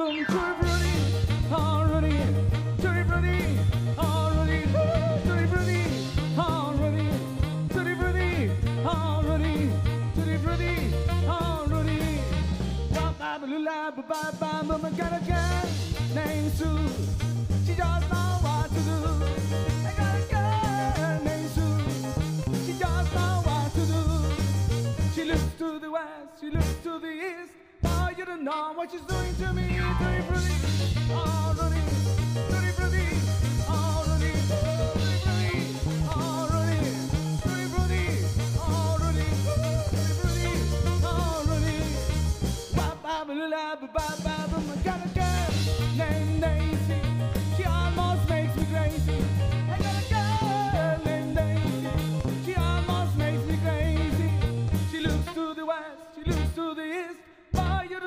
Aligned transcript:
yandım 0.00 0.16
dirty 0.16 0.94
Haruni 1.50 2.20
Tübrüni 2.82 3.58
Haruni 3.96 4.62
Tübrüni 5.22 5.82
Haruni 6.36 7.10
Tübrüni 7.68 8.50
Haruni 8.84 9.70
Tübrüni 10.14 10.74
Haruni 11.28 11.98
Ba-ba-ba-lula 12.90 13.92
Ba-ba-ba-mama 13.96 14.90
Got 14.90 15.12
a 15.12 15.20
girl. 15.26 15.68
Named 16.14 16.52
Sue. 16.58 16.88
She 17.66 17.74
does 17.74 18.04
not 18.10 18.42
what 18.42 18.68
to 18.74 18.80
do. 18.90 18.98
I 19.86 19.92
got 19.98 20.16
a 20.16 20.24
girl 20.34 21.24
named 21.24 21.50
Sue. 21.54 21.78
She 22.66 22.72
does 22.78 23.14
not 23.14 23.46
what 23.46 23.72
to 23.74 23.82
do. 23.94 24.02
She 25.14 25.24
looks 25.24 25.54
to 25.58 25.78
the 25.78 25.90
west. 25.90 26.40
She 26.40 26.50
looks 26.50 26.74
to 26.82 26.98
the 26.98 27.12
east. 27.12 27.63
You 28.16 28.24
don't 28.24 28.44
know 28.44 28.72
what 28.74 28.92
she's 28.92 29.00
doing 29.00 29.34
to 29.36 29.52
me. 29.52 30.73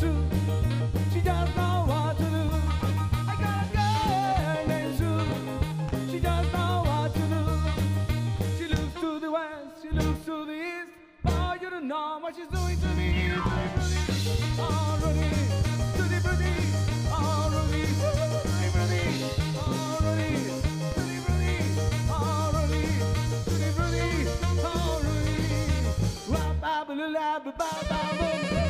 Sue, 0.00 0.24
she 1.12 1.20
just 1.20 1.56
know 1.56 1.84
what 1.86 2.16
to 2.16 2.24
do. 2.24 2.50
I 3.26 3.34
got 3.40 3.64
a 3.64 3.76
girl 3.76 4.66
named 4.68 4.94
Sue, 4.98 6.10
she 6.10 6.18
just 6.20 6.52
know 6.52 6.82
what 6.84 7.14
to 7.14 7.20
do. 7.20 7.44
She 8.58 8.66
looks 8.68 8.94
to 9.00 9.20
the 9.20 9.30
west, 9.30 9.82
she 9.82 9.90
looks 9.90 10.24
to 10.26 10.44
the 10.44 10.52
east. 10.52 10.90
Oh, 11.26 11.54
you 11.60 11.70
don't 11.70 11.86
know 11.88 12.18
what 12.20 12.34
she's 12.34 12.48
doing 12.48 12.78
to 12.80 12.88
me. 12.88 13.32
Already, 14.58 15.30
to 15.96 16.02
the 16.02 16.20
pretty, 16.24 16.63
little 26.94 27.20
happy, 27.20 27.50
bye 27.50 27.82
bye, 27.88 28.50
boom. 28.52 28.63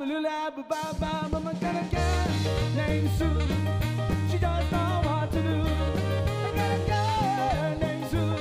Ba 0.00 0.96
boom. 0.98 1.50
She 4.30 4.38
does 4.38 4.72
know 4.72 5.02
what 5.04 5.30
to 5.30 5.42
do. 5.42 5.60
I 5.60 6.52
got 6.56 6.70
a 6.72 6.80
girl 6.88 7.78
named 7.80 8.06
Sue. 8.10 8.36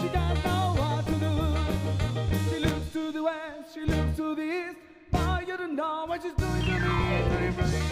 She 0.00 0.08
does 0.08 0.38
know 0.44 0.74
what 0.78 1.04
to 1.06 1.14
do. 1.18 1.34
She 2.48 2.58
looks 2.64 2.92
to 2.92 3.10
the 3.10 3.22
west, 3.24 3.74
she 3.74 3.80
looks 3.80 4.16
to 4.18 4.34
the 4.36 4.42
east. 4.42 4.76
Boy, 5.10 5.44
you 5.48 5.56
don't 5.56 5.74
know 5.74 6.04
what 6.06 6.22
she's 6.22 6.34
doing 6.34 6.62
to 6.62 6.78
me. 6.78 7.87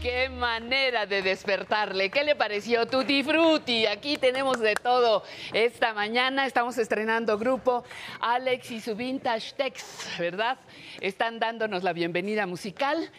Qué 0.00 0.30
manera 0.30 1.04
de 1.04 1.20
despertarle. 1.20 2.10
¿Qué 2.10 2.24
le 2.24 2.34
pareció 2.34 2.86
Tutti 2.86 3.22
Frutti? 3.22 3.84
Aquí 3.84 4.16
tenemos 4.16 4.58
de 4.58 4.74
todo. 4.74 5.22
Esta 5.52 5.92
mañana 5.92 6.46
estamos 6.46 6.78
estrenando 6.78 7.36
grupo 7.36 7.84
Alex 8.22 8.70
y 8.70 8.80
su 8.80 8.96
Vintage 8.96 9.52
Tex, 9.52 10.06
¿verdad? 10.18 10.56
Están 11.02 11.38
dándonos 11.38 11.82
la 11.82 11.92
bienvenida 11.92 12.46
musical. 12.46 13.10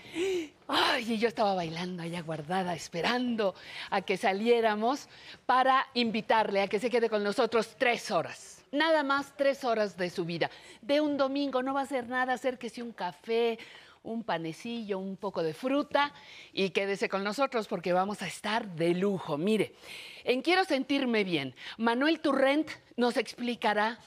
Ay, 0.67 1.13
y 1.13 1.17
yo 1.19 1.27
estaba 1.27 1.53
bailando 1.53 2.01
allá 2.01 2.21
guardada, 2.23 2.73
esperando 2.73 3.53
a 3.91 4.01
que 4.01 4.17
saliéramos 4.17 5.07
para 5.45 5.85
invitarle 5.93 6.63
a 6.63 6.67
que 6.67 6.79
se 6.79 6.89
quede 6.89 7.11
con 7.11 7.23
nosotros 7.23 7.75
tres 7.77 8.09
horas. 8.09 8.65
Nada 8.71 9.03
más 9.03 9.33
tres 9.35 9.65
horas 9.65 9.97
de 9.97 10.09
su 10.09 10.25
vida. 10.25 10.49
De 10.81 10.99
un 10.99 11.17
domingo 11.17 11.61
no 11.61 11.73
va 11.73 11.81
a 11.81 11.85
ser 11.85 12.07
nada, 12.07 12.33
acérquese 12.33 12.81
un 12.81 12.93
café, 12.93 13.59
un 14.03 14.23
panecillo, 14.23 14.99
un 14.99 15.17
poco 15.17 15.43
de 15.43 15.53
fruta 15.53 16.13
y 16.53 16.69
quédese 16.71 17.09
con 17.09 17.23
nosotros 17.23 17.67
porque 17.67 17.93
vamos 17.93 18.21
a 18.21 18.27
estar 18.27 18.67
de 18.75 18.93
lujo. 18.93 19.37
Mire, 19.37 19.75
en 20.23 20.41
Quiero 20.41 20.65
sentirme 20.65 21.23
bien, 21.23 21.55
Manuel 21.77 22.19
Turrent 22.19 22.69
nos 22.97 23.17
explicará 23.17 23.99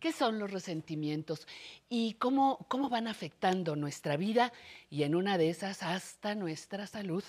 qué 0.00 0.12
son 0.12 0.38
los 0.38 0.50
resentimientos 0.50 1.46
y 1.88 2.14
cómo, 2.14 2.64
cómo 2.68 2.88
van 2.88 3.08
afectando 3.08 3.76
nuestra 3.76 4.16
vida 4.16 4.52
y 4.90 5.02
en 5.02 5.14
una 5.14 5.38
de 5.38 5.50
esas 5.50 5.82
hasta 5.82 6.34
nuestra 6.34 6.86
salud. 6.86 7.24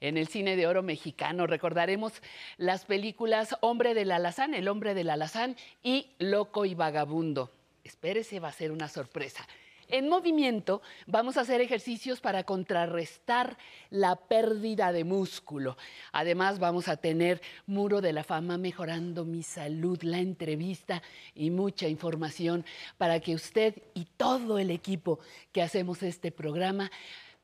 En 0.00 0.16
el 0.16 0.26
cine 0.26 0.56
de 0.56 0.66
oro 0.66 0.82
mexicano 0.82 1.46
recordaremos 1.46 2.12
las 2.56 2.84
películas 2.84 3.56
Hombre 3.60 3.94
del 3.94 4.10
Alazán, 4.10 4.52
El 4.52 4.66
hombre 4.66 4.94
del 4.94 5.10
Alazán 5.10 5.56
y 5.82 6.10
Loco 6.18 6.64
y 6.64 6.74
Vagabundo. 6.74 7.52
Espérese, 7.84 8.40
va 8.40 8.48
a 8.48 8.52
ser 8.52 8.72
una 8.72 8.88
sorpresa. 8.88 9.46
En 9.88 10.08
movimiento 10.08 10.82
vamos 11.06 11.36
a 11.36 11.42
hacer 11.42 11.60
ejercicios 11.60 12.20
para 12.20 12.44
contrarrestar 12.44 13.56
la 13.90 14.16
pérdida 14.16 14.92
de 14.92 15.04
músculo. 15.04 15.76
Además 16.12 16.58
vamos 16.58 16.88
a 16.88 16.96
tener 16.96 17.42
Muro 17.66 18.00
de 18.00 18.12
la 18.12 18.24
Fama 18.24 18.58
mejorando 18.58 19.24
mi 19.24 19.42
salud, 19.42 20.02
la 20.02 20.18
entrevista 20.18 21.02
y 21.34 21.50
mucha 21.50 21.88
información 21.88 22.64
para 22.98 23.20
que 23.20 23.34
usted 23.34 23.74
y 23.94 24.06
todo 24.16 24.58
el 24.58 24.70
equipo 24.70 25.18
que 25.52 25.62
hacemos 25.62 26.02
este 26.02 26.32
programa 26.32 26.90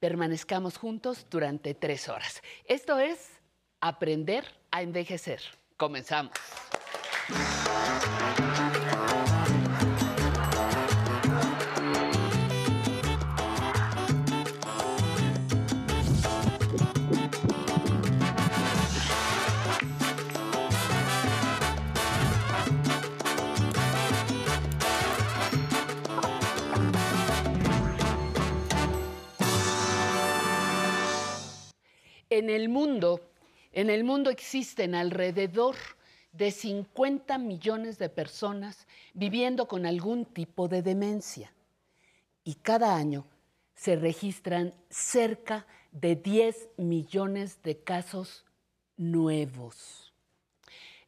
permanezcamos 0.01 0.77
juntos 0.77 1.27
durante 1.31 1.75
tres 1.75 2.09
horas. 2.09 2.43
Esto 2.65 2.99
es 2.99 3.31
Aprender 3.81 4.45
a 4.71 4.83
Envejecer. 4.83 5.41
Comenzamos. 5.77 6.33
En 32.39 32.51
el 32.51 32.69
mundo, 32.69 33.33
en 33.73 33.91
el 33.91 34.05
mundo 34.05 34.31
existen 34.31 34.95
alrededor 34.95 35.75
de 36.31 36.53
50 36.53 37.37
millones 37.37 37.99
de 37.99 38.09
personas 38.09 38.87
viviendo 39.13 39.67
con 39.67 39.87
algún 39.87 40.25
tipo 40.25 40.69
de 40.69 40.83
demencia. 40.83 41.53
Y 42.45 42.55
cada 42.55 42.95
año 42.95 43.27
se 43.75 43.97
registran 43.97 44.73
cerca 44.89 45.67
de 45.91 46.15
10 46.15 46.69
millones 46.77 47.61
de 47.65 47.83
casos 47.83 48.45
nuevos. 48.97 50.13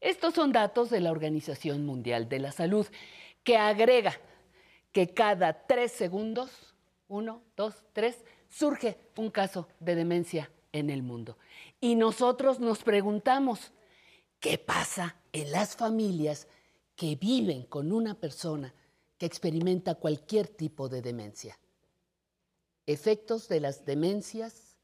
Estos 0.00 0.34
son 0.34 0.50
datos 0.50 0.90
de 0.90 0.98
la 0.98 1.12
Organización 1.12 1.86
Mundial 1.86 2.28
de 2.28 2.40
la 2.40 2.50
Salud, 2.50 2.88
que 3.44 3.56
agrega 3.56 4.18
que 4.90 5.14
cada 5.14 5.64
tres 5.68 5.92
segundos, 5.92 6.74
uno, 7.06 7.40
dos, 7.56 7.84
tres, 7.92 8.24
surge 8.48 8.98
un 9.16 9.30
caso 9.30 9.68
de 9.78 9.94
demencia 9.94 10.50
en 10.72 10.90
el 10.90 11.02
mundo. 11.02 11.36
Y 11.80 11.94
nosotros 11.94 12.60
nos 12.60 12.82
preguntamos, 12.82 13.72
¿qué 14.38 14.58
pasa 14.58 15.16
en 15.32 15.50
las 15.52 15.76
familias 15.76 16.46
que 16.96 17.16
viven 17.16 17.64
con 17.64 17.92
una 17.92 18.14
persona 18.14 18.74
que 19.18 19.26
experimenta 19.26 19.94
cualquier 19.94 20.48
tipo 20.48 20.88
de 20.88 21.02
demencia? 21.02 21.58
Efectos 22.86 23.48
de 23.48 23.60
las 23.60 23.84
demencias 23.84 24.76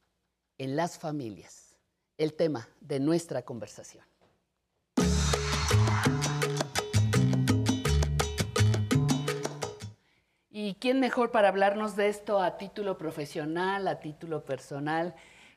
en 0.59 0.77
las 0.77 0.99
familias, 0.99 1.77
el 2.19 2.35
tema 2.35 2.69
de 2.81 3.00
nuestra 3.00 3.43
conversación. 3.43 4.05
¿Y 10.59 10.75
quién 10.81 11.00
mejor 11.00 11.31
para 11.31 11.49
hablarnos 11.49 11.97
de 11.97 12.09
esto 12.09 12.41
a 12.41 12.56
título 12.56 12.97
profesional, 12.97 13.87
a 13.87 14.00
título 14.00 14.44
personal, 14.44 15.15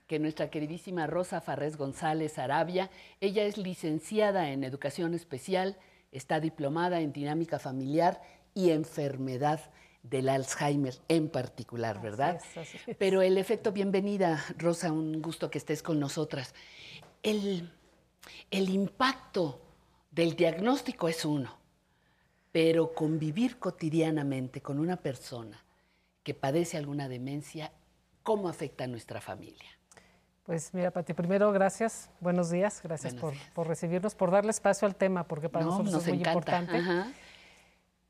que 0.10 0.18
nuestra 0.18 0.50
queridísima 0.50 1.06
Rosa 1.06 1.40
Farrés 1.40 1.78
González 1.78 2.40
Arabia? 2.40 2.90
Ella 3.22 3.44
es 3.44 3.58
licenciada 3.58 4.50
en 4.50 4.64
Educación 4.64 5.14
Especial, 5.14 5.78
está 6.12 6.40
diplomada 6.40 7.00
en 7.00 7.14
Dinámica 7.14 7.60
Familiar 7.60 8.20
y 8.56 8.72
Enfermedad 8.72 9.72
del 10.02 10.30
Alzheimer 10.30 10.96
en 11.10 11.30
particular, 11.30 12.02
¿verdad? 12.02 12.38
Así 12.38 12.60
es, 12.60 12.76
así 12.76 12.92
es. 12.92 12.98
Pero 12.98 13.22
el 13.22 13.38
efecto, 13.38 13.72
bienvenida, 13.72 14.44
Rosa, 14.58 14.92
un 14.92 15.22
gusto 15.22 15.52
que 15.52 15.60
estés 15.60 15.84
con 15.84 16.00
nosotras. 16.00 16.56
El, 17.22 17.72
el 18.50 18.70
impacto 18.70 19.62
del 20.10 20.36
diagnóstico 20.36 21.08
es 21.08 21.24
uno, 21.24 21.56
pero 22.52 22.96
convivir 22.96 23.60
cotidianamente 23.60 24.60
con 24.60 24.80
una 24.80 24.98
persona 24.98 25.64
que 26.24 26.34
padece 26.34 26.78
alguna 26.78 27.08
demencia, 27.08 27.72
¿cómo 28.24 28.50
afecta 28.50 28.86
a 28.86 28.88
nuestra 28.88 29.22
familia? 29.22 29.79
Pues 30.50 30.74
mira, 30.74 30.90
Pati, 30.90 31.14
primero 31.14 31.52
gracias, 31.52 32.10
buenos 32.20 32.50
días, 32.50 32.82
gracias 32.84 33.14
Buenos 33.14 33.22
por, 33.22 33.34
días. 33.34 33.52
por 33.54 33.68
recibirnos, 33.68 34.16
por 34.16 34.32
darle 34.32 34.50
espacio 34.50 34.88
al 34.88 34.96
tema, 34.96 35.24
porque 35.24 35.48
para 35.48 35.64
No, 35.64 35.70
nosotros 35.74 35.94
nos 35.94 36.02
es 36.02 36.08
muy 36.10 36.18
encanta. 36.22 36.32
importante. 36.32 36.78
Ajá. 36.78 37.12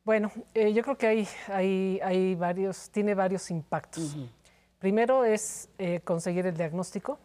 Bueno, 0.06 0.32
eh, 0.54 0.72
yo 0.72 0.82
creo 0.84 0.98
que 0.98 1.08
hay, 1.08 1.28
hay, 1.50 2.00
hay 2.02 2.36
varios, 2.36 2.92
tiene 2.92 3.14
varios 3.14 3.52
impactos. 3.52 4.16
Primero 4.80 5.26
es 5.26 5.68
eh, 5.80 6.00
conseguir 6.00 6.48
el 6.48 6.56
diagnóstico, 6.56 7.20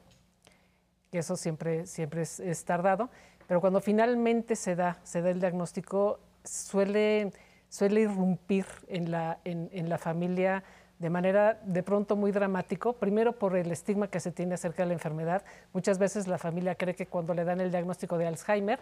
que 1.13 1.19
eso 1.19 1.37
siempre, 1.37 1.87
siempre 1.87 2.23
es, 2.23 2.41
es 2.41 2.65
tardado, 2.65 3.09
pero 3.47 3.61
cuando 3.61 3.81
finalmente 3.81 4.57
se 4.57 4.75
da, 4.75 4.99
se 5.05 5.23
da 5.23 5.31
el 5.31 5.39
diagnóstico, 5.39 6.19
suele, 6.43 7.31
suele 7.69 8.01
irrumpir 8.01 8.67
en 8.89 9.13
la, 9.13 9.39
en, 9.45 9.71
en 9.73 9.89
la 9.89 9.97
familia 9.99 10.65
de 11.05 11.11
manera 11.11 11.61
de 11.67 11.83
pronto 11.83 12.17
muy 12.17 12.33
dramático, 12.33 12.95
primero 12.95 13.39
por 13.39 13.59
el 13.59 13.71
estigma 13.71 14.09
que 14.09 14.21
se 14.21 14.33
tiene 14.33 14.55
acerca 14.55 14.85
de 14.85 14.87
la 14.87 14.95
enfermedad. 14.95 15.45
Muchas 15.75 15.99
veces 15.99 16.27
la 16.27 16.39
familia 16.39 16.77
cree 16.77 16.95
que 16.95 17.05
cuando 17.07 17.35
le 17.35 17.45
dan 17.45 17.61
el 17.61 17.71
diagnóstico 17.71 18.17
de 18.17 18.27
Alzheimer 18.27 18.79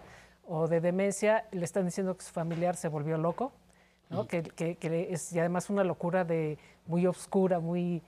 o 0.47 0.69
de 0.69 0.81
demencia, 0.81 1.49
le 1.51 1.65
están 1.65 1.85
diciendo 1.85 2.17
que 2.17 2.23
su 2.25 2.31
familiar 2.33 2.77
se 2.77 2.87
volvió 2.87 3.19
loco, 3.19 3.51
¿no? 4.09 4.29
que, 4.29 4.45
que- 4.45 4.77
que 4.77 5.13
es 5.13 5.33
y 5.33 5.41
además 5.41 5.69
una 5.69 5.83
locura 5.83 6.23
de, 6.25 6.59
muy 6.87 7.09
oscura, 7.09 7.59
muy, 7.59 8.05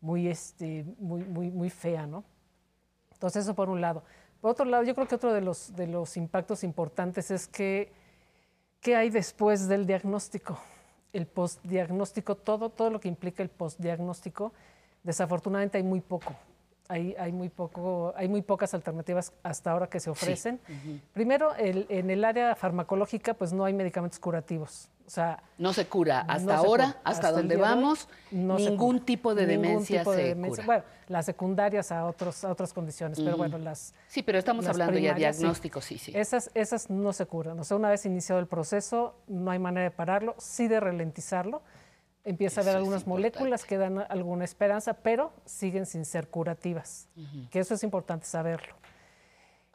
muy, 0.00 0.28
este, 0.28 0.86
muy, 0.98 1.22
muy, 1.24 1.50
muy 1.50 1.68
fea. 1.68 2.06
¿no? 2.06 2.24
Entonces 3.12 3.44
eso 3.44 3.52
por 3.54 3.68
un 3.68 3.82
lado. 3.82 4.02
Por 4.40 4.50
otro 4.52 4.64
lado, 4.64 4.82
yo 4.84 4.94
creo 4.94 5.06
que 5.06 5.16
otro 5.16 5.34
de 5.34 5.42
los, 5.42 5.76
de 5.76 5.88
los 5.88 6.16
impactos 6.16 6.64
importantes 6.64 7.30
es 7.30 7.46
que 7.46 7.92
¿qué 8.80 8.96
hay 8.96 9.10
después 9.10 9.68
del 9.68 9.84
diagnóstico? 9.86 10.58
El 11.12 11.26
postdiagnóstico, 11.26 12.34
todo, 12.36 12.70
todo 12.70 12.90
lo 12.90 13.00
que 13.00 13.08
implica 13.08 13.42
el 13.42 13.48
postdiagnóstico, 13.48 14.52
desafortunadamente 15.02 15.78
hay 15.78 15.84
muy 15.84 16.00
poco. 16.00 16.34
Hay, 16.90 17.14
hay, 17.18 17.32
muy 17.32 17.50
poco, 17.50 18.14
hay 18.16 18.28
muy 18.28 18.40
pocas 18.40 18.72
alternativas 18.72 19.32
hasta 19.42 19.72
ahora 19.72 19.88
que 19.88 20.00
se 20.00 20.08
ofrecen. 20.10 20.58
Primero, 21.12 21.54
el- 21.56 21.86
en 21.90 22.08
el 22.10 22.24
área 22.24 22.54
farmacológica, 22.54 23.34
pues 23.34 23.52
no 23.52 23.64
hay 23.64 23.74
medicamentos 23.74 24.18
curativos. 24.18 24.88
O 25.08 25.10
sea, 25.10 25.42
No 25.56 25.72
se 25.72 25.86
cura 25.86 26.20
hasta 26.28 26.52
no 26.52 26.58
ahora, 26.58 26.84
cura. 26.88 27.00
hasta, 27.02 27.32
donde 27.32 27.56
vamos, 27.56 28.08
no 28.30 28.58
ningún 28.58 29.00
tipo 29.00 29.34
de 29.34 29.46
Ningún 29.46 29.62
demencia 29.64 30.00
tipo 30.00 30.12
de 30.12 30.18
se 30.18 30.22
demencia. 30.28 30.62
cura. 30.62 30.76
Bueno, 30.80 30.84
las 31.08 31.24
secundarias 31.24 31.90
a, 31.92 32.04
otros, 32.04 32.44
a 32.44 32.50
otras 32.52 32.74
condiciones, 32.74 33.18
pero 33.18 33.38
bueno, 33.38 33.56
las, 33.56 33.94
Sí, 34.08 34.22
pero 34.22 34.38
estamos 34.38 34.66
hablando 34.66 34.98
ya 34.98 35.14
de 35.14 35.32
sí. 35.32 35.38
diagnóstico, 35.38 35.80
sí, 35.80 35.96
sí. 35.96 36.12
esas, 36.14 36.50
esas 36.52 36.90
no 36.90 37.14
se 37.14 37.24
curan. 37.24 37.58
O 37.58 37.64
sea, 37.64 37.78
una 37.78 37.88
vez 37.88 38.04
iniciado 38.04 38.38
el 38.38 38.46
proceso, 38.46 39.14
no 39.28 39.50
hay 39.50 39.58
manera 39.58 39.84
de 39.84 39.90
pararlo, 39.90 40.34
sí 40.36 40.68
de 40.68 40.78
ralentizarlo. 40.78 41.62
Empieza 42.24 42.60
a 42.60 42.64
haber 42.64 42.76
algunas 42.76 43.06
moléculas 43.06 43.64
que 43.64 43.78
dan 43.78 44.04
alguna 44.10 44.44
esperanza, 44.44 44.92
pero 44.92 45.32
siguen 45.46 45.86
sin 45.86 46.04
ser 46.04 46.28
curativas. 46.28 47.08
Que 47.50 47.60
eso 47.60 47.72
es 47.72 47.82
importante 47.82 48.26
saberlo. 48.26 48.74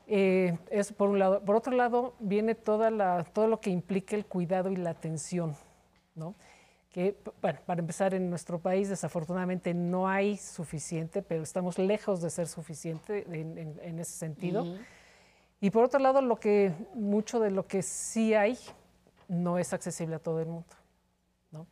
Eh, 0.07 0.57
eso 0.69 0.94
por 0.95 1.09
un 1.09 1.19
lado. 1.19 1.41
Por 1.44 1.55
otro 1.55 1.73
lado, 1.75 2.13
viene 2.19 2.55
toda 2.55 2.91
la, 2.91 3.23
todo 3.23 3.47
lo 3.47 3.59
que 3.59 3.69
implica 3.69 4.15
el 4.15 4.25
cuidado 4.25 4.69
y 4.71 4.75
la 4.75 4.89
atención. 4.91 5.55
¿no? 6.15 6.35
Que, 6.91 7.17
bueno, 7.41 7.59
para 7.65 7.79
empezar, 7.79 8.13
en 8.13 8.29
nuestro 8.29 8.59
país 8.59 8.87
desafortunadamente 8.89 9.73
no 9.73 10.07
hay 10.07 10.37
suficiente, 10.37 11.21
pero 11.23 11.42
estamos 11.42 11.80
lejos 11.80 12.21
de 12.21 12.30
ser 12.30 12.47
suficiente 12.47 13.25
en, 13.28 13.57
en- 13.57 13.80
en 13.81 13.99
ese 13.99 14.11
sentido. 14.13 14.63
Y 15.59 15.69
por 15.71 15.85
otro 15.85 15.99
lado, 15.99 16.21
lo 16.21 16.35
que, 16.35 16.73
mucho 16.94 17.39
de 17.39 17.49
lo 17.49 17.66
que 17.66 17.81
sí 17.81 18.33
hay 18.33 18.57
no 19.30 19.57
es 19.57 19.73
accesible 19.73 20.16
a 20.16 20.19
todo 20.19 20.39
el 20.42 20.47
mundo. 20.47 20.68
¿no? 21.51 21.66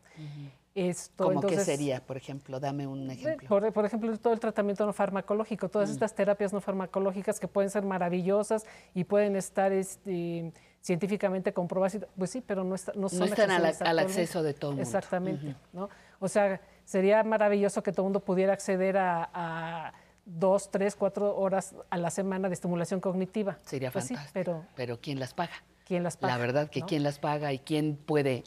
Esto, 0.74 1.26
¿Cómo 1.26 1.42
que 1.42 1.48
entonces, 1.48 1.66
sería, 1.66 2.00
por 2.06 2.16
ejemplo? 2.16 2.60
Dame 2.62 2.88
un 2.88 3.12
ejemplo. 3.12 3.48
Por, 3.50 3.74
por 3.74 3.86
ejemplo, 3.86 4.18
todo 4.18 4.32
el 4.32 4.40
tratamiento 4.40 4.86
no 4.86 4.94
farmacológico, 4.94 5.68
todas 5.68 5.90
Mm. 5.90 5.94
estas 5.94 6.16
terapias 6.16 6.54
no 6.54 6.62
farmacológicas 6.62 7.42
que 7.42 7.48
pueden 7.50 7.70
ser 7.70 7.84
maravillosas 7.84 8.66
y 8.94 9.04
pueden 9.04 9.36
estar 9.36 9.74
este, 9.74 10.54
científicamente 10.80 11.52
comprobadas, 11.52 11.98
pues 12.18 12.30
sí, 12.30 12.40
pero 12.42 12.64
no, 12.64 12.76
está- 12.76 12.94
no 12.96 13.10
son 13.10 13.24
están 13.28 13.52
al- 13.52 14.00
acceso 14.00 14.44
de 14.44 14.54
todo 14.54 14.72
el 14.72 14.78
mundo. 14.78 14.88
Exactamente, 14.88 15.56
¿no? 15.74 15.90
O 16.20 16.30
sea, 16.30 16.62
sería 16.86 17.22
maravilloso 17.24 17.84
que 17.84 17.92
todo 17.92 18.04
el 18.04 18.06
mundo 18.06 18.22
pudiera 18.22 18.54
acceder 18.54 18.96
a, 18.98 19.30
a 19.34 19.94
dos, 20.26 20.72
tres, 20.72 20.96
cuatro 20.96 21.36
horas 21.36 21.76
a 21.90 21.98
la 21.98 22.10
semana 22.10 22.48
de 22.48 22.54
estimulación 22.54 23.02
cognitiva. 23.02 23.58
Sería 23.64 23.92
Pues 23.92 24.06
sí, 24.06 24.16
fantástico. 24.16 24.34
pero 24.34 24.66
pero 24.76 25.02
¿quién 25.02 25.20
las 25.20 25.34
paga? 25.34 25.52
¿quién 25.84 26.04
las 26.04 26.16
paga? 26.16 26.36
La 26.36 26.40
verdad 26.40 26.70
que 26.70 26.80
¿no? 26.80 26.86
quién 26.86 27.04
las 27.04 27.20
paga 27.20 27.52
y 27.52 27.60
quién 27.60 27.98
puede, 27.98 28.44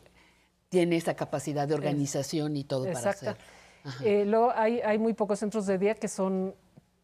tiene 0.68 0.96
esa 0.96 1.14
capacidad 1.14 1.68
de 1.68 1.74
organización 1.74 2.56
y 2.56 2.64
todo 2.64 2.84
para 2.92 3.10
hacer. 3.10 3.36
Eh, 4.02 4.24
luego 4.24 4.50
hay, 4.54 4.80
hay 4.80 4.98
muy 4.98 5.12
pocos 5.12 5.38
centros 5.38 5.66
de 5.66 5.78
día 5.78 5.94
que 5.94 6.08
son 6.08 6.54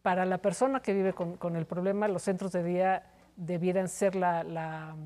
para 0.02 0.24
la 0.24 0.38
persona 0.38 0.80
que 0.80 0.94
vive 0.94 1.12
con, 1.12 1.36
con 1.36 1.56
el 1.56 1.66
problema, 1.66 2.08
los 2.08 2.22
centros 2.22 2.52
de 2.52 2.62
día 2.64 3.04
debieran 3.36 3.88
ser 3.88 4.14
la, 4.16 4.42
la- 4.44 4.96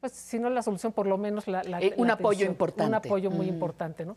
pues 0.00 0.12
si 0.12 0.38
no 0.38 0.48
la 0.50 0.62
solución, 0.62 0.92
por 0.92 1.06
lo 1.06 1.18
menos 1.18 1.48
la, 1.48 1.62
la- 1.64 1.80
Eh, 1.80 1.94
un 1.96 2.06
la 2.06 2.12
apoyo 2.14 2.28
atención, 2.28 2.50
importante. 2.52 2.88
Un 2.88 2.94
apoyo 2.94 3.30
muy 3.30 3.46
Mm. 3.46 3.54
importante, 3.54 4.04
¿no? 4.04 4.16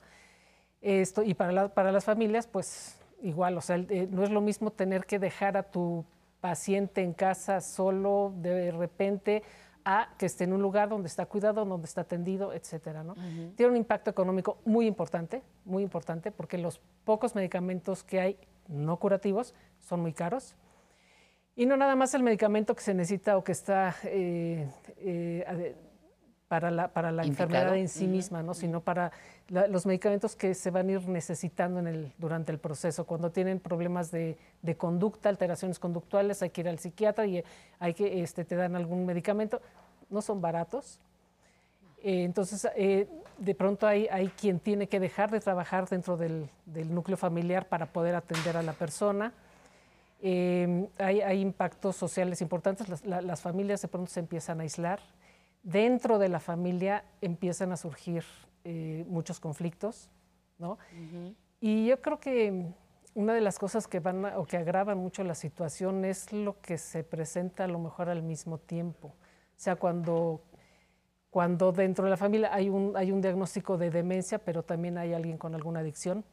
Esto, 0.82 1.24
y 1.24 1.34
para, 1.34 1.52
la- 1.52 1.68
para 1.70 1.92
las 1.92 2.04
familias, 2.04 2.46
pues 2.48 2.98
igual, 3.24 3.58
o 3.58 3.62
sea, 3.62 3.78
el- 3.78 3.88
eh, 3.90 4.08
no 4.12 4.24
es 4.24 4.30
lo 4.30 4.42
mismo 4.42 4.72
tener 4.72 5.06
que 5.06 5.18
dejar 5.18 5.58
a 5.58 5.64
tu 5.64 6.06
paciente 6.40 7.02
en 7.04 7.14
casa 7.14 7.62
solo 7.62 8.34
de 8.38 8.72
repente 8.72 9.44
a 9.86 10.10
que 10.18 10.26
esté 10.26 10.44
en 10.44 10.54
un 10.54 10.62
lugar 10.62 10.90
donde 10.90 11.08
está 11.08 11.26
cuidado, 11.26 11.66
donde 11.66 11.86
está 11.86 12.02
atendido, 12.02 12.54
etcétera, 12.54 13.04
¿no? 13.04 13.16
Tiene 13.56 13.72
un 13.72 13.78
impacto 13.78 14.10
económico 14.10 14.58
muy 14.66 14.88
importante, 14.88 15.44
muy 15.66 15.84
importante, 15.84 16.32
porque 16.32 16.58
los 16.58 16.80
pocos 17.04 17.36
medicamentos 17.36 18.04
que 18.04 18.20
hay 18.20 18.38
no 18.68 18.98
curativos 18.98 19.54
son 19.80 20.02
muy 20.02 20.14
caros. 20.14 20.56
Y 21.56 21.66
no 21.66 21.78
nada 21.78 21.96
más 21.96 22.14
el 22.14 22.24
medicamento 22.24 22.76
que 22.76 22.82
se 22.82 22.94
necesita 22.94 23.38
o 23.38 23.44
que 23.44 23.52
está 23.52 23.96
eh, 24.06 24.70
eh, 24.98 25.76
para 26.52 26.70
la, 26.70 26.90
para 26.90 27.14
la 27.14 27.26
Indicado. 27.26 27.50
enfermedad 27.50 27.78
en 27.78 27.88
sí 27.88 28.08
misma, 28.08 28.44
¿no? 28.44 28.54
sino 28.54 28.82
para 28.82 29.14
la- 29.48 29.68
los 29.68 29.86
medicamentos 29.86 30.36
que 30.36 30.54
se 30.54 30.70
van 30.70 30.90
a 30.90 30.92
ir 30.92 31.08
necesitando 31.08 31.80
en 31.80 31.88
el, 31.88 32.12
durante 32.18 32.52
el 32.52 32.60
proceso. 32.60 33.06
Cuando 33.06 33.32
tienen 33.32 33.62
problemas 33.62 34.12
de, 34.12 34.38
de 34.62 34.76
conducta, 34.76 35.30
alteraciones 35.30 35.80
conductuales, 35.80 36.42
hay 36.42 36.50
que 36.50 36.60
ir 36.60 36.68
al 36.68 36.78
psiquiatra 36.78 37.26
y 37.26 37.42
hay 37.80 37.94
que, 37.94 38.22
este, 38.22 38.44
te 38.44 38.58
dan 38.58 38.76
algún 38.76 39.06
medicamento. 39.06 39.62
No 40.10 40.22
son 40.22 40.42
baratos. 40.42 41.00
Eh, 42.04 42.26
entonces, 42.26 42.68
eh, 42.76 43.08
de 43.38 43.56
pronto 43.56 43.88
hay, 43.88 44.08
hay 44.12 44.28
quien 44.28 44.60
tiene 44.60 44.88
que 44.88 45.00
dejar 45.00 45.32
de 45.32 45.40
trabajar 45.40 45.88
dentro 45.88 46.18
del, 46.18 46.50
del 46.66 46.94
núcleo 46.94 47.16
familiar 47.16 47.66
para 47.70 47.86
poder 47.86 48.14
atender 48.16 48.58
a 48.58 48.62
la 48.62 48.74
persona. 48.74 49.32
Eh, 50.22 50.86
hay, 50.98 51.22
hay 51.22 51.40
impactos 51.40 51.96
sociales 51.96 52.42
importantes, 52.42 52.90
las, 52.90 53.06
la- 53.06 53.22
las 53.22 53.40
familias 53.42 53.82
de 53.82 53.88
pronto 53.88 54.12
se 54.12 54.20
empiezan 54.20 54.60
a 54.60 54.64
aislar, 54.64 55.00
dentro 55.64 56.18
de 56.20 56.30
la 56.30 56.40
familia 56.40 57.04
empiezan 57.22 57.72
a 57.72 57.78
surgir 57.78 58.24
eh, 58.64 59.06
muchos 59.08 59.40
conflictos, 59.40 60.10
¿no? 60.60 60.78
Y 61.60 61.88
yo 61.88 62.02
creo 62.02 62.20
que 62.20 62.66
una 63.14 63.34
de 63.34 63.42
las 63.42 63.60
cosas 63.60 63.88
que 63.88 64.00
van 64.00 64.26
a- 64.26 64.40
o 64.40 64.46
que 64.46 64.58
agravan 64.58 64.98
mucho 64.98 65.24
la 65.24 65.36
situación 65.36 66.06
es 66.06 66.32
lo 66.32 66.60
que 66.62 66.78
se 66.78 67.04
presenta 67.04 67.64
a 67.66 67.68
lo 67.68 67.80
mejor 67.80 68.10
al 68.10 68.22
mismo 68.24 68.58
tiempo. 68.58 69.08
O 69.10 69.14
sea, 69.64 69.76
cuando, 69.76 70.42
cuando 71.30 71.72
dentro 71.72 72.04
de 72.06 72.12
la 72.12 72.18
familia 72.18 72.54
hay 72.54 72.70
un, 72.70 72.96
hay 72.96 73.12
un 73.12 73.22
diagnóstico 73.22 73.78
de 73.78 73.90
demencia, 73.90 74.40
pero 74.40 74.64
también 74.64 74.98
hay 74.98 75.14
alguien 75.14 75.38
con 75.38 75.54
alguna 75.56 75.80
adicción. 75.82 76.24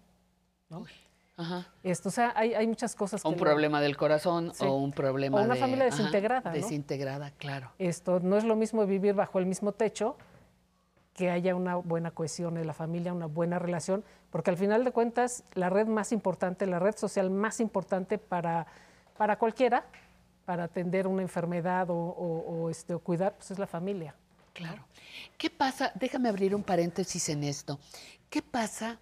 Ajá. 1.39 1.67
Esto, 1.83 2.11
o 2.11 2.13
sea, 2.13 2.33
hay, 2.37 2.53
hay 2.53 2.67
muchas 2.67 2.95
cosas 2.95 3.25
O 3.25 3.29
un 3.29 3.35
que 3.37 3.41
no- 3.41 3.45
problema 3.47 3.81
del 3.81 3.97
corazón 3.97 4.53
Sí. 4.55 4.65
o 4.67 4.75
un 4.75 4.93
problema 4.93 5.41
O 5.41 5.45
una 5.45 5.55
de- 5.55 5.61
familia 5.61 5.87
ajá, 5.87 5.97
desintegrada, 5.97 6.51
¿no? 6.51 6.57
Desintegrada, 6.57 7.31
claro. 7.31 7.71
Esto 7.79 8.21
no 8.21 8.37
es 8.37 8.45
lo 8.45 8.57
mismo 8.57 8.85
vivir 8.87 9.15
bajo 9.15 9.39
el 9.39 9.47
mismo 9.47 9.73
techo 9.73 10.17
que 11.15 11.31
haya 11.31 11.55
una 11.55 11.77
buena 11.77 12.11
cohesión 12.13 12.59
en 12.59 12.67
la 12.67 12.73
familia, 12.75 13.13
una 13.13 13.27
buena 13.27 13.59
relación, 13.59 14.05
porque 14.31 14.51
al 14.51 14.57
final 14.57 14.85
de 14.85 14.93
cuentas 14.93 15.43
la 15.55 15.71
red 15.71 15.87
más 15.87 16.13
importante, 16.13 16.67
la 16.67 16.79
red 16.79 16.97
social 16.97 17.31
más 17.31 17.59
importante 17.61 18.19
para, 18.19 18.67
para 19.17 19.37
cualquiera, 19.39 19.85
para 20.45 20.65
atender 20.65 21.07
una 21.07 21.23
enfermedad 21.23 21.91
o, 21.91 21.95
o- 21.97 22.65
o, 22.65 22.71
este, 22.71 22.95
o 22.95 22.99
cuidar, 23.01 23.35
pues 23.37 23.51
es 23.51 23.59
la 23.59 23.67
familia. 23.67 24.15
Claro. 24.55 24.85
¿Qué 25.37 25.51
pasa? 25.51 25.93
Déjame 25.95 26.29
abrir 26.29 26.55
un 26.55 26.63
paréntesis 26.65 27.29
en 27.29 27.45
esto. 27.45 27.79
¿Qué 28.31 28.43
pasa 28.43 28.99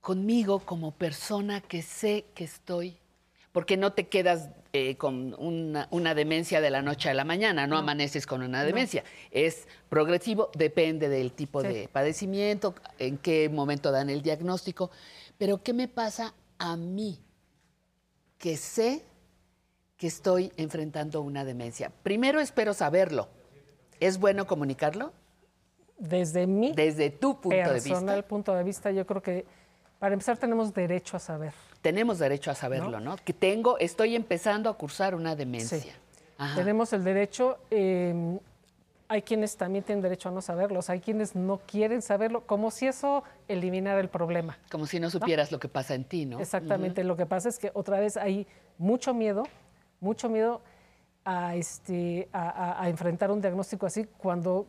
conmigo 0.00 0.60
como 0.60 0.92
persona 0.92 1.60
que 1.60 1.82
sé 1.82 2.26
que 2.34 2.44
estoy? 2.44 2.96
Porque 3.52 3.76
no 3.76 3.92
te 3.92 4.06
quedas 4.06 4.48
eh, 4.72 4.96
con 4.96 5.34
una, 5.38 5.88
una 5.90 6.14
demencia 6.14 6.60
de 6.60 6.70
la 6.70 6.82
noche 6.82 7.10
a 7.10 7.14
la 7.14 7.24
mañana, 7.24 7.66
no, 7.66 7.76
amaneces 7.76 8.24
con 8.26 8.42
una 8.42 8.62
demencia. 8.64 9.02
Es 9.32 9.66
progresivo, 9.88 10.50
depende 10.54 11.08
del 11.08 11.32
tipo 11.32 11.60
Sí. 11.60 11.66
de 11.68 11.88
padecimiento, 11.88 12.74
en 13.00 13.18
qué 13.18 13.48
momento 13.48 13.90
dan 13.90 14.08
el 14.08 14.22
diagnóstico. 14.22 14.90
Pero 15.36 15.62
¿qué 15.62 15.72
me 15.72 15.88
pasa 15.88 16.32
a 16.58 16.76
mí 16.76 17.18
que 18.38 18.56
sé 18.56 19.04
que 19.96 20.06
estoy 20.06 20.52
enfrentando 20.56 21.20
una 21.20 21.44
demencia? 21.44 21.90
Primero 22.04 22.40
espero 22.40 22.72
saberlo. 22.72 23.28
¿Es 23.98 24.18
bueno 24.18 24.46
comunicarlo? 24.46 25.12
Desde 25.98 26.46
mi 26.46 26.72
Desde 26.72 27.10
tu 27.10 27.40
punto 27.40 27.68
de 27.68 27.80
vista, 27.80 28.22
punto 28.22 28.54
de 28.54 28.62
vista, 28.64 28.90
yo 28.92 29.04
creo 29.06 29.22
que 29.22 29.44
para 30.00 30.14
empezar 30.14 30.36
tenemos 30.38 30.74
derecho 30.74 31.16
a 31.16 31.20
saber. 31.20 31.52
tenemos 31.82 32.18
derecho 32.18 32.50
a 32.50 32.54
saberlo, 32.56 32.98
¿no? 32.98 33.14
Que 33.16 33.32
tengo, 33.32 33.78
estoy 33.78 34.16
empezando 34.16 34.68
a 34.68 34.74
cursar 34.76 35.14
una 35.14 35.36
demencia. 35.36 35.78
Sí. 35.78 35.92
Tenemos 36.56 36.92
el 36.92 37.04
derecho, 37.04 37.58
eh, 37.70 38.38
hay 39.08 39.22
quienes 39.22 39.56
también 39.56 39.84
tienen 39.84 40.02
derecho 40.02 40.28
a 40.30 40.32
no 40.32 40.40
saberlo, 40.40 40.78
o 40.78 40.82
sea, 40.82 40.94
hay 40.94 41.00
quienes 41.00 41.34
no 41.36 41.58
quieren 41.66 42.00
saberlo, 42.02 42.46
como 42.46 42.70
si 42.70 42.86
eso 42.86 43.22
eliminara 43.48 44.00
el 44.00 44.08
problema. 44.08 44.56
Como 44.70 44.86
si 44.86 44.98
no 45.00 45.10
supieras 45.10 45.52
lo 45.52 45.58
que 45.60 45.68
pasa 45.68 45.94
en 45.94 46.04
ti, 46.04 46.24
¿no? 46.26 46.40
Exactamente, 46.40 47.04
lo 47.04 47.16
que 47.16 47.26
pasa 47.26 47.48
es 47.48 47.58
que 47.58 47.70
otra 47.74 48.00
vez 48.00 48.16
hay 48.16 48.46
mucho 48.78 49.12
miedo, 49.12 49.42
mucho 50.00 50.28
miedo 50.30 50.60
a, 51.26 51.54
este, 51.56 52.28
a, 52.32 52.48
a- 52.48 52.82
a 52.84 52.88
enfrentar 52.88 53.30
un 53.30 53.40
diagnóstico 53.42 53.84
así 53.84 54.06
cuando, 54.16 54.66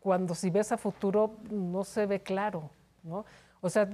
cuando 0.00 0.34
si 0.36 0.50
ves 0.50 0.70
a 0.70 0.78
futuro 0.78 1.34
no 1.50 1.82
se 1.82 2.06
ve 2.06 2.20
claro, 2.20 2.70
¿no? 3.02 3.24
O 3.60 3.68
sea, 3.68 3.88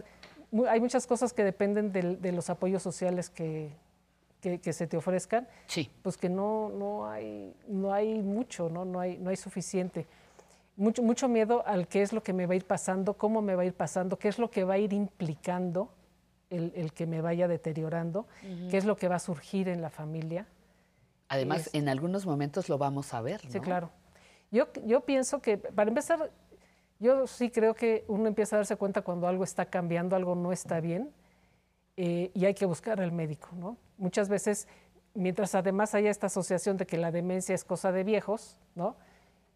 hay 0.68 0.80
muchas 0.80 1.06
cosas 1.06 1.32
que 1.32 1.42
dependen 1.44 1.92
del- 1.92 2.20
de 2.20 2.32
los 2.32 2.50
apoyos 2.50 2.82
sociales 2.82 3.30
que, 3.30 3.70
que- 4.40 4.60
que 4.60 4.72
se 4.72 4.86
te 4.86 4.96
ofrezcan, 4.96 5.48
Sí. 5.66 5.90
pues 6.02 6.16
que 6.16 6.28
no, 6.28 6.68
no, 6.68 7.08
hay, 7.08 7.54
no 7.66 7.92
hay 7.92 8.22
mucho, 8.22 8.68
¿no? 8.68 8.84
No, 8.84 9.00
hay, 9.00 9.18
no 9.18 9.30
hay 9.30 9.36
suficiente. 9.36 10.06
Mucho, 10.76 11.02
mucho 11.02 11.28
miedo 11.28 11.64
al 11.66 11.86
qué 11.88 12.02
es 12.02 12.12
lo 12.12 12.22
que 12.22 12.32
me 12.32 12.46
va 12.46 12.52
a 12.52 12.56
ir 12.56 12.66
pasando, 12.66 13.14
cómo 13.14 13.40
me 13.42 13.54
va 13.54 13.62
a 13.62 13.64
ir 13.64 13.74
pasando, 13.74 14.18
qué 14.18 14.28
es 14.28 14.38
lo 14.38 14.50
que 14.50 14.64
va 14.64 14.74
a 14.74 14.78
ir 14.78 14.92
implicando 14.92 15.88
el, 16.50 16.72
el 16.76 16.92
que 16.92 17.06
me 17.06 17.20
vaya 17.20 17.48
deteriorando, 17.48 18.26
qué 18.70 18.76
es 18.76 18.84
lo 18.84 18.96
que 18.96 19.08
va 19.08 19.16
a 19.16 19.20
surgir 19.20 19.68
en 19.68 19.80
la 19.82 19.90
familia. 19.90 20.46
Además, 21.28 21.68
Es- 21.68 21.74
en 21.74 21.88
algunos 21.88 22.26
momentos 22.26 22.68
lo 22.68 22.76
vamos 22.78 23.14
a 23.14 23.20
ver, 23.22 23.44
¿no? 23.44 23.50
Sí, 23.50 23.60
claro. 23.60 23.90
Yo, 24.50 24.68
yo 24.84 25.00
pienso 25.00 25.40
que, 25.40 25.56
para 25.58 25.88
empezar, 25.88 26.30
yo 26.98 27.26
sí 27.26 27.50
creo 27.50 27.74
que 27.74 28.04
uno 28.08 28.26
empieza 28.28 28.56
a 28.56 28.58
darse 28.60 28.76
cuenta 28.76 29.02
cuando 29.02 29.26
algo 29.26 29.44
está 29.44 29.66
cambiando, 29.66 30.16
algo 30.16 30.34
no 30.34 30.52
está 30.52 30.80
bien, 30.80 31.10
eh, 31.96 32.30
y 32.34 32.44
hay 32.44 32.54
que 32.54 32.66
buscar 32.66 33.00
al 33.00 33.12
médico, 33.12 33.48
¿no? 33.56 33.76
Muchas 33.98 34.28
veces, 34.28 34.66
mientras 35.14 35.54
además 35.54 35.94
haya 35.94 36.10
esta 36.10 36.26
asociación 36.26 36.76
de 36.76 36.86
que 36.86 36.96
la 36.98 37.10
demencia 37.12 37.54
es 37.54 37.64
cosa 37.64 37.92
de 37.92 38.04
viejos, 38.04 38.56
¿no? 38.74 38.96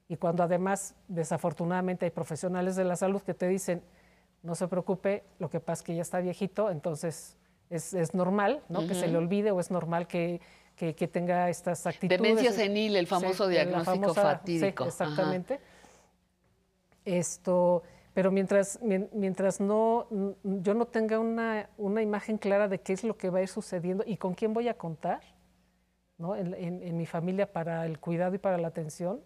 Y 0.08 0.16
cuando 0.16 0.42
además, 0.42 0.94
desafortunadamente, 1.08 2.04
hay 2.06 2.10
profesionales 2.10 2.76
de 2.76 2.84
la 2.84 2.96
salud 2.96 3.20
que 3.22 3.34
te 3.34 3.48
dicen, 3.48 3.82
no 4.42 4.54
se 4.54 4.68
preocupe, 4.68 5.24
lo 5.38 5.50
que 5.50 5.60
pasa 5.60 5.80
es 5.80 5.86
que 5.86 5.94
ya 5.96 6.02
está 6.02 6.20
viejito, 6.20 6.70
entonces 6.70 7.36
es, 7.70 7.92
es 7.92 8.14
normal, 8.14 8.62
¿no? 8.68 8.86
Que 8.86 8.94
se 8.94 9.08
le 9.08 9.18
olvide 9.18 9.50
o 9.50 9.60
es 9.60 9.70
normal 9.70 10.06
que, 10.06 10.40
que- 10.76 10.94
que 10.94 11.08
tenga 11.08 11.50
estas 11.50 11.86
actitudes. 11.86 12.20
Demencia 12.22 12.52
senil, 12.52 12.94
el 12.96 13.06
famoso 13.08 13.48
diagnóstico 13.48 14.14
famosa- 14.14 14.22
fatídico. 14.22 14.84
Sí, 14.84 15.02
Ajá. 15.04 15.16
Esto, 17.16 17.82
pero 18.12 18.30
mientras, 18.30 18.80
mien- 18.82 19.08
mientras 19.12 19.60
no, 19.60 20.06
n- 20.10 20.34
yo 20.62 20.74
no 20.74 20.86
tenga 20.86 21.18
una, 21.18 21.70
una 21.78 22.02
imagen 22.02 22.36
clara 22.36 22.68
de 22.68 22.80
qué 22.80 22.92
es 22.92 23.02
lo 23.04 23.16
que 23.16 23.30
va 23.30 23.38
a 23.38 23.42
ir 23.42 23.48
sucediendo 23.48 24.04
y 24.06 24.16
con 24.18 24.34
quién 24.34 24.52
voy 24.52 24.68
a 24.68 24.74
contar, 24.74 25.20
¿no? 26.18 26.36
En, 26.36 26.52
en- 26.54 26.82
en 26.82 26.96
mi 26.96 27.06
familia 27.06 27.50
para 27.50 27.86
el 27.86 27.98
cuidado 27.98 28.34
y 28.34 28.38
para 28.38 28.58
la 28.58 28.68
atención, 28.68 29.20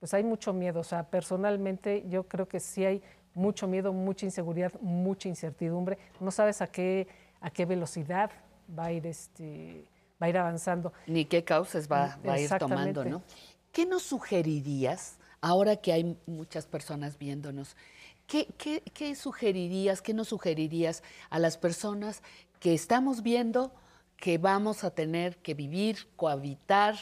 pues 0.00 0.12
hay 0.14 0.24
mucho 0.24 0.52
miedo. 0.52 0.80
O 0.80 0.84
sea, 0.84 1.04
personalmente 1.04 2.04
yo 2.08 2.24
creo 2.24 2.48
que 2.48 2.58
sí 2.60 2.84
hay 2.84 3.02
mucho 3.34 3.68
miedo, 3.68 3.92
mucha 3.92 4.26
inseguridad, 4.26 4.72
mucha 4.80 5.28
incertidumbre. 5.28 5.98
No 6.18 6.30
sabes 6.32 6.60
a 6.62 6.66
qué, 6.66 7.06
a 7.40 7.50
qué 7.50 7.64
velocidad 7.66 8.30
va 8.76 8.86
a 8.86 8.92
ir, 8.92 9.06
este, 9.06 9.84
va 10.20 10.26
a 10.26 10.30
ir 10.30 10.38
avanzando. 10.38 10.92
Ni 11.06 11.24
qué 11.26 11.44
causas 11.44 11.86
va, 11.90 12.18
va 12.26 12.32
a 12.34 12.40
ir 12.40 12.48
tomando. 12.58 13.04
¿no? 13.04 13.22
¿Qué 13.70 13.86
nos 13.86 14.02
sugerirías, 14.02 15.18
ahora 15.40 15.76
que 15.76 15.92
hay 15.92 16.16
muchas 16.26 16.66
personas 16.66 17.18
viéndonos, 17.18 17.76
qué, 18.26 18.48
qué- 18.58 18.82
qué 18.94 19.14
sugerirías, 19.14 20.02
qué 20.02 20.14
nos 20.14 20.28
sugerirías 20.28 21.02
a 21.30 21.38
las 21.38 21.56
personas 21.58 22.22
que 22.60 22.74
estamos 22.74 23.22
viendo 23.22 23.72
que 24.16 24.36
vamos 24.38 24.82
a 24.84 24.90
tener 24.90 25.36
que 25.38 25.54
vivir, 25.54 26.08
cohabitar, 26.16 26.96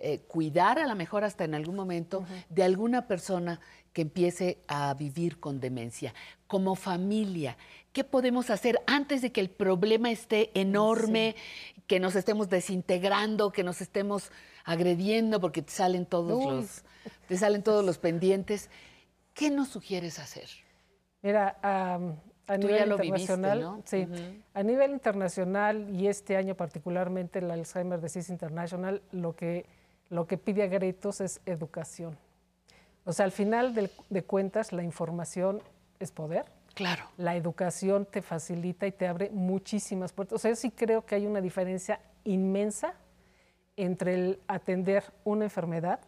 eh, 0.00 0.20
cuidar 0.28 0.78
a 0.78 0.86
lo 0.86 0.94
mejor 0.94 1.24
hasta 1.24 1.44
en 1.44 1.54
algún 1.54 1.74
momento 1.74 2.24
de 2.50 2.62
alguna 2.62 3.08
persona 3.08 3.60
que 3.92 4.02
empiece 4.02 4.58
a 4.68 4.92
vivir 4.94 5.40
con 5.40 5.58
demencia? 5.60 6.14
Como 6.46 6.76
familia, 6.76 7.56
¿qué 7.92 8.04
podemos 8.04 8.50
hacer 8.50 8.78
antes 8.86 9.22
de 9.22 9.32
que 9.32 9.40
el 9.40 9.48
problema 9.50 10.10
esté 10.10 10.50
enorme, 10.54 11.34
que 11.86 11.98
nos 11.98 12.14
estemos 12.14 12.48
desintegrando, 12.50 13.50
que 13.50 13.64
nos 13.64 13.80
estemos 13.80 14.30
agrediendo 14.64 15.40
porque 15.40 15.64
salen 15.66 16.04
todos 16.06 16.44
Uy. 16.44 16.52
los 16.52 16.84
te 17.26 17.36
salen 17.36 17.62
todos 17.62 17.84
los 17.84 17.98
pendientes? 17.98 18.70
¿Qué 19.34 19.50
nos 19.50 19.68
sugieres 19.68 20.18
hacer? 20.18 20.48
Mira, 21.22 21.58
a 21.62 21.98
Tú 22.46 22.58
nivel 22.58 22.76
ya 22.78 22.86
lo 22.86 22.96
viviste, 22.96 23.32
internacional, 23.32 23.60
¿no? 23.60 23.82
sí, 23.84 24.08
a 24.54 24.62
nivel 24.62 24.92
internacional 24.92 25.90
y 25.90 26.08
este 26.08 26.36
año 26.36 26.54
particularmente 26.54 27.40
el 27.40 27.50
Alzheimer 27.50 28.00
Disease 28.00 28.32
International, 28.32 29.02
lo 29.12 29.36
que, 29.36 29.66
lo 30.08 30.26
que 30.26 30.38
pide 30.38 30.62
a 30.62 30.66
gritos 30.66 31.20
es 31.20 31.40
educación. 31.44 32.16
O 33.04 33.12
sea, 33.12 33.24
al 33.26 33.32
final 33.32 33.74
del- 33.74 33.90
de 34.10 34.22
cuentas, 34.24 34.72
la 34.72 34.82
información 34.82 35.62
es 36.00 36.10
poder. 36.10 36.46
Claro. 36.74 37.04
La 37.16 37.34
educación 37.36 38.06
te 38.06 38.22
facilita 38.22 38.86
y 38.86 38.92
te 38.92 39.06
abre 39.08 39.30
muchísimas 39.30 40.12
puertas. 40.12 40.36
O 40.36 40.38
sea, 40.38 40.50
yo 40.52 40.56
sí 40.56 40.70
creo 40.70 41.04
que 41.04 41.16
hay 41.16 41.26
una 41.26 41.40
diferencia 41.40 42.00
inmensa 42.24 42.94
entre 43.76 44.14
el 44.14 44.40
atender 44.48 45.04
una 45.24 45.44
enfermedad, 45.44 46.00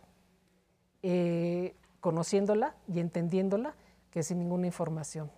eh, 1.02 1.75
conociéndola 2.00 2.75
y 2.88 3.00
entendiéndola, 3.00 3.75
que 4.11 4.23
sin 4.23 4.38
ninguna 4.38 4.66
información. 4.66 5.30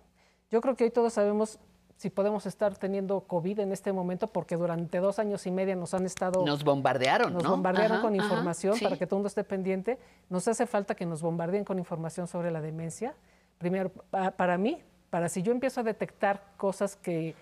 Yo 0.49 0.61
creo 0.61 0.75
que 0.75 0.85
hoy 0.85 0.91
todos 0.91 1.13
sabemos 1.13 1.59
si 1.97 2.09
podemos 2.09 2.45
estar 2.45 2.75
teniendo 2.75 3.21
COVID 3.21 3.59
en 3.59 3.71
este 3.71 3.93
momento, 3.93 4.27
porque 4.27 4.55
durante 4.57 4.97
dos 4.99 5.19
años 5.19 5.45
y 5.45 5.51
medio 5.51 5.75
nos 5.75 5.93
han 5.93 6.05
estado... 6.05 6.45
Nos 6.45 6.63
bombardearon, 6.63 7.33
Nos 7.33 7.43
¿no? 7.43 7.51
bombardearon 7.51 7.93
Ajá, 7.97 8.01
con 8.01 8.13
ajá, 8.15 8.23
información 8.23 8.75
sí. 8.75 8.83
para 8.83 8.97
que 8.97 9.05
todo 9.07 9.17
el 9.17 9.19
mundo 9.19 9.27
esté 9.27 9.43
pendiente. 9.43 9.99
Nos 10.29 10.47
hace 10.47 10.65
falta 10.65 10.95
que 10.95 11.05
nos 11.05 11.21
bombardeen 11.21 11.63
con 11.63 11.79
información 11.79 12.27
sobre 12.27 12.51
la 12.51 12.61
demencia. 12.61 13.13
Primero, 13.57 13.89
pa- 13.89 14.31
para 14.31 14.57
mí, 14.57 14.81
para 15.09 15.29
si 15.29 15.43
yo 15.43 15.51
empiezo 15.51 15.79
a 15.81 15.83
detectar 15.83 16.43
cosas 16.57 16.95
que, 16.97 17.35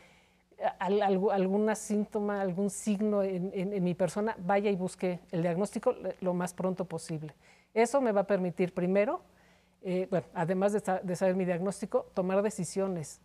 al- 0.79 1.01
algu- 1.01 1.31
alguna 1.33 1.73
síntoma, 1.75 2.41
algún 2.41 2.69
signo 2.69 3.23
en, 3.23 3.51
en- 3.55 3.73
en 3.73 3.83
mi 3.83 3.95
persona, 3.95 4.35
vaya 4.45 4.69
y 4.69 4.75
busque 4.75 5.19
el 5.31 5.41
diagnóstico 5.41 5.95
lo 6.19 6.33
más 6.33 6.53
pronto 6.53 6.85
posible. 6.85 7.33
Eso 7.73 8.01
me 8.01 8.11
va 8.11 8.21
a 8.21 8.27
permitir 8.27 8.73
primero, 8.73 9.21
eh, 9.81 10.07
bueno, 10.09 10.25
además 10.33 10.73
de, 10.73 10.79
sa- 10.81 10.99
de 10.99 11.15
saber 11.15 11.35
mi 11.35 11.45
diagnóstico, 11.45 12.07
tomar 12.13 12.41
decisiones. 12.41 13.19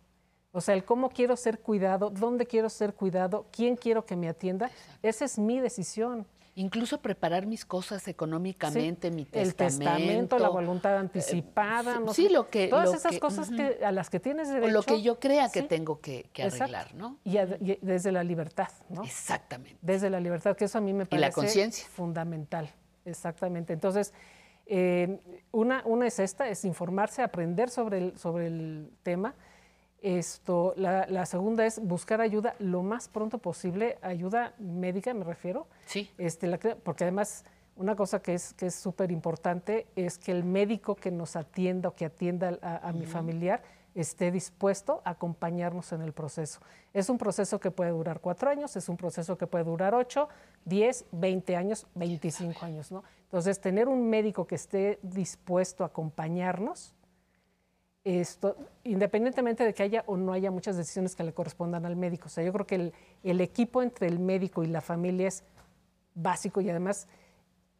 O 0.53 0.57
O 0.59 0.61
sea, 0.61 0.73
el 0.73 0.85
cómo 0.85 1.09
quiero 1.09 1.35
ser 1.35 1.59
cuidado, 1.59 2.09
dónde 2.09 2.45
quiero 2.47 2.69
ser 2.69 2.93
cuidado, 2.93 3.45
quién 3.51 3.75
quiero 3.75 4.05
que 4.05 4.15
me 4.15 4.27
atienda, 4.29 4.71
esa 5.03 5.25
es 5.25 5.37
mi 5.37 5.59
decisión. 5.59 6.25
Incluso 6.55 6.99
preparar 6.99 7.45
mis 7.45 7.63
cosas 7.65 8.07
económicamente, 8.07 9.09
Sí, 9.09 9.13
mi 9.15 9.21
el 9.33 9.53
testamento. 9.53 9.77
testamento, 9.93 10.39
la 10.39 10.49
voluntad 10.49 10.97
anticipada, 10.97 11.93
sí, 11.97 11.99
no 12.03 12.13
sí, 12.15 12.23
sé, 12.25 12.29
lo 12.31 12.49
que- 12.49 12.67
todas 12.69 12.89
lo 12.89 12.95
esas 12.95 13.11
que- 13.11 13.19
cosas 13.19 13.51
que, 13.51 13.85
a 13.85 13.91
las 13.91 14.09
que 14.09 14.19
tienes 14.19 14.47
O 14.49 14.53
derecho. 14.53 14.71
lo 14.73 14.81
que 14.81 15.01
yo 15.03 15.19
crea 15.19 15.49
que 15.51 15.61
sí, 15.61 15.67
tengo 15.67 15.99
que, 15.99 16.27
arreglar, 16.43 16.95
¿no? 16.95 17.17
Y, 17.23 17.37
a- 17.37 17.57
y 17.61 17.77
desde 17.83 18.11
la 18.11 18.23
libertad, 18.23 18.69
¿no? 18.89 19.03
Exactamente. 19.03 19.77
Desde 19.83 20.09
la 20.09 20.19
libertad, 20.19 20.55
que 20.55 20.65
eso 20.65 20.79
a 20.79 20.81
mí 20.81 20.93
me 20.93 21.03
Y 21.03 21.07
parece 21.07 21.27
la 21.27 21.31
conciencia. 21.31 21.85
fundamental. 21.89 22.71
Exactamente. 23.05 23.73
Entonces, 23.73 24.11
eh, 24.69 25.19
una, 25.51 25.81
una 25.85 26.07
es 26.07 26.19
esta, 26.19 26.49
es 26.49 26.65
informarse, 26.65 27.21
aprender 27.21 27.69
sobre 27.69 27.97
el, 27.99 28.17
sobre 28.17 28.47
el 28.47 28.89
tema. 29.03 29.33
Esto, 30.01 30.73
la, 30.77 31.07
la 31.09 31.25
segunda 31.25 31.65
es 31.65 31.79
buscar 31.81 32.21
ayuda 32.21 32.55
lo 32.59 32.83
más 32.83 33.07
pronto 33.09 33.39
posible, 33.39 33.97
ayuda 34.01 34.53
médica, 34.59 35.13
me 35.13 35.23
refiero. 35.23 35.67
Sí. 35.87 36.09
Este, 36.19 36.45
la 36.47 36.59
que- 36.59 36.75
porque 36.75 37.03
además, 37.03 37.45
una 37.75 37.95
cosa 37.95 38.21
que 38.21 38.35
es 38.35 38.53
que 38.53 38.67
es 38.67 38.75
súper 38.75 39.11
importante 39.11 39.87
es 39.95 40.17
que 40.19 40.31
el 40.31 40.43
médico 40.43 40.95
que 40.95 41.09
nos 41.11 41.35
atienda 41.35 41.89
o 41.89 41.95
que 41.95 42.05
atienda 42.05 42.57
a, 42.61 42.87
a 42.89 42.93
mi 42.93 43.05
familiar 43.05 43.61
esté 43.99 44.31
dispuesto 44.31 45.01
a 45.03 45.11
acompañarnos 45.11 45.91
en 45.91 46.01
el 46.01 46.13
proceso. 46.13 46.59
Es 46.93 47.09
un 47.09 47.17
proceso 47.17 47.59
que 47.59 47.71
puede 47.71 47.91
durar 47.91 48.19
cuatro 48.19 48.49
años, 48.49 48.75
es 48.75 48.89
un 48.89 48.97
proceso 48.97 49.37
que 49.37 49.47
puede 49.47 49.63
durar 49.63 49.95
ocho, 49.95 50.29
diez, 50.65 51.05
veinte 51.11 51.55
años, 51.55 51.87
veinticinco 51.95 52.65
años, 52.65 52.91
¿no? 52.91 53.03
Entonces, 53.23 53.59
tener 53.59 53.87
un 53.87 54.09
médico 54.09 54.45
que 54.45 54.55
esté 54.55 54.99
dispuesto 55.01 55.83
a 55.83 55.87
acompañarnos, 55.87 56.93
esto, 58.03 58.55
independientemente 58.85 59.65
de 59.65 59.73
que 59.73 59.83
haya 59.83 60.03
o 60.07 60.15
no 60.15 60.31
haya 60.31 60.49
muchas 60.49 60.77
decisiones 60.77 61.13
que 61.13 61.25
le 61.25 61.33
correspondan 61.33 61.85
al 61.85 61.97
médico. 61.97 62.27
O 62.27 62.29
sea, 62.29 62.43
yo 62.43 62.53
creo 62.53 62.65
que 62.65 62.75
el, 62.75 62.93
el 63.23 63.41
equipo 63.41 63.81
entre 63.81 64.07
el 64.07 64.19
médico 64.19 64.63
y 64.63 64.67
la 64.67 64.79
familia 64.79 65.27
es 65.27 65.43
básico 66.15 66.61
y 66.61 66.69
además 66.69 67.07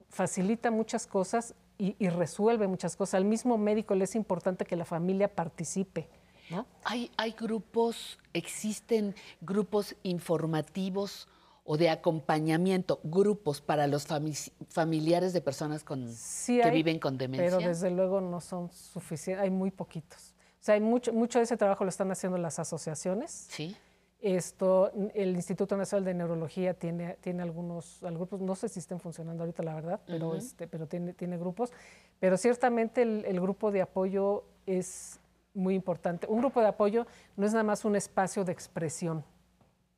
facilita 0.10 0.70
muchas 0.70 1.08
cosas 1.08 1.56
y, 1.78 1.96
y 2.00 2.10
resuelve 2.10 2.68
muchas 2.68 2.96
cosas. 2.96 3.16
Al 3.16 3.26
mismo 3.26 3.58
médico 3.58 3.96
le 3.96 4.04
es 4.06 4.16
importante 4.16 4.66
que 4.66 4.76
la 4.76 4.86
familia 4.86 5.34
participe, 5.34 6.10
¿no? 6.50 6.66
Hay, 6.84 7.12
hay 7.18 7.32
grupos, 7.32 8.20
existen 8.34 9.16
grupos 9.42 9.96
informativos 10.04 11.28
o 11.64 11.76
de 11.78 11.90
acompaño, 11.90 12.58
grupos 13.04 13.60
para 13.62 13.88
los 13.88 14.08
fami- 14.08 14.52
familiares 14.70 15.34
de 15.34 15.42
personas 15.42 15.84
con, 15.84 16.10
Sí 16.14 16.58
que 16.58 16.64
hay, 16.64 16.72
viven 16.72 16.98
con 17.00 17.18
demencia. 17.18 17.58
Pero 17.58 17.68
desde 17.68 17.92
luego 17.92 18.22
no 18.22 18.40
son 18.40 18.72
suficientes, 18.72 19.44
hay 19.44 19.50
muy 19.50 19.72
poquitos. 19.72 20.34
O 20.60 20.64
sea, 20.68 20.76
hay 20.76 20.82
mucho, 20.82 21.12
mucho 21.14 21.40
de 21.40 21.44
ese 21.44 21.58
trabajo 21.58 21.84
lo 21.84 21.90
están 21.90 22.10
haciendo 22.12 22.38
las 22.38 22.60
asociaciones. 22.60 23.48
Sí. 23.50 23.76
Esto, 24.20 24.92
el 25.14 25.36
Instituto 25.36 25.78
Nacional 25.78 26.04
de 26.06 26.14
Neurología 26.16 26.74
tiene, 26.74 27.18
tiene 27.22 27.44
algunos, 27.44 28.02
al- 28.04 28.16
grupos, 28.16 28.42
no 28.42 28.56
sé 28.56 28.68
si 28.68 28.80
estén 28.80 29.00
funcionando 29.00 29.44
ahorita, 29.44 29.62
la 29.62 29.76
verdad, 29.76 30.02
pero, 30.08 30.36
este, 30.36 30.68
pero 30.68 30.88
tiene, 30.88 31.14
tiene 31.14 31.38
grupos. 31.38 31.72
Pero 32.20 32.36
ciertamente 32.36 33.04
el, 33.04 33.24
el 33.26 33.40
grupo 33.40 33.72
de 33.72 33.82
apoyo 33.84 34.44
es 34.66 35.20
muy 35.54 35.76
importante. 35.76 36.26
Un 36.28 36.40
grupo 36.40 36.62
de 36.62 36.68
apoyo 36.68 37.06
no 37.36 37.46
es 37.46 37.52
nada 37.52 37.64
más 37.64 37.86
un 37.86 37.96
espacio 37.96 38.44
de 38.44 38.52
expresión, 38.54 39.24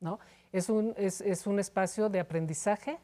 ¿no? 0.00 0.18
Es 0.52 0.68
un, 0.68 0.94
es, 0.98 1.20
es 1.22 1.46
un 1.46 1.58
espacio 1.58 2.08
de 2.10 2.20
aprendizaje 2.20 2.98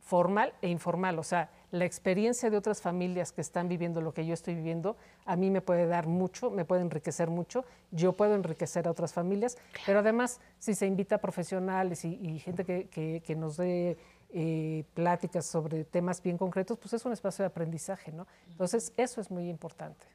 formal 0.00 0.54
e 0.62 0.68
informal. 0.68 1.18
O 1.18 1.22
sea, 1.22 1.50
la 1.74 1.84
experiencia 1.84 2.50
de 2.50 2.56
otras 2.56 2.80
familias 2.80 3.32
que 3.32 3.40
están 3.40 3.68
viviendo 3.68 4.00
lo 4.00 4.14
que 4.14 4.24
yo 4.24 4.32
estoy 4.32 4.54
viviendo, 4.54 4.96
a 5.24 5.34
mí 5.34 5.50
me 5.50 5.60
puede 5.60 5.86
dar 5.88 6.06
mucho, 6.06 6.48
me 6.50 6.64
puede 6.64 6.82
enriquecer 6.82 7.30
mucho, 7.30 7.64
yo 7.90 8.12
puedo 8.12 8.36
enriquecer 8.36 8.86
a 8.86 8.92
otras 8.92 9.12
familias, 9.12 9.56
pero 9.84 9.98
además, 9.98 10.40
si 10.60 10.74
se 10.74 10.86
invita 10.86 11.16
a 11.16 11.18
profesionales 11.18 12.04
y, 12.04 12.14
y 12.14 12.38
gente 12.38 12.64
que, 12.64 12.86
que- 12.86 13.22
que 13.26 13.34
nos 13.34 13.56
dé 13.56 13.96
eh, 14.30 14.84
pláticas 14.94 15.46
sobre 15.46 15.84
temas 15.84 16.22
bien 16.22 16.38
concretos, 16.38 16.78
pues 16.78 16.92
es 16.94 17.04
un 17.04 17.12
espacio 17.12 17.42
de 17.42 17.48
aprendizaje, 17.48 18.12
¿no? 18.12 18.26
Entonces, 18.50 18.92
eso 18.96 19.20
es 19.20 19.30
muy 19.30 19.48
importante. 19.48 20.06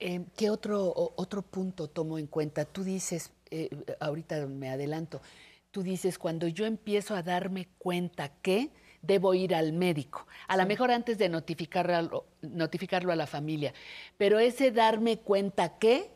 Eh, 0.00 0.24
¿Qué 0.36 0.50
otro, 0.50 1.12
otro 1.16 1.40
punto 1.42 1.88
tomo 1.88 2.18
en 2.18 2.26
cuenta? 2.26 2.64
Tú 2.66 2.84
dices, 2.84 3.32
eh, 3.50 3.70
ahorita 4.00 4.46
me 4.46 4.68
adelanto, 4.68 5.22
tú 5.70 5.82
dices, 5.82 6.18
cuando 6.18 6.46
yo 6.48 6.66
empiezo 6.66 7.14
a 7.14 7.22
darme 7.22 7.68
cuenta 7.78 8.28
que 8.42 8.70
debo 9.02 9.34
ir 9.34 9.54
al 9.54 9.72
médico, 9.72 10.26
a 10.48 10.56
lo 10.56 10.64
mejor 10.64 10.90
antes 10.90 11.18
de 11.18 11.28
notificarlo, 11.28 12.24
notificarlo 12.40 13.12
a 13.12 13.16
la 13.16 13.26
familia, 13.26 13.74
pero 14.16 14.38
ese 14.38 14.70
darme 14.70 15.18
cuenta 15.18 15.76
que, 15.78 16.10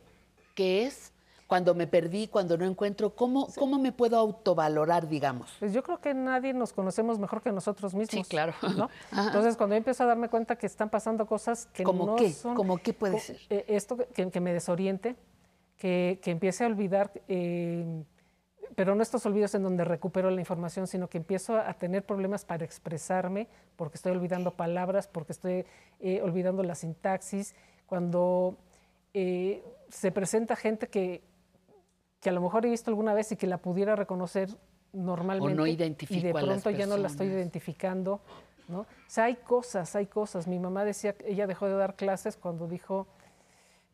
¿qué 0.55 0.87
es? 0.87 1.13
Cuando 1.49 1.77
me 1.77 1.87
perdí, 1.87 2.27
cuando 2.27 2.59
no 2.59 2.65
encuentro, 2.65 3.15
¿cómo, 3.15 3.47
¿cómo 3.55 3.79
me 3.79 3.93
puedo 3.93 4.19
autovalorar, 4.19 5.09
digamos? 5.09 5.55
Pues 5.61 5.73
yo 5.73 5.83
creo 5.85 6.01
que 6.01 6.13
nadie 6.13 6.53
nos 6.53 6.73
conocemos 6.73 7.21
mejor 7.21 7.41
que 7.41 7.53
nosotros 7.53 7.95
mismos. 7.95 8.27
claro. 8.27 8.53
¿no? 8.77 8.91
Entonces, 9.13 9.57
cuando 9.57 9.75
yo 9.75 9.79
empiezo 9.79 10.03
a 10.03 10.07
darme 10.07 10.29
cuenta 10.29 10.57
que 10.57 10.67
están 10.67 10.91
pasando 10.91 11.25
cosas 11.27 11.67
que 11.67 11.85
¿Cómo 11.85 12.05
no 12.05 12.17
qué? 12.17 12.33
son... 12.33 12.57
¿Cómo 12.57 12.79
qué 12.79 12.93
puede 12.93 13.21
ser? 13.21 13.39
eh, 13.49 13.65
esto 13.69 13.97
que, 13.97 14.29
que 14.29 14.41
me 14.41 14.53
desoriente, 14.53 15.15
que, 15.77 16.19
que 16.21 16.33
empiece 16.33 16.65
a 16.65 16.67
olvidar, 16.67 17.13
eh, 17.29 18.03
pero 18.75 18.95
no 18.95 19.03
estos 19.03 19.25
olvidos 19.27 19.55
en 19.55 19.63
donde 19.63 19.85
recupero 19.85 20.31
la 20.31 20.41
información, 20.41 20.87
sino 20.87 21.09
que 21.09 21.19
empiezo 21.19 21.57
a 21.57 21.73
tener 21.75 22.05
problemas 22.05 22.45
para 22.45 22.65
expresarme, 22.65 23.49
porque 23.77 23.97
estoy 23.97 24.13
olvidando 24.13 24.51
palabras, 24.53 25.07
porque 25.07 25.33
estoy 25.33 25.65
eh, 26.01 26.21
olvidando 26.23 26.63
la 26.63 26.75
sintaxis. 26.75 27.55
Cuando 27.87 28.57
eh, 29.15 29.63
se 29.89 30.11
presenta 30.11 30.57
gente 30.57 30.89
que, 30.89 31.23
que 32.21 32.29
a 32.29 32.33
lo 32.33 32.41
mejor 32.41 32.67
he 32.67 32.71
visto 32.71 32.91
alguna 32.91 33.15
vez 33.15 33.33
y 33.33 33.37
que 33.37 33.47
la 33.47 33.59
pudiera 33.59 33.95
reconocer 33.97 34.49
normalmente. 34.93 35.47
identifico 35.67 36.15
Y 36.15 36.23
de 36.23 36.31
a 36.31 36.35
las 36.35 36.45
pronto 36.45 36.71
ya 36.71 36.87
no 36.87 36.97
la 36.97 37.09
estoy 37.09 37.29
identificando. 37.29 38.21
¿no? 38.69 38.81
O 38.81 38.87
sea, 39.07 39.25
hay 39.25 39.37
cosas, 39.37 39.95
hay 39.95 40.07
cosas. 40.07 40.47
Mi 40.47 40.59
mamá 40.59 40.85
decía, 40.85 41.15
ella 41.25 41.47
dejó 41.47 41.67
de 41.67 41.75
dar 41.75 41.95
clases 41.95 42.37
cuando 42.37 42.67
dijo, 42.67 43.07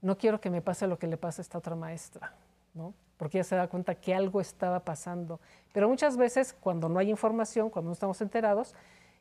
no 0.00 0.16
quiero 0.18 0.40
que 0.40 0.50
me 0.50 0.62
pase 0.62 0.86
lo 0.86 0.98
que 0.98 1.06
le 1.06 1.16
pasa 1.16 1.40
a 1.40 1.44
esta 1.44 1.58
otra 1.58 1.76
maestra, 1.76 2.34
¿no? 2.74 2.94
Porque 3.22 3.38
ella 3.38 3.44
se 3.44 3.54
da 3.54 3.68
cuenta 3.68 3.94
que 3.94 4.12
algo 4.16 4.40
estaba 4.40 4.80
pasando. 4.80 5.38
Pero 5.72 5.88
muchas 5.88 6.16
veces, 6.16 6.52
cuando 6.58 6.88
no 6.88 6.98
hay 6.98 7.08
información, 7.08 7.70
cuando 7.70 7.90
no 7.90 7.92
estamos 7.92 8.20
enterados, 8.20 8.74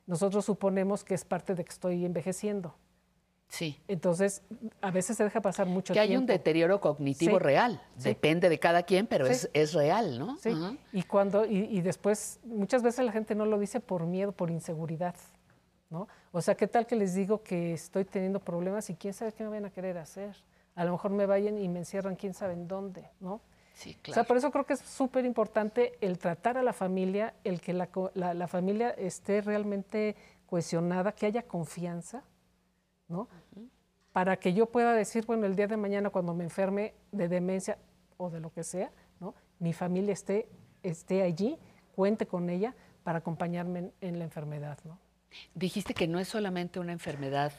nosotros 0.07 0.43
suponemos 0.43 1.03
que 1.03 1.13
es 1.13 1.23
parte 1.23 1.53
de 1.53 1.63
que 1.63 1.69
estoy 1.69 2.03
envejeciendo. 2.03 2.73
Sí. 3.47 3.79
Entonces, 3.87 4.41
a 4.81 4.89
veces 4.89 5.17
se 5.17 5.23
deja 5.23 5.39
pasar 5.39 5.67
mucho 5.67 5.93
Que 5.93 5.99
hay 5.99 6.15
un 6.17 6.25
tiempo. 6.25 6.31
deterioro 6.33 6.81
cognitivo 6.81 7.37
Sí, 7.37 7.43
real. 7.43 7.79
sí. 7.97 8.09
Depende 8.09 8.49
de 8.49 8.57
cada 8.57 8.81
quien, 8.81 9.05
pero 9.05 9.27
Sí. 9.27 9.33
es, 9.33 9.49
es 9.53 9.73
real, 9.75 10.17
¿no? 10.17 10.35
Sí, 10.39 10.49
y 10.93 11.03
cuando 11.03 11.45
y, 11.45 11.57
y 11.65 11.81
después 11.81 12.39
muchas 12.43 12.81
veces 12.81 13.05
la 13.05 13.11
gente 13.11 13.35
no 13.35 13.45
lo 13.45 13.59
dice 13.59 13.81
por 13.81 14.07
miedo, 14.07 14.31
por 14.31 14.49
inseguridad, 14.49 15.13
¿no? 15.91 16.07
O 16.31 16.41
sea, 16.41 16.55
¿qué 16.55 16.65
tal 16.65 16.87
que 16.87 16.95
les 16.95 17.13
digo 17.13 17.43
que 17.43 17.73
estoy 17.73 18.05
teniendo 18.05 18.39
problemas 18.39 18.89
y 18.89 18.95
quién 18.95 19.13
sabe 19.13 19.31
qué 19.31 19.43
me 19.43 19.49
van 19.51 19.65
a 19.65 19.69
querer 19.69 19.99
hacer? 19.99 20.35
A 20.73 20.85
lo 20.85 20.93
mejor 20.93 21.11
me 21.11 21.27
vayan 21.27 21.59
y 21.59 21.67
me 21.69 21.77
encierran 21.77 22.15
quién 22.15 22.33
sabe 22.33 22.53
en 22.53 22.67
dónde, 22.67 23.07
¿no? 23.19 23.41
Sí, 23.81 23.97
O 24.11 24.13
sea, 24.13 24.23
por 24.23 24.37
eso 24.37 24.51
creo 24.51 24.65
que 24.65 24.73
es 24.73 24.79
súper 24.79 25.25
importante 25.25 25.93
el 26.01 26.19
tratar 26.19 26.57
a 26.57 26.63
la 26.63 26.71
familia, 26.73 27.33
el 27.43 27.61
que 27.61 27.73
la- 27.73 27.89
la 28.33 28.47
familia 28.47 28.89
esté 28.91 29.41
realmente 29.41 30.15
cohesionada, 30.45 31.13
que 31.13 31.25
haya 31.25 31.43
confianza, 31.43 32.23
¿no? 33.07 33.27
Para 34.13 34.37
que 34.37 34.53
yo 34.53 34.65
pueda 34.67 34.93
decir, 34.93 35.25
bueno, 35.25 35.45
el 35.45 35.55
día 35.55 35.67
de 35.67 35.77
mañana 35.77 36.09
cuando 36.09 36.33
me 36.33 36.43
enferme 36.43 36.93
de 37.11 37.27
demencia 37.27 37.77
o 38.17 38.29
de 38.29 38.39
lo 38.39 38.51
que 38.51 38.63
sea, 38.63 38.91
¿no? 39.19 39.33
Mi 39.59 39.73
familia 39.73 40.13
esté, 40.13 40.47
esté 40.83 41.23
allí, 41.23 41.57
cuente 41.95 42.27
con 42.27 42.49
ella 42.49 42.75
para 43.03 43.19
acompañarme 43.19 43.79
en, 43.79 43.93
en 44.01 44.19
la 44.19 44.25
enfermedad, 44.25 44.77
¿no? 44.83 44.99
Dijiste 45.53 45.93
que 45.93 46.07
no 46.07 46.19
es 46.19 46.27
solamente 46.27 46.79
una 46.79 46.91
enfermedad 46.91 47.51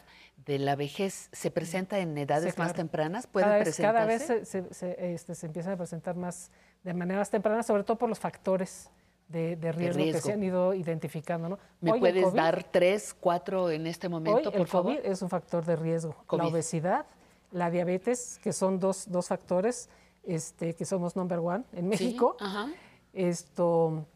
de 0.44 0.58
la 0.58 0.74
vejez, 0.76 1.28
se 1.32 1.50
presenta 1.50 1.98
en 2.00 2.16
edades 2.18 2.54
Sí, 2.54 2.60
más 2.60 2.74
tempranas, 2.74 3.26
puede 3.26 3.44
cada 3.46 3.56
vez, 3.58 3.64
presentarse. 3.64 3.94
cada 3.94 4.06
vez 4.06 4.22
se, 4.22 4.44
se- 4.44 4.74
se, 4.74 5.14
este, 5.14 5.34
se 5.34 5.46
empiezan 5.46 5.74
a 5.74 5.76
presentar 5.76 6.16
más 6.16 6.50
de 6.82 6.94
manera 6.94 7.20
más 7.20 7.30
temprana, 7.30 7.62
sobre 7.62 7.84
todo 7.84 7.96
por 7.96 8.08
los 8.08 8.18
factores 8.18 8.90
de, 9.28 9.54
de 9.56 9.70
riesgo, 9.72 9.98
que 9.98 10.02
riesgo. 10.04 10.20
se 10.26 10.32
han 10.32 10.42
ido 10.42 10.74
identificando, 10.74 11.48
¿no? 11.48 11.58
¿Me 11.80 11.92
Hoy 11.92 12.00
puedes 12.00 12.24
COVID- 12.26 12.32
dar 12.34 12.64
tres, 12.64 13.14
cuatro 13.18 13.70
en 13.70 13.86
este 13.86 14.08
momento, 14.08 14.38
Hoy 14.48 14.52
por 14.52 14.60
el 14.62 14.66
favor? 14.66 14.96
COVID 14.96 15.06
es 15.10 15.22
un 15.22 15.28
factor 15.30 15.64
de 15.64 15.76
riesgo. 15.76 16.16
COVID. 16.26 16.42
La 16.42 16.48
obesidad, 16.48 17.06
la 17.52 17.70
diabetes, 17.70 18.40
que 18.42 18.52
son 18.52 18.80
dos, 18.80 19.10
dos 19.10 19.28
factores 19.28 19.88
este, 20.24 20.74
que 20.74 20.84
somos 20.84 21.14
number 21.14 21.38
one 21.38 21.64
en 21.72 21.82
Sí, 21.84 21.88
México. 21.88 22.36
ajá. 22.40 22.68
Esto, 23.12 24.06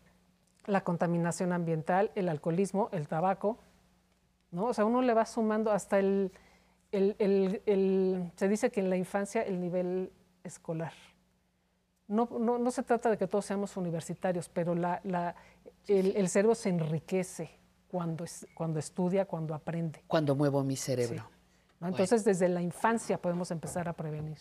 la 0.66 0.83
contaminación 0.83 1.52
ambiental, 1.52 2.11
el 2.14 2.29
alcoholismo, 2.29 2.88
el 2.92 3.09
tabaco. 3.09 3.59
¿no? 4.50 4.66
O 4.66 4.74
sea, 4.74 4.85
uno 4.85 5.02
le 5.02 5.12
va 5.14 5.26
sumando 5.26 5.70
hasta 5.72 5.98
el, 5.98 6.33
el- 6.92 7.16
el- 7.18 7.62
el- 7.66 8.33
Se 8.37 8.48
dice 8.48 8.70
que 8.70 8.81
en 8.81 8.90
la 8.90 8.96
infancia 8.96 9.42
el 9.42 9.61
nivel 9.61 10.12
escolar. 10.44 10.92
No, 12.09 12.29
no, 12.38 12.59
no 12.59 12.70
se 12.70 12.83
trata 12.85 13.11
de 13.11 13.18
que 13.18 13.26
todos 13.26 13.44
seamos 13.44 13.76
universitarios, 13.76 14.48
pero 14.48 14.74
la, 14.74 15.00
la- 15.05 15.35
el, 15.88 16.29
cerebro 16.29 16.55
se 16.55 16.68
enriquece 16.68 17.50
cuando, 17.88 18.24
es- 18.24 18.46
cuando 18.55 18.79
estudia, 18.79 19.24
cuando 19.26 19.55
aprende. 19.55 20.02
Cuando 20.07 20.35
muevo 20.37 20.62
mi 20.62 20.76
cerebro. 20.76 21.29
¿no? 21.81 21.88
Entonces, 21.88 22.24
desde 22.24 22.48
la 22.48 22.62
infancia 22.62 23.18
podemos 23.20 23.50
empezar 23.50 23.88
a 23.88 23.92
prevenir. 23.92 24.38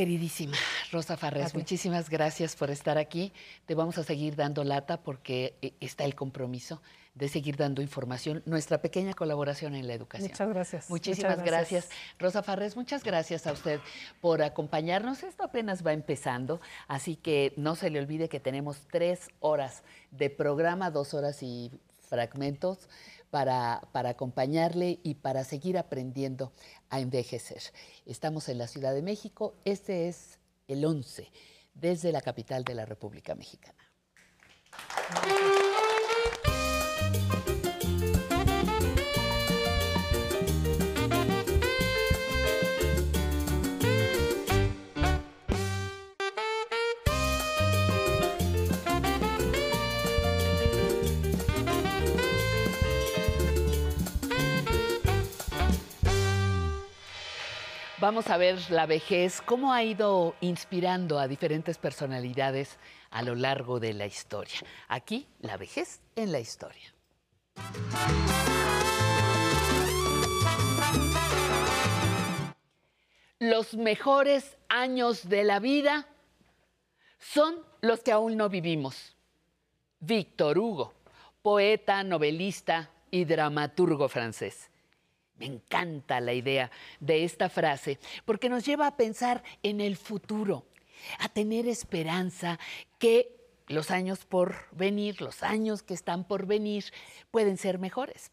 Queridísima 0.00 0.56
Rosa 0.92 1.18
Farrés, 1.18 1.54
muchísimas 1.54 2.08
gracias 2.08 2.56
por 2.56 2.70
estar 2.70 2.96
aquí. 2.96 3.34
Te 3.66 3.74
vamos 3.74 3.98
a 3.98 4.02
seguir 4.02 4.34
dando 4.34 4.64
lata 4.64 5.02
porque 5.02 5.58
eh, 5.60 5.74
está 5.78 6.06
el 6.06 6.14
compromiso 6.14 6.80
de 7.14 7.28
seguir 7.28 7.58
dando 7.58 7.82
información, 7.82 8.42
nuestra 8.46 8.80
pequeña 8.80 9.12
colaboración 9.12 9.74
en 9.74 9.86
la 9.86 9.92
educación. 9.92 10.30
Muchas 10.30 10.48
gracias. 10.48 10.88
Muchísimas 10.88 11.32
Muchas 11.32 11.44
gracias. 11.44 11.84
gracias. 11.84 12.18
Rosa 12.18 12.42
Farrés, 12.42 12.76
muchas 12.76 13.04
gracias 13.04 13.46
a 13.46 13.52
usted 13.52 13.78
por 14.22 14.40
acompañarnos. 14.40 15.22
Esto 15.22 15.44
apenas 15.44 15.86
va 15.86 15.92
empezando, 15.92 16.62
así 16.88 17.16
que 17.16 17.52
no 17.58 17.74
se 17.74 17.90
le 17.90 17.98
olvide 17.98 18.30
que 18.30 18.40
tenemos 18.40 18.78
tres 18.90 19.28
horas 19.40 19.82
de 20.12 20.30
programa, 20.30 20.90
dos 20.90 21.12
horas 21.12 21.42
y 21.42 21.70
fragmentos 22.08 22.88
para, 23.30 23.80
acompañarle 23.92 24.98
y 25.02 25.14
para 25.14 25.44
seguir 25.44 25.78
aprendiendo 25.78 26.52
a 26.88 27.00
envejecer. 27.00 27.62
Estamos 28.06 28.48
en 28.48 28.58
la 28.58 28.66
Ciudad 28.66 28.92
de 28.92 29.02
México, 29.02 29.54
este 29.64 30.08
es 30.08 30.38
el 30.68 30.84
11, 30.84 31.30
desde 31.74 32.12
la 32.12 32.20
capital 32.20 32.64
de 32.64 32.74
la 32.74 32.84
República 32.84 33.34
Mexicana. 33.34 33.78
Vamos 58.00 58.30
a 58.30 58.38
ver 58.38 58.58
la 58.70 58.86
vejez, 58.86 59.42
cómo 59.42 59.74
ha 59.74 59.82
ido 59.82 60.34
inspirando 60.40 61.18
a 61.18 61.28
diferentes 61.28 61.76
personalidades 61.76 62.78
a 63.10 63.20
lo 63.20 63.34
largo 63.34 63.78
de 63.78 63.92
la 63.92 64.06
historia. 64.06 64.60
Aquí, 64.88 65.26
la 65.40 65.58
vejez 65.58 66.00
en 66.16 66.32
la 66.32 66.40
historia. 66.40 66.94
Los 73.38 73.74
mejores 73.74 74.56
años 74.70 75.28
de 75.28 75.44
la 75.44 75.60
vida 75.60 76.06
son 77.18 77.56
los 77.82 78.00
que 78.00 78.12
aún 78.12 78.38
no 78.38 78.48
vivimos. 78.48 79.14
Víctor 79.98 80.58
Hugo, 80.58 80.94
poeta, 81.42 82.02
novelista 82.02 82.88
y 83.10 83.26
dramaturgo 83.26 84.08
francés. 84.08 84.69
Me 85.40 85.46
encanta 85.46 86.20
la 86.20 86.34
idea 86.34 86.70
de 87.00 87.24
esta 87.24 87.48
frase 87.48 87.98
porque 88.26 88.50
nos 88.50 88.66
lleva 88.66 88.86
a 88.86 88.96
pensar 88.98 89.42
en 89.62 89.80
el 89.80 89.96
futuro, 89.96 90.66
a 91.18 91.30
tener 91.30 91.66
esperanza 91.66 92.58
que 92.98 93.40
los 93.66 93.90
años 93.90 94.26
por 94.26 94.66
venir, 94.72 95.22
los 95.22 95.42
años 95.42 95.82
que 95.82 95.94
están 95.94 96.24
por 96.24 96.44
venir, 96.44 96.84
pueden 97.30 97.56
ser 97.56 97.78
mejores. 97.78 98.32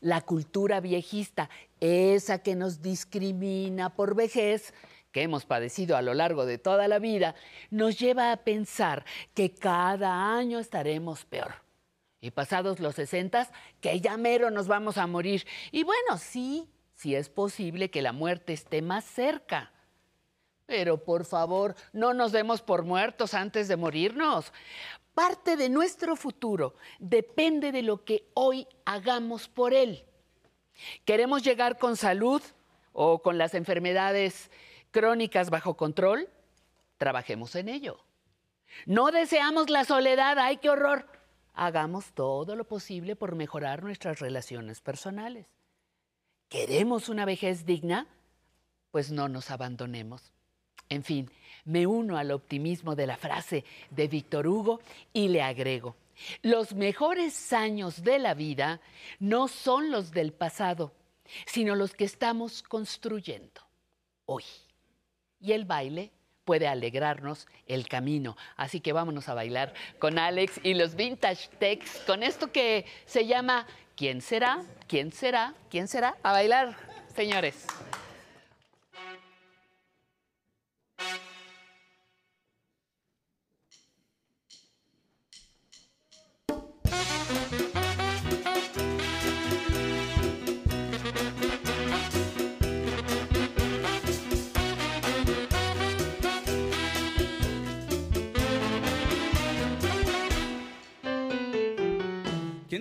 La 0.00 0.20
cultura 0.20 0.80
viejista, 0.80 1.48
esa 1.78 2.42
que 2.42 2.56
nos 2.56 2.82
discrimina 2.82 3.94
por 3.94 4.16
vejez, 4.16 4.74
que 5.12 5.22
hemos 5.22 5.46
padecido 5.46 5.96
a 5.96 6.02
lo 6.02 6.12
largo 6.12 6.44
de 6.44 6.58
toda 6.58 6.88
la 6.88 6.98
vida, 6.98 7.36
nos 7.70 8.00
lleva 8.00 8.32
a 8.32 8.38
pensar 8.38 9.04
que 9.32 9.54
cada 9.54 10.36
año 10.36 10.58
estaremos 10.58 11.24
peor. 11.24 11.67
Y 12.20 12.32
pasados 12.32 12.80
los 12.80 12.96
60, 12.96 13.48
que 13.80 14.00
ya 14.00 14.16
mero 14.16 14.50
nos 14.50 14.66
vamos 14.66 14.98
a 14.98 15.06
morir. 15.06 15.46
Y 15.70 15.84
bueno, 15.84 16.18
sí, 16.18 16.68
sí 16.94 17.14
es 17.14 17.28
posible 17.28 17.90
que 17.90 18.02
la 18.02 18.12
muerte 18.12 18.52
esté 18.52 18.82
más 18.82 19.04
cerca. 19.04 19.70
Pero 20.66 21.04
por 21.04 21.24
favor, 21.24 21.76
no 21.92 22.14
nos 22.14 22.32
demos 22.32 22.60
por 22.60 22.82
muertos 22.82 23.34
antes 23.34 23.68
de 23.68 23.76
morirnos. 23.76 24.52
Parte 25.14 25.56
de 25.56 25.68
nuestro 25.68 26.16
futuro 26.16 26.74
depende 26.98 27.72
de 27.72 27.82
lo 27.82 28.04
que 28.04 28.28
hoy 28.34 28.66
hagamos 28.84 29.48
por 29.48 29.72
él. 29.72 30.04
¿Queremos 31.04 31.42
llegar 31.42 31.78
con 31.78 31.96
salud 31.96 32.42
o 32.92 33.22
con 33.22 33.38
las 33.38 33.54
enfermedades 33.54 34.50
crónicas 34.90 35.50
bajo 35.50 35.76
control? 35.76 36.28
Trabajemos 36.98 37.54
en 37.54 37.68
ello. 37.68 38.00
No 38.86 39.10
deseamos 39.10 39.70
la 39.70 39.84
soledad, 39.84 40.38
ay, 40.38 40.58
qué 40.58 40.68
horror 40.68 41.17
hagamos 41.58 42.12
todo 42.12 42.54
lo 42.54 42.64
posible 42.64 43.16
por 43.16 43.34
mejorar 43.34 43.82
nuestras 43.82 44.20
relaciones 44.20 44.80
personales. 44.80 45.46
¿Queremos 46.48 47.08
una 47.08 47.24
vejez 47.24 47.66
digna? 47.66 48.06
Pues 48.92 49.10
no 49.10 49.28
nos 49.28 49.50
abandonemos. 49.50 50.32
En 50.88 51.02
fin, 51.02 51.30
me 51.64 51.86
uno 51.86 52.16
al 52.16 52.30
optimismo 52.30 52.94
de 52.94 53.06
la 53.06 53.16
frase 53.16 53.64
de 53.90 54.08
Víctor 54.08 54.46
Hugo 54.46 54.80
y 55.12 55.28
le 55.28 55.42
agrego, 55.42 55.96
los 56.42 56.74
mejores 56.74 57.52
años 57.52 58.02
de 58.02 58.18
la 58.18 58.34
vida 58.34 58.80
no 59.18 59.48
son 59.48 59.90
los 59.90 60.12
del 60.12 60.32
pasado, 60.32 60.92
sino 61.44 61.74
los 61.74 61.94
que 61.94 62.04
estamos 62.04 62.62
construyendo 62.62 63.60
hoy. 64.26 64.44
Y 65.40 65.52
el 65.52 65.64
baile 65.64 66.12
puede 66.48 66.66
alegrarnos 66.66 67.46
el 67.66 67.88
camino. 67.88 68.34
Así 68.56 68.80
que 68.80 68.94
vámonos 68.94 69.28
a 69.28 69.34
bailar 69.34 69.74
con 69.98 70.18
Alex 70.18 70.60
y 70.62 70.72
los 70.72 70.94
Vintage 70.94 71.50
Techs, 71.58 72.02
con 72.06 72.22
esto 72.22 72.50
que 72.50 72.86
se 73.04 73.26
llama 73.26 73.66
¿Quién 73.96 74.22
será? 74.22 74.62
¿Quién 74.86 75.12
será? 75.12 75.52
¿Quién 75.68 75.88
será? 75.88 76.16
A 76.22 76.32
bailar, 76.32 76.74
señores. 77.14 77.66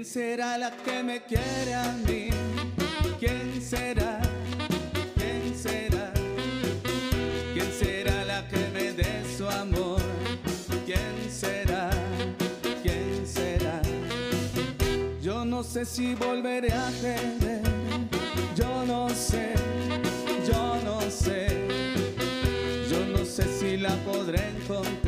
Será 0.08 0.58
la 0.58 0.72
que 0.72 1.04
me 1.04 1.22
quiere 1.24 1.74
a 1.76 1.92
mí? 2.08 2.30
¿Quién 3.20 3.62
será? 3.62 4.22
¿Quién 5.18 5.54
será? 5.54 6.14
¿Quién 7.54 7.72
será 7.74 8.24
la 8.24 8.48
que 8.48 8.58
me 8.74 8.94
dé 8.94 9.24
su 9.38 9.46
amor? 9.50 10.02
¿Quién 10.86 11.30
será? 11.30 11.90
¿Quién 12.82 13.28
será? 13.28 13.82
Yo 15.22 15.44
no 15.44 15.62
sé 15.62 15.84
si 15.84 16.16
volveré 16.16 16.72
a 16.72 16.90
querer. 17.02 17.62
Yo 18.56 18.86
no 18.86 19.10
sé, 19.10 19.54
yo 20.48 20.78
no 20.86 21.02
sé. 21.12 21.48
Yo 22.90 23.06
no 23.08 23.26
sé 23.26 23.44
si 23.60 23.76
la 23.76 23.94
podré 24.06 24.40
encontrar. 24.56 25.07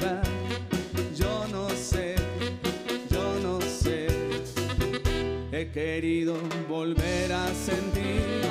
He 5.60 5.70
querido 5.72 6.38
volver 6.70 7.34
a 7.34 7.46
sentir 7.54 8.42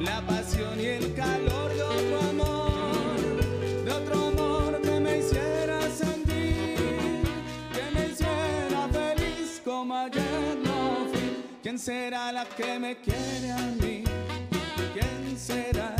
la 0.00 0.20
pasión 0.22 0.80
y 0.80 0.86
el 0.86 1.14
calor 1.14 1.72
de 1.72 1.82
otro 1.84 2.20
amor, 2.30 3.84
de 3.84 3.92
otro 3.92 4.26
amor 4.26 4.82
que 4.82 4.98
me 4.98 5.18
hiciera 5.18 5.80
sentir, 5.82 7.22
que 7.72 7.94
me 7.94 8.06
hiciera 8.08 8.88
feliz 8.90 9.62
como 9.64 9.94
ayer 9.94 10.58
no 10.64 11.06
fui. 11.12 11.44
¿Quién 11.62 11.78
será 11.78 12.32
la 12.32 12.44
que 12.44 12.76
me 12.80 12.96
quiere 12.96 13.52
a 13.52 13.58
mí? 13.80 14.02
¿Quién 14.94 15.38
será? 15.38 15.95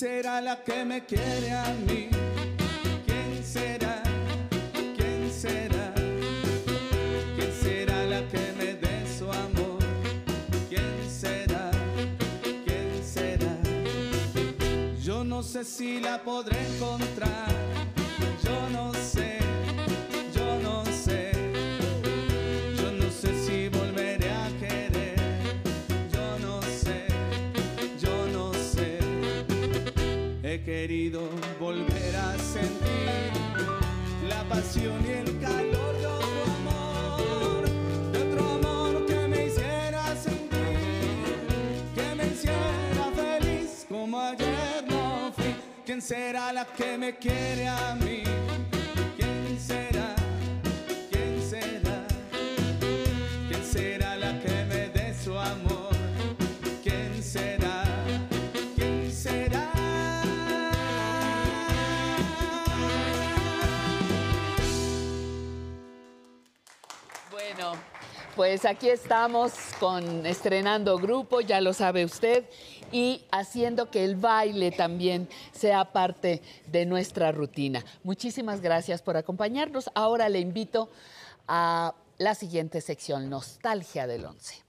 Será 0.00 0.40
la 0.40 0.56
que 0.64 0.82
me 0.82 1.04
quiere 1.04 1.52
a 1.52 1.74
mí? 1.86 2.08
¿Quién 3.04 3.44
será? 3.44 4.02
¿Quién 4.96 5.30
será? 5.30 5.92
¿Quién 7.36 7.52
será 7.52 8.06
la 8.06 8.26
que 8.28 8.44
me 8.56 8.76
dé 8.82 8.96
su 9.18 9.30
amor? 9.30 9.78
¿Quién 10.70 10.96
será? 11.06 11.70
¿Quién 12.64 13.04
será? 13.04 13.54
Yo 15.02 15.22
no 15.22 15.42
sé 15.42 15.64
si 15.64 16.00
la 16.00 16.16
podré 16.22 16.56
encontrar. 16.74 17.79
Querido 30.58 31.20
volver 31.60 32.16
a 32.16 32.36
sentir 32.38 33.30
la 34.28 34.42
pasión 34.48 34.98
y 35.06 35.10
el 35.12 35.38
calor 35.38 35.96
de 35.96 36.06
otro 36.06 36.44
amor, 36.58 37.70
de 38.10 38.18
otro 38.18 38.50
amor 38.54 39.06
que 39.06 39.28
me 39.28 39.46
hiciera 39.46 40.04
sentir, 40.16 40.58
que 41.94 42.14
me 42.16 42.26
hiciera 42.26 43.12
feliz 43.14 43.86
como 43.88 44.18
ayer 44.20 44.84
no 44.88 45.32
fui. 45.36 45.54
¿Quién 45.86 46.02
será 46.02 46.52
la 46.52 46.64
que 46.64 46.98
me 46.98 47.16
quiere 47.16 47.68
a 47.68 47.94
mí? 47.94 48.24
Pues 68.40 68.64
aquí 68.64 68.88
estamos 68.88 69.52
con 69.78 70.24
estrenando 70.24 70.96
grupo, 70.96 71.42
ya 71.42 71.60
lo 71.60 71.74
sabe 71.74 72.06
usted, 72.06 72.46
y 72.90 73.22
haciendo 73.30 73.90
que 73.90 74.02
el 74.02 74.16
baile 74.16 74.70
también 74.70 75.28
sea 75.52 75.92
parte 75.92 76.40
de 76.66 76.86
nuestra 76.86 77.32
rutina. 77.32 77.84
Muchísimas 78.02 78.62
gracias 78.62 79.02
por 79.02 79.18
acompañarnos. 79.18 79.90
Ahora 79.94 80.30
le 80.30 80.40
invito 80.40 80.88
a 81.48 81.94
la 82.16 82.34
siguiente 82.34 82.80
sección, 82.80 83.28
Nostalgia 83.28 84.06
del 84.06 84.24
Once. 84.24 84.64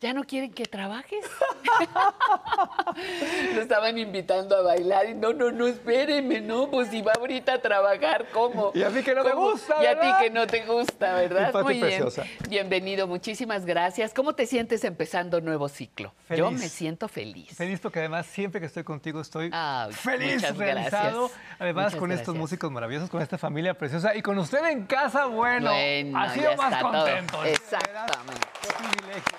¿Ya 0.00 0.12
no 0.12 0.22
quieren 0.22 0.52
que 0.52 0.64
trabajes? 0.64 1.24
Lo 3.54 3.60
estaban 3.62 3.98
invitando 3.98 4.56
a 4.56 4.62
bailar 4.62 5.08
y 5.10 5.14
no, 5.14 5.32
no, 5.32 5.50
no, 5.50 5.66
espéreme, 5.66 6.40
no, 6.40 6.70
pues 6.70 6.88
si 6.90 7.02
va 7.02 7.12
ahorita 7.18 7.54
a 7.54 7.58
trabajar, 7.60 8.26
¿cómo? 8.32 8.70
Y 8.74 8.82
a 8.84 8.90
ti 8.90 9.02
que 9.02 9.12
no 9.14 9.24
te 9.24 9.30
¿Cómo? 9.32 9.50
gusta, 9.50 9.82
Y 9.82 9.86
a 9.86 9.98
ti 10.00 10.06
que 10.20 10.30
no 10.30 10.46
te 10.46 10.64
gusta, 10.66 11.14
¿verdad? 11.14 11.52
Muy 11.62 11.74
bien. 11.74 11.86
preciosa. 11.86 12.24
Bienvenido, 12.48 13.08
muchísimas 13.08 13.66
gracias. 13.66 14.14
¿Cómo 14.14 14.34
te 14.34 14.46
sientes 14.46 14.84
empezando 14.84 15.40
nuevo 15.40 15.68
ciclo? 15.68 16.14
Yo 16.30 16.46
Feliz. 16.46 16.60
me 16.60 16.68
siento 16.68 17.08
feliz. 17.08 17.56
Feliz 17.56 17.80
porque 17.80 17.98
además 17.98 18.26
siempre 18.26 18.60
que 18.60 18.66
estoy 18.66 18.84
contigo 18.84 19.20
estoy 19.20 19.50
Ay, 19.52 19.92
feliz, 19.92 20.42
realizado. 20.56 21.22
gracias. 21.28 21.40
Además 21.58 21.84
Muchas 21.86 22.00
con 22.00 22.12
estos 22.12 22.34
músicos 22.36 22.70
maravillosos, 22.70 23.10
con 23.10 23.20
esta 23.20 23.36
familia 23.36 23.74
preciosa 23.74 24.14
y 24.14 24.22
con 24.22 24.38
usted 24.38 24.64
en 24.66 24.86
casa, 24.86 25.26
bueno, 25.26 25.70
Bueno, 25.72 26.18
ha 26.20 26.32
sido 26.32 26.52
ya 26.52 26.56
más 26.56 26.78
todo. 26.80 26.92
contento. 26.92 27.44
Exactamente. 27.44 28.46
Qué 28.62 28.68
privilegio, 28.74 29.38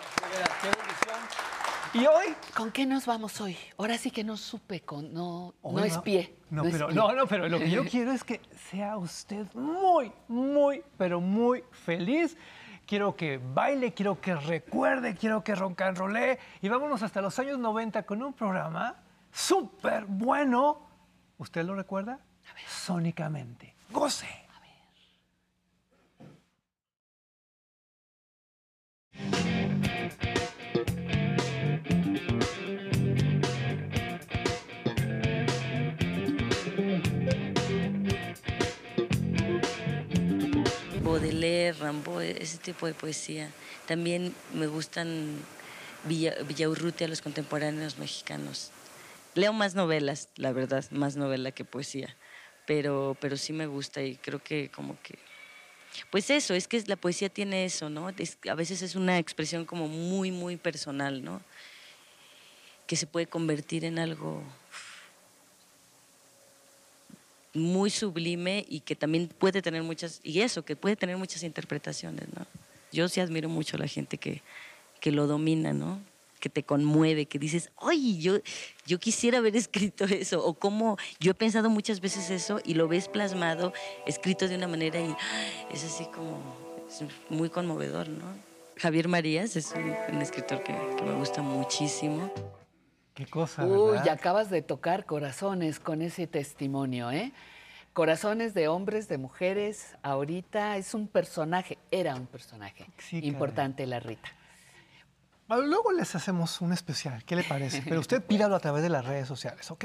Y 1.94 2.06
hoy 2.06 2.36
¿Con 2.56 2.72
qué 2.72 2.86
nos 2.86 3.06
vamos 3.06 3.40
hoy? 3.42 3.58
Ahora 3.78 3.98
sí 3.98 4.12
que 4.12 4.24
no 4.24 4.38
supe, 4.38 4.82
con, 4.82 5.14
no, 5.14 5.56
no 5.64 5.84
es 5.84 5.98
pie. 6.00 6.36
No, 6.50 6.64
pero, 6.64 6.88
pie. 6.88 6.96
no, 6.96 7.14
no, 7.14 7.26
pero 7.26 7.48
lo 7.48 7.58
que 7.58 7.70
yo 7.70 7.86
quiero 7.90 8.12
es 8.12 8.24
que 8.24 8.42
sea 8.70 8.98
usted 8.98 9.48
muy, 9.54 10.12
muy, 10.28 10.84
pero 10.98 11.22
muy 11.22 11.64
feliz. 11.72 12.38
Quiero 12.86 13.16
que 13.16 13.38
baile, 13.38 13.94
quiero 13.94 14.20
que 14.20 14.36
recuerde, 14.36 15.16
quiero 15.16 15.44
que 15.44 15.56
roncanrolee. 15.56 16.38
Y 16.62 16.70
vámonos 16.70 17.02
hasta 17.02 17.22
los 17.22 17.40
años 17.40 17.58
90 17.60 18.04
con 18.04 18.22
un 18.22 18.34
programa 18.34 18.98
súper 19.32 20.06
bueno. 20.06 20.82
¿Usted 21.38 21.64
lo 21.64 21.76
recuerda? 21.76 22.20
Sónicamente. 22.68 23.76
Goce. 23.90 24.50
Baudelaire, 41.30 41.78
Rambo, 41.78 42.22
ese 42.22 42.58
tipo 42.58 42.88
de 42.88 42.94
poesía. 42.94 43.52
También 43.88 44.34
me 44.54 44.66
gustan 44.66 45.38
Villa, 46.06 46.34
Villaurrutia, 46.48 47.08
los 47.08 47.22
contemporáneos 47.22 48.00
mexicanos. 48.00 48.72
Leo 49.36 49.54
más 49.54 49.76
novelas, 49.76 50.30
la 50.38 50.52
verdad, 50.54 50.84
más 50.90 51.18
novela 51.18 51.52
que 51.52 51.66
poesía, 51.66 52.16
pero, 52.66 53.16
pero 53.22 53.38
sí 53.38 53.54
me 53.54 53.68
gusta 53.68 54.02
y 54.02 54.16
creo 54.16 54.42
que 54.44 54.72
como 54.72 55.00
que... 55.04 55.20
Pues 56.10 56.32
eso, 56.32 56.56
es 56.56 56.68
que 56.68 56.84
la 56.88 56.96
poesía 56.96 57.30
tiene 57.30 57.66
eso, 57.66 57.90
¿no? 57.90 58.08
A 58.08 58.56
veces 58.56 58.82
es 58.82 58.96
una 58.96 59.20
expresión 59.20 59.66
como 59.66 59.88
muy, 59.88 60.32
muy 60.32 60.58
personal, 60.58 61.24
¿no? 61.24 61.42
Que 62.88 62.96
se 62.96 63.06
puede 63.06 63.28
convertir 63.28 63.86
en 63.86 64.00
algo 64.00 64.44
muy 67.54 67.90
sublime 67.90 68.66
y 68.68 68.82
que 68.82 68.96
también 68.96 69.28
puede 69.28 69.62
tener 69.62 69.84
muchas, 69.84 70.20
y 70.24 70.42
eso, 70.42 70.64
que 70.64 70.76
puede 70.76 70.96
tener 70.96 71.18
muchas 71.18 71.44
interpretaciones, 71.44 72.28
¿no? 72.36 72.46
Yo 72.92 73.08
sí 73.08 73.20
admiro 73.20 73.50
mucho 73.50 73.78
a 73.78 73.80
la 73.80 73.88
gente 73.88 74.18
que, 74.18 74.42
que 75.00 75.12
lo 75.12 75.28
domina, 75.28 75.74
¿no? 75.74 76.00
Que 76.40 76.50
te 76.50 76.64
conmueve, 76.64 77.26
que 77.26 77.38
dices, 77.38 77.72
oye, 77.76 78.18
yo, 78.18 78.40
yo 78.86 79.00
quisiera 79.00 79.40
haber 79.40 79.56
escrito 79.58 80.06
eso, 80.06 80.46
o 80.46 80.54
como 80.54 80.98
yo 81.20 81.32
he 81.32 81.36
pensado 81.36 81.70
muchas 81.70 82.02
veces 82.02 82.30
eso 82.30 82.60
y 82.64 82.76
lo 82.76 82.88
ves 82.88 83.08
plasmado, 83.08 83.74
escrito 84.06 84.48
de 84.48 84.56
una 84.56 84.68
manera 84.68 85.00
y 85.00 85.16
es 85.74 85.84
así 85.84 86.06
como, 86.06 86.40
es 86.88 87.04
muy 87.30 87.50
conmovedor, 87.50 88.10
¿no? 88.10 88.50
Javier 88.78 89.10
Marías 89.10 89.56
es 89.58 89.74
un, 89.74 90.16
un 90.16 90.22
escritor 90.22 90.64
que, 90.64 90.74
que 90.98 91.04
me 91.04 91.14
gusta 91.16 91.42
muchísimo. 91.42 92.32
Qué 93.20 93.26
cosa, 93.26 93.66
Uy, 93.66 93.98
acabas 94.08 94.50
de 94.50 94.62
tocar 94.62 95.06
corazones 95.06 95.82
con 95.82 96.02
ese 96.02 96.26
testimonio, 96.26 97.12
¿eh? 97.12 97.34
Corazones 97.92 98.54
de 98.54 98.70
hombres, 98.70 99.10
de 99.10 99.18
mujeres. 99.18 99.98
Ahorita 100.04 100.78
es 100.78 100.94
un 100.94 101.06
personaje, 101.10 101.78
era 101.92 102.16
un 102.16 102.28
personaje 102.28 102.86
Sí, 102.98 103.18
caray. 103.18 103.28
importante 103.30 103.86
la 103.88 104.00
Rita. 104.00 104.30
Luego 105.50 105.92
les 105.92 106.16
hacemos 106.16 106.62
un 106.62 106.72
especial, 106.72 107.26
¿qué 107.26 107.36
le 107.36 107.44
parece? 107.44 107.82
Pero 107.84 108.00
usted 108.00 108.24
pídalo 108.26 108.56
a 108.56 108.60
través 108.62 108.84
de 108.84 108.90
las 108.90 109.04
redes 109.06 109.28
sociales, 109.28 109.70
¿ok? 109.70 109.84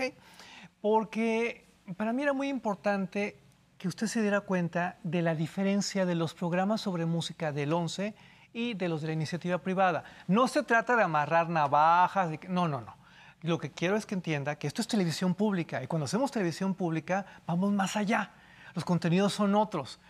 Porque 0.81 1.67
para 1.97 2.13
mí 2.13 2.23
era 2.23 2.35
muy 2.35 2.49
importante 2.49 3.37
que 3.79 3.89
usted 3.89 4.07
se 4.07 4.21
diera 4.23 4.43
cuenta 4.43 4.99
de 5.03 5.23
la 5.23 5.35
diferencia 5.35 6.07
de 6.07 6.15
los 6.15 6.35
programas 6.35 6.83
sobre 6.83 7.05
música 7.05 7.51
del 7.51 7.73
11 7.73 8.15
y 8.53 8.75
de 8.75 8.89
los 8.89 9.01
de 9.01 9.09
la 9.09 9.13
iniciativa 9.15 9.59
privada. 9.59 10.05
No 10.29 10.47
se 10.47 10.63
trata 10.63 10.95
de 10.95 11.03
amarrar 11.03 11.49
navajas, 11.49 12.31
de 12.31 12.39
que- 12.39 12.49
no, 12.49 12.69
no, 12.69 12.81
no. 12.81 13.03
Lo 13.45 13.59
que 13.59 13.71
quiero 13.71 13.97
es 13.97 14.07
que 14.07 14.15
entienda 14.15 14.57
que 14.57 14.67
esto 14.67 14.81
es 14.81 14.89
televisión 14.89 15.35
pública 15.35 15.83
y 15.83 15.87
cuando 15.87 16.07
hacemos 16.07 16.31
televisión 16.31 16.75
pública 16.75 17.27
vamos 17.47 17.71
más 17.73 17.95
allá. 17.95 18.31
Los 18.73 18.87
contenidos 18.87 19.35
son 19.35 19.55
otros. 19.55 20.01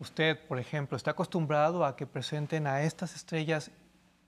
Usted, 0.00 0.36
por 0.48 0.58
ejemplo, 0.58 0.96
está 0.96 1.12
acostumbrado 1.12 1.84
a 1.84 1.94
que 1.94 2.08
presenten 2.08 2.66
a 2.66 2.82
estas 2.82 3.14
estrellas 3.14 3.70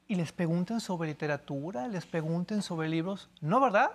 y 0.07 0.15
les 0.15 0.31
pregunten 0.31 0.79
sobre 0.79 1.09
literatura, 1.09 1.89
les 1.89 2.07
pregunten 2.07 2.63
sobre 2.63 2.89
libros. 2.89 3.29
No, 3.41 3.59
¿verdad? 3.59 3.91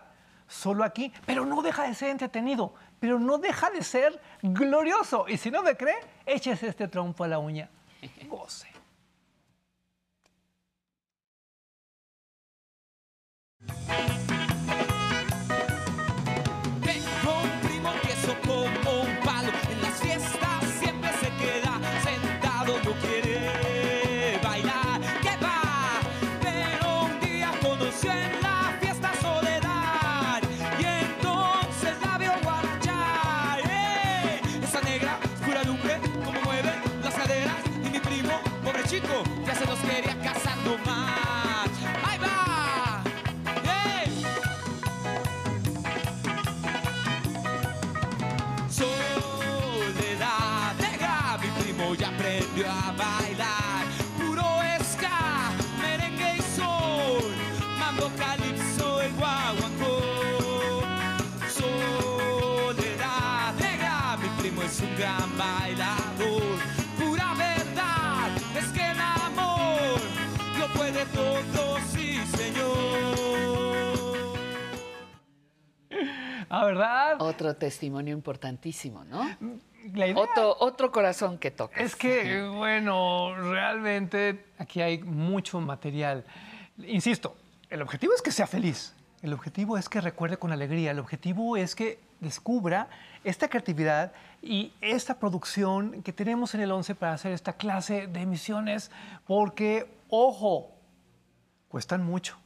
Solo 0.50 0.84
aquí. 0.84 1.14
Pero 1.26 1.46
no 1.46 1.62
deja 1.62 1.88
de 1.88 1.94
ser 1.94 2.10
entretenido, 2.10 2.74
pero 3.00 3.18
no 3.18 3.38
deja 3.38 3.70
de 3.70 3.82
ser 3.82 4.22
glorioso. 4.42 5.26
Y 5.30 5.38
si 5.38 5.50
no 5.52 5.64
me 5.64 5.78
cree, 5.78 5.96
échese 6.26 6.68
este 6.68 6.90
trompo 6.90 7.24
a 7.24 7.30
la 7.30 7.40
uña. 7.40 7.70
Goce. 8.28 8.68
¿Verdad? 76.70 77.22
Otro 77.22 77.56
testimonio 77.56 78.14
importantísimo, 78.14 79.04
¿no? 79.04 79.24
La 79.94 80.08
idea 80.08 80.22
Otro, 80.22 80.56
otro 80.60 80.92
corazón 80.92 81.38
que 81.38 81.52
toca. 81.52 81.80
es 81.82 81.96
que, 81.96 82.48
bueno, 82.48 83.34
realmente 83.36 84.46
aquí 84.58 84.82
hay 84.82 85.00
mucho 85.00 85.60
material. 85.62 86.26
Insisto, 86.78 87.36
el 87.70 87.82
objetivo 87.82 88.14
es 88.14 88.22
que 88.22 88.32
sea 88.32 88.46
feliz. 88.46 88.94
El 89.22 89.34
objetivo 89.34 89.78
es 89.78 89.90
que 89.90 90.00
recuerde 90.00 90.38
con 90.38 90.52
alegría. 90.52 90.92
El 90.92 91.00
objetivo 91.00 91.58
es 91.58 91.76
que 91.76 92.00
descubra 92.20 92.88
esta 93.24 93.50
creatividad 93.50 94.12
y 94.42 94.72
esta 94.80 95.20
producción 95.20 96.04
que 96.04 96.14
tenemos 96.14 96.56
en 96.56 96.62
el 96.62 96.72
11 96.72 96.96
para 96.96 97.14
hacer 97.14 97.32
esta 97.32 97.54
clase 97.54 98.08
de 98.08 98.22
emisiones. 98.22 98.92
Porque, 99.26 99.90
ojo, 100.10 100.72
cuestan 101.68 102.04
mucho. 102.04 102.38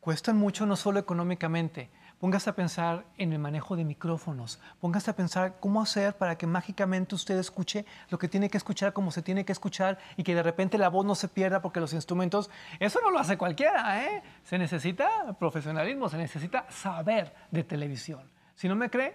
Cuestan 0.00 0.36
mucho 0.36 0.66
no 0.66 0.76
solo 0.76 0.98
económicamente. 0.98 1.88
Póngase 2.20 2.50
a 2.50 2.54
pensar 2.54 3.06
en 3.16 3.32
el 3.32 3.38
manejo 3.38 3.76
de 3.76 3.84
micrófonos. 3.84 4.60
Póngase 4.78 5.10
a 5.10 5.16
pensar 5.16 5.56
cómo 5.58 5.80
hacer 5.80 6.14
para 6.18 6.36
que 6.36 6.46
mágicamente 6.46 7.14
usted 7.14 7.38
escuche 7.38 7.86
lo 8.10 8.18
que 8.18 8.28
tiene 8.28 8.50
que 8.50 8.58
escuchar 8.58 8.92
como 8.92 9.10
se 9.10 9.22
tiene 9.22 9.46
que 9.46 9.52
escuchar 9.52 9.98
y 10.18 10.22
que 10.22 10.34
de 10.34 10.42
repente 10.42 10.76
la 10.76 10.90
voz 10.90 11.06
no 11.06 11.14
se 11.14 11.28
pierda 11.28 11.62
porque 11.62 11.80
los 11.80 11.94
instrumentos, 11.94 12.50
eso 12.78 13.00
no 13.00 13.10
lo 13.10 13.18
hace 13.18 13.38
cualquiera, 13.38 14.04
¿eh? 14.04 14.22
Se 14.44 14.58
necesita 14.58 15.34
profesionalismo, 15.38 16.10
se 16.10 16.18
necesita 16.18 16.70
saber 16.70 17.34
de 17.50 17.64
televisión. 17.64 18.30
Si 18.54 18.68
no 18.68 18.76
me 18.76 18.90
cree, 18.90 19.14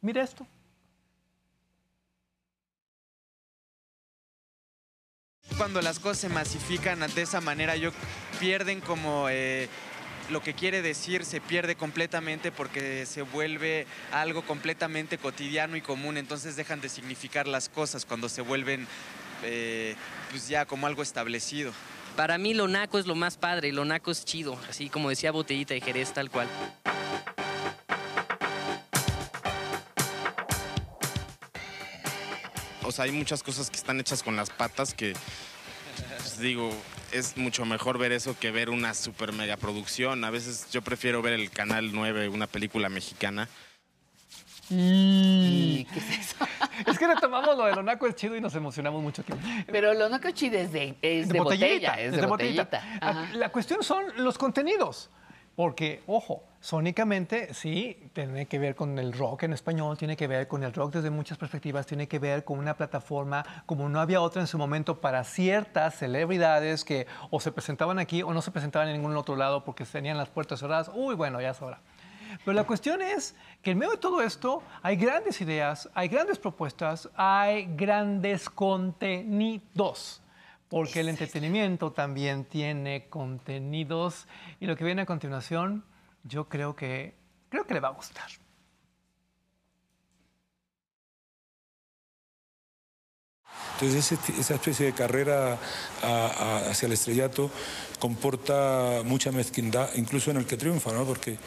mire 0.00 0.20
esto. 0.20 0.44
Cuando 5.56 5.80
las 5.82 6.00
cosas 6.00 6.18
se 6.18 6.28
masifican 6.28 6.98
de 6.98 7.22
esa 7.22 7.40
manera, 7.40 7.76
yo 7.76 7.90
pierden 8.40 8.80
como 8.80 9.28
eh, 9.28 9.68
lo 10.30 10.42
que 10.42 10.54
quiere 10.54 10.82
decir, 10.82 11.24
se 11.24 11.40
pierde 11.40 11.74
completamente 11.74 12.52
porque 12.52 13.04
se 13.06 13.22
vuelve 13.22 13.86
algo 14.12 14.42
completamente 14.42 15.18
cotidiano 15.18 15.76
y 15.76 15.80
común, 15.80 16.16
entonces 16.16 16.56
dejan 16.56 16.80
de 16.80 16.88
significar 16.88 17.46
las 17.48 17.68
cosas 17.68 18.04
cuando 18.04 18.28
se 18.28 18.42
vuelven 18.42 18.86
eh, 19.42 19.96
pues 20.30 20.48
ya 20.48 20.66
como 20.66 20.86
algo 20.86 21.02
establecido. 21.02 21.72
Para 22.16 22.38
mí 22.38 22.54
lo 22.54 22.68
naco 22.68 22.98
es 22.98 23.06
lo 23.06 23.14
más 23.14 23.36
padre, 23.36 23.72
lo 23.72 23.84
naco 23.84 24.10
es 24.10 24.24
chido, 24.24 24.58
así 24.68 24.88
como 24.88 25.08
decía 25.08 25.32
Botellita 25.32 25.74
de 25.74 25.80
Jerez, 25.80 26.12
tal 26.12 26.30
cual. 26.30 26.48
O 32.82 32.92
sea, 32.92 33.04
hay 33.04 33.12
muchas 33.12 33.42
cosas 33.42 33.70
que 33.70 33.76
están 33.76 34.00
hechas 34.00 34.22
con 34.22 34.34
las 34.34 34.50
patas 34.50 34.94
que, 34.94 35.14
pues, 36.18 36.40
digo, 36.40 36.72
es 37.12 37.36
mucho 37.36 37.64
mejor 37.64 37.98
ver 37.98 38.12
eso 38.12 38.38
que 38.38 38.50
ver 38.50 38.70
una 38.70 38.94
super 38.94 39.32
mega 39.32 39.56
producción. 39.56 40.24
A 40.24 40.30
veces 40.30 40.68
yo 40.70 40.82
prefiero 40.82 41.22
ver 41.22 41.34
el 41.34 41.50
Canal 41.50 41.92
9, 41.92 42.28
una 42.28 42.46
película 42.46 42.88
mexicana. 42.88 43.48
¿Y 44.70 45.84
qué 45.86 45.98
es 45.98 46.18
eso? 46.18 46.46
Es 46.86 46.98
que 46.98 47.06
retomamos 47.06 47.56
lo 47.56 47.64
de 47.64 47.74
lo 47.74 47.82
naco 47.82 48.06
es 48.06 48.14
chido 48.14 48.36
y 48.36 48.40
nos 48.40 48.54
emocionamos 48.54 49.02
mucho 49.02 49.22
aquí. 49.22 49.32
Pero 49.66 49.94
lo 49.94 50.08
naco 50.08 50.30
chida 50.30 50.60
es 50.60 50.72
de, 50.72 50.94
es 51.02 51.28
de 51.28 51.40
botella, 51.40 51.94
es 51.94 52.12
de 52.12 52.26
botellita. 52.26 52.82
Ajá. 53.00 53.28
La 53.34 53.48
cuestión 53.48 53.82
son 53.82 54.04
los 54.16 54.38
contenidos. 54.38 55.10
Porque, 55.60 56.02
ojo, 56.06 56.42
sónicamente 56.58 57.52
sí, 57.52 58.10
tiene 58.14 58.46
que 58.46 58.58
ver 58.58 58.74
con 58.74 58.98
el 58.98 59.12
rock 59.12 59.42
en 59.42 59.52
español, 59.52 59.98
tiene 59.98 60.16
que 60.16 60.26
ver 60.26 60.48
con 60.48 60.64
el 60.64 60.72
rock 60.72 60.94
desde 60.94 61.10
muchas 61.10 61.36
perspectivas, 61.36 61.84
tiene 61.84 62.08
que 62.08 62.18
ver 62.18 62.44
con 62.44 62.58
una 62.58 62.78
plataforma 62.78 63.44
como 63.66 63.86
no 63.90 64.00
había 64.00 64.22
otra 64.22 64.40
en 64.40 64.46
su 64.46 64.56
momento 64.56 65.02
para 65.02 65.22
ciertas 65.22 65.96
celebridades 65.96 66.82
que 66.82 67.06
o 67.28 67.40
se 67.40 67.52
presentaban 67.52 67.98
aquí 67.98 68.22
o 68.22 68.32
no 68.32 68.40
se 68.40 68.50
presentaban 68.50 68.88
en 68.88 68.94
ningún 68.94 69.14
otro 69.18 69.36
lado 69.36 69.62
porque 69.62 69.84
tenían 69.84 70.16
las 70.16 70.30
puertas 70.30 70.60
cerradas. 70.60 70.90
Uy, 70.94 71.14
bueno, 71.14 71.42
ya 71.42 71.50
es 71.50 71.60
hora. 71.60 71.78
Pero 72.42 72.54
la 72.54 72.64
cuestión 72.64 73.02
es 73.02 73.34
que 73.60 73.72
en 73.72 73.78
medio 73.80 73.92
de 73.92 73.98
todo 73.98 74.22
esto 74.22 74.62
hay 74.80 74.96
grandes 74.96 75.42
ideas, 75.42 75.90
hay 75.92 76.08
grandes 76.08 76.38
propuestas, 76.38 77.10
hay 77.16 77.68
grandes 77.76 78.48
contenidos. 78.48 80.19
Porque 80.70 81.00
el 81.00 81.08
entretenimiento 81.08 81.92
también 81.92 82.44
tiene 82.44 83.08
contenidos 83.08 84.26
y 84.60 84.66
lo 84.66 84.76
que 84.76 84.84
viene 84.84 85.02
a 85.02 85.06
continuación 85.06 85.84
yo 86.22 86.48
creo 86.48 86.76
que 86.76 87.14
creo 87.48 87.66
que 87.66 87.74
le 87.74 87.80
va 87.80 87.88
a 87.88 87.92
gustar. 87.92 88.30
Entonces 93.74 94.12
ese- 94.12 94.40
esa 94.40 94.54
especie 94.54 94.86
de 94.86 94.92
carrera 94.92 95.58
a- 96.02 96.06
a- 96.06 96.70
hacia 96.70 96.86
el 96.86 96.92
estrellato 96.92 97.50
comporta 97.98 99.00
mucha 99.04 99.32
mezquindad, 99.32 99.88
incluso 99.94 100.30
en 100.30 100.36
el 100.36 100.46
que 100.46 100.56
triunfa, 100.56 100.92
¿no? 100.92 101.04
porque 101.04 101.38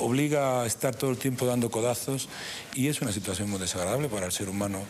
obliga 0.00 0.62
a 0.62 0.66
estar 0.66 0.94
todo 0.94 1.10
el 1.10 1.18
tiempo 1.18 1.46
dando 1.46 1.70
codazos 1.70 2.28
y 2.74 2.88
es 2.88 3.00
una 3.00 3.12
situación 3.12 3.48
muy 3.48 3.60
desagradable 3.60 4.08
para 4.08 4.26
el 4.26 4.32
ser 4.32 4.48
humano 4.48 4.80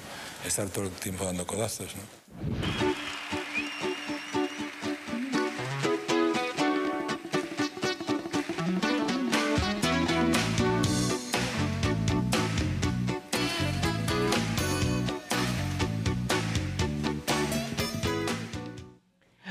estar 0.46 0.68
todo 0.68 0.84
el 0.84 0.90
tiempo 0.90 1.24
dando 1.26 1.46
codazos. 1.46 1.94
¿no? 1.94 3.17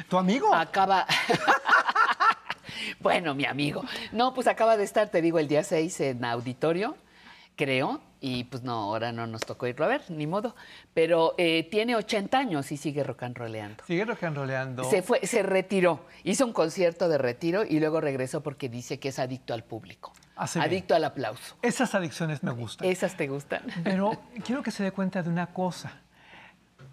¿Tu 0.09 0.17
amigo? 0.17 0.53
Acaba. 0.53 1.05
bueno, 2.99 3.35
mi 3.35 3.45
amigo. 3.45 3.83
No, 4.11 4.33
pues 4.33 4.47
acaba 4.47 4.77
de 4.77 4.83
estar, 4.83 5.09
te 5.09 5.21
digo, 5.21 5.39
el 5.39 5.47
día 5.47 5.63
6 5.63 5.99
en 6.01 6.25
auditorio, 6.25 6.95
creo. 7.55 8.01
Y 8.19 8.45
pues 8.45 8.63
no, 8.63 8.73
ahora 8.73 9.11
no 9.11 9.27
nos 9.27 9.41
tocó 9.41 9.67
irlo 9.67 9.85
a 9.85 9.89
ver, 9.89 10.01
ni 10.09 10.25
modo. 10.25 10.55
Pero 10.95 11.35
eh, 11.37 11.67
tiene 11.69 11.95
80 11.95 12.35
años 12.35 12.71
y 12.71 12.77
sigue 12.77 13.03
rock 13.03 13.23
and 13.23 13.37
rollando. 13.37 13.83
Sigue 13.85 14.05
rock 14.05 14.23
and 14.23 14.37
rollando. 14.37 14.83
Se 14.85 15.03
fue, 15.03 15.19
se 15.27 15.43
retiró, 15.43 16.03
hizo 16.23 16.43
un 16.45 16.51
concierto 16.51 17.09
de 17.09 17.19
retiro 17.19 17.63
y 17.63 17.79
luego 17.79 18.01
regresó 18.01 18.41
porque 18.41 18.69
dice 18.69 18.99
que 18.99 19.09
es 19.09 19.19
adicto 19.19 19.53
al 19.53 19.63
público, 19.63 20.13
Hace 20.35 20.57
bien. 20.57 20.71
adicto 20.71 20.95
al 20.95 21.03
aplauso. 21.03 21.57
Esas 21.61 21.93
adicciones 21.93 22.41
me 22.41 22.51
gustan. 22.51 22.87
¿Esas 22.87 23.15
te 23.15 23.27
gustan? 23.27 23.61
Pero 23.83 24.19
quiero 24.43 24.63
que 24.63 24.71
se 24.71 24.81
dé 24.81 24.91
cuenta 24.91 25.21
de 25.21 25.29
una 25.29 25.47
cosa. 25.53 25.91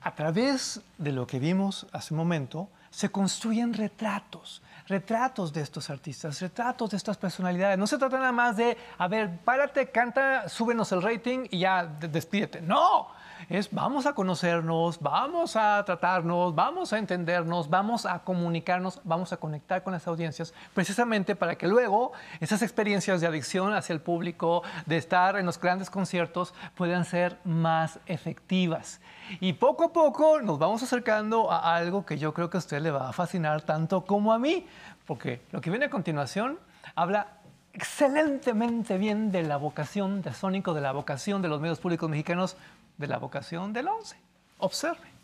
A 0.03 0.15
través 0.15 0.83
de 0.99 1.13
lo 1.13 1.27
que 1.27 1.39
vimos 1.39 1.87
hace 1.93 2.13
un 2.13 2.19
momento, 2.19 2.69
se 2.95 3.09
construyen 3.11 3.75
retratos, 3.75 4.63
retratos 4.87 5.53
de 5.53 5.63
estos 5.63 5.91
artistas, 5.91 6.41
retratos 6.41 6.91
de 6.91 6.97
estas 6.97 7.17
personalidades. 7.17 7.77
No 7.77 7.89
se 7.89 7.99
trata 7.99 8.19
nada 8.19 8.31
más 8.31 8.57
de, 8.57 8.77
a 8.99 9.09
ver, 9.09 9.41
párate, 9.41 9.91
canta, 9.91 10.49
súbenos 10.49 10.93
el 10.93 11.03
rating 11.03 11.49
y 11.51 11.59
ya 11.59 11.85
de- 11.85 12.07
despídete. 12.07 12.61
No, 12.61 13.09
es 13.49 13.71
vamos 13.71 14.07
a 14.07 14.15
conocernos, 14.15 15.01
vamos 15.01 15.57
a 15.57 15.83
tratarnos, 15.85 16.55
vamos 16.55 16.93
a 16.93 16.99
entendernos, 16.99 17.69
vamos 17.69 18.07
a 18.07 18.21
comunicarnos, 18.21 19.01
vamos 19.05 19.33
a 19.33 19.37
conectar 19.37 19.83
con 19.83 19.93
las 19.93 20.07
audiencias, 20.07 20.55
precisamente 20.75 21.37
para 21.37 21.57
que 21.57 21.67
luego 21.67 22.13
esas 22.41 22.63
experiencias 22.63 23.21
de 23.21 23.27
adicción 23.27 23.73
hacia 23.75 23.93
el 23.93 24.01
público, 24.01 24.63
de 24.87 24.97
estar 24.97 25.37
en 25.37 25.47
los 25.47 25.61
grandes 25.61 25.91
conciertos, 25.91 26.55
puedan 26.75 27.05
ser 27.05 27.39
más 27.45 27.99
efectivas. 28.07 29.01
Y 29.41 29.55
poco 29.55 29.85
a 29.85 29.93
poco 29.93 30.41
nos 30.41 30.59
vamos 30.59 30.83
acercando 30.83 31.51
a 31.51 31.75
algo 31.75 32.05
que 32.05 32.19
yo 32.19 32.35
creo 32.35 32.51
que 32.51 32.57
a 32.57 32.59
usted 32.59 32.81
le 32.81 32.91
va 32.91 33.09
a 33.09 33.13
fascinar 33.13 33.63
tanto 33.63 34.05
como 34.05 34.33
a 34.33 34.39
mí, 34.39 34.67
porque 35.07 35.43
lo 35.53 35.61
que 35.61 35.71
viene 35.71 35.87
a 35.87 35.91
continuación 35.91 36.59
habla 36.95 37.39
excelentemente 37.73 38.99
bien 38.99 39.33
de 39.33 39.43
la 39.43 39.57
vocación 39.57 40.23
de 40.23 40.33
Sónico, 40.33 40.75
de 40.75 40.81
la 40.81 40.93
vocación 40.93 41.43
de 41.43 41.49
los 41.49 41.61
medios 41.61 41.81
públicos 41.81 42.09
mexicanos, 42.09 42.57
de 42.97 43.07
la 43.07 43.19
vocación 43.19 43.73
del 43.73 43.89
11. 43.89 44.17
Observe. 44.59 45.15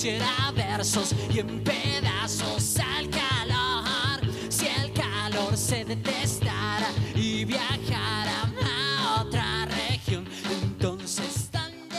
Hiciera 0.00 0.50
versos 0.56 1.14
y 1.30 1.40
en 1.40 1.62
pedazos 1.62 2.78
al 2.78 3.10
calor. 3.10 4.32
Si 4.48 4.66
el 4.66 4.94
calor 4.94 5.54
se 5.54 5.84
detestara 5.84 6.88
y 7.14 7.44
viajara 7.44 8.44
a 8.64 9.20
otra 9.20 9.66
región, 9.66 10.26
entonces 10.50 11.50
¿dónde 11.52 11.98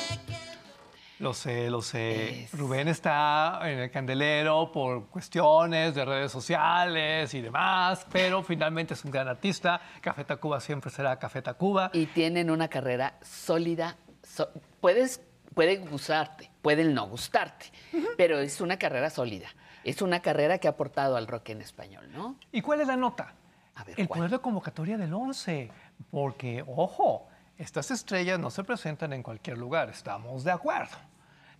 Lo 1.20 1.32
sé, 1.36 1.70
lo 1.70 1.84
sé. 1.84 2.50
Rubén 2.54 2.88
está 2.88 3.60
en 3.66 3.78
el 3.78 3.92
candelero 3.92 4.72
por 4.72 5.06
cuestiones 5.10 5.94
de 5.94 6.04
redes 6.04 6.32
sociales 6.32 7.32
y 7.36 7.42
demás, 7.42 8.08
pero 8.12 8.42
finalmente 8.42 8.96
es 8.96 9.06
un 9.06 9.12
gran 9.12 9.28
artista. 9.28 9.80
Café 10.02 10.24
Tacuba 10.24 10.60
siempre 10.60 10.90
será 10.90 11.20
Café 11.20 11.44
Tacuba. 11.44 11.92
Y 11.94 12.08
tienen 12.08 12.50
una 12.50 12.68
carrera 12.68 13.20
sólida. 13.22 13.96
so- 14.24 14.50
puedes, 14.80 15.22
pueden 15.54 15.86
gustarte, 15.88 16.50
pueden 16.62 16.94
no 16.94 17.08
gustarte, 17.08 17.72
pero 18.18 18.40
es 18.40 18.62
una 18.62 18.78
carrera 18.78 19.10
sólida. 19.10 19.48
Es 19.84 20.02
una 20.02 20.22
carrera 20.22 20.60
que 20.60 20.68
ha 20.68 20.72
aportado 20.72 21.18
al 21.18 21.28
rock 21.28 21.50
en 21.50 21.62
español, 21.62 22.08
¿no? 22.14 22.36
¿Y 22.52 22.62
cuál 22.62 22.82
es 22.82 22.88
la 22.88 22.98
nota? 22.98 23.34
A 23.76 23.84
ver, 23.84 24.00
el 24.00 24.08
¿cuál? 24.08 24.20
poder 24.20 24.32
de 24.32 24.40
convocatoria 24.40 24.98
del 24.98 25.14
11. 25.14 25.72
Porque, 26.12 26.64
ojo, 26.68 27.28
estas 27.58 27.90
estrellas 27.92 28.40
no 28.40 28.50
se 28.50 28.64
presentan 28.64 29.14
en 29.14 29.24
cualquier 29.24 29.58
lugar, 29.58 29.90
estamos 29.90 30.44
de 30.44 30.52
acuerdo. 30.52 30.98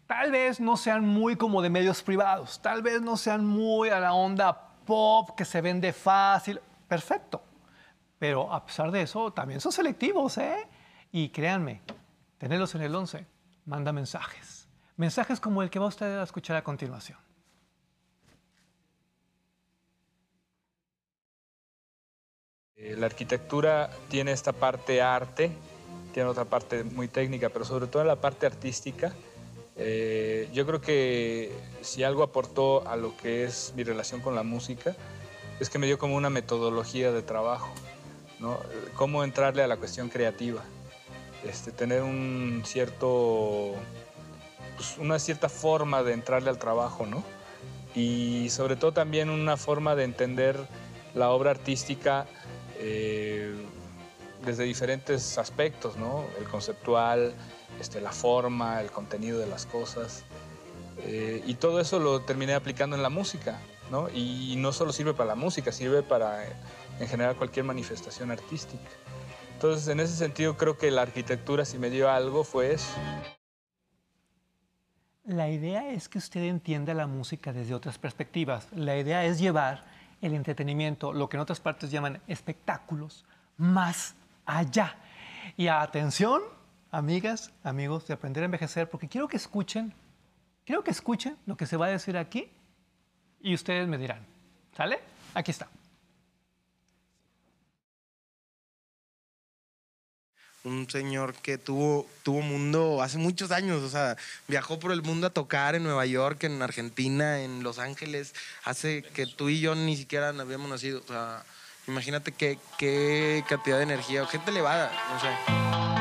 Tal 0.08 0.32
vez 0.32 0.60
no 0.60 0.78
sean 0.78 1.08
muy 1.08 1.36
como 1.36 1.62
de 1.62 1.70
medios 1.70 2.04
privados, 2.04 2.62
tal 2.62 2.82
vez 2.82 3.02
no 3.02 3.18
sean 3.18 3.46
muy 3.46 3.90
a 3.90 4.00
la 4.00 4.14
onda 4.14 4.70
pop 4.86 5.32
que 5.36 5.46
se 5.46 5.62
vende 5.62 5.94
fácil. 5.94 6.60
Perfecto. 6.88 7.42
Pero 8.20 8.54
a 8.54 8.66
pesar 8.66 8.92
de 8.92 9.04
eso, 9.04 9.32
también 9.32 9.62
son 9.62 9.72
selectivos, 9.72 10.38
¿eh? 10.38 10.68
Y 11.12 11.30
créanme, 11.30 11.82
tenerlos 12.38 12.76
en 12.76 12.82
el 12.82 12.94
11 12.94 13.26
manda 13.66 13.92
mensajes. 13.92 14.61
Mensajes 14.98 15.40
como 15.40 15.64
el 15.64 15.70
que 15.70 15.80
va 15.80 15.88
usted 15.88 16.20
a 16.20 16.24
escuchar 16.24 16.58
a 16.58 16.64
continuación. 16.64 17.18
Eh, 22.76 22.96
La 22.98 23.06
arquitectura 23.06 23.90
tiene 24.10 24.32
esta 24.32 24.54
parte 24.54 25.02
arte, 25.02 25.52
tiene 26.14 26.30
otra 26.30 26.46
parte 26.46 26.84
muy 26.84 27.08
técnica, 27.08 27.50
pero 27.50 27.66
sobre 27.66 27.88
todo 27.88 28.04
la 28.04 28.18
parte 28.18 28.46
artística. 28.46 29.14
Eh, 29.78 30.50
yo 30.54 30.66
creo 30.66 30.82
que 30.82 31.52
si 31.82 32.04
algo 32.04 32.24
aportó 32.24 32.88
a 32.88 32.96
lo 32.96 33.16
que 33.18 33.46
es 33.46 33.74
mi 33.76 33.84
relación 33.84 34.22
con 34.22 34.36
la 34.36 34.44
música, 34.44 34.96
es 35.60 35.70
que 35.70 35.80
me 35.80 35.88
dio 35.88 35.98
como 35.98 36.16
una 36.16 36.30
metodología 36.30 37.12
de 37.12 37.22
trabajo, 37.22 37.72
¿no? 38.40 38.60
Cómo 38.96 39.24
entrarle 39.24 39.64
a 39.64 39.68
la 39.68 39.78
cuestión 39.78 40.10
creativa, 40.10 40.62
este, 41.44 41.72
tener 41.72 42.02
un 42.02 42.64
cierto, 42.66 43.74
pues, 44.82 44.98
una 44.98 45.20
cierta 45.20 45.48
forma 45.48 46.02
de 46.02 46.14
entrarle 46.14 46.50
al 46.50 46.58
trabajo, 46.58 47.06
¿no? 47.06 47.24
Y 47.94 48.50
sobre 48.50 48.76
todo 48.76 48.94
también 48.94 49.30
una 49.30 49.56
forma 49.56 49.96
de 49.96 50.06
entender 50.06 50.58
la 51.14 51.30
obra 51.30 51.52
artística 51.52 52.26
eh, 52.80 53.54
desde 54.44 54.64
diferentes 54.64 55.38
aspectos, 55.38 55.98
¿no? 55.98 56.26
El 56.40 56.46
conceptual, 56.46 57.36
este, 57.80 58.02
la 58.02 58.12
forma, 58.12 58.82
el 58.82 58.90
contenido 58.90 59.38
de 59.38 59.46
las 59.46 59.68
cosas. 59.68 60.24
Eh, 61.04 61.44
y 61.46 61.54
todo 61.56 61.80
eso 61.80 62.00
lo 62.00 62.22
terminé 62.22 62.56
aplicando 62.56 62.96
en 62.96 63.04
la 63.04 63.10
música, 63.10 63.60
¿no? 63.92 64.10
Y 64.10 64.56
no 64.58 64.74
solo 64.74 64.94
sirve 64.94 65.14
para 65.14 65.28
la 65.28 65.36
música, 65.36 65.72
sirve 65.72 66.02
para, 66.02 66.44
en 67.00 67.08
general, 67.08 67.36
cualquier 67.36 67.66
manifestación 67.66 68.32
artística. 68.32 68.90
Entonces, 69.54 69.88
en 69.90 70.00
ese 70.00 70.16
sentido, 70.16 70.58
creo 70.58 70.76
que 70.80 70.90
la 70.90 71.04
arquitectura, 71.04 71.66
si 71.66 71.78
me 71.78 71.92
dio 71.92 72.10
algo, 72.10 72.44
fue 72.44 72.74
eso. 72.74 72.90
La 75.24 75.50
idea 75.50 75.88
es 75.92 76.10
que 76.10 76.18
usted 76.18 76.44
entienda 76.44 76.94
la 76.96 77.06
música 77.06 77.54
desde 77.54 77.76
otras 77.76 78.00
perspectivas. 78.00 78.68
La 78.74 78.98
idea 78.98 79.24
es 79.24 79.40
llevar 79.40 79.86
el 80.20 80.34
entretenimiento, 80.34 81.14
lo 81.14 81.30
que 81.30 81.38
en 81.38 81.42
otras 81.42 81.60
partes 81.60 81.92
llaman 81.92 82.20
espectáculos, 82.28 83.26
más 83.58 84.16
allá. 84.46 84.96
Y 85.58 85.68
atención, 85.68 86.42
amigas, 86.90 87.52
amigos, 87.64 88.08
de 88.08 88.16
aprender 88.16 88.44
a 88.44 88.46
envejecer, 88.46 88.90
porque 88.90 89.08
quiero 89.08 89.28
que 89.28 89.38
escuchen, 89.38 89.94
quiero 90.66 90.84
que 90.84 90.92
escuchen 90.92 91.38
lo 91.46 91.56
que 91.56 91.68
se 91.68 91.78
va 91.78 91.86
a 91.86 91.90
decir 91.90 92.18
aquí 92.18 92.50
y 93.40 93.54
ustedes 93.54 93.88
me 93.88 94.00
dirán. 94.00 94.26
¿Sale? 94.76 95.00
Aquí 95.36 95.52
está. 95.52 95.68
Un 100.64 100.90
señor 100.90 101.34
que 101.36 101.58
tuvo, 101.58 102.08
tuvo 102.24 102.42
mundo 102.42 103.02
hace 103.02 103.18
muchos 103.18 103.52
años, 103.52 103.82
o 103.82 103.90
sea, 103.90 104.18
viajó 104.48 104.80
por 104.80 104.92
el 104.92 105.02
mundo 105.02 105.28
a 105.28 105.32
tocar 105.32 105.76
en 105.76 105.84
Nueva 105.84 106.06
York, 106.06 106.44
en 106.44 106.62
Argentina, 106.62 107.42
en 107.42 107.64
Los 107.64 107.80
Ángeles, 107.80 108.34
hace 108.64 109.04
que 109.04 109.26
tú 109.26 109.50
y 109.50 109.60
yo 109.60 109.76
ni 109.76 109.98
siquiera 109.98 110.30
habíamos 110.30 110.70
nacido, 110.70 111.02
o 111.04 111.08
sea, 111.08 111.44
imagínate 111.88 112.32
qué, 112.32 112.60
qué 112.78 113.44
cantidad 113.50 113.78
de 113.78 113.84
energía, 113.84 114.26
gente 114.28 114.52
elevada, 114.52 114.92
no 115.12 115.20
sé. 115.20 116.01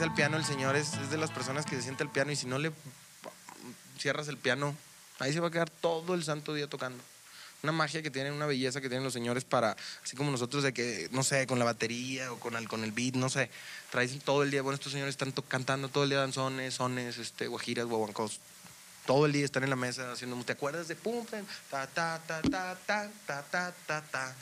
Sentarse 0.00 0.04
al 0.04 0.14
piano, 0.14 0.36
el 0.38 0.44
señor 0.44 0.76
es, 0.76 0.94
es 0.94 1.10
de 1.10 1.18
las 1.18 1.30
personas 1.30 1.66
que 1.66 1.76
se 1.76 1.82
sienta 1.82 2.04
al 2.04 2.10
piano 2.10 2.32
y 2.32 2.36
si 2.36 2.46
no 2.46 2.58
le 2.58 2.72
cierras 3.98 4.28
el 4.28 4.38
piano, 4.38 4.74
ahí 5.18 5.32
se 5.32 5.40
va 5.40 5.48
a 5.48 5.50
quedar 5.50 5.68
todo 5.68 6.14
el 6.14 6.24
santo 6.24 6.54
día 6.54 6.68
tocando. 6.68 7.02
Una 7.62 7.72
magia 7.72 8.00
que 8.00 8.10
tienen, 8.10 8.32
una 8.32 8.46
belleza 8.46 8.80
que 8.80 8.88
tienen 8.88 9.04
los 9.04 9.12
señores 9.12 9.44
para, 9.44 9.76
así 10.02 10.16
como 10.16 10.30
nosotros 10.30 10.62
de 10.62 10.72
que, 10.72 11.08
no 11.12 11.22
sé, 11.22 11.46
con 11.46 11.58
la 11.58 11.66
batería 11.66 12.32
o 12.32 12.40
con 12.40 12.56
el, 12.56 12.66
con 12.66 12.82
el 12.82 12.92
beat, 12.92 13.14
no 13.16 13.28
sé, 13.28 13.50
traes 13.90 14.18
todo 14.24 14.42
el 14.42 14.50
día, 14.50 14.62
bueno, 14.62 14.76
estos 14.76 14.92
señores 14.92 15.12
están 15.12 15.32
cantando 15.46 15.90
todo 15.90 16.04
el 16.04 16.10
día 16.10 16.20
danzones, 16.20 16.74
sones, 16.74 17.18
este, 17.18 17.46
guajiras, 17.48 17.84
guaguancos, 17.84 18.40
todo 19.06 19.26
el 19.26 19.32
día 19.32 19.44
están 19.44 19.64
en 19.64 19.70
la 19.70 19.76
mesa 19.76 20.12
haciendo, 20.12 20.42
¿te 20.44 20.52
acuerdas 20.52 20.88
de 20.88 20.96
pum, 20.96 21.26
ta, 21.70 21.86
ta, 21.88 22.20
ta, 22.26 22.40
ta, 22.40 22.78
ta, 22.86 23.10
ta, 23.26 23.42
ta, 23.50 23.74
ta, 23.86 24.02
ta, 24.08 24.34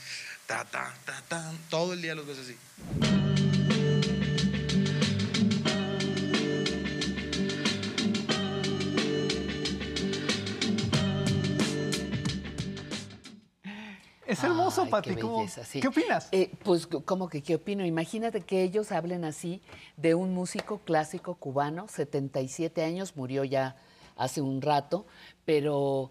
ta, 0.46 0.64
ta, 0.64 0.94
ta, 1.04 1.22
ta, 1.28 1.52
todo 1.68 1.94
el 1.94 2.02
día 2.02 2.14
los 2.14 2.26
ves 2.26 2.38
así. 2.38 3.47
Es 14.28 14.44
hermoso, 14.44 14.82
Ay, 14.84 14.90
Pati. 14.90 15.14
qué 15.14 15.20
¿Cómo- 15.20 15.38
belleza, 15.38 15.64
sí. 15.64 15.80
¿Qué 15.80 15.88
opinas? 15.88 16.28
Eh, 16.32 16.52
pues, 16.62 16.86
¿cómo 16.86 17.28
que 17.28 17.42
qué 17.42 17.54
opino? 17.56 17.84
Imagínate 17.84 18.42
que 18.42 18.62
ellos 18.62 18.92
hablen 18.92 19.24
así 19.24 19.62
de 19.96 20.14
un 20.14 20.34
músico 20.34 20.78
clásico 20.78 21.34
cubano, 21.36 21.88
77 21.88 22.84
años, 22.84 23.16
murió 23.16 23.42
ya 23.44 23.76
hace 24.16 24.40
un 24.40 24.60
rato, 24.60 25.06
pero 25.44 26.10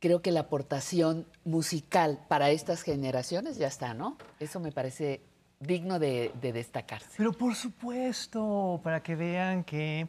creo 0.00 0.20
que 0.22 0.32
la 0.32 0.40
aportación 0.40 1.26
musical 1.44 2.18
para 2.28 2.50
estas 2.50 2.82
generaciones 2.82 3.56
ya 3.56 3.66
está, 3.68 3.94
¿no? 3.94 4.16
Eso 4.38 4.60
me 4.60 4.72
parece 4.72 5.22
digno 5.60 5.98
de, 5.98 6.32
de 6.40 6.52
destacarse. 6.52 7.10
Pero 7.16 7.32
por 7.32 7.54
supuesto, 7.54 8.80
para 8.82 9.02
que 9.02 9.14
vean 9.14 9.64
que 9.64 10.08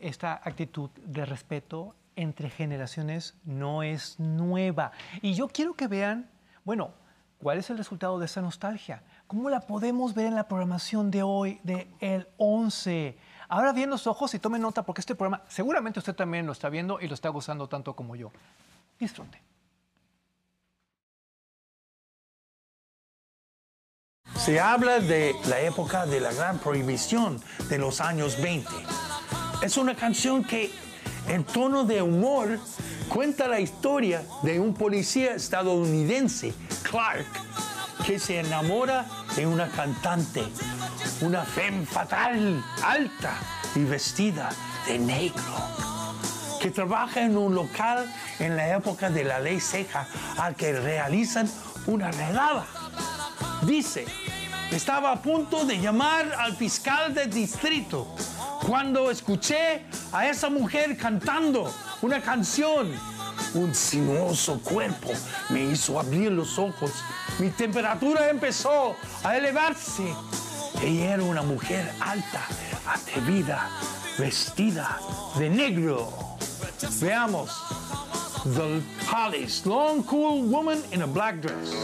esta 0.00 0.34
actitud 0.44 0.90
de 1.04 1.24
respeto 1.24 1.94
entre 2.16 2.50
generaciones 2.50 3.34
no 3.44 3.82
es 3.82 4.18
nueva. 4.18 4.92
Y 5.22 5.34
yo 5.34 5.48
quiero 5.48 5.74
que 5.74 5.86
vean, 5.86 6.28
bueno, 6.68 6.90
cuál 7.38 7.56
es 7.56 7.70
el 7.70 7.78
resultado 7.78 8.18
de 8.18 8.26
esa 8.26 8.42
nostalgia. 8.42 9.02
¿Cómo 9.26 9.48
la 9.48 9.60
podemos 9.60 10.12
ver 10.12 10.26
en 10.26 10.34
la 10.34 10.48
programación 10.48 11.10
de 11.10 11.22
hoy, 11.22 11.58
de 11.62 11.88
el 11.98 12.28
11? 12.36 13.16
Ahora 13.48 13.72
bien 13.72 13.88
los 13.88 14.06
ojos 14.06 14.34
y 14.34 14.38
tomen 14.38 14.60
nota 14.60 14.82
porque 14.82 15.00
este 15.00 15.14
programa 15.14 15.42
seguramente 15.48 15.98
usted 15.98 16.14
también 16.14 16.44
lo 16.44 16.52
está 16.52 16.68
viendo 16.68 17.00
y 17.00 17.08
lo 17.08 17.14
está 17.14 17.30
gozando 17.30 17.70
tanto 17.70 17.96
como 17.96 18.16
yo. 18.16 18.30
Disfrute. 19.00 19.40
Se 24.36 24.60
habla 24.60 25.00
de 25.00 25.34
la 25.48 25.60
época 25.60 26.04
de 26.04 26.20
la 26.20 26.34
gran 26.34 26.58
prohibición 26.58 27.40
de 27.70 27.78
los 27.78 28.02
años 28.02 28.38
20. 28.42 28.70
Es 29.62 29.78
una 29.78 29.94
canción 29.94 30.44
que 30.44 30.70
en 31.28 31.44
tono 31.44 31.84
de 31.84 32.02
humor 32.02 32.58
cuenta 33.08 33.48
la 33.48 33.60
historia 33.60 34.22
de 34.42 34.60
un 34.60 34.74
policía 34.74 35.34
estadounidense, 35.34 36.52
Clark, 36.82 37.26
que 38.06 38.18
se 38.18 38.38
enamora 38.38 39.06
de 39.34 39.46
una 39.46 39.68
cantante, 39.68 40.42
una 41.20 41.44
femme 41.44 41.86
fatal, 41.86 42.62
alta 42.82 43.34
y 43.74 43.84
vestida 43.84 44.50
de 44.86 44.98
negro, 44.98 45.42
que 46.60 46.70
trabaja 46.70 47.22
en 47.22 47.36
un 47.36 47.54
local 47.54 48.06
en 48.38 48.56
la 48.56 48.76
época 48.76 49.10
de 49.10 49.24
la 49.24 49.40
ley 49.40 49.60
seca 49.60 50.06
al 50.36 50.54
que 50.54 50.72
realizan 50.72 51.50
una 51.86 52.10
redada. 52.10 52.66
Dice, 53.62 54.04
estaba 54.70 55.12
a 55.12 55.22
punto 55.22 55.64
de 55.64 55.78
llamar 55.78 56.32
al 56.38 56.54
fiscal 56.56 57.14
del 57.14 57.30
distrito 57.30 58.14
cuando 58.66 59.10
escuché 59.10 59.84
a 60.12 60.28
esa 60.28 60.50
mujer 60.50 60.96
cantando 60.96 61.72
una 62.02 62.20
canción 62.20 62.92
un 63.54 63.74
sinuoso 63.74 64.60
cuerpo 64.60 65.10
me 65.50 65.64
hizo 65.64 65.98
abrir 65.98 66.30
los 66.32 66.58
ojos. 66.58 66.92
Mi 67.38 67.50
temperatura 67.50 68.28
empezó 68.28 68.94
a 69.24 69.36
elevarse. 69.36 70.14
Ella 70.82 71.14
era 71.14 71.22
una 71.22 71.42
mujer 71.42 71.90
alta, 72.00 72.46
atrevida, 72.86 73.70
vestida 74.18 74.98
de 75.38 75.50
negro. 75.50 76.12
Veamos. 77.00 77.50
The 78.44 78.80
Hollies, 79.10 79.66
long 79.66 80.04
cool 80.04 80.48
woman 80.48 80.80
in 80.92 81.02
a 81.02 81.06
black 81.06 81.40
dress. 81.40 81.74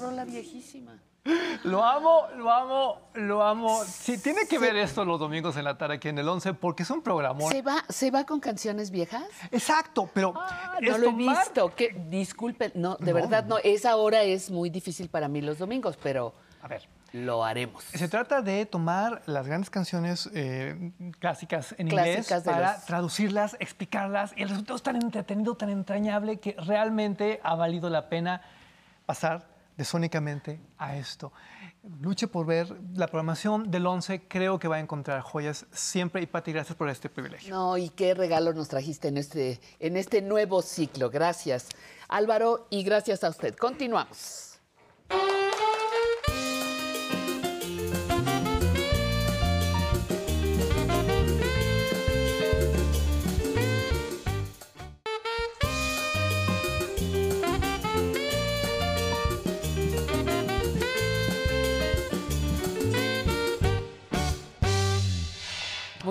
Rola 0.00 0.24
viejísima. 0.24 1.07
Lo 1.64 1.84
amo, 1.84 2.22
lo 2.36 2.50
amo, 2.50 3.00
lo 3.14 3.42
amo. 3.42 3.82
Sí, 3.84 4.16
tiene 4.18 4.46
que 4.46 4.58
ver 4.58 4.76
esto 4.76 5.04
los 5.04 5.18
domingos 5.20 5.56
en 5.56 5.64
la 5.64 5.76
tarde 5.76 5.96
aquí 5.96 6.08
en 6.08 6.18
el 6.18 6.28
11 6.28 6.54
porque 6.54 6.84
es 6.84 6.90
un 6.90 7.02
programón. 7.02 7.50
¿Se 7.52 7.60
va, 7.62 7.84
¿Se 7.88 8.10
va 8.10 8.24
con 8.24 8.40
canciones 8.40 8.90
viejas? 8.90 9.24
Exacto, 9.50 10.08
pero 10.14 10.32
Ah, 10.36 10.78
no 10.80 10.96
lo 10.98 11.10
he 11.10 11.12
visto. 11.12 11.74
Que, 11.74 11.90
disculpen, 12.08 12.72
no, 12.76 12.96
de 12.96 13.12
No. 13.12 13.14
verdad 13.14 13.44
no. 13.44 13.58
Esa 13.58 13.96
hora 13.96 14.22
es 14.22 14.50
muy 14.50 14.70
difícil 14.70 15.08
para 15.08 15.28
mí 15.28 15.40
los 15.42 15.58
domingos, 15.58 15.98
pero 16.02 16.32
A 16.62 16.68
ver. 16.68 16.88
lo 17.12 17.44
haremos. 17.44 17.84
Se 17.84 18.08
trata 18.08 18.40
de 18.40 18.64
tomar 18.64 19.20
las 19.26 19.46
grandes 19.46 19.68
canciones 19.68 20.30
eh, 20.32 20.92
clásicas 21.18 21.74
en 21.76 21.88
Clásicas 21.88 22.28
inglés 22.30 22.42
para 22.44 22.72
los- 22.74 22.84
traducirlas, 22.86 23.56
explicarlas 23.60 24.32
y 24.36 24.42
el 24.42 24.48
resultado 24.48 24.76
es 24.76 24.82
tan 24.82 24.96
entretenido, 24.96 25.56
tan 25.56 25.70
entrañable 25.70 26.38
que 26.38 26.54
realmente 26.58 27.40
ha 27.42 27.54
valido 27.56 27.90
la 27.90 28.08
pena 28.08 28.40
pasar 29.04 29.57
de 29.78 29.84
sónicamente 29.84 30.60
a 30.76 30.96
esto. 30.96 31.32
Luche 32.00 32.26
por 32.26 32.44
ver 32.44 32.76
la 32.94 33.06
programación 33.06 33.70
del 33.70 33.86
11, 33.86 34.24
creo 34.28 34.58
que 34.58 34.66
va 34.66 34.76
a 34.76 34.80
encontrar 34.80 35.22
joyas 35.22 35.66
siempre 35.72 36.20
y 36.20 36.26
Pati, 36.26 36.52
gracias 36.52 36.76
por 36.76 36.90
este 36.90 37.08
privilegio. 37.08 37.54
No, 37.54 37.78
y 37.78 37.88
qué 37.90 38.12
regalo 38.12 38.52
nos 38.52 38.68
trajiste 38.68 39.08
en 39.08 39.16
este, 39.16 39.60
en 39.78 39.96
este 39.96 40.20
nuevo 40.20 40.60
ciclo. 40.62 41.08
Gracias, 41.08 41.68
Álvaro, 42.08 42.66
y 42.70 42.82
gracias 42.82 43.22
a 43.22 43.30
usted. 43.30 43.54
Continuamos. 43.54 44.47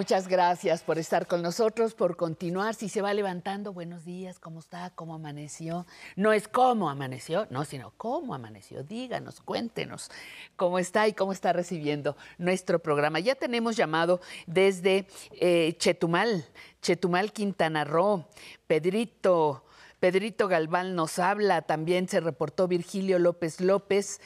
Muchas 0.08 0.30
gracias 0.30 0.84
por 0.84 0.98
estar 1.00 1.28
con 1.28 1.42
nosotros, 1.42 1.94
por 1.94 2.16
continuar. 2.16 2.76
Si 2.76 2.88
se 2.88 3.02
va 3.02 3.14
levantando, 3.14 3.74
buenos 3.74 4.06
días, 4.06 4.40
¿cómo 4.40 4.62
está? 4.62 4.90
¿Cómo 4.92 5.16
amaneció? 5.16 5.86
No 6.16 6.32
es 6.32 6.48
cómo 6.48 6.90
amaneció, 6.90 7.46
no, 7.50 7.66
sino 7.66 7.92
cómo 7.98 8.34
amaneció. 8.34 8.84
Díganos, 8.84 9.42
cuéntenos 9.42 10.10
cómo 10.56 10.80
está 10.80 11.10
y 11.10 11.14
cómo 11.14 11.34
está 11.34 11.52
recibiendo 11.52 12.16
nuestro 12.38 12.80
programa. 12.80 13.20
Ya 13.20 13.36
tenemos 13.36 13.76
llamado 13.76 14.22
desde 14.46 15.08
eh, 15.34 15.76
Chetumal, 15.78 16.46
Chetumal, 16.82 17.34
Quintana 17.34 17.84
Roo, 17.84 18.24
Pedrito. 18.66 19.66
Pedrito 20.00 20.48
Galván 20.48 20.96
nos 20.96 21.20
habla, 21.20 21.64
también 21.64 22.08
se 22.08 22.22
reportó 22.22 22.70
Virgilio 22.70 23.20
López 23.20 23.60
López 23.60 24.22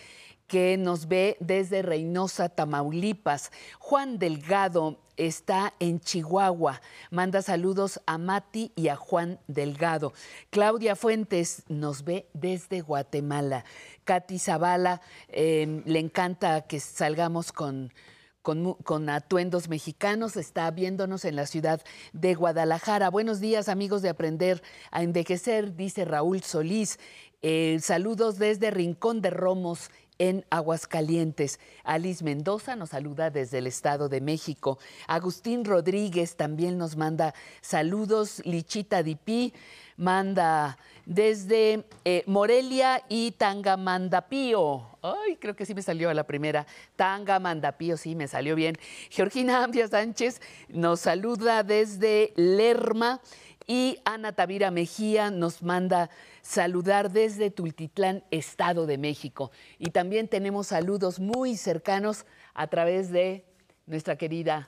que 0.52 0.76
nos 0.76 1.08
ve 1.08 1.38
desde 1.40 1.82
Reynosa, 1.82 2.50
Tamaulipas. 2.50 3.54
Juan 3.80 4.20
Delgado 4.20 5.00
está 5.16 5.74
en 5.80 6.02
Chihuahua. 6.02 6.82
Manda 7.10 7.42
saludos 7.42 8.02
a 8.06 8.18
Mati 8.18 8.74
y 8.76 8.90
a 8.90 8.98
Juan 8.98 9.40
Delgado. 9.48 10.12
Claudia 10.50 10.98
Fuentes 10.98 11.64
nos 11.70 12.04
ve 12.04 12.28
desde 12.34 12.82
Guatemala. 12.82 13.64
Katy 14.04 14.40
Zavala, 14.40 15.00
eh, 15.30 15.84
le 15.86 16.00
encanta 16.00 16.68
que 16.68 16.82
salgamos 16.82 17.54
con, 17.54 17.94
con 18.42 19.10
atuendos 19.10 19.70
mexicanos. 19.70 20.36
Está 20.36 20.70
viéndonos 20.72 21.24
en 21.24 21.38
la 21.38 21.46
ciudad 21.46 21.82
de 22.12 22.36
Guadalajara. 22.36 23.10
Buenos 23.10 23.40
días, 23.40 23.70
amigos 23.70 24.02
de 24.02 24.10
Aprender 24.10 24.62
a 24.92 25.02
Envejecer, 25.02 25.78
dice 25.78 26.04
Raúl 26.04 26.42
Solís. 26.42 27.00
Eh, 27.44 27.80
saludos 27.82 28.38
desde 28.38 28.70
Rincón 28.70 29.22
de 29.22 29.32
Romos 29.32 29.90
en 30.22 30.46
Aguascalientes. 30.52 31.60
Alice 31.84 32.24
Mendoza 32.24 32.76
nos 32.76 32.92
saluda 32.92 33.32
desde 33.32 33.58
el 33.58 33.66
Estado 33.66 34.08
de 34.08 34.22
México. 34.22 34.78
Agustín 35.08 35.66
Rodríguez 35.66 36.36
también 36.36 36.78
nos 36.78 36.96
manda 36.96 37.34
saludos. 37.62 38.44
Lichita 38.46 39.02
Dipí 39.02 39.52
manda 39.98 40.78
desde 41.08 41.86
eh, 42.06 42.24
Morelia 42.28 43.04
y 43.10 43.32
Tangamandapío. 43.32 44.86
Ay, 45.02 45.38
creo 45.38 45.56
que 45.56 45.66
sí 45.66 45.74
me 45.74 45.82
salió 45.82 46.12
a 46.12 46.14
la 46.14 46.26
primera. 46.26 46.68
Tangamandapío, 46.96 47.98
sí, 47.98 48.14
me 48.14 48.28
salió 48.28 48.56
bien. 48.56 48.78
Georgina 49.10 49.64
Ambia 49.64 49.88
Sánchez 49.88 50.40
nos 50.70 51.00
saluda 51.00 51.64
desde 51.64 52.32
Lerma. 52.36 53.22
Y 53.74 54.00
Ana 54.04 54.34
Tavira 54.34 54.70
Mejía 54.70 55.32
nos 55.32 55.64
manda 55.64 56.10
saludar 56.42 57.10
desde 57.10 57.52
Tultitlán, 57.52 58.26
Estado 58.30 58.86
de 58.86 58.98
México. 58.98 59.50
Y 59.80 59.92
también 59.92 60.28
tenemos 60.28 60.68
saludos 60.68 61.22
muy 61.22 61.56
cercanos 61.56 62.26
a 62.54 62.68
través 62.68 63.14
de 63.14 63.46
nuestra 63.86 64.18
querida 64.18 64.68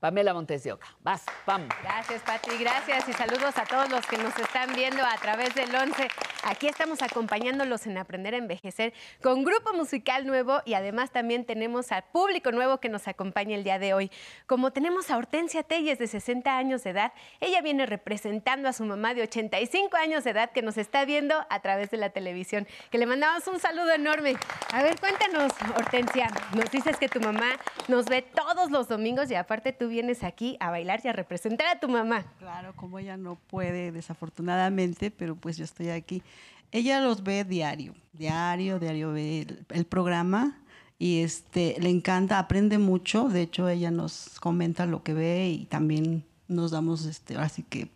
Pamela 0.00 0.32
Montes 0.32 0.62
de 0.62 0.72
Oca. 0.72 0.86
Vas, 1.00 1.24
Pam. 1.44 1.68
Gracias, 1.82 2.22
Pati. 2.22 2.56
Gracias 2.58 3.08
y 3.08 3.12
saludos 3.12 3.58
a 3.58 3.64
todos 3.64 3.90
los 3.90 4.06
que 4.06 4.16
nos 4.16 4.36
están 4.38 4.72
viendo 4.74 5.04
a 5.04 5.16
través 5.16 5.54
del 5.56 5.74
11. 5.74 6.08
Aquí 6.44 6.68
estamos 6.68 7.02
acompañándolos 7.02 7.84
en 7.88 7.98
Aprender 7.98 8.34
a 8.34 8.36
Envejecer 8.36 8.92
con 9.20 9.42
grupo 9.42 9.72
musical 9.72 10.24
nuevo 10.24 10.62
y 10.64 10.74
además 10.74 11.10
también 11.10 11.44
tenemos 11.44 11.90
al 11.90 12.04
público 12.04 12.52
nuevo 12.52 12.78
que 12.78 12.88
nos 12.88 13.08
acompaña 13.08 13.56
el 13.56 13.64
día 13.64 13.80
de 13.80 13.92
hoy. 13.92 14.12
Como 14.46 14.72
tenemos 14.72 15.10
a 15.10 15.16
Hortensia 15.16 15.64
Telles 15.64 15.98
de 15.98 16.06
60 16.06 16.56
años 16.56 16.84
de 16.84 16.90
edad, 16.90 17.12
ella 17.40 17.60
viene 17.60 17.84
representando 17.84 18.68
a 18.68 18.72
su 18.72 18.84
mamá 18.84 19.14
de 19.14 19.22
85 19.22 19.96
años 19.96 20.22
de 20.22 20.30
edad 20.30 20.52
que 20.52 20.62
nos 20.62 20.78
está 20.78 21.04
viendo 21.06 21.34
a 21.50 21.60
través 21.60 21.90
de 21.90 21.96
la 21.96 22.10
televisión. 22.10 22.68
Que 22.90 22.98
le 22.98 23.06
mandamos 23.06 23.48
un 23.48 23.58
saludo 23.58 23.90
enorme. 23.90 24.36
A 24.72 24.80
ver, 24.84 25.00
cuéntanos, 25.00 25.52
Hortensia. 25.76 26.28
Nos 26.54 26.70
dices 26.70 26.96
que 26.98 27.08
tu 27.08 27.20
mamá 27.20 27.58
nos 27.88 28.06
ve 28.06 28.22
todos 28.22 28.70
los 28.70 28.86
domingos 28.86 29.28
y 29.32 29.34
aparte 29.34 29.72
tú 29.72 29.87
vienes 29.88 30.22
aquí 30.22 30.56
a 30.60 30.70
bailar 30.70 31.00
y 31.04 31.08
a 31.08 31.12
representar 31.12 31.66
a 31.68 31.80
tu 31.80 31.88
mamá. 31.88 32.26
Claro, 32.38 32.74
como 32.76 32.98
ella 32.98 33.16
no 33.16 33.36
puede, 33.36 33.92
desafortunadamente, 33.92 35.10
pero 35.10 35.36
pues 35.36 35.56
yo 35.56 35.64
estoy 35.64 35.90
aquí. 35.90 36.22
Ella 36.70 37.00
los 37.00 37.22
ve 37.22 37.44
diario, 37.44 37.94
diario, 38.12 38.78
diario 38.78 39.12
ve 39.12 39.46
el, 39.70 39.84
programa 39.86 40.60
y 40.98 41.20
este 41.20 41.76
le 41.80 41.88
encanta, 41.88 42.38
aprende 42.38 42.78
mucho. 42.78 43.28
De 43.28 43.42
hecho, 43.42 43.68
ella 43.68 43.90
nos 43.90 44.38
comenta 44.40 44.86
lo 44.86 45.02
que 45.02 45.14
ve 45.14 45.48
y 45.48 45.64
también 45.64 46.24
nos 46.46 46.70
damos, 46.70 47.06
este, 47.06 47.36
así 47.36 47.62
que 47.62 47.88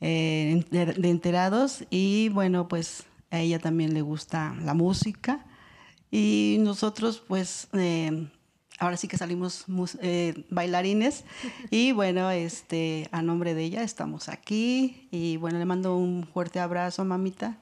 eh, 0.00 0.64
de 0.70 1.08
enterados. 1.08 1.84
Y 1.90 2.30
bueno, 2.30 2.68
pues 2.68 3.04
a 3.30 3.38
ella 3.38 3.58
también 3.60 3.94
le 3.94 4.02
gusta 4.02 4.56
la 4.62 4.74
música 4.74 5.46
y 6.10 6.56
nosotros, 6.60 7.22
pues. 7.26 7.68
eh, 7.74 8.28
Ahora 8.80 8.96
sí 8.96 9.06
que 9.08 9.16
salimos 9.18 9.68
mus- 9.68 9.98
eh, 10.02 10.44
bailarines 10.50 11.24
y 11.70 11.92
bueno, 11.92 12.30
este, 12.30 13.08
a 13.12 13.22
nombre 13.22 13.54
de 13.54 13.62
ella 13.64 13.82
estamos 13.82 14.28
aquí 14.28 15.06
y 15.12 15.36
bueno, 15.36 15.58
le 15.58 15.64
mando 15.66 15.96
un 15.96 16.26
fuerte 16.26 16.58
abrazo, 16.60 17.04
mamita, 17.04 17.58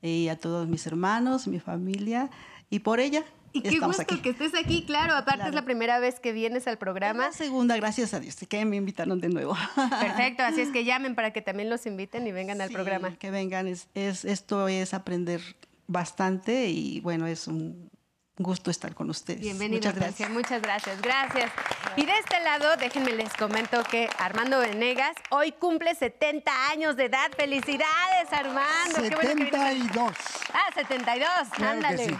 y 0.00 0.28
a 0.28 0.36
todos 0.36 0.66
mis 0.68 0.84
hermanos, 0.86 1.46
mi 1.46 1.60
familia 1.60 2.30
y 2.70 2.78
por 2.80 2.98
ella 3.00 3.22
Y 3.52 3.60
qué 3.60 3.68
estamos 3.68 3.98
gusto 3.98 4.14
aquí. 4.14 4.22
que 4.22 4.30
estés 4.30 4.52
aquí, 4.54 4.84
claro. 4.86 5.14
Aparte 5.14 5.46
es 5.46 5.54
la 5.54 5.64
primera 5.64 6.00
vez 6.00 6.18
que 6.20 6.32
vienes 6.32 6.66
al 6.66 6.78
programa. 6.78 7.26
La 7.26 7.32
segunda, 7.32 7.76
gracias 7.76 8.14
a 8.14 8.18
Dios, 8.18 8.34
que 8.48 8.64
me 8.64 8.76
invitaron 8.76 9.20
de 9.20 9.28
nuevo. 9.28 9.54
Perfecto, 10.00 10.42
así 10.42 10.62
es 10.62 10.70
que 10.70 10.84
llamen 10.86 11.14
para 11.14 11.32
que 11.34 11.42
también 11.42 11.68
los 11.68 11.84
inviten 11.86 12.26
y 12.26 12.32
vengan 12.32 12.62
al 12.62 12.68
Sí, 12.68 12.74
programa. 12.74 13.14
Que 13.16 13.30
vengan, 13.30 13.68
es, 13.68 13.88
es- 13.94 14.24
esto 14.24 14.66
es 14.68 14.94
aprender 14.94 15.42
bastante 15.86 16.70
y 16.70 17.00
bueno, 17.00 17.26
es 17.26 17.46
un 17.46 17.90
gusto 18.38 18.70
estar 18.70 18.94
con 18.94 19.10
ustedes. 19.10 19.40
Bienvenido, 19.40 19.78
Muchas 19.78 19.94
gracias. 19.94 20.30
Muchas 20.30 20.62
gracias, 20.62 21.02
gracias. 21.02 21.50
Y 21.96 22.06
de 22.06 22.12
este 22.18 22.40
lado, 22.42 22.76
déjenme 22.78 23.12
les 23.12 23.32
comento 23.34 23.82
que 23.84 24.08
Armando 24.18 24.58
Venegas 24.60 25.14
hoy 25.30 25.52
cumple 25.52 25.94
70 25.94 26.50
años 26.70 26.96
de 26.96 27.04
edad. 27.06 27.30
¡Felicidades, 27.36 28.32
Armando! 28.32 29.02
Qué 29.02 29.14
bueno 29.14 29.34
que 29.34 29.50
72. 29.50 30.12
Ah, 30.54 30.70
72, 30.74 31.28
Claro 31.52 31.72
ándale. 31.72 32.06
sí. 32.06 32.16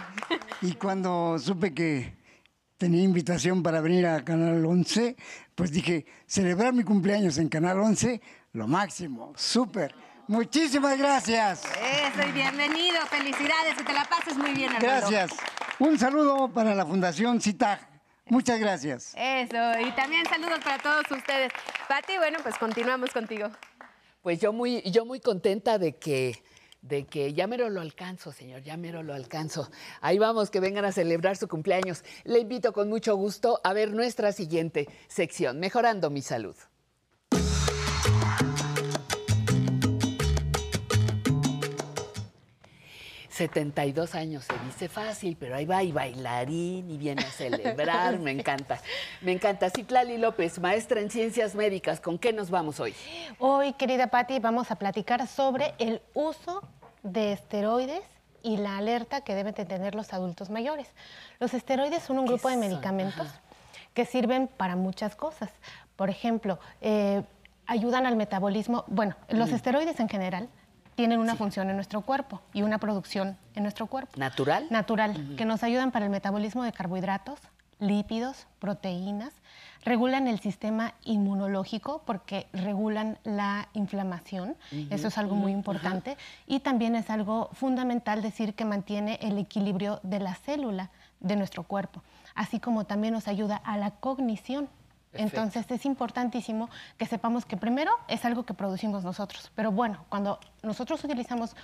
Y 0.61 0.73
cuando 0.75 1.37
supe 1.39 1.73
que 1.73 2.15
tenía 2.77 3.01
invitación 3.03 3.63
para 3.63 3.81
venir 3.81 4.05
a 4.05 4.23
Canal 4.23 4.63
11, 4.65 5.15
pues 5.55 5.71
dije, 5.71 6.05
celebrar 6.27 6.73
mi 6.73 6.83
cumpleaños 6.83 7.37
en 7.37 7.49
Canal 7.49 7.79
11, 7.79 8.21
lo 8.53 8.67
máximo, 8.67 9.33
súper. 9.35 9.95
Muchísimas 10.27 10.97
gracias. 10.97 11.63
Eso, 11.65 12.27
y 12.27 12.31
bienvenido, 12.31 12.99
felicidades, 13.07 13.75
que 13.77 13.83
te 13.83 13.93
la 13.93 14.05
pases 14.05 14.37
muy 14.37 14.51
bien, 14.51 14.69
Armando. 14.69 15.09
Gracias. 15.09 15.31
Un 15.79 15.99
saludo 15.99 16.47
para 16.49 16.73
la 16.73 16.85
Fundación 16.85 17.41
CITAG, 17.41 17.93
Muchas 18.27 18.57
gracias. 18.57 19.13
Eso, 19.17 19.79
y 19.81 19.91
también 19.91 20.25
saludos 20.25 20.59
para 20.63 20.77
todos 20.77 21.03
ustedes. 21.11 21.51
Pati, 21.89 22.17
bueno, 22.17 22.39
pues 22.41 22.57
continuamos 22.57 23.11
contigo. 23.11 23.49
Pues 24.21 24.39
yo 24.39 24.53
muy, 24.53 24.81
yo 24.83 25.05
muy 25.05 25.19
contenta 25.19 25.77
de 25.77 25.97
que, 25.97 26.41
de 26.81 27.05
que 27.05 27.33
ya 27.33 27.47
mero 27.47 27.69
lo 27.69 27.81
alcanzo, 27.81 28.31
señor, 28.31 28.61
ya 28.61 28.77
mero 28.77 29.03
lo 29.03 29.13
alcanzo. 29.13 29.69
Ahí 29.99 30.19
vamos, 30.19 30.49
que 30.49 30.61
vengan 30.61 30.85
a 30.85 30.93
celebrar 30.93 31.35
su 31.35 31.49
cumpleaños. 31.49 32.05
Le 32.23 32.39
invito 32.39 32.71
con 32.71 32.87
mucho 32.87 33.17
gusto 33.17 33.59
a 33.61 33.73
ver 33.73 33.91
nuestra 33.91 34.31
siguiente 34.31 34.87
sección, 35.09 35.59
Mejorando 35.59 36.09
mi 36.09 36.21
Salud. 36.21 36.55
72 43.37 44.13
años, 44.13 44.43
se 44.45 44.53
dice 44.65 44.87
fácil, 44.87 45.35
pero 45.39 45.55
ahí 45.55 45.65
va 45.65 45.81
y 45.81 45.91
bailarín 45.91 46.89
y 46.91 46.97
viene 46.97 47.23
a 47.23 47.31
celebrar, 47.31 48.19
me 48.19 48.29
encanta. 48.39 48.79
Me 49.21 49.31
encanta. 49.31 49.71
Citlali 49.71 50.19
López, 50.19 50.59
maestra 50.59 50.99
en 50.99 51.09
ciencias 51.09 51.55
médicas, 51.55 51.99
¿con 51.99 52.19
qué 52.19 52.31
nos 52.31 52.51
vamos 52.51 52.79
hoy? 52.79 52.93
Hoy, 53.39 53.73
querida 53.73 54.07
Patti, 54.07 54.37
vamos 54.37 54.69
a 54.69 54.75
platicar 54.75 55.27
sobre 55.27 55.73
el 55.79 56.01
uso 56.13 56.61
de 57.01 57.33
esteroides 57.33 58.03
y 58.43 58.57
la 58.57 58.77
alerta 58.77 59.21
que 59.21 59.33
deben 59.33 59.55
de 59.55 59.65
tener 59.65 59.95
los 59.95 60.13
adultos 60.13 60.51
mayores. 60.51 60.87
Los 61.39 61.55
esteroides 61.55 62.03
son 62.03 62.19
un 62.19 62.27
grupo 62.27 62.49
de 62.49 62.57
medicamentos 62.57 63.27
Ajá. 63.27 63.41
que 63.95 64.05
sirven 64.05 64.47
para 64.47 64.75
muchas 64.75 65.15
cosas. 65.15 65.49
Por 65.95 66.11
ejemplo, 66.11 66.59
eh, 66.81 67.23
ayudan 67.65 68.05
al 68.05 68.15
metabolismo. 68.15 68.83
Bueno, 68.87 69.15
los 69.29 69.49
Mm. 69.49 69.55
esteroides 69.55 69.99
en 69.99 70.09
general 70.09 70.49
tienen 70.95 71.19
una 71.19 71.35
función 71.35 71.69
en 71.69 71.75
nuestro 71.75 72.01
cuerpo 72.01 72.41
y 72.53 72.61
una 72.61 72.77
producción 72.77 73.37
en 73.55 73.63
nuestro 73.63 73.87
cuerpo. 73.87 74.11
¿Natural? 74.17 74.67
Natural, 74.69 75.35
que 75.37 75.45
nos 75.45 75.63
ayudan 75.63 75.91
para 75.91 76.05
el 76.05 76.11
metabolismo 76.11 76.63
de 76.63 76.71
carbohidratos, 76.71 77.39
lípidos, 77.79 78.47
proteínas, 78.59 79.33
regulan 79.83 80.27
el 80.27 80.39
sistema 80.39 80.93
inmunológico 81.03 82.01
porque 82.05 82.47
regulan 82.53 83.17
la 83.23 83.67
inflamación, 83.73 84.55
eso 84.89 85.09
es 85.09 85.17
algo 85.17 85.35
muy 85.35 85.51
importante, 85.51 86.17
y 86.47 86.61
también 86.61 86.95
es 86.95 87.09
algo 87.09 87.49
fundamental 87.53 88.21
decir 88.21 88.53
que 88.53 88.65
mantiene 88.65 89.19
el 89.21 89.37
equilibrio 89.37 89.99
de 90.03 90.19
la 90.19 90.35
célula 90.35 90.89
de 91.19 91.35
nuestro 91.35 91.63
cuerpo, 91.63 92.01
así 92.35 92.59
como 92.59 92.85
también 92.85 93.13
nos 93.13 93.27
ayuda 93.27 93.57
a 93.57 93.77
la 93.77 93.91
cognición. 93.91 94.69
Perfecto. 95.13 95.37
Entonces 95.41 95.69
es 95.71 95.85
importantísimo 95.85 96.69
que 96.97 97.05
sepamos 97.05 97.45
que 97.45 97.55
primero 97.55 97.91
es 98.07 98.25
algo 98.25 98.43
que 98.43 98.53
producimos 98.55 99.03
nosotros, 99.03 99.51
pero 99.55 99.71
bueno, 99.71 100.05
cuando 100.09 100.39
nosotros 100.63 101.03
utilizamos 101.03 101.55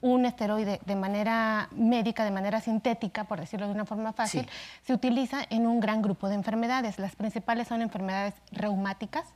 un 0.00 0.24
esteroide 0.24 0.80
de 0.84 0.96
manera 0.96 1.68
médica, 1.72 2.24
de 2.24 2.30
manera 2.32 2.60
sintética, 2.60 3.24
por 3.24 3.38
decirlo 3.40 3.66
de 3.66 3.72
una 3.72 3.84
forma 3.84 4.12
fácil, 4.12 4.48
se 4.84 4.92
utiliza 4.92 5.38
en 5.50 5.66
un 5.66 5.78
gran 5.80 6.00
grupo 6.02 6.28
de 6.28 6.34
enfermedades. 6.36 6.98
Las 6.98 7.14
principales 7.16 7.68
son 7.68 7.82
enfermedades 7.82 8.34
reumáticas, 8.50 9.26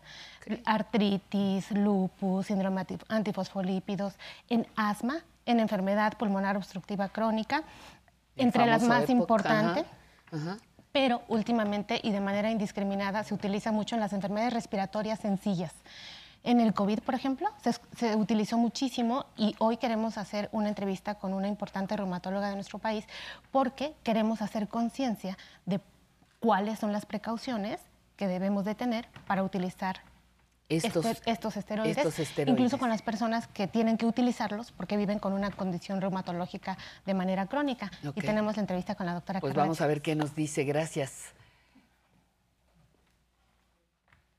artritis, 0.64 1.70
lupus, 1.70 2.46
síndrome 2.46 2.80
anti- 2.80 2.98
antifosfolípidos, 3.08 4.14
en 4.48 4.66
asma, 4.76 5.18
en 5.44 5.60
enfermedad 5.60 6.14
pulmonar 6.18 6.56
obstructiva 6.56 7.08
crónica, 7.08 7.62
El 8.36 8.46
entre 8.46 8.66
las 8.66 8.82
más 8.82 9.08
importantes. 9.08 9.84
Pero 10.97 11.20
últimamente 11.28 12.01
y 12.03 12.11
de 12.11 12.22
manera 12.22 12.51
indiscriminada 12.51 13.22
se 13.22 13.34
utiliza 13.34 13.70
mucho 13.70 13.97
en 13.97 14.01
las 14.01 14.14
enfermedades 14.14 14.55
respiratorias 14.55 15.20
sencillas. 15.20 15.74
En 16.42 16.59
el 16.59 16.72
COVID, 16.72 17.01
por 17.01 17.14
ejemplo, 17.14 17.51
se, 17.99 18.16
utilizó 18.16 18.57
muchísimo 18.57 19.26
y 19.36 19.55
hoy 19.59 19.76
queremos 19.76 20.16
hacer 20.16 20.49
una 20.53 20.70
entrevista 20.70 21.16
con 21.16 21.34
una 21.34 21.49
importante 21.49 21.94
reumatóloga 21.99 22.49
de 22.49 22.55
nuestro 22.55 22.78
país 22.78 23.05
porque 23.53 23.92
queremos 24.05 24.40
hacer 24.40 24.68
conciencia 24.68 25.36
de 25.66 25.80
cuáles 26.40 26.78
son 26.78 26.92
las 26.92 27.05
precauciones 27.05 27.78
que 28.16 28.26
debemos 28.26 28.64
de 28.64 28.74
tener 28.74 29.07
para 29.26 29.44
utilizar 29.44 30.01
Estos- 30.68 31.04
este- 31.06 31.30
estos 31.30 31.56
esteroides, 31.56 31.96
estos 31.96 32.18
esteroides. 32.18 32.52
incluso 32.52 32.78
con 32.78 32.88
las 32.88 33.00
personas 33.00 33.46
que 33.46 33.68
tienen 33.68 33.96
que 33.96 34.04
utilizarlos 34.06 34.72
porque 34.72 34.96
viven 34.96 35.20
con 35.20 35.32
una 35.32 35.50
condición 35.52 36.00
reumatológica 36.00 36.76
de 37.04 37.14
manera 37.14 37.46
crónica. 37.46 37.90
Y 38.16 38.20
tenemos 38.20 38.56
la 38.56 38.62
entrevista 38.62 38.96
con 38.96 39.06
la 39.06 39.14
doctora 39.14 39.38
Pues 39.40 39.52
Carla 39.52 39.62
vamos 39.62 39.80
a 39.80 39.86
ver 39.86 40.02
qué 40.02 40.16
nos 40.16 40.34
dice. 40.34 40.64
Gracias. 40.64 41.26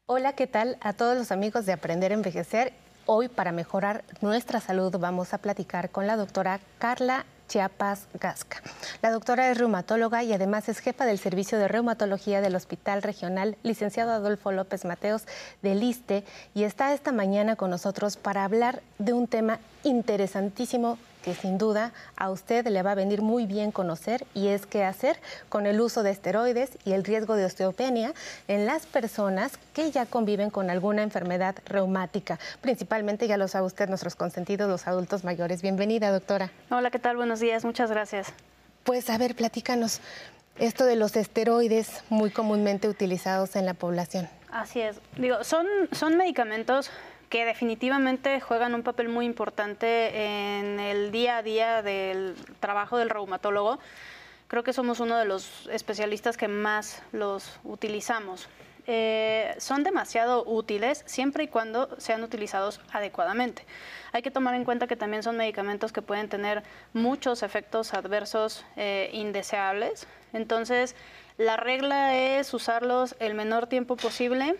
Hola, 0.05 0.33
¿qué 0.33 0.47
tal 0.47 0.77
a 0.81 0.93
todos 0.93 1.17
los 1.17 1.31
amigos 1.31 1.65
de 1.65 1.73
Aprender 1.73 2.11
a 2.11 2.15
Envejecer? 2.15 2.73
Hoy 3.05 3.29
para 3.29 3.53
mejorar 3.53 4.03
nuestra 4.21 4.59
salud 4.59 4.93
vamos 4.99 5.33
a 5.33 5.37
platicar 5.37 5.91
con 5.91 6.07
la 6.07 6.17
doctora 6.17 6.59
Carla 6.77 7.25
Chiapas 7.47 8.07
Gasca. 8.19 8.61
La 9.01 9.11
doctora 9.11 9.49
es 9.49 9.57
reumatóloga 9.57 10.23
y 10.23 10.33
además 10.33 10.69
es 10.69 10.79
jefa 10.79 11.05
del 11.05 11.19
Servicio 11.19 11.57
de 11.57 11.67
Reumatología 11.67 12.41
del 12.41 12.55
Hospital 12.55 13.01
Regional 13.01 13.57
Licenciado 13.63 14.11
Adolfo 14.11 14.51
López 14.51 14.85
Mateos 14.85 15.23
del 15.61 15.83
ISTE 15.83 16.23
y 16.53 16.63
está 16.63 16.93
esta 16.93 17.11
mañana 17.11 17.55
con 17.55 17.69
nosotros 17.69 18.17
para 18.17 18.43
hablar 18.43 18.81
de 18.99 19.13
un 19.13 19.27
tema 19.27 19.59
interesantísimo 19.83 20.97
que 21.27 21.35
sin 21.35 21.57
duda 21.57 21.91
a 22.15 22.29
usted 22.29 22.65
le 22.67 22.83
va 22.83 22.91
a 22.91 22.95
venir 22.95 23.21
muy 23.21 23.47
bien 23.47 23.73
conocer 23.73 24.25
y 24.33 24.47
es 24.47 24.65
qué 24.65 24.85
hacer 24.85 25.19
con 25.49 25.65
el 25.65 25.81
uso 25.81 26.01
de 26.01 26.11
esteroides 26.11 26.77
y 26.85 26.93
el 26.93 27.03
riesgo 27.03 27.35
de 27.35 27.43
osteopenia 27.43 28.13
en 28.47 28.65
las 28.65 28.85
personas 28.85 29.59
que 29.73 29.91
ya 29.91 30.05
conviven 30.05 30.49
con 30.49 30.69
alguna 30.69 31.03
enfermedad 31.03 31.57
reumática. 31.65 32.39
Principalmente, 32.61 33.27
ya 33.27 33.35
lo 33.35 33.49
sabe 33.49 33.65
usted, 33.65 33.89
nuestros 33.89 34.15
consentidos, 34.15 34.69
los 34.69 34.87
adultos 34.87 35.25
mayores. 35.25 35.61
Bienvenida, 35.61 36.11
doctora. 36.11 36.49
Hola, 36.69 36.91
¿qué 36.91 36.99
tal? 36.99 37.17
Buenos 37.17 37.41
días, 37.41 37.65
muchas 37.65 37.91
gracias. 37.91 38.27
Pues 38.85 39.09
a 39.09 39.17
ver, 39.17 39.35
platícanos 39.35 39.99
esto 40.59 40.85
de 40.85 40.95
los 40.95 41.17
esteroides 41.17 42.05
muy 42.07 42.31
comúnmente 42.31 42.87
utilizados 42.87 43.57
en 43.57 43.65
la 43.65 43.73
población. 43.73 44.29
Así 44.49 44.79
es. 44.79 45.01
Digo, 45.17 45.43
son, 45.43 45.67
son 45.91 46.15
medicamentos 46.15 46.89
que 47.29 47.45
definitivamente 47.45 48.39
juegan 48.39 48.73
un 48.73 48.83
papel 48.83 49.09
muy 49.09 49.25
importante 49.25 50.57
en 50.59 50.79
el 50.79 51.11
día 51.11 51.37
a 51.37 51.43
día 51.43 51.81
del 51.81 52.35
trabajo 52.59 52.97
del 52.97 53.09
reumatólogo. 53.09 53.79
Creo 54.47 54.63
que 54.63 54.71
somos 54.71 55.01
uno 55.01 55.17
de 55.17 55.25
los 55.25 55.67
especialistas 55.67 56.37
que 56.37 56.47
más 56.47 57.01
los 57.11 57.59
utilizamos. 57.65 58.47
Eh, 58.89 59.53
son 59.57 59.83
demasiado 59.83 60.45
útiles 60.45 61.03
siempre 61.05 61.43
y 61.43 61.47
cuando 61.49 61.89
sean 61.99 62.23
utilizados 62.23 62.79
adecuadamente. 62.93 63.65
Hay 64.13 64.21
que 64.21 64.31
tomar 64.31 64.55
en 64.55 64.63
cuenta 64.63 64.87
que 64.87 64.95
también 64.95 65.23
son 65.23 65.35
medicamentos 65.35 65.91
que 65.91 66.01
pueden 66.01 66.29
tener 66.29 66.63
muchos 66.93 67.43
efectos 67.43 67.93
adversos 67.93 68.65
eh, 68.77 69.09
indeseables. 69.11 70.07
Entonces, 70.31 70.95
la 71.37 71.57
regla 71.57 72.15
es 72.15 72.53
usarlos 72.53 73.17
el 73.19 73.33
menor 73.33 73.67
tiempo 73.67 73.97
posible 73.97 74.55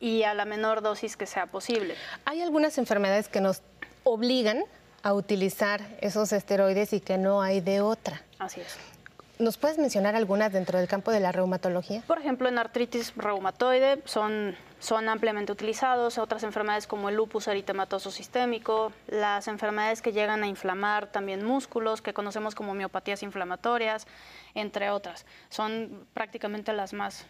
y 0.00 0.22
a 0.22 0.34
la 0.34 0.44
menor 0.44 0.82
dosis 0.82 1.16
que 1.16 1.26
sea 1.26 1.46
posible. 1.46 1.94
Hay 2.24 2.42
algunas 2.42 2.78
enfermedades 2.78 3.28
que 3.28 3.40
nos 3.40 3.62
obligan 4.04 4.64
a 5.02 5.14
utilizar 5.14 5.80
esos 6.00 6.32
esteroides 6.32 6.92
y 6.92 7.00
que 7.00 7.18
no 7.18 7.42
hay 7.42 7.60
de 7.60 7.80
otra. 7.80 8.22
Así 8.38 8.60
es. 8.60 8.76
¿Nos 9.38 9.58
puedes 9.58 9.76
mencionar 9.76 10.16
algunas 10.16 10.50
dentro 10.50 10.78
del 10.78 10.88
campo 10.88 11.10
de 11.10 11.20
la 11.20 11.30
reumatología? 11.30 12.02
Por 12.06 12.18
ejemplo, 12.18 12.48
en 12.48 12.56
artritis 12.56 13.12
reumatoide 13.16 14.00
son, 14.06 14.56
son 14.80 15.10
ampliamente 15.10 15.52
utilizados, 15.52 16.16
otras 16.16 16.42
enfermedades 16.42 16.86
como 16.86 17.10
el 17.10 17.16
lupus 17.16 17.46
eritematoso 17.46 18.10
sistémico, 18.10 18.92
las 19.08 19.46
enfermedades 19.46 20.00
que 20.00 20.12
llegan 20.12 20.42
a 20.42 20.46
inflamar 20.46 21.12
también 21.12 21.44
músculos, 21.44 22.00
que 22.00 22.14
conocemos 22.14 22.54
como 22.54 22.72
miopatías 22.72 23.22
inflamatorias, 23.22 24.06
entre 24.54 24.88
otras. 24.88 25.26
Son 25.50 26.06
prácticamente 26.14 26.72
las 26.72 26.94
más 26.94 27.26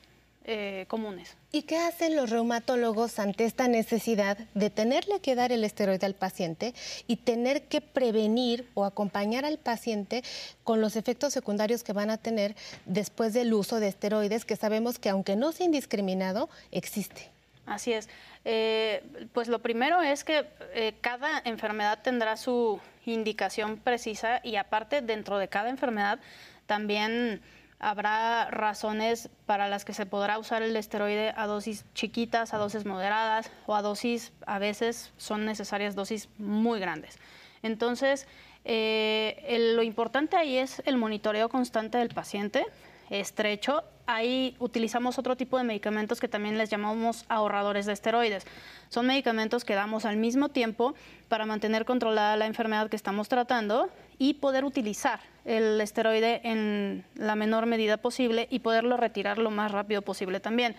eh, 0.49 0.85
comunes. 0.87 1.37
¿Y 1.51 1.63
qué 1.63 1.77
hacen 1.77 2.15
los 2.15 2.31
reumatólogos 2.31 3.19
ante 3.19 3.45
esta 3.45 3.67
necesidad 3.67 4.39
de 4.55 4.71
tenerle 4.71 5.19
que 5.19 5.35
dar 5.35 5.51
el 5.51 5.65
esteroide 5.65 6.07
al 6.07 6.15
paciente 6.15 6.73
y 7.09 7.17
tener 7.17 7.63
que 7.63 7.81
prevenir 7.81 8.69
o 8.75 8.85
acompañar 8.85 9.45
al 9.45 9.59
paciente 9.59 10.23
con 10.63 10.81
los 10.81 10.95
efectos 10.95 11.33
secundarios 11.33 11.83
que 11.83 11.93
van 11.93 12.11
a 12.11 12.19
tener 12.19 12.55
después 12.85 13.33
del 13.33 13.53
uso 13.53 13.81
de 13.81 13.89
esteroides, 13.89 14.45
que 14.45 14.55
sabemos 14.55 15.01
que 15.01 15.09
aunque 15.09 15.35
no 15.35 15.51
sea 15.51 15.67
indiscriminado, 15.67 16.49
existe? 16.71 17.29
Así 17.67 17.93
es. 17.93 18.09
Eh, 18.45 19.03
pues 19.33 19.49
lo 19.49 19.59
primero 19.59 20.01
es 20.01 20.23
que 20.23 20.47
eh, 20.75 20.95
cada 21.01 21.43
enfermedad 21.45 21.99
tendrá 22.05 22.37
su 22.37 22.79
indicación 23.05 23.79
precisa 23.79 24.41
y 24.45 24.55
aparte 24.55 25.03
dentro 25.03 25.39
de 25.39 25.49
cada 25.49 25.71
enfermedad 25.71 26.21
también 26.67 27.41
habrá 27.79 28.51
razones 28.51 29.29
para 29.45 29.69
las 29.69 29.85
que 29.85 29.93
se 29.93 30.07
podrá 30.07 30.39
usar 30.39 30.63
el 30.63 30.77
esteroide 30.77 31.33
a 31.37 31.47
dosis 31.47 31.85
chiquitas, 31.95 32.55
a 32.55 32.59
dosis 32.59 32.85
moderadas 32.85 33.51
o 33.67 33.75
a 33.75 33.83
dosis, 33.83 34.33
a 34.47 34.59
veces 34.59 35.13
son 35.17 35.45
necesarias 35.45 35.95
dosis 35.95 36.29
muy 36.39 36.81
grandes. 36.81 37.19
Entonces, 37.63 38.27
eh, 38.65 39.73
lo 39.75 39.83
importante 39.83 40.37
ahí 40.37 40.57
es 40.57 40.83
el 40.87 40.97
monitoreo 40.97 41.49
constante 41.49 41.99
del 41.99 42.09
paciente 42.09 42.65
estrecho, 43.11 43.85
ahí 44.07 44.57
utilizamos 44.59 45.19
otro 45.19 45.37
tipo 45.37 45.59
de 45.59 45.65
medicamentos 45.65 46.21
que 46.21 46.29
también 46.29 46.59
les 46.59 46.71
llamamos 46.71 47.25
ahorradores 47.29 47.87
de 47.87 47.93
esteroides. 47.93 48.47
Son 48.89 49.07
medicamentos 49.07 49.65
que 49.65 49.75
damos 49.75 50.05
al 50.05 50.17
mismo 50.17 50.49
tiempo 50.49 50.95
para 51.29 51.47
mantener 51.47 51.85
controlada 51.85 52.37
la 52.37 52.47
enfermedad 52.47 52.89
que 52.89 52.97
estamos 52.97 53.29
tratando 53.29 53.91
y 54.19 54.35
poder 54.35 54.65
utilizar 54.65 55.21
el 55.47 55.81
esteroide 55.81 56.41
en 56.45 57.05
la 57.15 57.37
menor 57.37 57.67
medida 57.67 57.97
posible 57.97 58.49
y 58.51 58.59
poderlo 58.59 58.97
retirar 58.97 59.39
lo 59.39 59.51
más 59.51 59.73
rápido 59.73 60.03
posible 60.03 60.41
también. 60.41 60.75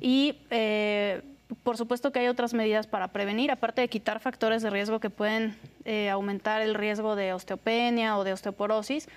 Y 0.00 0.38
eh, 0.50 1.22
por 1.62 1.76
supuesto 1.76 2.12
que 2.12 2.20
hay 2.20 2.28
otras 2.28 2.54
medidas 2.54 2.86
para 2.86 3.08
prevenir, 3.08 3.50
aparte 3.50 3.80
de 3.80 3.88
quitar 3.88 4.20
factores 4.20 4.62
de 4.62 4.70
riesgo 4.70 5.00
que 5.00 5.10
pueden 5.10 5.56
eh, 5.84 6.08
aumentar 6.08 6.62
el 6.62 6.74
riesgo 6.74 7.16
de 7.16 7.32
osteopenia 7.32 8.16
o 8.16 8.24
de 8.24 8.32
osteoporosis, 8.32 9.08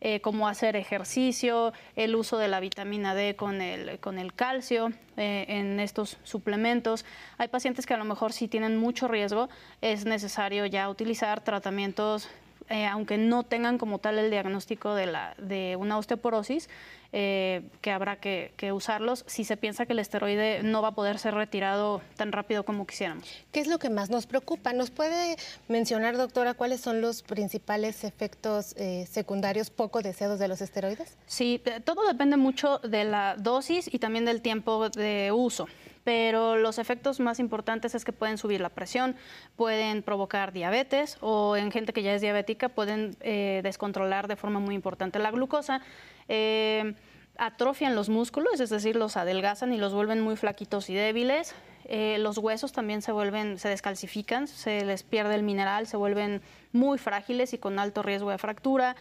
eh, 0.00 0.20
como 0.20 0.46
hacer 0.46 0.76
ejercicio, 0.76 1.72
el 1.96 2.14
uso 2.14 2.36
de 2.38 2.48
la 2.48 2.60
vitamina 2.60 3.14
D 3.14 3.34
con 3.34 3.62
el, 3.62 3.98
con 3.98 4.18
el 4.18 4.34
calcio 4.34 4.92
en 5.16 5.80
estos 5.80 6.18
suplementos. 6.22 7.06
Hay 7.38 7.48
pacientes 7.48 7.86
que 7.86 7.94
a 7.94 7.96
lo 7.96 8.04
mejor 8.04 8.34
si 8.34 8.46
tienen 8.46 8.76
mucho 8.76 9.08
riesgo 9.08 9.48
es 9.80 10.04
necesario 10.04 10.66
ya 10.66 10.90
utilizar 10.90 11.40
tratamientos 11.40 12.28
eh, 12.68 12.86
aunque 12.86 13.18
no 13.18 13.42
tengan 13.42 13.78
como 13.78 13.98
tal 13.98 14.18
el 14.18 14.30
diagnóstico 14.30 14.94
de, 14.94 15.06
la, 15.06 15.34
de 15.38 15.76
una 15.76 15.98
osteoporosis, 15.98 16.68
eh, 17.12 17.62
que 17.80 17.92
habrá 17.92 18.16
que, 18.16 18.52
que, 18.56 18.72
usarlos 18.72 19.24
si 19.26 19.44
se 19.44 19.56
piensa 19.56 19.86
que 19.86 19.92
el 19.92 20.00
esteroide 20.00 20.62
no 20.62 20.82
va 20.82 20.88
a 20.88 20.94
poder 20.94 21.18
ser 21.18 21.34
retirado 21.34 22.02
tan 22.16 22.32
rápido 22.32 22.64
como 22.64 22.86
quisiéramos. 22.86 23.26
¿Qué 23.52 23.60
es 23.60 23.68
lo 23.68 23.78
que 23.78 23.90
más 23.90 24.10
nos 24.10 24.26
preocupa? 24.26 24.72
¿Nos 24.72 24.90
puede 24.90 25.36
mencionar, 25.68 26.16
doctora, 26.16 26.54
cuáles 26.54 26.80
son 26.80 27.00
los 27.00 27.22
principales 27.22 28.04
efectos 28.04 28.74
eh, 28.76 29.06
secundarios 29.08 29.70
poco 29.70 30.02
deseados 30.02 30.38
de 30.38 30.48
los 30.48 30.60
esteroides? 30.60 31.16
Sí, 31.26 31.62
todo 31.84 32.06
depende 32.06 32.36
mucho 32.36 32.80
de 32.80 33.04
la 33.04 33.36
dosis 33.36 33.88
y 33.92 33.98
también 33.98 34.24
del 34.24 34.42
tiempo 34.42 34.88
de 34.90 35.30
uso 35.32 35.68
pero 36.06 36.54
los 36.54 36.78
efectos 36.78 37.18
más 37.18 37.40
importantes 37.40 37.96
es 37.96 38.04
que 38.04 38.12
pueden 38.12 38.38
subir 38.38 38.60
la 38.60 38.68
presión, 38.68 39.16
pueden 39.56 40.04
provocar 40.04 40.52
diabetes 40.52 41.18
o 41.20 41.56
en 41.56 41.72
gente 41.72 41.92
que 41.92 42.04
ya 42.04 42.14
es 42.14 42.20
diabética 42.20 42.68
pueden 42.68 43.16
eh, 43.22 43.58
descontrolar 43.64 44.28
de 44.28 44.36
forma 44.36 44.60
muy 44.60 44.76
importante 44.76 45.18
la 45.18 45.32
glucosa. 45.32 45.80
Eh, 46.28 46.94
atrofian 47.38 47.96
los 47.96 48.08
músculos, 48.08 48.60
es 48.60 48.70
decir, 48.70 48.94
los 48.94 49.16
adelgazan 49.16 49.72
y 49.72 49.78
los 49.78 49.94
vuelven 49.94 50.20
muy 50.20 50.36
flaquitos 50.36 50.88
y 50.90 50.94
débiles. 50.94 51.56
Eh, 51.86 52.18
los 52.20 52.38
huesos 52.38 52.70
también 52.70 53.02
se 53.02 53.10
vuelven, 53.10 53.58
se 53.58 53.68
descalcifican, 53.68 54.46
se 54.46 54.84
les 54.84 55.02
pierde 55.02 55.34
el 55.34 55.42
mineral, 55.42 55.88
se 55.88 55.96
vuelven 55.96 56.40
muy 56.70 56.98
frágiles 56.98 57.52
y 57.52 57.58
con 57.58 57.80
alto 57.80 58.04
riesgo 58.04 58.30
de 58.30 58.38
fractura. 58.38 58.94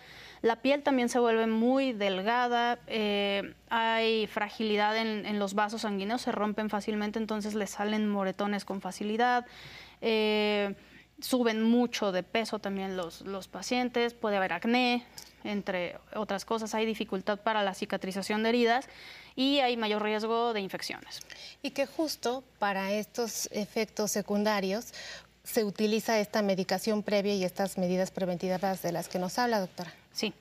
La 0.45 0.57
piel 0.57 0.83
también 0.83 1.09
se 1.09 1.17
vuelve 1.17 1.47
muy 1.47 1.91
delgada, 1.91 2.77
eh, 2.85 3.55
hay 3.71 4.27
fragilidad 4.27 4.95
en, 4.95 5.39
los 5.39 5.55
vasos 5.55 5.81
sanguíneos, 5.81 6.21
se 6.21 6.31
rompen 6.31 6.69
fácilmente, 6.69 7.17
entonces 7.17 7.55
les 7.55 7.71
salen 7.71 8.07
moretones 8.07 8.63
con 8.63 8.79
facilidad. 8.79 9.47
Eh, 10.01 10.75
suben 11.19 11.63
mucho 11.63 12.11
de 12.11 12.21
peso 12.21 12.59
también 12.59 12.95
los, 12.95 13.21
los 13.21 13.47
pacientes, 13.47 14.13
puede 14.13 14.37
haber 14.37 14.53
acné, 14.53 15.03
entre 15.43 15.97
otras 16.13 16.45
cosas, 16.45 16.75
hay 16.75 16.85
dificultad 16.85 17.39
para 17.39 17.63
la 17.63 17.73
cicatrización 17.73 18.43
de 18.43 18.49
heridas 18.49 18.87
y 19.35 19.61
hay 19.61 19.77
mayor 19.77 20.03
riesgo 20.03 20.53
de 20.53 20.61
infecciones. 20.61 21.21
Y 21.63 21.71
que 21.71 21.87
justo 21.87 22.43
para 22.59 22.91
estos 22.91 23.49
efectos 23.51 24.11
secundarios 24.11 24.93
se 25.43 25.63
utiliza 25.63 26.19
esta 26.19 26.43
medicación 26.43 27.01
previa 27.01 27.33
y 27.33 27.43
estas 27.43 27.79
medidas 27.79 28.11
preventivas 28.11 28.83
de 28.83 28.91
las 28.91 29.07
que 29.07 29.17
nos 29.17 29.39
habla, 29.39 29.59
doctora. 29.59 29.91
Sí, 30.15 30.33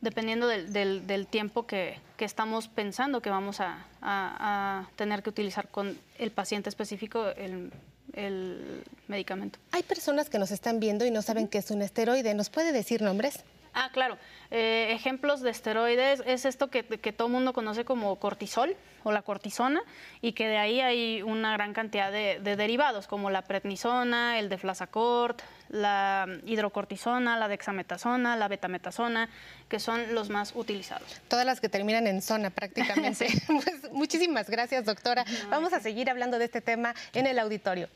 dependiendo 0.00 0.48
del, 0.48 0.72
del, 0.72 1.06
del 1.06 1.26
tiempo 1.28 1.66
que, 1.66 1.98
que, 2.16 2.24
estamos 2.24 2.66
pensando 2.66 3.22
que 3.22 3.30
vamos 3.30 3.60
a, 3.60 3.86
a, 4.02 4.80
a, 4.82 4.90
tener 4.96 5.22
que 5.22 5.30
utilizar 5.30 5.68
con 5.68 5.96
el 6.18 6.32
paciente 6.32 6.68
específico 6.68 7.28
el, 7.28 7.72
el, 8.12 8.82
medicamento. 9.06 9.60
Hay 9.70 9.84
personas 9.84 10.28
que 10.28 10.38
nos 10.38 10.50
están 10.50 10.80
viendo 10.80 11.06
y 11.06 11.12
no 11.12 11.22
saben 11.22 11.46
qué 11.46 11.58
es 11.58 11.70
un 11.70 11.80
esteroide. 11.80 12.34
¿Nos 12.34 12.50
puede 12.50 12.72
decir 12.72 13.02
nombres? 13.02 13.44
Ah, 13.74 13.90
claro. 13.92 14.18
Eh, 14.50 14.88
ejemplos 14.90 15.40
de 15.40 15.50
esteroides 15.50 16.22
es 16.26 16.44
esto 16.44 16.68
que, 16.68 16.84
que 16.84 17.12
todo 17.12 17.28
el 17.28 17.32
mundo 17.32 17.52
conoce 17.52 17.84
como 17.84 18.16
cortisol 18.16 18.76
o 19.04 19.12
la 19.12 19.22
cortisona 19.22 19.80
y 20.20 20.32
que 20.32 20.46
de 20.46 20.58
ahí 20.58 20.80
hay 20.80 21.22
una 21.22 21.52
gran 21.54 21.72
cantidad 21.72 22.12
de, 22.12 22.38
de 22.40 22.56
derivados 22.56 23.06
como 23.06 23.30
la 23.30 23.42
prednisona, 23.42 24.38
el 24.38 24.48
deflazacort, 24.48 25.42
la 25.70 26.26
hidrocortisona, 26.44 27.38
la 27.38 27.48
dexametasona, 27.48 28.36
la 28.36 28.48
betametasona, 28.48 29.28
que 29.68 29.80
son 29.80 30.14
los 30.14 30.28
más 30.28 30.52
utilizados. 30.54 31.20
Todas 31.28 31.46
las 31.46 31.60
que 31.60 31.68
terminan 31.68 32.06
en 32.06 32.20
zona 32.22 32.50
prácticamente. 32.50 33.28
sí. 33.28 33.40
pues, 33.46 33.90
muchísimas 33.92 34.48
gracias, 34.48 34.84
doctora. 34.84 35.24
No, 35.24 35.50
Vamos 35.50 35.72
a 35.72 35.80
seguir 35.80 36.10
hablando 36.10 36.38
de 36.38 36.44
este 36.44 36.60
tema 36.60 36.94
en 37.14 37.26
el 37.26 37.38
auditorio. 37.38 37.88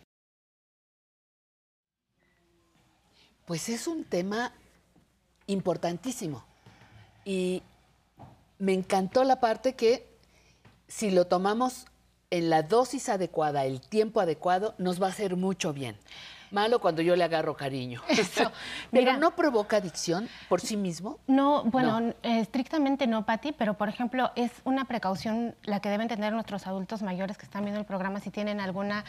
Pues 3.45 3.68
es 3.68 3.87
un 3.87 4.05
tema 4.05 4.53
importantísimo. 5.47 6.44
Y 7.24 7.62
me 8.59 8.72
encantó 8.72 9.24
la 9.24 9.40
parte 9.40 9.74
que 9.74 10.07
si 10.88 11.11
lo 11.11 11.26
tomamos 11.26 11.86
en 12.30 12.51
la 12.51 12.62
dosis 12.62 13.09
adecuada, 13.09 13.64
el 13.64 13.80
tiempo 13.80 14.20
adecuado, 14.20 14.74
nos 14.78 15.01
va 15.01 15.07
a 15.07 15.11
hacer 15.11 15.36
mucho 15.36 15.72
bien. 15.72 15.97
Malo 16.51 16.80
cuando 16.80 17.03
yo 17.03 17.16
le 17.16 17.24
agarro 17.24 17.57
cariño. 17.57 18.03
Eso. 18.09 18.53
pero 18.92 19.16
no 19.16 19.34
provoca 19.34 19.78
adicción 19.78 20.28
por 20.49 20.61
sí 20.61 20.76
mismo. 20.76 21.18
No, 21.26 21.64
bueno, 21.64 22.01
no. 22.01 22.14
estrictamente 22.22 23.07
no, 23.07 23.26
Patti, 23.26 23.53
pero 23.53 23.74
por 23.74 23.88
ejemplo, 23.88 24.30
es 24.36 24.53
una 24.64 24.84
precaución 24.84 25.57
la 25.64 25.80
que 25.80 25.88
deben 25.88 26.09
tener 26.09 26.32
nuestros 26.32 26.66
adultos 26.66 27.03
mayores 27.03 27.36
que 27.36 27.44
están 27.44 27.64
viendo 27.64 27.80
el 27.80 27.86
programa 27.86 28.20
si 28.20 28.30
tienen 28.30 28.61
alguna 28.61 29.05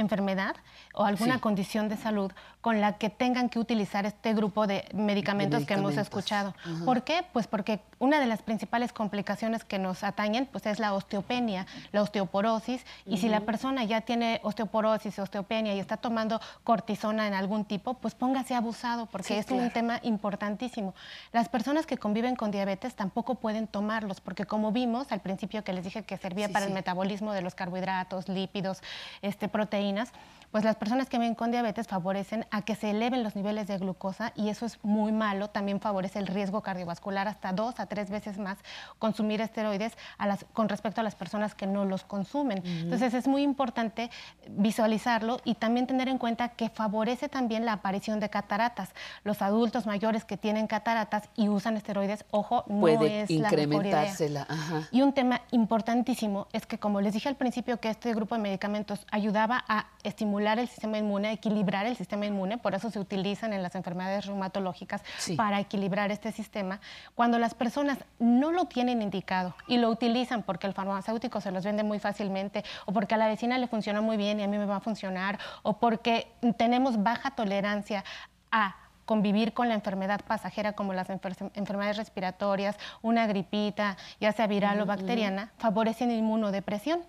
enfermedad 0.00 0.56
o 0.94 1.04
alguna 1.04 1.34
sí. 1.34 1.40
condición 1.40 1.88
de 1.88 1.96
salud 1.96 2.32
con 2.60 2.80
la 2.80 2.98
que 2.98 3.08
tengan 3.08 3.48
que 3.48 3.58
utilizar 3.58 4.04
este 4.04 4.34
grupo 4.34 4.66
de 4.66 4.84
medicamentos, 4.92 4.94
de 4.94 5.06
medicamentos. 5.14 5.66
que 5.66 5.74
hemos 5.74 5.96
escuchado. 5.96 6.54
¿Por 6.84 7.02
qué? 7.02 7.24
Pues 7.32 7.46
porque 7.46 7.80
una 7.98 8.20
de 8.20 8.26
las 8.26 8.42
principales 8.42 8.92
complicaciones 8.92 9.64
que 9.64 9.78
nos 9.78 10.04
atañen 10.04 10.46
pues 10.46 10.66
es 10.66 10.78
la 10.78 10.94
osteopenia, 10.94 11.66
la 11.92 12.02
osteoporosis, 12.02 12.84
y 13.06 13.10
uh 13.10 13.14
-huh. 13.14 13.20
si 13.20 13.28
la 13.28 13.40
persona 13.40 13.84
ya 13.84 14.00
tiene 14.02 14.40
osteoporosis, 14.42 15.18
osteopenia 15.18 15.74
y 15.74 15.80
está 15.80 15.96
tomando 15.96 16.40
cortisona 16.64 17.26
en 17.26 17.34
algún 17.34 17.64
tipo, 17.64 17.94
pues 17.94 18.14
póngase 18.14 18.54
abusado 18.54 19.06
porque 19.06 19.28
sí, 19.28 19.34
es 19.34 19.46
claro. 19.46 19.62
un 19.62 19.70
tema 19.70 20.00
importantísimo. 20.02 20.94
Las 21.32 21.48
personas 21.48 21.86
que 21.86 21.96
conviven 21.96 22.36
con 22.36 22.50
diabetes 22.50 22.94
tampoco 22.94 23.36
pueden 23.36 23.66
tomarlos 23.66 24.20
porque 24.20 24.44
como 24.44 24.72
vimos 24.72 25.12
al 25.12 25.20
principio 25.20 25.62
que 25.64 25.72
les 25.72 25.84
dije 25.84 26.02
que 26.02 26.16
servía 26.16 26.48
sí, 26.48 26.52
para 26.52 26.66
el 26.66 26.72
metabolismo 26.72 27.32
de 27.32 27.42
los 27.42 27.54
carbohidratos, 27.54 28.28
lípidos, 28.28 28.82
este, 29.22 29.48
proteínas, 29.48 29.87
proteínas 29.88 30.12
pues 30.50 30.64
las 30.64 30.76
personas 30.76 31.08
que 31.08 31.18
viven 31.18 31.34
con 31.34 31.50
diabetes 31.50 31.86
favorecen 31.88 32.46
a 32.50 32.62
que 32.62 32.74
se 32.74 32.90
eleven 32.90 33.22
los 33.22 33.36
niveles 33.36 33.66
de 33.66 33.76
glucosa 33.76 34.32
y 34.34 34.48
eso 34.48 34.64
es 34.64 34.78
muy 34.82 35.12
malo. 35.12 35.48
También 35.48 35.78
favorece 35.80 36.18
el 36.18 36.26
riesgo 36.26 36.62
cardiovascular 36.62 37.28
hasta 37.28 37.52
dos 37.52 37.78
a 37.80 37.86
tres 37.86 38.08
veces 38.10 38.38
más 38.38 38.56
consumir 38.98 39.40
esteroides 39.42 39.92
a 40.16 40.26
las, 40.26 40.46
con 40.54 40.68
respecto 40.70 41.02
a 41.02 41.04
las 41.04 41.14
personas 41.14 41.54
que 41.54 41.66
no 41.66 41.84
los 41.84 42.04
consumen. 42.04 42.60
Uh 42.60 42.62
-huh. 42.62 42.82
Entonces 42.84 43.12
es 43.12 43.28
muy 43.28 43.42
importante 43.42 44.10
visualizarlo 44.48 45.38
y 45.44 45.54
también 45.54 45.86
tener 45.86 46.08
en 46.08 46.16
cuenta 46.18 46.48
que 46.50 46.70
favorece 46.70 47.28
también 47.28 47.66
la 47.66 47.74
aparición 47.74 48.18
de 48.18 48.30
cataratas. 48.30 48.90
Los 49.24 49.42
adultos 49.42 49.84
mayores 49.86 50.24
que 50.24 50.38
tienen 50.38 50.66
cataratas 50.66 51.28
y 51.36 51.48
usan 51.48 51.76
esteroides, 51.76 52.24
ojo, 52.30 52.64
no 52.68 52.80
Puede 52.80 53.22
es 53.22 53.30
incrementársela. 53.30 54.46
la 54.48 54.54
mejor 54.54 54.78
idea. 54.78 54.88
Y 54.92 55.02
un 55.02 55.12
tema 55.12 55.42
importantísimo 55.50 56.46
es 56.52 56.64
que, 56.64 56.78
como 56.78 57.02
les 57.02 57.12
dije 57.12 57.28
al 57.28 57.36
principio, 57.36 57.80
que 57.80 57.90
este 57.90 58.14
grupo 58.14 58.34
de 58.34 58.40
medicamentos 58.40 59.06
ayudaba 59.10 59.64
a 59.68 59.86
estimular 60.04 60.37
el 60.38 60.68
sistema 60.68 60.98
inmune, 60.98 61.32
equilibrar 61.32 61.86
el 61.86 61.96
sistema 61.96 62.26
inmune, 62.26 62.58
por 62.58 62.74
eso 62.74 62.90
se 62.90 62.98
utilizan 62.98 63.52
en 63.52 63.62
las 63.62 63.74
enfermedades 63.74 64.26
reumatológicas 64.26 65.02
sí. 65.18 65.34
para 65.34 65.60
equilibrar 65.60 66.10
este 66.12 66.32
sistema. 66.32 66.80
Cuando 67.14 67.38
las 67.38 67.54
personas 67.54 67.98
no 68.18 68.52
lo 68.52 68.66
tienen 68.66 69.02
indicado 69.02 69.54
y 69.66 69.78
lo 69.78 69.90
utilizan 69.90 70.42
porque 70.42 70.66
el 70.66 70.74
farmacéutico 70.74 71.40
se 71.40 71.50
los 71.50 71.64
vende 71.64 71.82
muy 71.82 71.98
fácilmente 71.98 72.64
o 72.86 72.92
porque 72.92 73.14
a 73.14 73.18
la 73.18 73.26
vecina 73.26 73.58
le 73.58 73.66
funciona 73.66 74.00
muy 74.00 74.16
bien 74.16 74.40
y 74.40 74.44
a 74.44 74.48
mí 74.48 74.58
me 74.58 74.66
va 74.66 74.76
a 74.76 74.80
funcionar 74.80 75.38
o 75.62 75.78
porque 75.78 76.28
tenemos 76.56 77.02
baja 77.02 77.32
tolerancia 77.32 78.04
a 78.50 78.76
convivir 79.08 79.54
con 79.54 79.68
la 79.68 79.74
enfermedad 79.74 80.20
pasajera 80.26 80.74
como 80.74 80.92
las 80.92 81.08
enfer 81.08 81.34
enfermedades 81.54 81.96
respiratorias, 81.96 82.76
una 83.00 83.26
gripita, 83.26 83.96
ya 84.20 84.32
sea 84.32 84.46
viral 84.46 84.82
o 84.82 84.86
bacteriana, 84.86 85.50
favorecen 85.56 86.10
inmunodepresión. 86.10 87.00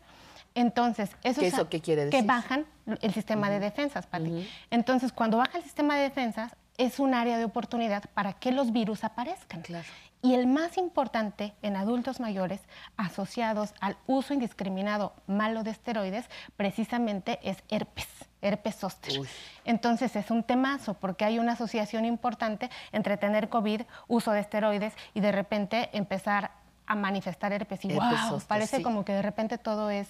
Entonces, 0.55 1.11
eso 1.23 1.41
¿Qué, 1.41 1.47
eso 1.47 1.69
qué 1.69 1.81
quiere 1.81 2.05
decir? 2.05 2.19
que 2.19 2.25
bajan 2.25 2.65
el 3.01 3.13
sistema 3.13 3.47
uh 3.47 3.49
-huh. 3.49 3.53
de 3.53 3.59
defensas, 3.59 4.07
Pati. 4.07 4.29
Uh 4.29 4.37
-huh. 4.39 4.47
Entonces, 4.71 5.11
cuando 5.11 5.37
baja 5.37 5.57
el 5.57 5.63
sistema 5.63 5.95
de 5.95 6.03
defensas, 6.03 6.55
es 6.77 6.99
un 6.99 7.13
área 7.13 7.37
de 7.37 7.43
oportunidad 7.43 8.03
para 8.13 8.33
que 8.33 8.51
los 8.51 8.71
virus 8.71 9.03
aparezcan. 9.03 9.61
Claro. 9.61 9.85
Y 10.21 10.33
el 10.33 10.47
más 10.47 10.77
importante 10.77 11.53
en 11.61 11.75
adultos 11.77 12.19
mayores 12.19 12.61
asociados 12.97 13.73
al 13.79 13.95
uso 14.05 14.33
indiscriminado 14.33 15.13
malo 15.27 15.63
de 15.63 15.71
esteroides, 15.71 16.25
precisamente 16.57 17.39
es 17.41 17.63
herpes, 17.69 18.07
herpes 18.41 18.75
zóster. 18.75 19.13
Entonces 19.63 20.15
es 20.17 20.29
un 20.29 20.43
temazo 20.43 20.93
porque 20.95 21.23
hay 21.23 21.39
una 21.39 21.53
asociación 21.53 22.03
importante 22.03 22.69
entre 22.91 23.15
tener 23.17 23.47
COVID, 23.47 23.81
uso 24.07 24.31
de 24.31 24.41
esteroides 24.41 24.93
y 25.13 25.21
de 25.21 25.31
repente 25.31 25.89
empezar 25.93 26.51
a 26.89 26.95
manifestar 26.95 27.53
herpes. 27.53 27.85
Y 27.85 27.93
wow, 27.93 28.41
parece 28.47 28.81
como 28.81 29.05
que 29.05 29.13
de 29.13 29.21
repente 29.21 29.57
todo 29.57 29.89
es 29.89 30.09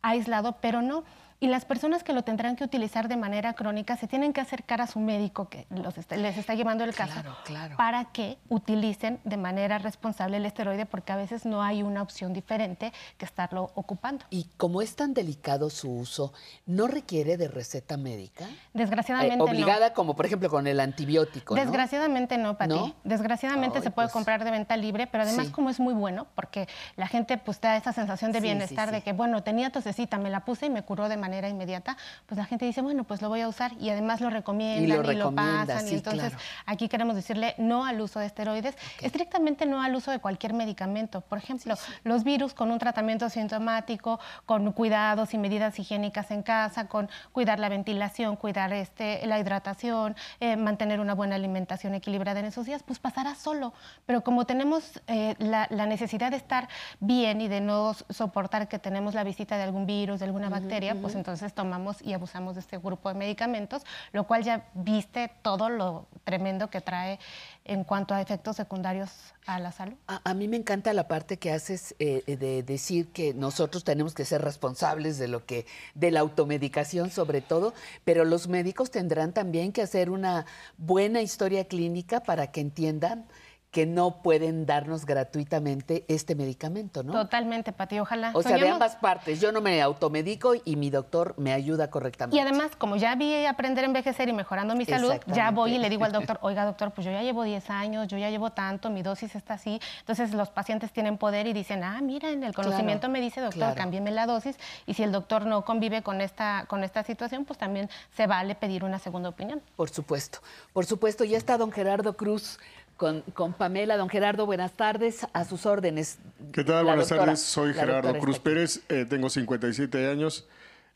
aislado, 0.00 0.56
pero 0.62 0.80
no. 0.80 1.04
Y 1.42 1.46
las 1.48 1.64
personas 1.64 2.04
que 2.04 2.12
lo 2.12 2.22
tendrán 2.22 2.54
que 2.54 2.64
utilizar 2.64 3.08
de 3.08 3.16
manera 3.16 3.54
crónica 3.54 3.96
se 3.96 4.06
tienen 4.06 4.34
que 4.34 4.42
acercar 4.42 4.82
a 4.82 4.86
su 4.86 5.00
médico 5.00 5.48
que 5.48 5.66
los 5.70 5.96
está- 5.96 6.16
les 6.18 6.36
está 6.36 6.54
llevando 6.54 6.84
el 6.84 6.94
caso 6.94 7.14
Claro, 7.14 7.34
claro. 7.44 7.76
para 7.78 8.04
que 8.04 8.36
utilicen 8.50 9.20
de 9.24 9.38
manera 9.38 9.78
responsable 9.78 10.36
el 10.36 10.44
esteroide 10.44 10.84
porque 10.84 11.12
a 11.12 11.16
veces 11.16 11.46
no 11.46 11.62
hay 11.62 11.82
una 11.82 12.02
opción 12.02 12.34
diferente 12.34 12.92
que 13.16 13.24
estarlo 13.24 13.70
ocupando. 13.74 14.26
Y 14.28 14.50
como 14.58 14.82
es 14.82 14.94
tan 14.96 15.14
delicado 15.14 15.70
su 15.70 15.90
uso, 15.90 16.34
¿no 16.66 16.86
requiere 16.88 17.38
de 17.38 17.48
receta 17.48 17.96
médica? 17.96 18.44
Desgraciadamente 18.74 19.34
Eh, 19.34 19.38
no. 19.38 19.44
obligada, 19.44 19.94
como 19.94 20.14
por 20.14 20.26
ejemplo 20.26 20.50
con 20.50 20.66
el 20.66 20.78
antibiótico, 20.78 21.54
¿no? 21.56 21.60
Desgraciadamente 21.62 22.36
no, 22.36 22.58
Pati. 22.58 22.68
¿No? 22.74 22.94
Desgraciadamente 23.04 23.78
Ay, 23.78 23.84
se 23.84 23.90
puede 23.90 24.08
pues. 24.08 24.12
comprar 24.12 24.44
de 24.44 24.50
venta 24.50 24.76
libre, 24.76 25.06
pero 25.06 25.22
además 25.22 25.46
Sí. 25.46 25.52
como 25.52 25.70
es 25.70 25.80
muy 25.80 25.94
bueno, 25.94 26.26
porque 26.34 26.68
la 26.96 27.06
gente 27.08 27.38
pues 27.38 27.62
da 27.62 27.78
esa 27.78 27.94
sensación 27.94 28.30
de 28.30 28.40
sí, 28.40 28.44
bienestar 28.44 28.88
sí. 28.90 28.94
de 28.96 29.00
que, 29.00 29.14
bueno, 29.14 29.42
tenía 29.42 29.70
tosecita, 29.70 30.18
me 30.18 30.28
la 30.28 30.44
puse 30.44 30.66
y 30.66 30.70
me 30.70 30.82
curó 30.82 31.08
de 31.08 31.16
manera 31.16 31.29
inmediata, 31.38 31.96
pues 32.26 32.38
la 32.38 32.44
gente 32.44 32.64
dice, 32.64 32.82
bueno, 32.82 33.04
pues 33.04 33.22
lo 33.22 33.28
voy 33.28 33.40
a 33.40 33.48
usar 33.48 33.72
y 33.80 33.90
además 33.90 34.20
lo 34.20 34.30
recomiendan 34.30 34.84
y 34.84 34.86
lo, 34.86 35.02
recomienda, 35.02 35.66
pasan. 35.66 35.86
sí, 35.86 35.94
y 35.94 35.96
entonces 35.96 36.30
claro. 36.30 36.44
aquí 36.66 36.88
queremos 36.88 37.14
decirle 37.14 37.54
no 37.58 37.84
al 37.84 38.00
uso 38.00 38.20
de 38.20 38.26
esteroides, 38.26 38.76
estrictamente 39.00 39.66
no 39.66 39.82
al 39.82 39.94
uso 39.94 40.10
de 40.10 40.18
cualquier 40.18 40.52
medicamento. 40.52 41.20
Por 41.20 41.38
ejemplo, 41.38 41.74
los 42.04 42.24
virus 42.24 42.54
con 42.54 42.70
un 42.70 42.78
tratamiento 42.78 43.28
sintomático, 43.28 44.20
con 44.46 44.72
cuidados 44.72 45.34
y 45.34 45.38
medidas 45.38 45.78
higiénicas 45.78 46.30
en 46.30 46.42
casa, 46.42 46.88
con 46.88 47.08
cuidar 47.32 47.58
la 47.58 47.68
ventilación, 47.68 48.36
cuidar 48.36 48.72
este, 48.72 49.26
la 49.26 49.38
hidratación, 49.38 50.16
eh, 50.40 50.56
mantener 50.56 51.00
una 51.00 51.14
buena 51.14 51.36
alimentación 51.36 51.94
equilibrada 51.94 52.40
en 52.40 52.46
esos 52.46 52.66
días, 52.66 52.82
pues 52.82 52.98
pasará 52.98 53.34
solo. 53.34 53.72
Pero 54.06 54.22
como 54.22 54.46
tenemos 54.46 55.00
eh, 55.06 55.34
la, 55.38 55.66
la 55.70 55.86
necesidad 55.86 56.30
de 56.30 56.36
estar 56.36 56.68
bien 57.00 57.40
y 57.40 57.48
de 57.48 57.60
no 57.60 57.94
soportar 58.08 58.68
que 58.68 58.78
tenemos 58.78 59.14
la 59.14 59.24
visita 59.24 59.56
de 59.56 59.62
algún 59.62 59.86
virus, 59.86 60.20
de 60.20 60.26
alguna 60.26 60.48
bacteria, 60.48 60.94
pues 61.00 61.14
entonces 61.20 61.52
tomamos 61.54 62.02
y 62.02 62.14
abusamos 62.14 62.54
de 62.54 62.60
este 62.60 62.78
grupo 62.78 63.08
de 63.10 63.14
medicamentos, 63.14 63.82
lo 64.12 64.26
cual 64.26 64.42
ya 64.42 64.68
viste 64.74 65.30
todo 65.42 65.68
lo 65.68 66.08
tremendo 66.24 66.70
que 66.70 66.80
trae 66.80 67.18
en 67.64 67.84
cuanto 67.84 68.14
a 68.14 68.20
efectos 68.20 68.56
secundarios 68.56 69.10
a 69.46 69.58
la 69.58 69.70
salud. 69.70 69.94
A, 70.06 70.34
mí 70.34 70.48
me 70.48 70.56
encanta 70.56 70.92
la 70.92 71.06
parte 71.06 71.38
que 71.38 71.52
haces 71.52 71.94
eh, 71.98 72.24
de 72.26 72.62
decir 72.62 73.12
que 73.12 73.34
nosotros 73.34 73.84
tenemos 73.84 74.14
que 74.14 74.24
ser 74.24 74.42
responsables 74.42 75.18
de 75.18 75.28
lo 75.28 75.44
que, 75.44 75.66
de 75.94 76.10
la 76.10 76.20
automedicación 76.20 77.10
sobre 77.10 77.42
todo, 77.42 77.74
pero 78.04 78.24
los 78.24 78.48
médicos 78.48 78.90
tendrán 78.90 79.32
también 79.32 79.72
que 79.72 79.82
hacer 79.82 80.10
una 80.10 80.46
buena 80.78 81.20
historia 81.20 81.64
clínica 81.66 82.20
para 82.20 82.50
que 82.50 82.60
entiendan 82.60 83.26
que 83.70 83.86
no 83.86 84.22
pueden 84.22 84.66
darnos 84.66 85.06
gratuitamente 85.06 86.04
este 86.08 86.34
medicamento, 86.34 87.04
¿no? 87.04 87.12
Totalmente, 87.12 87.72
Pati, 87.72 88.00
ojalá. 88.00 88.32
O 88.34 88.42
sea, 88.42 88.56
de 88.56 88.68
ambas 88.68 88.96
partes. 88.96 89.40
Yo 89.40 89.52
no 89.52 89.60
me 89.60 89.80
automedico 89.80 90.54
y 90.64 90.74
mi 90.74 90.90
doctor 90.90 91.34
me 91.38 91.52
ayuda 91.52 91.88
correctamente. 91.88 92.36
Y 92.36 92.40
además, 92.40 92.72
como 92.76 92.96
ya 92.96 93.14
vi 93.14 93.46
aprender 93.46 93.84
a 93.84 93.86
envejecer 93.86 94.28
y 94.28 94.32
mejorando 94.32 94.74
mi 94.74 94.84
salud, 94.86 95.14
ya 95.26 95.52
voy 95.52 95.76
y 95.76 95.78
le 95.78 95.88
digo 95.88 96.04
al 96.04 96.10
doctor, 96.10 96.38
oiga 96.42 96.64
doctor, 96.64 96.90
pues 96.90 97.04
yo 97.04 97.12
ya 97.12 97.22
llevo 97.22 97.44
10 97.44 97.70
años, 97.70 98.08
yo 98.08 98.18
ya 98.18 98.28
llevo 98.28 98.50
tanto, 98.50 98.90
mi 98.90 99.02
dosis 99.02 99.36
está 99.36 99.54
así. 99.54 99.80
Entonces 100.00 100.34
los 100.34 100.50
pacientes 100.50 100.92
tienen 100.92 101.16
poder 101.16 101.46
y 101.46 101.52
dicen, 101.52 101.84
ah, 101.84 102.00
miren, 102.00 102.42
el 102.42 102.54
conocimiento 102.54 103.08
me 103.08 103.20
dice, 103.20 103.40
doctor, 103.40 103.58
claro. 103.58 103.76
cámbieme 103.76 104.10
la 104.10 104.26
dosis. 104.26 104.56
Y 104.86 104.94
si 104.94 105.04
el 105.04 105.12
doctor 105.12 105.46
no 105.46 105.64
convive 105.64 106.02
con 106.02 106.20
esta, 106.20 106.64
con 106.66 106.82
esta 106.82 107.04
situación, 107.04 107.44
pues 107.44 107.58
también 107.58 107.88
se 108.16 108.26
vale 108.26 108.56
pedir 108.56 108.82
una 108.82 108.98
segunda 108.98 109.28
opinión. 109.28 109.62
Por 109.76 109.90
supuesto, 109.90 110.40
por 110.72 110.86
supuesto. 110.86 111.22
Ya 111.22 111.36
está 111.36 111.56
don 111.56 111.70
Gerardo 111.70 112.16
Cruz 112.16 112.58
con, 113.00 113.22
con 113.32 113.54
Pamela. 113.54 113.96
Don 113.96 114.10
Gerardo, 114.10 114.44
buenas 114.44 114.74
tardes. 114.74 115.26
A 115.32 115.46
sus 115.46 115.64
órdenes. 115.64 116.18
¿Qué 116.52 116.62
tal? 116.62 116.76
La 116.84 116.92
Buenas 116.92 117.08
doctora- 117.08 117.24
tardes. 117.24 117.40
Soy 117.40 117.72
Gerardo 117.72 118.18
Cruz. 118.18 118.38
Pérez. 118.38 118.82
eh, 118.90 119.06
tengo 119.08 119.30
57 119.30 120.06
años. 120.06 120.46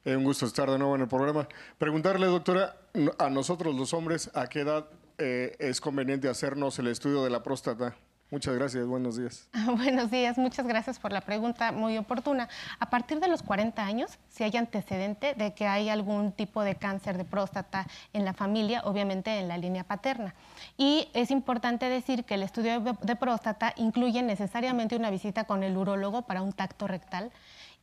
Eh, 0.05 0.15
un 0.15 0.23
gusto 0.25 0.45
estar 0.45 0.71
de 0.71 0.77
nuevo 0.79 0.95
en 0.97 1.01
el 1.01 1.09
programa. 1.09 1.49
Preguntarle, 1.79 2.27
doctora, 2.27 2.77
a 3.19 3.31
nosotros 3.31 3.75
los 3.75 3.95
hombres, 3.95 4.31
¿a 4.35 4.49
qué 4.49 4.61
edad 4.61 4.85
eh, 5.17 5.57
es 5.59 5.81
conveniente 5.81 6.29
hacernos 6.29 6.79
el 6.79 6.89
estudio 6.89 7.25
de 7.25 7.31
la 7.31 7.43
próstata? 7.43 7.97
Muchas 8.35 8.57
gracias. 8.57 8.85
Buenos 8.89 9.17
días. 9.17 9.49
Buenos 9.77 10.11
días, 10.11 10.39
muchas 10.39 10.67
gracias 10.67 10.99
por 10.99 11.13
la 11.13 11.21
pregunta 11.21 11.71
muy 11.71 11.97
oportuna. 11.99 12.49
A 12.81 12.91
partir 12.91 13.21
de 13.21 13.29
los 13.29 13.45
40 13.45 13.81
años, 13.87 14.19
si 14.29 14.43
hay 14.43 14.57
antecedente 14.57 15.35
de 15.35 15.55
que 15.55 15.69
hay 15.69 15.89
algún 15.89 16.33
tipo 16.33 16.65
de 16.65 16.75
cáncer 16.75 17.17
de 17.17 17.25
próstata 17.25 17.87
en 18.13 18.25
la 18.25 18.33
familia, 18.33 18.83
obviamente 18.87 19.39
en 19.39 19.47
la 19.47 19.57
línea 19.57 19.85
paterna. 19.85 20.35
Y 20.77 21.09
es 21.15 21.31
importante 21.31 21.89
decir 21.89 22.25
que 22.25 22.35
el 22.35 22.43
estudio 22.43 22.81
de- 22.81 23.15
próstata 23.15 23.73
incluye 23.77 24.21
necesariamente 24.21 24.97
una 24.97 25.11
visita 25.11 25.45
con 25.45 25.63
el 25.63 25.77
urólogo 25.77 26.23
para 26.23 26.43
un 26.43 26.53
tacto 26.53 26.89
rectal 26.89 27.31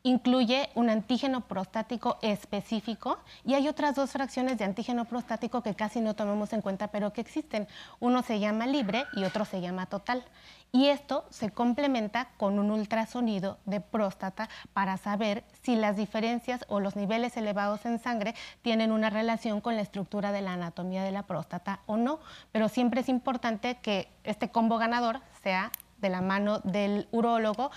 incluye 0.04 0.70
un 0.76 0.89
antígeno 0.89 1.41
prostático 1.41 2.18
específico 2.22 3.20
y 3.45 3.54
hay 3.54 3.68
otras 3.68 3.95
dos 3.95 4.12
fracciones 4.12 4.58
de 4.58 4.66
antígeno 4.66 5.06
prostático 5.06 5.62
que 5.62 5.76
casi 5.76 6.02
no 6.02 6.16
tomamos 6.16 6.54
en 6.54 6.62
cuenta, 6.62 6.88
pero 6.88 7.14
que 7.14 7.22
existen. 7.22 7.68
Uno 7.99 8.24
se 8.24 8.39
llama 8.39 8.68
libre 8.68 9.06
y 9.14 9.24
otro 9.24 9.45
se 9.45 9.62
llama 9.62 9.86
total. 9.86 10.24
Y 10.74 10.88
esto 10.88 11.26
se 11.30 11.49
complementa 11.49 12.30
con 12.38 12.58
un 12.58 12.72
ultrasonido 12.72 13.58
de 13.66 13.82
próstata 13.82 14.47
para 14.72 14.95
saber 14.95 15.43
si 15.62 15.76
las 15.76 15.97
diferencias 15.97 16.64
o 16.70 16.80
los 16.80 16.95
niveles 16.95 17.36
elevados 17.36 17.86
en 17.86 17.99
sangre 17.99 18.36
tienen 18.62 18.93
una 18.93 19.10
relación 19.10 19.60
con 19.60 19.76
la 19.76 19.82
estructura 19.82 20.32
de 20.32 20.41
la 20.41 20.54
anatomía 20.54 21.04
de 21.04 21.12
la 21.12 21.24
próstata 21.24 21.82
o 21.88 21.97
no. 21.97 22.20
Pero 22.54 22.70
siempre 22.70 23.02
es 23.02 23.10
importante 23.10 23.80
que 23.82 24.08
este 24.24 24.49
combo 24.49 24.78
ganador 24.78 25.20
sea 25.43 25.72
de 25.97 26.10
la 26.10 26.22
mano 26.22 26.60
del 26.60 27.08
urólogo 27.12 27.72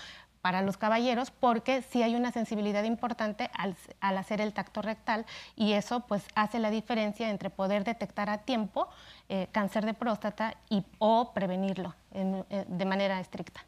para 0.45 0.61
los 0.61 0.77
caballeros 0.77 1.31
porque 1.31 1.81
sí 1.81 2.03
hay 2.03 2.13
una 2.13 2.31
sensibilidad 2.31 2.83
importante 2.83 3.49
al, 3.57 3.75
al 3.99 4.15
hacer 4.19 4.41
el 4.41 4.53
tacto 4.53 4.83
rectal 4.83 5.25
y 5.55 5.73
eso 5.73 6.01
pues 6.01 6.21
hace 6.35 6.59
la 6.59 6.69
diferencia 6.69 7.31
entre 7.31 7.49
poder 7.49 7.83
detectar 7.83 8.29
a 8.29 8.37
tiempo 8.37 8.87
eh, 9.27 9.47
cáncer 9.51 9.87
de 9.87 9.95
próstata 9.95 10.53
y, 10.69 10.83
o 10.99 11.33
prevenirlo 11.33 11.95
en- 12.11 12.45
eh, 12.51 12.63
de 12.67 12.85
manera 12.85 13.19
estricta. 13.19 13.65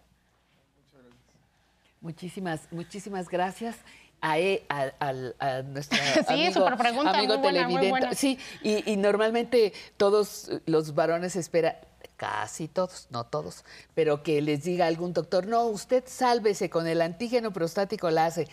Muchísimas, 2.00 2.68
muchísimas 2.72 3.28
gracias. 3.28 3.76
A, 4.22 4.38
e- 4.38 4.64
a- 4.70 4.92
al- 5.00 5.36
a 5.40 5.64
nuestra 5.64 5.98
Sí, 6.14 6.22
amigo, 6.28 6.54
súper 6.54 6.78
pregunta, 6.78 7.10
amigo 7.18 7.34
muy 7.34 7.42
buena, 7.42 7.64
muy 7.64 7.74
televidente. 7.74 7.90
buena. 7.90 8.14
Sí, 8.14 8.38
y, 8.62 8.92
y 8.92 8.98
normalmente 8.98 9.74
todos 9.98 10.52
los 10.68 10.94
varones 10.94 11.36
esperan, 11.36 11.76
casi 12.18 12.68
todos, 12.68 13.08
no 13.12 13.26
todos, 13.26 13.64
pero 13.94 14.24
que 14.24 14.42
les 14.42 14.64
diga 14.64 14.88
algún 14.88 15.14
doctor, 15.14 15.48
no, 15.48 15.64
usted 15.66 16.04
sálvese 16.06 16.70
con 16.70 16.88
el 16.88 17.02
antígeno 17.02 17.54
prostático 17.54 18.10
la 18.10 18.26
hace. 18.26 18.48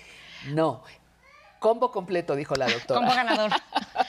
No, 0.49 0.85
combo 1.59 1.91
completo, 1.91 2.37
dijo 2.37 2.55
la 2.57 2.69
doctora. 2.69 3.01
Combo 3.01 3.15
ganador. 3.15 3.51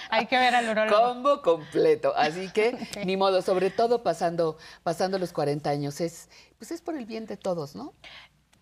hay 0.10 0.26
que 0.26 0.38
ver 0.38 0.54
al 0.54 0.70
urólogo. 0.70 1.02
Combo 1.02 1.42
completo. 1.42 2.14
Así 2.18 2.50
que, 2.52 2.78
ni 3.06 3.16
modo, 3.16 3.42
sobre 3.42 3.70
todo 3.70 4.04
pasando, 4.04 4.58
pasando 4.84 5.18
los 5.18 5.32
40 5.32 5.70
años, 5.70 6.02
es, 6.02 6.30
pues 6.58 6.72
es 6.72 6.82
por 6.82 6.98
el 6.98 7.06
bien 7.06 7.26
de 7.26 7.38
todos, 7.38 7.74
¿no? 7.74 7.94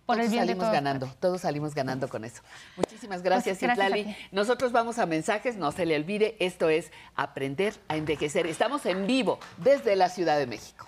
Por 0.05 0.17
el 0.17 0.21
todos 0.21 0.31
bien 0.31 0.41
de 0.41 0.47
salimos 0.47 0.63
todos, 0.63 0.73
ganando, 0.73 1.07
todos 1.19 1.41
salimos 1.41 1.73
ganando 1.73 2.09
con 2.09 2.25
eso. 2.25 2.41
Muchísimas 2.75 3.21
gracias, 3.23 3.57
Pues, 3.59 3.61
gracias 3.61 3.87
Citlali. 3.87 4.03
ti. 4.05 4.27
Nosotros 4.31 4.71
vamos 4.71 4.99
a 4.99 5.05
mensajes, 5.05 5.55
no 5.55 5.71
se 5.71 5.85
le 5.85 5.95
olvide, 5.95 6.35
esto 6.39 6.69
es 6.69 6.91
Aprender 7.15 7.73
a 7.87 7.95
Envejecer. 7.95 8.45
Estamos 8.47 8.85
en 8.85 9.07
vivo 9.07 9.39
desde 9.57 9.95
la 9.95 10.09
Ciudad 10.09 10.37
de 10.37 10.47
México. 10.47 10.87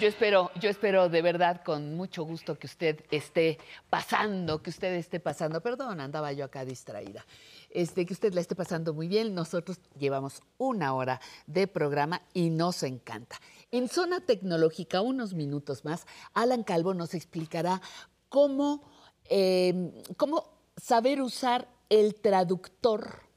Yo 0.00 0.08
espero, 0.08 0.50
yo 0.58 0.70
espero 0.70 1.10
de 1.10 1.20
verdad 1.20 1.60
con 1.62 1.94
mucho 1.94 2.24
gusto 2.24 2.58
que 2.58 2.66
usted 2.66 3.04
esté 3.10 3.58
pasando, 3.90 4.62
que 4.62 4.70
usted 4.70 4.94
esté 4.94 5.20
pasando, 5.20 5.60
perdón, 5.60 6.00
andaba 6.00 6.32
yo 6.32 6.46
acá 6.46 6.64
distraída, 6.64 7.26
este, 7.68 8.06
que 8.06 8.14
usted 8.14 8.32
la 8.32 8.40
esté 8.40 8.54
pasando 8.54 8.94
muy 8.94 9.08
bien. 9.08 9.34
Nosotros 9.34 9.78
llevamos 9.98 10.40
una 10.56 10.94
hora 10.94 11.20
de 11.46 11.66
programa 11.66 12.22
y 12.32 12.48
nos 12.48 12.82
encanta. 12.82 13.38
En 13.70 13.88
Zona 13.88 14.24
Tecnológica, 14.24 15.02
unos 15.02 15.34
minutos 15.34 15.84
más, 15.84 16.06
Alan 16.32 16.62
Calvo 16.62 16.94
nos 16.94 17.12
explicará 17.12 17.82
cómo, 18.30 18.82
eh, 19.26 20.02
cómo 20.16 20.62
saber 20.78 21.20
usar 21.20 21.68
el 21.90 22.14
traductor 22.14 23.29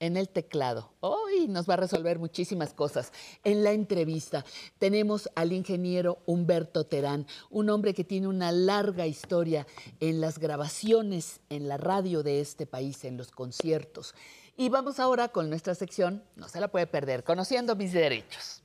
en 0.00 0.16
el 0.16 0.28
teclado. 0.28 0.92
Hoy 1.00 1.48
nos 1.48 1.68
va 1.68 1.74
a 1.74 1.78
resolver 1.78 2.18
muchísimas 2.18 2.74
cosas. 2.74 3.12
En 3.44 3.64
la 3.64 3.72
entrevista 3.72 4.44
tenemos 4.78 5.28
al 5.34 5.52
ingeniero 5.52 6.18
Humberto 6.26 6.84
Terán, 6.84 7.26
un 7.50 7.70
hombre 7.70 7.94
que 7.94 8.04
tiene 8.04 8.28
una 8.28 8.52
larga 8.52 9.06
historia 9.06 9.66
en 10.00 10.20
las 10.20 10.38
grabaciones, 10.38 11.40
en 11.48 11.68
la 11.68 11.76
radio 11.76 12.22
de 12.22 12.40
este 12.40 12.66
país, 12.66 13.04
en 13.04 13.16
los 13.16 13.30
conciertos. 13.30 14.14
Y 14.56 14.68
vamos 14.68 14.98
ahora 14.98 15.28
con 15.28 15.48
nuestra 15.48 15.74
sección, 15.74 16.24
no 16.36 16.48
se 16.48 16.60
la 16.60 16.68
puede 16.68 16.86
perder, 16.86 17.24
Conociendo 17.24 17.76
mis 17.76 17.92
derechos. 17.92 18.62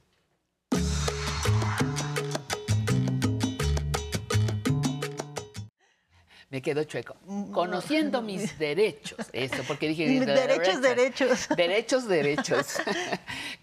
Me 6.53 6.61
quedo 6.61 6.83
chueco. 6.83 7.15
Conociendo 7.51 8.21
mis 8.21 8.59
derechos. 8.59 9.27
Eso, 9.33 9.63
porque 9.67 9.87
dije. 9.87 10.07
Derechos, 10.23 10.83
derechos. 10.83 11.47
Derechos, 11.57 12.07
derechos. 12.07 12.67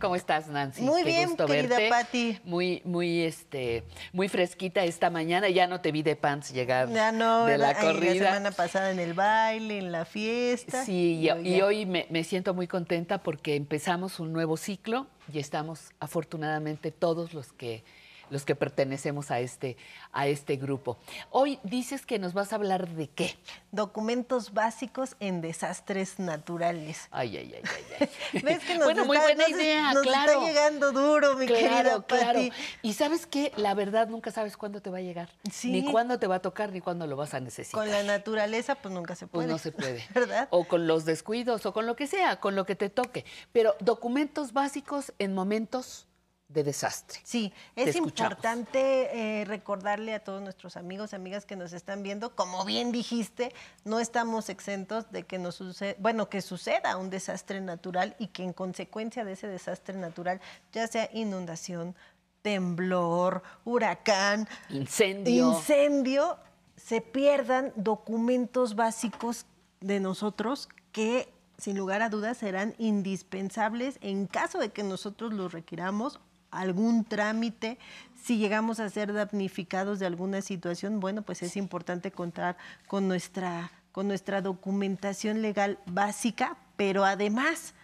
¿Cómo 0.00 0.16
estás, 0.16 0.48
Nancy? 0.48 0.82
Muy 0.82 1.04
Qué 1.04 1.10
bien, 1.10 1.28
gusto 1.28 1.46
querida 1.46 1.76
verte. 1.76 1.88
Pati. 1.88 2.40
Muy, 2.42 2.82
muy, 2.84 3.20
este, 3.20 3.84
muy 4.12 4.28
fresquita 4.28 4.82
esta 4.82 5.08
mañana. 5.08 5.48
Ya 5.48 5.68
no 5.68 5.80
te 5.80 5.92
vi 5.92 6.02
de 6.02 6.16
pants 6.16 6.52
llegar 6.52 6.92
Ya 6.92 7.12
no, 7.12 7.46
de 7.46 7.58
la 7.58 7.78
corrida. 7.78 8.14
la 8.14 8.26
semana 8.26 8.50
pasada 8.50 8.90
en 8.90 8.98
el 8.98 9.14
baile, 9.14 9.78
en 9.78 9.92
la 9.92 10.04
fiesta. 10.04 10.84
Sí, 10.84 11.30
y, 11.44 11.60
hoy 11.60 11.86
me, 11.86 12.08
me 12.10 12.24
siento 12.24 12.54
muy 12.54 12.66
contenta 12.66 13.22
porque 13.22 13.54
empezamos 13.54 14.18
un 14.18 14.32
nuevo 14.32 14.56
ciclo 14.56 15.06
y 15.32 15.38
estamos 15.38 15.92
afortunadamente 16.00 16.90
todos 16.90 17.34
los 17.34 17.52
que 17.52 17.84
los 18.30 18.44
que 18.44 18.54
pertenecemos 18.54 19.30
a 19.30 19.40
este 19.40 19.76
a 20.12 20.26
este 20.26 20.56
grupo. 20.56 20.98
Hoy 21.30 21.58
dices 21.62 22.06
que 22.06 22.18
nos 22.18 22.32
vas 22.32 22.52
a 22.52 22.56
hablar 22.56 22.88
de 22.88 23.08
qué? 23.08 23.36
Documentos 23.72 24.52
básicos 24.52 25.16
en 25.20 25.40
desastres 25.40 26.18
naturales. 26.18 27.08
Ay, 27.10 27.36
ay, 27.36 27.54
ay, 27.56 27.62
ay. 28.00 28.08
ay. 28.32 28.40
¿Ves 28.42 28.64
que 28.64 28.74
nos 28.76 28.84
bueno, 28.84 29.04
muy 29.04 29.16
está- 29.16 29.26
buena 29.28 29.48
nos- 29.48 29.58
idea, 29.58 29.92
nos 29.94 30.02
claro. 30.02 30.32
está 30.32 30.44
llegando 30.46 30.92
duro, 30.92 31.36
mi 31.36 31.46
claro, 31.46 31.60
querida 31.62 32.02
claro. 32.06 32.38
Pati. 32.40 32.52
Y 32.82 32.92
sabes 32.94 33.26
qué, 33.26 33.52
la 33.56 33.74
verdad 33.74 34.08
nunca 34.08 34.30
sabes 34.30 34.56
cuándo 34.56 34.82
te 34.82 34.90
va 34.90 34.98
a 34.98 35.02
llegar, 35.02 35.30
Sí. 35.50 35.70
ni 35.70 35.90
cuándo 35.90 36.18
te 36.18 36.26
va 36.26 36.36
a 36.36 36.40
tocar, 36.42 36.72
ni 36.72 36.80
cuándo 36.80 37.06
lo 37.06 37.16
vas 37.16 37.34
a 37.34 37.40
necesitar. 37.40 37.80
Con 37.80 37.90
la 37.90 38.02
naturaleza, 38.02 38.74
pues 38.74 38.92
nunca 38.92 39.14
se 39.14 39.26
Pues 39.26 39.44
puede. 39.44 39.48
no 39.52 39.58
se 39.58 39.72
puede. 39.72 40.04
¿Verdad? 40.14 40.48
O 40.50 40.64
con 40.64 40.86
los 40.86 41.04
descuidos, 41.04 41.64
o 41.66 41.72
con 41.72 41.86
lo 41.86 41.96
que 41.96 42.06
sea, 42.06 42.40
con 42.40 42.54
lo 42.56 42.66
que 42.66 42.74
te 42.76 42.90
toque. 42.90 43.24
Pero 43.52 43.76
documentos 43.80 44.52
básicos 44.52 45.12
en 45.18 45.34
momentos 45.34 46.06
de 46.52 46.64
desastre. 46.64 47.20
Sí, 47.22 47.52
es 47.76 47.94
importante 47.94 49.40
eh, 49.40 49.44
recordarle 49.44 50.14
a 50.14 50.24
todos 50.24 50.42
nuestros 50.42 50.76
amigos, 50.76 51.14
amigas 51.14 51.46
que 51.46 51.54
nos 51.54 51.72
están 51.72 52.02
viendo, 52.02 52.34
como 52.34 52.64
bien 52.64 52.90
dijiste, 52.90 53.54
no 53.84 54.00
estamos 54.00 54.48
exentos 54.48 55.10
de 55.12 55.22
que 55.22 55.38
nos 55.38 55.54
suceda, 55.54 55.94
bueno, 55.98 56.28
que 56.28 56.42
suceda 56.42 56.96
un 56.96 57.08
desastre 57.08 57.60
natural 57.60 58.16
y 58.18 58.28
que 58.28 58.42
en 58.42 58.52
consecuencia 58.52 59.24
de 59.24 59.32
ese 59.32 59.46
desastre 59.46 59.96
natural, 59.96 60.40
ya 60.72 60.86
sea 60.88 61.08
inundación, 61.12 61.94
temblor, 62.42 63.42
huracán, 63.64 64.48
Incendio. 64.70 65.52
incendio, 65.52 66.38
se 66.76 67.00
pierdan 67.00 67.72
documentos 67.76 68.74
básicos 68.74 69.46
de 69.80 70.00
nosotros 70.00 70.68
que 70.90 71.32
sin 71.58 71.76
lugar 71.76 72.02
a 72.02 72.08
dudas 72.08 72.38
serán 72.38 72.74
indispensables 72.78 73.98
en 74.00 74.26
caso 74.26 74.58
de 74.58 74.70
que 74.70 74.82
nosotros 74.82 75.32
los 75.32 75.52
requiramos 75.52 76.18
algún 76.50 77.04
trámite, 77.04 77.78
si 78.22 78.38
llegamos 78.38 78.80
a 78.80 78.88
ser 78.88 79.12
damnificados 79.12 79.98
de 79.98 80.06
alguna 80.06 80.42
situación, 80.42 81.00
bueno, 81.00 81.22
pues 81.22 81.42
es 81.42 81.56
importante 81.56 82.10
contar 82.10 82.56
con 82.86 83.08
nuestra, 83.08 83.72
con 83.92 84.08
nuestra 84.08 84.42
documentación 84.42 85.42
legal 85.42 85.78
básica, 85.86 86.56
pero 86.76 87.04
además 87.04 87.74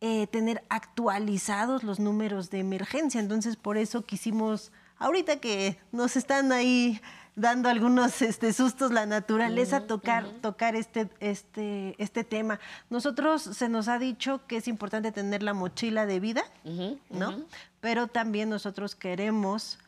eh, 0.00 0.26
tener 0.28 0.62
actualizados 0.68 1.82
los 1.82 1.98
números 1.98 2.50
de 2.50 2.60
emergencia. 2.60 3.20
Entonces, 3.20 3.56
por 3.56 3.76
eso 3.76 4.04
quisimos, 4.04 4.72
ahorita 4.98 5.36
que 5.40 5.78
nos 5.90 6.16
están 6.16 6.52
ahí 6.52 7.00
dando 7.36 7.68
algunos 7.68 8.22
este, 8.22 8.52
sustos 8.52 8.90
la 8.90 9.06
naturaleza, 9.06 9.86
tocar, 9.86 10.26
tocar 10.40 10.74
este, 10.74 11.08
este, 11.20 11.94
este 11.98 12.24
tema. 12.24 12.58
Nosotros 12.90 13.42
se 13.42 13.68
nos 13.68 13.88
ha 13.88 13.98
dicho 13.98 14.40
que 14.46 14.56
es 14.56 14.66
importante 14.66 15.12
tener 15.12 15.42
la 15.42 15.54
mochila 15.54 16.06
de 16.06 16.18
vida, 16.18 16.42
¿no? 17.10 17.44
Pero 17.80 18.08
también 18.08 18.48
nosotros 18.48 18.96
queremos 18.96 19.78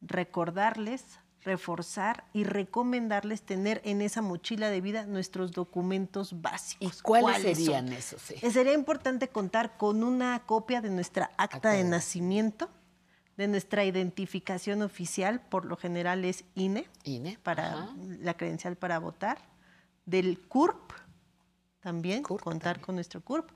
recordarles, 0.00 1.04
reforzar 1.44 2.24
y 2.32 2.42
recomendarles 2.42 3.42
tener 3.42 3.80
en 3.84 4.02
esa 4.02 4.20
mochila 4.20 4.68
de 4.68 4.80
vida 4.80 5.06
nuestros 5.06 5.52
documentos 5.52 6.42
básicos. 6.42 7.02
¿Cuáles 7.02 7.42
son? 7.42 7.54
serían 7.54 7.92
esos? 7.92 8.20
Sí. 8.20 8.34
Eh, 8.42 8.50
Sería 8.50 8.74
importante 8.74 9.28
contar 9.28 9.76
con 9.76 10.02
una 10.02 10.40
copia 10.40 10.80
de 10.80 10.90
nuestra 10.90 11.30
acta 11.36 11.70
de 11.70 11.84
nacimiento, 11.84 12.68
de 13.38 13.46
nuestra 13.48 13.84
identificación 13.84 14.82
oficial, 14.82 15.40
por 15.48 15.64
lo 15.64 15.76
general 15.76 16.24
es 16.24 16.44
INE, 16.56 16.86
INE 17.04 17.38
para 17.42 17.72
ajá. 17.84 17.94
la 18.20 18.36
credencial 18.36 18.76
para 18.76 18.98
votar, 18.98 19.38
del 20.04 20.40
CURP, 20.40 20.92
también 21.80 22.22
contar 22.24 22.80
con 22.80 22.96
nuestro 22.96 23.20
CURP. 23.22 23.48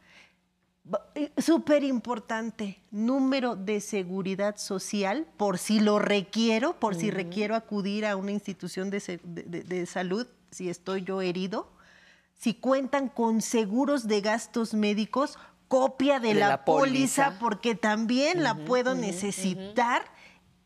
Eh, 1.17 1.33
Súper 1.37 1.83
importante, 1.83 2.79
número 2.93 3.57
de 3.57 3.81
seguridad 3.81 4.57
social, 4.57 5.27
por 5.37 5.59
si 5.59 5.81
lo 5.81 5.99
requiero, 5.99 6.79
por 6.79 6.95
si 6.95 7.11
requiero 7.11 7.57
acudir 7.57 8.07
a 8.07 8.15
una 8.17 8.31
institución 8.31 8.89
de- 8.89 9.01
de 9.25 9.87
salud, 9.87 10.27
si 10.53 10.69
estoy 10.69 11.03
yo 11.03 11.21
herido. 11.23 11.73
Si 12.35 12.55
cuentan 12.55 13.09
con 13.09 13.41
seguros 13.43 14.07
de 14.09 14.21
gastos 14.21 14.75
médicos, 14.75 15.39
copia 15.73 16.21
de, 16.21 16.35
De 16.35 16.41
la, 16.41 16.49
la 16.49 16.65
póliza, 16.67 17.25
póliza. 17.25 17.39
porque 17.41 17.75
también 17.75 18.43
la 18.43 18.55
puedo 18.55 18.95
necesitar. 18.95 20.05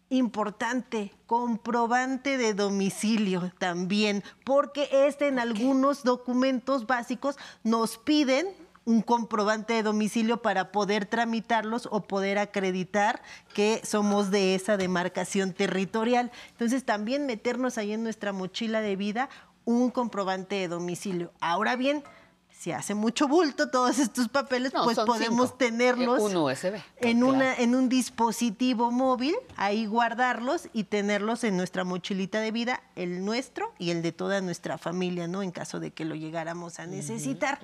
Importante, 0.08 1.12
comprobante 1.26 2.38
de 2.38 2.54
domicilio 2.54 3.52
también, 3.58 4.24
porque 4.44 4.88
este 4.92 5.28
en 5.28 5.38
algunos 5.38 6.02
documentos 6.02 6.86
básicos 6.88 7.36
nos 7.62 7.98
piden 7.98 8.46
un 8.84 9.00
comprobante 9.00 9.74
de 9.74 9.84
domicilio 9.84 10.42
para 10.42 10.72
poder 10.72 11.06
tramitarlos 11.06 11.88
o 11.92 12.02
poder 12.02 12.38
acreditar 12.38 13.22
que 13.54 13.80
somos 13.84 14.32
de 14.32 14.56
esa 14.56 14.76
demarcación 14.76 15.52
territorial. 15.52 16.32
Entonces 16.50 16.84
también 16.84 17.26
meternos 17.26 17.78
ahí 17.78 17.92
en 17.92 18.02
nuestra 18.02 18.32
mochila 18.32 18.80
de 18.80 18.96
vida 18.96 19.28
un 19.64 19.90
comprobante 19.90 20.56
de 20.56 20.68
domicilio. 20.68 21.32
Ahora 21.40 21.74
bien, 21.76 22.04
si 22.58 22.72
hace 22.72 22.94
mucho 22.94 23.28
bulto 23.28 23.70
todos 23.70 23.98
estos 23.98 24.28
papeles, 24.28 24.72
No, 24.72 24.84
pues 24.84 24.98
podemos 24.98 25.48
cinco. 25.48 25.54
tenerlos 25.58 26.18
Eh, 26.20 26.24
Un 26.24 26.36
USB. 26.36 26.74
en, 26.96 27.18
claro. 27.20 27.26
una, 27.34 27.54
en 27.54 27.74
un 27.74 27.88
dispositivo 27.88 28.90
móvil, 28.90 29.34
ahí 29.56 29.86
guardarlos 29.86 30.68
y 30.72 30.84
tenerlos 30.84 31.44
en 31.44 31.56
nuestra 31.56 31.84
mochilita 31.84 32.40
de 32.40 32.50
vida, 32.52 32.82
el 32.96 33.24
nuestro 33.24 33.72
y 33.78 33.90
el 33.90 34.02
de 34.02 34.12
toda 34.12 34.40
nuestra 34.40 34.78
familia, 34.78 35.28
¿no? 35.28 35.42
En 35.42 35.50
caso 35.52 35.80
de 35.80 35.92
que 35.92 36.04
lo 36.04 36.14
llegáramos 36.14 36.78
a 36.80 36.86
necesitar. 36.86 37.60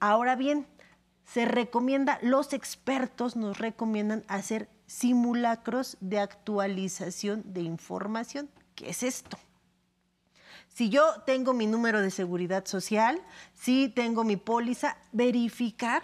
Ahora 0.00 0.36
bien, 0.36 0.66
se 1.24 1.44
recomienda, 1.44 2.18
los 2.22 2.52
expertos 2.52 3.34
nos 3.36 3.58
recomiendan 3.58 4.22
hacer 4.28 4.68
simulacros 4.86 5.96
de 6.00 6.20
actualización 6.20 7.42
de 7.52 7.62
información. 7.62 8.48
¿Qué 8.74 8.90
es 8.90 9.02
esto? 9.02 9.38
Si 10.76 10.90
yo 10.90 11.22
tengo 11.24 11.54
mi 11.54 11.66
número 11.66 12.02
de 12.02 12.10
seguridad 12.10 12.66
social, 12.66 13.18
si 13.54 13.88
tengo 13.88 14.24
mi 14.24 14.36
póliza, 14.36 14.98
verificar 15.10 16.02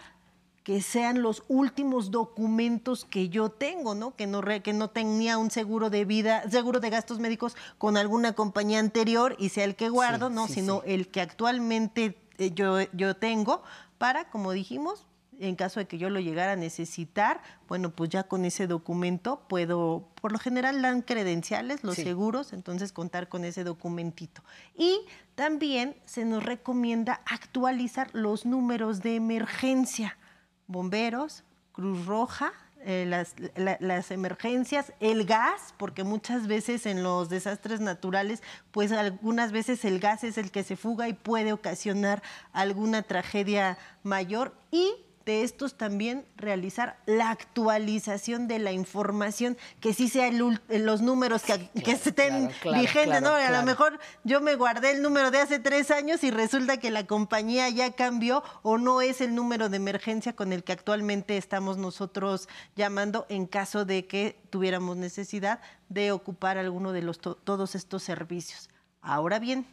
que 0.65 0.81
sean 0.81 1.21
los 1.21 1.43
últimos 1.49 2.11
documentos 2.11 3.05
que 3.05 3.29
yo 3.29 3.51
tengo, 3.51 3.95
¿no? 3.95 4.17
Que 4.17 4.27
no, 4.27 4.41
re- 4.41 4.63
que 4.63 4.73
no 4.73 4.89
tenía 4.89 5.37
un 5.37 5.51
seguro 5.51 5.91
de 5.91 6.07
vida, 6.07 6.49
seguro 6.49 6.81
de 6.81 6.89
gastos 6.89 7.19
médicos 7.19 7.55
con 7.77 7.99
alguna 7.99 8.33
compañía 8.33 8.79
anterior 8.79 9.37
y 9.39 9.51
sea 9.51 9.65
el 9.65 9.77
que 9.77 9.91
guardo, 9.91 10.29
Sí, 10.31 10.35
no, 10.35 10.47
sí, 10.47 10.55
sino 10.55 10.83
el 10.87 11.09
que 11.09 11.21
actualmente 11.21 12.17
eh, 12.39 12.53
yo, 12.55 12.81
yo 12.95 13.15
tengo 13.15 13.63
para, 13.99 14.31
como 14.31 14.53
dijimos, 14.53 15.05
en 15.39 15.57
caso 15.57 15.81
de 15.81 15.87
que 15.87 15.99
yo 15.99 16.09
lo 16.11 16.21
llegara 16.21 16.53
a 16.53 16.57
necesitar, 16.57 17.41
bueno, 17.69 17.91
pues 17.91 18.11
ya 18.11 18.25
con 18.25 18.45
ese 18.45 18.67
documento 18.67 19.41
puedo, 19.49 20.09
por 20.21 20.31
lo 20.33 20.39
general 20.39 20.83
dan 20.83 21.03
credenciales, 21.03 21.83
los 21.85 21.97
Sí. 21.97 22.03
seguros, 22.05 22.53
entonces 22.53 22.93
contar 22.93 23.29
con 23.29 23.45
ese 23.45 23.65
documentito. 23.65 24.43
Y 24.77 25.01
también 25.35 25.97
se 26.05 26.25
nos 26.25 26.45
recomienda 26.45 27.23
actualizar 27.27 28.09
los 28.13 28.47
números 28.47 29.01
de 29.03 29.17
emergencia, 29.17 30.17
bomberos, 30.67 31.45
Cruz 31.73 32.07
Roja, 32.07 32.53
eh, 32.85 33.05
las, 33.09 33.35
la- 33.57 33.79
las 33.81 34.11
emergencias, 34.11 34.93
el 35.01 35.25
gas, 35.25 35.73
porque 35.77 36.03
muchas 36.05 36.47
veces 36.49 36.85
en 36.87 37.03
los 37.03 37.29
desastres 37.29 37.81
naturales, 37.81 38.43
pues 38.73 38.91
algunas 38.93 39.53
veces 39.53 39.85
el 39.85 40.01
gas 40.01 40.25
es 40.25 40.37
el 40.37 40.51
que 40.51 40.65
se 40.65 40.77
fuga 40.77 41.09
y 41.09 41.13
puede 41.13 41.53
ocasionar 41.53 42.23
alguna 42.53 43.03
tragedia 43.03 43.79
mayor 44.03 44.55
y 44.73 44.93
de 45.25 45.43
estos 45.43 45.77
también 45.77 46.25
realizar 46.37 46.97
la 47.07 47.31
actualización 47.31 48.49
de 48.49 48.59
la 48.59 48.73
información, 48.73 49.57
que 49.81 49.95
sí 49.95 50.09
sea 50.09 50.27
el 50.29 50.41
ul- 50.43 50.61
los 50.69 51.01
números 51.01 51.43
que, 51.43 51.69
que 51.83 51.93
estén 51.93 52.47
claro, 52.47 52.55
claro, 52.61 52.81
vigentes, 52.81 53.23
¿no? 53.23 53.31
A 53.31 53.51
lo 53.51 53.63
mejor 53.63 53.99
yo 54.25 54.41
me 54.41 54.57
guardé 54.57 54.93
el 54.93 55.03
número 55.03 55.31
de 55.31 55.39
hace 55.39 55.59
tres 55.59 55.91
años 55.91 56.25
y 56.25 56.31
resulta 56.31 56.79
que 56.79 56.91
la 56.91 57.07
compañía 57.07 57.69
ya 57.69 57.93
cambió 57.93 58.43
o 58.63 58.79
no 58.79 59.01
es 59.01 59.21
el 59.21 59.35
número 59.35 59.69
de 59.69 59.77
emergencia 59.77 60.35
con 60.35 60.53
el 60.53 60.65
que 60.65 60.73
actualmente 60.73 61.37
estamos 61.37 61.79
nosotros 61.79 62.49
llamando 62.77 63.27
en 63.29 63.47
caso 63.47 63.85
de 63.85 64.07
que 64.07 64.41
tuviéramos 64.51 64.97
necesidad 64.97 65.61
de 65.89 66.13
ocupar 66.13 66.59
alguno 66.59 66.93
de 66.93 67.03
los 67.03 67.19
to- 67.21 67.37
todos 67.37 67.75
estos 67.75 68.03
servicios. 68.03 68.69
Ahora 69.01 69.39
bien, 69.39 69.67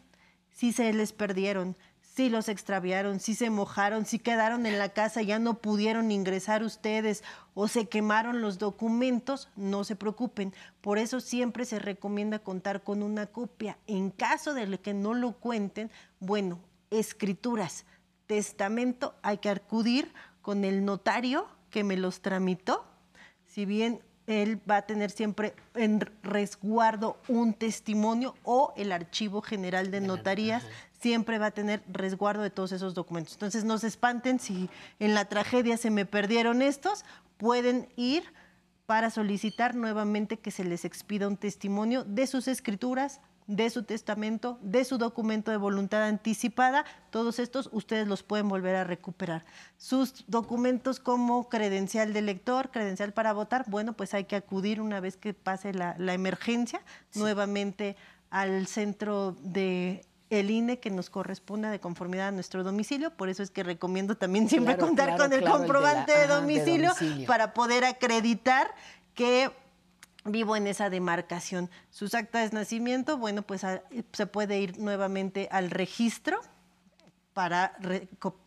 si 0.52 0.74
se 0.74 0.91
les 0.93 1.14
perdieron, 1.14 1.78
si 2.20 2.28
los 2.28 2.49
extraviaron, 2.49 3.22
si 3.22 3.34
se 3.34 3.49
mojaron, 3.49 4.05
si 4.05 4.20
quedaron 4.20 4.65
en 4.65 4.78
la 4.78 4.89
casa, 4.89 5.22
ya 5.22 5.39
no 5.39 5.53
pudieron 5.53 6.11
ingresar 6.11 6.63
ustedes 6.63 7.24
o 7.53 7.70
se 7.70 7.88
quemaron 7.88 8.41
los 8.41 8.57
documentos, 8.57 9.47
no 9.55 9.86
se 9.86 9.95
preocupen. 9.95 10.53
Por 10.82 10.97
eso 10.97 11.22
siempre 11.22 11.63
se 11.63 11.80
recomienda 11.80 12.39
contar 12.39 12.84
con 12.84 13.03
una 13.03 13.28
copia. 13.28 13.78
En 13.88 14.09
caso 14.09 14.53
de 14.53 14.80
que 14.80 14.93
no 14.93 15.13
lo 15.13 15.32
cuenten, 15.32 15.91
bueno, 16.20 16.59
escrituras, 16.89 17.86
testamento, 18.28 19.15
hay 19.22 19.38
que 19.38 19.47
acudir 19.47 20.13
con 20.41 20.65
el 20.65 20.84
notario 20.84 21.47
que 21.70 21.86
me 21.86 21.95
los 21.95 22.20
tramitó. 22.20 22.84
Si 23.45 23.63
bien 23.63 24.01
él 24.28 24.59
va 24.70 24.78
a 24.78 24.82
tener 24.82 25.09
siempre 25.09 25.55
en 25.74 26.01
resguardo 26.22 27.17
un 27.30 27.53
testimonio 27.53 28.36
o 28.43 28.74
el 28.76 28.91
archivo 28.91 29.41
general 29.41 29.89
de 29.89 30.01
notarías 30.01 30.65
siempre 31.00 31.39
va 31.39 31.47
a 31.47 31.52
tener 31.52 31.82
resguardo 31.88 32.41
de 32.41 32.50
todos 32.50 32.72
esos 32.72 32.93
documentos. 32.93 33.34
Entonces 33.34 33.64
no 33.64 33.78
se 33.78 33.88
espanten 33.88 34.39
si 34.39 34.70
en 35.00 35.14
la 35.14 35.26
tragedia 35.26 35.78
se 35.78 35.89
me 35.89 36.06
perdieron 36.06 36.62
estos, 36.62 37.06
pueden 37.38 37.88
ir 37.95 38.24
para 38.86 39.10
solicitar 39.12 39.76
nuevamente 39.76 40.39
que 40.39 40.52
se 40.52 40.64
les 40.64 40.84
expida 40.84 41.28
un 41.28 41.38
testimonio 41.38 42.04
de 42.04 42.26
sus 42.26 42.47
escrituras, 42.47 43.22
de 43.45 43.70
su 43.70 43.84
testamento, 43.84 44.60
de 44.62 44.84
su 44.84 44.97
documento 44.97 45.52
de 45.52 45.58
voluntad 45.58 46.04
anticipada. 46.04 46.86
Todos 47.12 47.39
estos 47.39 47.70
ustedes 47.72 48.08
los 48.08 48.24
pueden 48.24 48.50
volver 48.50 48.76
a 48.76 48.84
recuperar. 48.84 49.45
Sus 49.78 50.26
documentos 50.28 51.00
como 51.00 51.50
credencial 51.50 52.14
de 52.14 52.24
lector, 52.24 52.72
credencial 52.72 53.14
para 53.14 53.32
votar, 53.34 53.66
bueno, 53.68 53.93
pues 53.93 54.14
hay 54.14 54.26
que 54.26 54.36
acudir 54.36 54.82
una 54.82 55.00
vez 55.00 55.18
que 55.18 55.34
pase 55.34 55.74
la, 55.74 55.95
la 55.97 56.14
emergencia 56.14 56.82
nuevamente 57.14 57.95
al 58.32 58.68
centro 58.68 59.36
de 59.41 60.04
el 60.30 60.51
INE 60.51 60.80
que 60.80 60.89
nos 60.91 61.09
corresponda 61.09 61.71
de 61.71 61.80
conformidad 61.80 62.27
a 62.27 62.32
nuestro 62.32 62.63
domicilio, 62.63 63.11
por 63.11 63.30
eso 63.30 63.41
es 63.41 63.49
que 63.49 63.63
recomiendo 63.63 64.15
también 64.15 64.47
siempre 64.49 64.75
Claro, 64.75 64.88
contar 64.88 65.07
claro, 65.15 65.23
con 65.23 65.34
el 65.34 65.39
claro, 65.39 65.55
el 65.55 65.61
de 65.61 65.67
la- 65.67 65.73
comprobante 65.73 66.17
de, 66.19 66.27
domicilio 66.27 66.89
domicilio. 66.93 67.27
para 67.27 67.53
poder 67.53 67.84
acreditar 67.86 68.73
que 69.15 69.51
vivo 70.25 70.55
en 70.55 70.67
esa 70.67 70.89
demarcación. 70.89 71.69
Sus 71.89 72.13
actas 72.13 72.51
de 72.51 72.55
nacimiento, 72.57 73.17
bueno, 73.17 73.41
pues 73.41 73.63
a- 73.63 73.82
se 74.13 74.27
puede 74.27 74.59
ir 74.59 74.77
nuevamente 74.77 75.47
al 75.51 75.71
registro 75.71 76.39
para 77.39 77.73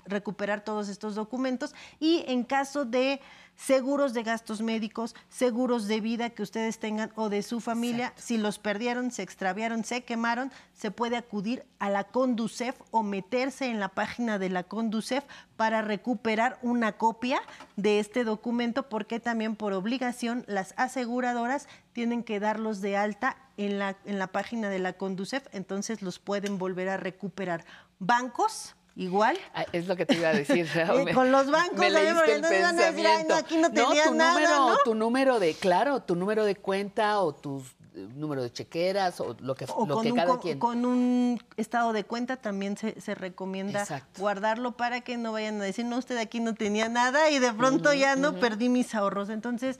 recuperar 0.04 0.64
todos 0.64 0.90
estos 0.90 1.14
documentos 1.14 1.74
y 1.98 2.26
en 2.28 2.44
caso 2.44 2.84
de 2.84 3.22
seguros 3.56 4.12
de 4.12 4.22
gastos 4.22 4.60
médicos, 4.60 5.14
seguros 5.30 5.86
de 5.86 6.02
vida 6.02 6.28
que 6.28 6.42
ustedes 6.42 6.78
tengan 6.78 7.10
o 7.16 7.30
de 7.30 7.42
su 7.42 7.60
familia, 7.60 8.12
si 8.16 8.36
los 8.36 8.58
perdieron, 8.58 9.10
se 9.10 9.22
extraviaron, 9.22 9.82
se 9.82 10.04
quemaron, 10.04 10.52
se 10.74 10.90
puede 10.90 11.16
acudir 11.16 11.64
a 11.78 11.88
la 11.88 12.04
Conducef 12.04 12.78
o 12.90 13.02
meterse 13.02 13.70
en 13.70 13.80
la 13.80 13.88
página 13.88 14.38
de 14.38 14.50
la 14.50 14.62
Conducef 14.62 15.24
para 15.56 15.80
recuperar 15.80 16.58
una 16.60 16.92
copia 16.92 17.40
de 17.76 17.98
este 17.98 18.24
documento 18.24 18.90
porque 18.90 19.20
también 19.20 19.56
por 19.56 19.72
obligación 19.72 20.44
las 20.48 20.74
aseguradoras 20.76 21.66
tienen 21.94 22.22
que 22.22 22.40
darlos 22.40 22.82
de 22.82 22.98
alta 22.98 23.38
en 23.56 23.78
la, 23.78 23.96
en 24.04 24.18
la 24.18 24.26
página 24.26 24.68
de 24.68 24.80
la 24.80 24.92
Conducef, 24.94 25.46
entonces 25.52 26.02
los 26.02 26.18
pueden 26.18 26.58
volver 26.58 26.90
a 26.90 26.98
recuperar. 26.98 27.64
Bancos, 27.98 28.74
igual. 28.96 29.38
Ah, 29.54 29.64
Es 29.72 29.86
lo 29.88 29.96
que 29.96 30.06
te 30.06 30.14
iba 30.14 30.28
a 30.28 30.32
decir. 30.34 30.66
Eh, 31.08 31.14
con 31.14 31.30
los 31.32 31.50
bancos, 31.50 31.78
me 31.78 31.90
leíste 31.90 32.14
porque 32.14 32.34
el 32.34 32.42
no 32.42 32.48
me 32.50 32.62
van 32.62 32.78
a 32.78 32.82
decir, 32.90 33.06
"Ay, 33.06 33.22
no, 33.24 33.28
pensamiento. 33.28 33.34
aquí 33.34 33.56
no 33.58 33.70
tenía 33.72 34.04
tu 34.04 34.14
nada", 34.14 34.32
número, 34.34 34.56
¿no? 34.68 34.76
tu 34.84 34.94
número 34.94 35.38
de, 35.40 35.54
claro, 35.54 36.00
tu 36.02 36.14
número 36.16 36.44
de 36.44 36.56
cuenta 36.56 37.20
o 37.20 37.34
tu 37.34 37.62
eh, 37.94 38.08
número 38.14 38.42
de 38.42 38.50
chequeras 38.52 39.20
o 39.20 39.36
lo 39.40 39.54
que, 39.54 39.66
O 39.74 39.86
lo 39.86 39.94
con 39.96 40.02
que 40.04 40.12
un, 40.12 40.16
cada 40.18 40.40
quien. 40.40 40.58
con 40.58 40.84
un 40.84 41.38
estado 41.56 41.92
de 41.92 42.04
cuenta 42.04 42.36
también 42.36 42.76
se, 42.76 43.00
se 43.00 43.14
recomienda 43.14 43.80
Exacto. 43.80 44.20
guardarlo 44.20 44.72
para 44.76 45.00
que 45.02 45.16
no 45.18 45.32
vayan 45.32 45.60
a 45.60 45.64
decir, 45.64 45.84
no, 45.84 45.98
usted 45.98 46.16
aquí 46.16 46.40
no 46.40 46.54
tenía 46.54 46.88
nada 46.88 47.28
y 47.30 47.38
de 47.38 47.52
pronto 47.52 47.92
ya 47.92 48.16
no 48.16 48.34
perdí 48.40 48.68
mis 48.70 48.94
ahorros. 48.94 49.28
Entonces, 49.28 49.78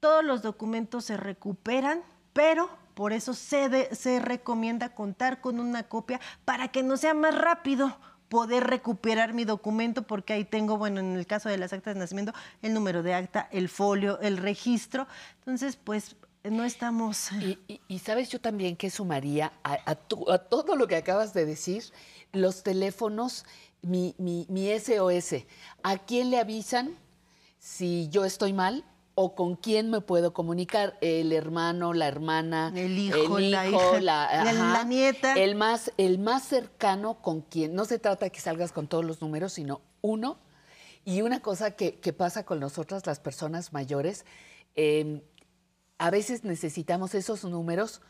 todos 0.00 0.24
los 0.24 0.40
documentos 0.42 1.04
se 1.04 1.16
recuperan, 1.18 2.02
pero 2.32 2.70
por 2.94 3.12
eso 3.12 3.34
se, 3.34 3.68
de- 3.68 3.94
se 3.94 4.20
recomienda 4.20 4.94
contar 4.94 5.40
con 5.40 5.60
una 5.60 5.82
copia 5.84 6.18
para 6.46 6.68
que 6.68 6.82
no 6.82 6.96
sea 6.96 7.12
más 7.14 7.34
rápido 7.34 7.96
poder 8.30 8.64
recuperar 8.68 9.34
mi 9.34 9.44
documento 9.44 10.02
porque 10.04 10.32
ahí 10.32 10.44
tengo, 10.44 10.78
bueno, 10.78 11.00
en 11.00 11.16
el 11.16 11.26
caso 11.26 11.48
de 11.50 11.58
las 11.58 11.72
actas 11.74 11.94
de 11.94 12.00
nacimiento, 12.00 12.32
el 12.62 12.72
número 12.72 13.02
de 13.02 13.12
acta, 13.12 13.48
el 13.50 13.68
folio, 13.68 14.18
el 14.20 14.38
registro. 14.38 15.06
Entonces, 15.40 15.76
pues 15.76 16.14
no 16.44 16.64
estamos... 16.64 17.32
Y, 17.32 17.58
y- 17.88 17.98
sabes 17.98 18.30
yo 18.30 18.40
también 18.40 18.76
que 18.76 18.88
sumaría 18.88 19.52
a, 19.64 19.78
a 19.84 19.94
tu- 19.96 20.30
a 20.30 20.38
todo 20.38 20.76
lo 20.76 20.86
que 20.86 20.96
acabas 20.96 21.34
de 21.34 21.44
decir, 21.44 21.82
los 22.32 22.62
teléfonos, 22.62 23.44
mi, 23.82 24.14
mi, 24.16 24.46
mi 24.48 24.70
SOS. 24.70 25.44
¿A 25.82 25.98
quién 25.98 26.30
le 26.30 26.38
avisan 26.38 26.96
si 27.58 28.08
yo 28.10 28.24
estoy 28.24 28.52
mal? 28.52 28.84
¿O 29.22 29.34
con 29.34 29.54
quién 29.54 29.90
me 29.90 30.00
puedo 30.00 30.32
comunicar? 30.32 30.96
El 31.02 31.32
hermano, 31.32 31.92
la 31.92 32.08
hermana, 32.08 32.72
El 32.74 32.98
hijo, 32.98 33.38
la 33.38 33.68
hijo, 33.68 33.78
hija, 33.92 34.00
la- 34.00 34.24
ajá, 34.24 34.52
la 34.78 34.84
nieta. 34.84 35.34
El 35.34 35.56
más, 35.56 35.92
el 35.98 36.18
más 36.18 36.42
cercano 36.44 37.20
con 37.20 37.42
quien. 37.42 37.74
No 37.74 37.84
se 37.84 37.98
trata 37.98 38.24
de 38.24 38.32
que 38.32 38.40
salgas 38.40 38.72
con 38.72 38.86
todos 38.88 39.04
los 39.04 39.20
números, 39.20 39.52
sino 39.52 39.82
uno. 40.00 40.38
Y 41.04 41.20
una 41.20 41.40
cosa 41.42 41.72
que, 41.72 42.00
que 42.00 42.14
pasa 42.14 42.44
con 42.46 42.60
nosotras, 42.60 43.04
las 43.04 43.20
personas 43.20 43.74
mayores, 43.74 44.24
eh, 44.74 45.22
a 45.98 46.08
veces 46.10 46.42
necesitamos 46.44 47.14
esos 47.14 47.44
números, 47.44 48.00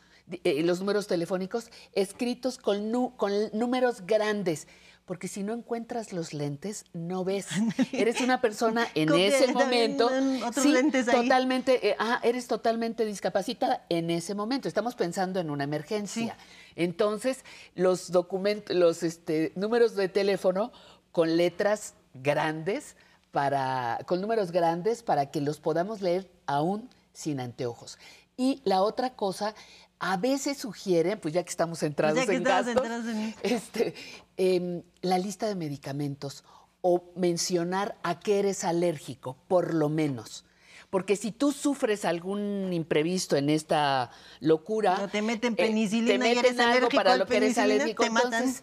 eh, 0.45 0.63
los 0.63 0.79
números 0.79 1.07
telefónicos, 1.07 1.71
escritos 1.91 2.57
con, 2.57 2.89
nu- 2.89 3.17
con 3.17 3.33
números 3.51 4.05
grandes. 4.05 4.65
Porque 5.11 5.27
si 5.27 5.43
no 5.43 5.51
encuentras 5.51 6.13
los 6.13 6.33
lentes, 6.33 6.85
no 6.93 7.25
ves. 7.25 7.47
Eres 7.91 8.21
una 8.21 8.39
persona 8.39 8.87
en 8.95 9.13
ese 9.13 9.51
momento. 9.51 10.05
otros 10.05 10.63
sí, 10.63 10.71
lentes 10.71 11.05
ahí. 11.09 11.23
totalmente. 11.23 11.85
eh, 11.85 11.97
ajá, 11.99 12.21
eres 12.23 12.47
totalmente 12.47 13.03
discapacitada 13.03 13.85
en 13.89 14.09
ese 14.09 14.35
momento. 14.35 14.69
Estamos 14.69 14.95
pensando 14.95 15.41
en 15.41 15.49
una 15.49 15.65
emergencia. 15.65 16.37
Entonces, 16.77 17.43
los 17.75 18.13
documentos, 18.13 18.73
los 18.73 19.03
este, 19.03 19.51
números 19.57 19.97
de 19.97 20.07
teléfono 20.07 20.71
con 21.11 21.35
letras 21.35 21.93
grandes 22.13 22.95
para, 23.31 23.99
con 24.05 24.21
números 24.21 24.53
grandes 24.53 25.03
para 25.03 25.29
que 25.29 25.41
los 25.41 25.59
podamos 25.59 26.01
leer 26.01 26.31
aún 26.45 26.89
sin 27.11 27.41
anteojos. 27.41 27.99
Y 28.37 28.61
la 28.63 28.81
otra 28.81 29.09
cosa, 29.09 29.55
a 30.03 30.17
veces 30.17 30.57
sugieren, 30.57 31.19
pues 31.19 31.31
ya 31.31 31.43
que 31.43 31.51
estamos 31.51 31.83
entrados 31.83 32.17
Ya 32.17 32.25
que 32.25 32.31
en 32.35 32.41
estamos 32.41 32.65
gastos, 32.65 33.07
en- 33.07 33.35
este, 33.43 33.93
em, 34.35 34.81
la 35.03 35.19
lista 35.19 35.47
de 35.47 35.53
medicamentos 35.55 36.43
o 36.81 37.03
mencionar 37.15 37.95
a 38.01 38.19
qué 38.19 38.39
eres 38.39 38.63
alérgico, 38.63 39.37
por 39.47 39.75
lo 39.75 39.89
menos. 39.89 40.43
Porque 40.89 41.15
si 41.15 41.31
tú 41.31 41.51
sufres 41.51 42.03
algún 42.03 42.73
imprevisto 42.73 43.35
en 43.37 43.49
esta 43.51 44.09
locura, 44.39 44.97
No 44.97 45.07
te 45.07 45.21
meten 45.21 45.53
eh, 45.53 45.67
penicilina 45.67 46.07
te 46.07 46.15
y 46.15 46.17
meten 46.17 46.37
eres 46.39 46.59
algo 46.59 46.69
alérgico 46.77 46.95
para 46.95 47.15
lo 47.17 47.27
que 47.27 47.37
eres 47.37 47.57
alérgico, 47.59 48.03
te 48.03 48.09
matan. 48.09 48.53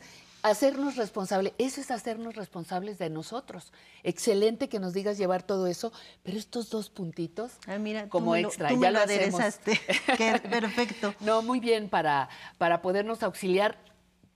Hacernos 0.42 0.96
responsables, 0.96 1.52
eso 1.58 1.80
es 1.80 1.90
hacernos 1.90 2.34
responsables 2.36 2.98
de 2.98 3.10
nosotros. 3.10 3.72
Excelente 4.02 4.68
que 4.68 4.78
nos 4.78 4.92
digas 4.94 5.18
llevar 5.18 5.42
todo 5.42 5.66
eso, 5.66 5.92
pero 6.22 6.38
estos 6.38 6.70
dos 6.70 6.90
puntitos 6.90 7.52
como 8.08 8.32
me 8.32 8.42
lo- 8.42 8.48
extra, 8.48 8.68
tú 8.68 8.74
ya 8.80 8.88
me 8.88 8.92
lo 8.92 8.98
aderezaste. 9.00 9.80
Qué 10.16 10.40
perfecto. 10.48 11.14
No, 11.20 11.42
muy 11.42 11.60
bien 11.60 11.88
para, 11.88 12.28
para 12.56 12.82
podernos 12.82 13.22
auxiliar 13.22 13.78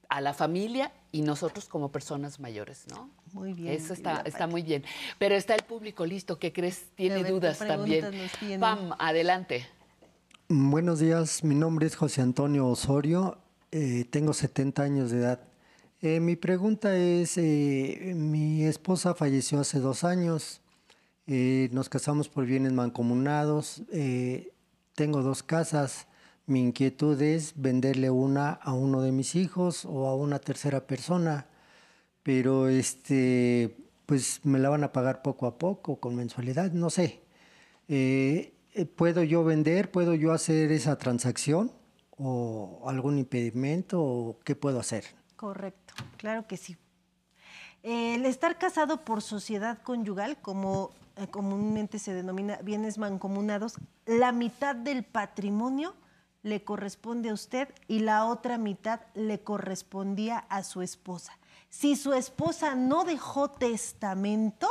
a 0.08 0.20
la 0.20 0.34
familia 0.34 0.92
y 1.10 1.22
nosotros 1.22 1.66
como 1.68 1.90
personas 1.90 2.38
mayores, 2.40 2.84
¿no? 2.90 3.08
Muy 3.32 3.54
bien. 3.54 3.72
Eso 3.72 3.94
está, 3.94 4.22
está 4.26 4.46
muy 4.46 4.62
bien. 4.62 4.84
Pero 5.18 5.34
está 5.34 5.54
el 5.54 5.62
público 5.62 6.04
listo, 6.04 6.38
¿qué 6.38 6.52
crees? 6.52 6.86
Tiene 6.96 7.16
ver, 7.16 7.26
¿qué 7.26 7.30
dudas 7.32 7.58
también. 7.58 8.06
Pam, 8.60 8.90
adelante. 8.98 9.66
Buenos 10.48 10.98
días, 10.98 11.42
mi 11.44 11.54
nombre 11.54 11.86
es 11.86 11.96
José 11.96 12.20
Antonio 12.20 12.66
Osorio, 12.66 13.38
eh, 13.70 14.04
tengo 14.10 14.34
70 14.34 14.82
años 14.82 15.10
de 15.10 15.18
edad. 15.20 15.40
Eh, 16.04 16.18
mi 16.18 16.34
pregunta 16.34 16.96
es, 16.96 17.38
eh, 17.38 18.12
mi 18.16 18.64
esposa 18.64 19.14
falleció 19.14 19.60
hace 19.60 19.78
dos 19.78 20.02
años, 20.02 20.60
eh, 21.28 21.68
nos 21.72 21.88
casamos 21.88 22.28
por 22.28 22.44
bienes 22.44 22.72
mancomunados, 22.72 23.82
tengo 24.96 25.22
dos 25.22 25.44
casas, 25.44 26.08
mi 26.46 26.60
inquietud 26.60 27.20
es 27.22 27.54
venderle 27.56 28.10
una 28.10 28.50
a 28.50 28.72
uno 28.74 29.00
de 29.02 29.12
mis 29.12 29.36
hijos 29.36 29.84
o 29.84 30.08
a 30.08 30.16
una 30.16 30.40
tercera 30.40 30.86
persona, 30.88 31.46
pero 32.24 32.68
este, 32.68 33.76
pues 34.06 34.40
me 34.44 34.58
la 34.58 34.70
van 34.70 34.84
a 34.84 34.92
pagar 34.92 35.22
poco 35.22 35.46
a 35.46 35.58
poco, 35.58 36.00
con 36.00 36.16
mensualidad, 36.16 36.72
no 36.72 36.90
sé. 36.90 37.22
¿Puedo 38.96 39.22
yo 39.22 39.44
vender? 39.44 39.90
¿Puedo 39.92 40.14
yo 40.14 40.32
hacer 40.32 40.72
esa 40.72 40.98
transacción? 40.98 41.72
¿O 42.18 42.82
algún 42.86 43.18
impedimento? 43.18 44.02
¿O 44.02 44.38
qué 44.44 44.56
puedo 44.56 44.80
hacer? 44.80 45.21
Correcto, 45.42 45.94
claro 46.18 46.46
que 46.46 46.56
sí. 46.56 46.76
El 47.82 48.26
estar 48.26 48.58
casado 48.58 49.04
por 49.04 49.22
sociedad 49.22 49.82
conyugal, 49.82 50.36
como 50.40 50.92
eh, 51.16 51.26
comúnmente 51.26 51.98
se 51.98 52.14
denomina 52.14 52.58
bienes 52.62 52.96
mancomunados, 52.96 53.74
la 54.06 54.30
mitad 54.30 54.76
del 54.76 55.02
patrimonio 55.02 55.96
le 56.44 56.62
corresponde 56.62 57.30
a 57.30 57.34
usted 57.34 57.68
y 57.88 57.98
la 57.98 58.26
otra 58.26 58.56
mitad 58.56 59.00
le 59.14 59.40
correspondía 59.40 60.38
a 60.48 60.62
su 60.62 60.80
esposa. 60.80 61.36
Si 61.70 61.96
su 61.96 62.12
esposa 62.12 62.76
no 62.76 63.02
dejó 63.02 63.50
testamento, 63.50 64.68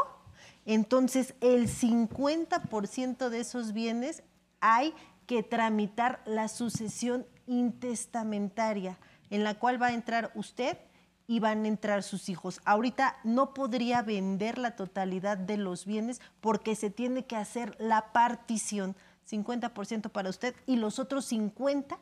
entonces 0.66 1.34
el 1.42 1.68
50% 1.68 3.28
de 3.28 3.40
esos 3.42 3.74
bienes 3.74 4.24
hay 4.62 4.94
que 5.28 5.44
tramitar 5.44 6.22
la 6.26 6.48
sucesión 6.48 7.26
intestamentaria, 7.46 8.98
en 9.32 9.44
la 9.44 9.56
cual 9.56 9.82
va 9.82 9.88
a 9.88 9.94
entrar 9.94 10.32
usted 10.36 10.78
y 11.26 11.40
van 11.40 11.66
a 11.66 11.68
entrar 11.70 12.04
sus 12.04 12.30
hijos. 12.30 12.62
Ahorita 12.66 13.18
no 13.24 13.54
podría 13.56 14.04
vender 14.04 14.60
la 14.60 14.76
totalidad 14.76 15.38
de 15.38 15.58
los 15.58 15.86
bienes 15.86 16.22
porque 16.42 16.76
se 16.76 16.92
tiene 16.92 17.26
que 17.26 17.38
hacer 17.38 17.76
la 17.80 18.12
partición, 18.12 18.96
50% 19.28 20.12
para 20.12 20.30
usted 20.30 20.54
y 20.68 20.76
los 20.76 21.00
otros 21.00 21.26
50 21.26 21.98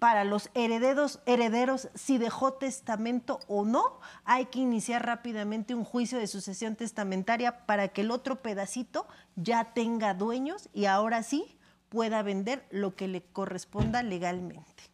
para 0.00 0.24
los 0.24 0.48
herederos, 0.54 1.20
herederos, 1.26 1.90
si 1.94 2.16
dejó 2.16 2.54
testamento 2.54 3.38
o 3.46 3.66
no, 3.66 4.00
hay 4.24 4.46
que 4.46 4.58
iniciar 4.58 5.04
rápidamente 5.04 5.74
un 5.74 5.84
juicio 5.84 6.18
de 6.18 6.26
sucesión 6.26 6.74
testamentaria 6.74 7.66
para 7.66 7.88
que 7.88 8.00
el 8.00 8.10
otro 8.10 8.40
pedacito 8.40 9.06
ya 9.36 9.74
tenga 9.74 10.14
dueños 10.14 10.70
y 10.72 10.86
ahora 10.86 11.22
sí 11.22 11.58
pueda 11.90 12.22
vender 12.22 12.66
lo 12.70 12.96
que 12.96 13.08
le 13.08 13.22
corresponda 13.22 14.02
legalmente. 14.02 14.89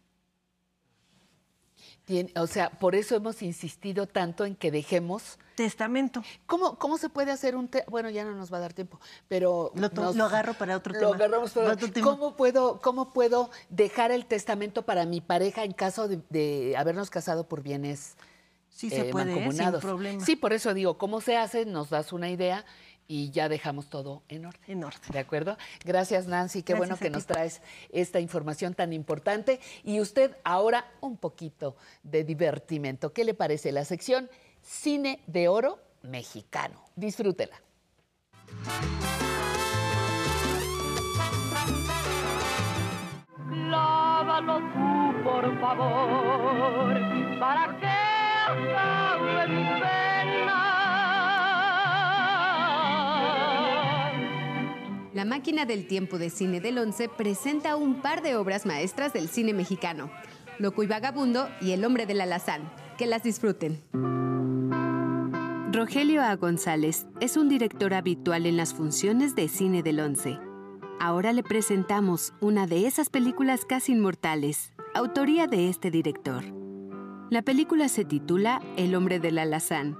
Tiene- 2.07 2.31
o 2.39 2.47
sea, 2.47 2.69
por 2.69 2.95
eso 2.95 3.15
hemos 3.17 3.41
insistido 3.41 4.07
tanto 4.07 4.45
en 4.45 4.55
que 4.55 4.71
dejemos 4.71 5.37
testamento. 5.55 6.23
¿Cómo, 6.45 6.79
cómo 6.79 6.97
se 6.97 7.09
puede 7.09 7.31
hacer 7.33 7.57
un 7.57 7.67
te- 7.67 7.83
bueno, 7.89 8.09
ya 8.09 8.23
no 8.23 8.31
nos 8.33 8.51
va 8.51 8.57
a 8.57 8.61
dar 8.61 8.71
tiempo, 8.73 8.97
pero 9.27 9.71
Lo, 9.75 9.89
to- 9.89 10.03
nos- 10.03 10.15
lo 10.15 10.23
agarro 10.23 10.53
para 10.53 10.77
otro 10.77 10.93
lo 10.93 10.99
tema. 10.99 11.15
agarramos 11.15 11.51
para- 11.51 11.73
otro 11.73 11.91
tema. 11.91 12.07
¿Cómo 12.07 12.37
puedo, 12.37 12.79
¿Cómo 12.79 13.11
puedo 13.11 13.51
dejar 13.69 14.11
el 14.11 14.25
testamento 14.25 14.83
para 14.83 15.05
mi 15.05 15.19
pareja 15.19 15.65
en 15.65 15.73
caso 15.73 16.07
de, 16.07 16.21
de 16.29 16.75
habernos 16.77 17.09
casado 17.09 17.45
por 17.49 17.61
bienes 17.61 18.15
Sí 18.69 18.89
se 18.89 19.05
puede, 19.05 19.33
¿eh? 19.45 19.51
sin 19.51 19.71
problema. 19.81 20.23
Sí, 20.23 20.35
por 20.37 20.53
eso 20.53 20.73
digo, 20.73 20.97
¿cómo 20.97 21.19
se 21.19 21.35
hace? 21.35 21.65
Nos 21.65 21.89
das 21.89 22.13
una 22.13 22.29
idea 22.29 22.63
y 23.07 23.31
ya 23.31 23.49
dejamos 23.49 23.89
todo 23.89 24.23
en 24.27 24.45
orden. 24.45 24.61
En 24.67 24.83
orden. 24.83 25.01
¿De 25.11 25.19
acuerdo? 25.19 25.57
Gracias, 25.85 26.27
Nancy. 26.27 26.63
Qué 26.63 26.73
bueno 26.73 26.95
Gracias 26.95 27.07
que 27.07 27.13
nos 27.13 27.25
traes 27.25 27.61
esta 27.91 28.19
información 28.19 28.73
tan 28.73 28.93
importante. 28.93 29.59
Y 29.83 29.99
usted 30.01 30.35
ahora 30.43 30.85
un 31.01 31.17
poquito 31.17 31.75
de 32.03 32.23
divertimento. 32.23 33.13
¿Qué 33.13 33.23
le 33.23 33.33
parece 33.33 33.71
la 33.71 33.85
sección 33.85 34.29
Cine 34.61 35.21
de 35.27 35.47
Oro 35.47 35.79
Mexicano? 36.01 36.83
Disfrútela. 36.95 37.61
Lávalo 43.49 44.59
tú, 44.59 45.23
por 45.23 45.59
favor, 45.59 46.93
para 47.39 47.79
que 47.79 47.87
acabe 48.47 49.47
mi 49.47 49.63
pena. 49.81 50.76
La 55.17 55.25
máquina 55.25 55.65
del 55.65 55.87
tiempo 55.87 56.19
de 56.19 56.29
cine 56.29 56.61
del 56.61 56.77
11 56.77 57.09
presenta 57.09 57.75
un 57.75 58.03
par 58.03 58.21
de 58.21 58.35
obras 58.35 58.67
maestras 58.67 59.13
del 59.13 59.29
cine 59.29 59.51
mexicano, 59.51 60.11
Loco 60.59 60.83
y 60.83 60.85
Vagabundo 60.85 61.49
y 61.59 61.71
El 61.71 61.85
hombre 61.85 62.05
del 62.05 62.21
alazán. 62.21 62.71
Que 62.99 63.07
las 63.07 63.23
disfruten. 63.23 63.81
Rogelio 65.71 66.21
A. 66.21 66.35
González 66.35 67.07
es 67.19 67.35
un 67.35 67.49
director 67.49 67.95
habitual 67.95 68.45
en 68.45 68.57
las 68.57 68.75
funciones 68.75 69.33
de 69.33 69.47
cine 69.47 69.81
del 69.81 70.01
11. 70.01 70.37
Ahora 70.99 71.33
le 71.33 71.41
presentamos 71.41 72.35
una 72.39 72.67
de 72.67 72.85
esas 72.85 73.09
películas 73.09 73.65
casi 73.65 73.93
inmortales, 73.93 74.71
autoría 74.93 75.47
de 75.47 75.67
este 75.67 75.89
director. 75.89 76.43
La 77.31 77.41
película 77.41 77.87
se 77.87 78.05
titula 78.05 78.61
El 78.75 78.93
hombre 78.93 79.19
del 79.19 79.39
alazán 79.39 79.97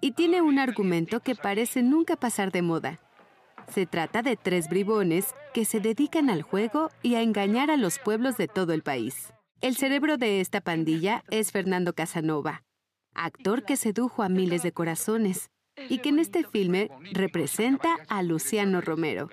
y 0.00 0.12
tiene 0.12 0.40
un 0.40 0.58
argumento 0.58 1.20
que 1.20 1.34
parece 1.34 1.82
nunca 1.82 2.16
pasar 2.16 2.52
de 2.52 2.62
moda. 2.62 3.00
Se 3.68 3.86
trata 3.86 4.22
de 4.22 4.36
tres 4.36 4.68
bribones 4.68 5.34
que 5.52 5.64
se 5.64 5.80
dedican 5.80 6.30
al 6.30 6.42
juego 6.42 6.90
y 7.02 7.14
a 7.14 7.22
engañar 7.22 7.70
a 7.70 7.76
los 7.76 7.98
pueblos 7.98 8.36
de 8.36 8.48
todo 8.48 8.72
el 8.72 8.82
país. 8.82 9.32
El 9.60 9.76
cerebro 9.76 10.18
de 10.18 10.40
esta 10.40 10.60
pandilla 10.60 11.24
es 11.30 11.50
Fernando 11.50 11.94
Casanova, 11.94 12.62
actor 13.14 13.64
que 13.64 13.76
sedujo 13.76 14.22
a 14.22 14.28
miles 14.28 14.62
de 14.62 14.72
corazones 14.72 15.50
y 15.88 15.98
que 15.98 16.10
en 16.10 16.18
este 16.18 16.44
filme 16.44 16.90
representa 17.12 17.96
a 18.08 18.22
Luciano 18.22 18.80
Romero. 18.80 19.28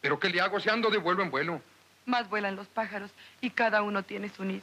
¿Pero 0.00 0.18
qué 0.18 0.28
le 0.28 0.40
hago 0.40 0.60
si 0.60 0.68
ando 0.68 0.90
de 0.90 0.98
vuelo 0.98 1.22
en 1.22 1.30
vuelo? 1.30 1.62
Más 2.06 2.28
vuelan 2.28 2.56
los 2.56 2.66
pájaros 2.68 3.10
y 3.40 3.50
cada 3.50 3.82
uno 3.82 4.02
tiene 4.02 4.28
su 4.28 4.44
nido. 4.44 4.62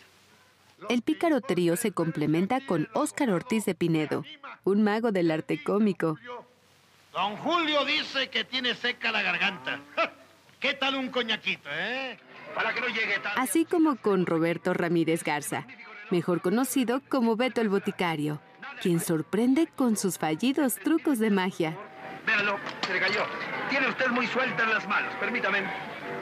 El 0.90 1.02
pícaro 1.02 1.42
trío 1.42 1.76
se 1.76 1.92
complementa 1.92 2.64
con 2.66 2.88
Óscar 2.94 3.32
Ortiz 3.32 3.66
de 3.66 3.74
Pinedo, 3.74 4.24
un 4.64 4.84
mago 4.84 5.12
del 5.12 5.32
arte 5.32 5.64
cómico, 5.64 6.18
Don 7.18 7.36
Julio 7.38 7.84
dice 7.84 8.30
que 8.30 8.44
tiene 8.44 8.76
seca 8.76 9.12
la 9.12 9.24
garganta. 9.24 9.80
¿Qué 10.60 10.76
tal 10.76 10.94
un 10.94 11.10
coñaquito, 11.10 11.68
eh? 11.74 12.16
Para 12.54 12.76
que 12.76 12.80
no 12.80 12.90
llegue 12.90 13.18
tarde. 13.18 13.42
así 13.42 13.66
como 13.66 13.96
con 13.96 14.28
Roberto 14.28 14.72
Ramírez 14.76 15.24
Garza, 15.24 15.66
mejor 16.12 16.42
conocido 16.42 17.02
como 17.10 17.36
Beto 17.36 17.60
el 17.60 17.70
Boticario, 17.70 18.40
quien 18.84 19.00
sorprende 19.00 19.66
con 19.66 19.98
sus 19.98 20.20
fallidos 20.20 20.76
trucos 20.76 21.18
de 21.18 21.32
magia. 21.32 21.76
Véalo, 22.28 22.60
se 22.86 22.94
le 22.94 23.00
cayó. 23.00 23.26
Tiene 23.72 23.88
usted 23.88 24.10
muy 24.10 24.28
sueltas 24.28 24.70
las 24.70 24.88
manos, 24.88 25.12
permítame. 25.20 25.64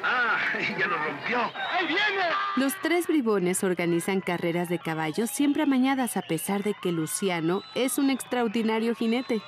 Ah, 0.02 0.38
ya 0.80 0.88
lo 0.88 0.98
rompió. 0.98 1.40
¡Ahí 1.74 1.88
viene! 1.88 2.24
Los 2.56 2.74
tres 2.82 3.08
bribones 3.08 3.66
organizan 3.66 4.22
carreras 4.22 4.70
de 4.70 4.80
caballos 4.80 5.30
siempre 5.30 5.64
amañadas 5.64 6.16
a 6.16 6.22
pesar 6.22 6.64
de 6.64 6.74
que 6.74 6.94
Luciano 6.94 7.64
es 7.74 7.98
un 7.98 8.10
extraordinario 8.10 8.96
jinete. 8.96 9.42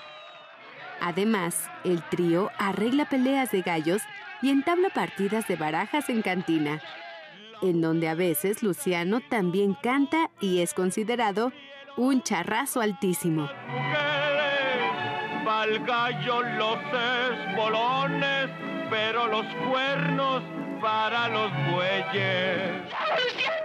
Además, 1.02 1.70
el 1.84 2.02
trío 2.04 2.52
arregla 2.58 3.06
peleas 3.06 3.52
de 3.52 3.62
gallos 3.62 4.02
y 4.42 4.50
entabla 4.50 4.90
partidas 4.90 5.48
de 5.48 5.56
barajas 5.56 6.10
en 6.10 6.22
cantina, 6.22 6.82
en 7.62 7.82
donde 7.82 8.08
a 8.10 8.16
veces 8.16 8.64
Luciano 8.64 9.20
también 9.20 9.74
canta 9.74 10.30
y 10.40 10.60
es 10.60 10.74
considerado 10.74 11.52
un 11.96 12.22
charrazo 12.22 12.82
altísimo. 12.82 13.50
Pa'l 15.46 15.80
gallo 15.86 16.42
los 16.44 16.78
espolones, 17.50 18.50
pero 18.90 19.28
los 19.28 19.46
cuernos 19.70 20.44
para 20.82 21.30
los 21.30 21.52
bueyes. 21.72 22.94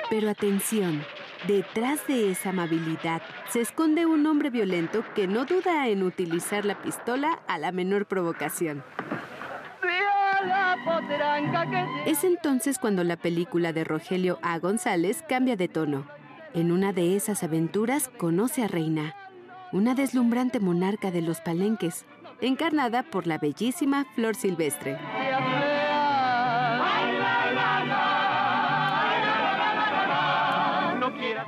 Pero 0.08 0.30
atención, 0.30 1.04
detrás 1.46 2.06
de 2.06 2.30
esa 2.30 2.50
amabilidad 2.50 3.22
se 3.50 3.60
esconde 3.60 4.06
un 4.06 4.26
hombre 4.26 4.50
violento 4.50 5.04
que 5.14 5.26
no 5.26 5.44
duda 5.44 5.88
en 5.88 6.02
utilizar 6.02 6.64
la 6.64 6.80
pistola 6.80 7.40
a 7.46 7.58
la 7.58 7.72
menor 7.72 8.06
provocación. 8.06 8.84
Es 12.06 12.24
entonces 12.24 12.78
cuando 12.78 13.04
la 13.04 13.16
película 13.16 13.72
de 13.72 13.84
Rogelio 13.84 14.38
A. 14.42 14.58
González 14.58 15.22
cambia 15.28 15.56
de 15.56 15.68
tono. 15.68 16.06
En 16.54 16.72
una 16.72 16.92
de 16.92 17.16
esas 17.16 17.42
aventuras 17.42 18.10
conoce 18.18 18.62
a 18.62 18.68
Reina, 18.68 19.14
una 19.72 19.94
deslumbrante 19.94 20.60
monarca 20.60 21.10
de 21.10 21.22
los 21.22 21.40
palenques, 21.40 22.04
encarnada 22.40 23.02
por 23.04 23.26
la 23.26 23.38
bellísima 23.38 24.04
Flor 24.14 24.34
Silvestre. 24.34 24.98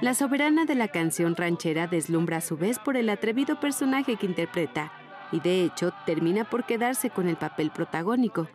La 0.05 0.13
soberana 0.13 0.67
de 0.67 0.75
la 0.75 0.89
canción 0.89 1.35
ranchera 1.35 1.87
deslumbra 1.87 2.37
a 2.37 2.41
su 2.43 2.59
vez 2.59 2.79
por 2.79 2.99
el 2.99 3.09
atrevido 3.09 3.59
personaje 3.59 4.17
que 4.17 4.27
interpreta, 4.27 4.93
y 5.33 5.41
de 5.41 5.65
hecho 5.65 5.95
termina 6.05 6.45
por 6.45 6.67
quedarse 6.67 7.09
con 7.09 7.27
el 7.27 7.37
papel 7.37 7.71
protagónico. 7.71 8.47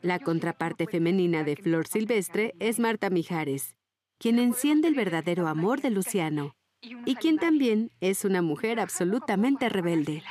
La 0.00 0.18
contraparte 0.18 0.86
femenina 0.86 1.44
de 1.44 1.56
Flor 1.56 1.86
Silvestre 1.86 2.54
es 2.58 2.78
Marta 2.78 3.10
Mijares, 3.10 3.74
quien 4.16 4.38
enciende 4.38 4.88
el 4.88 4.94
verdadero 4.94 5.46
amor 5.46 5.82
de 5.82 5.90
Luciano, 5.90 6.56
y 6.80 7.16
quien 7.16 7.36
también 7.36 7.90
es 8.00 8.24
una 8.24 8.40
mujer 8.40 8.80
absolutamente 8.80 9.68
rebelde. 9.68 10.22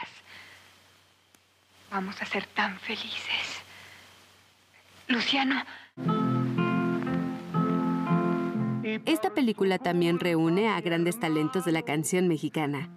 Vamos 1.91 2.19
a 2.19 2.25
ser 2.25 2.47
tan 2.47 2.79
felices. 2.79 3.61
Luciano, 5.07 5.63
Esta 9.05 9.33
película 9.33 9.77
también 9.77 10.19
reúne 10.19 10.69
a 10.69 10.81
grandes 10.81 11.19
talentos 11.19 11.65
de 11.65 11.71
la 11.71 11.81
canción 11.81 12.27
mexicana. 12.27 12.89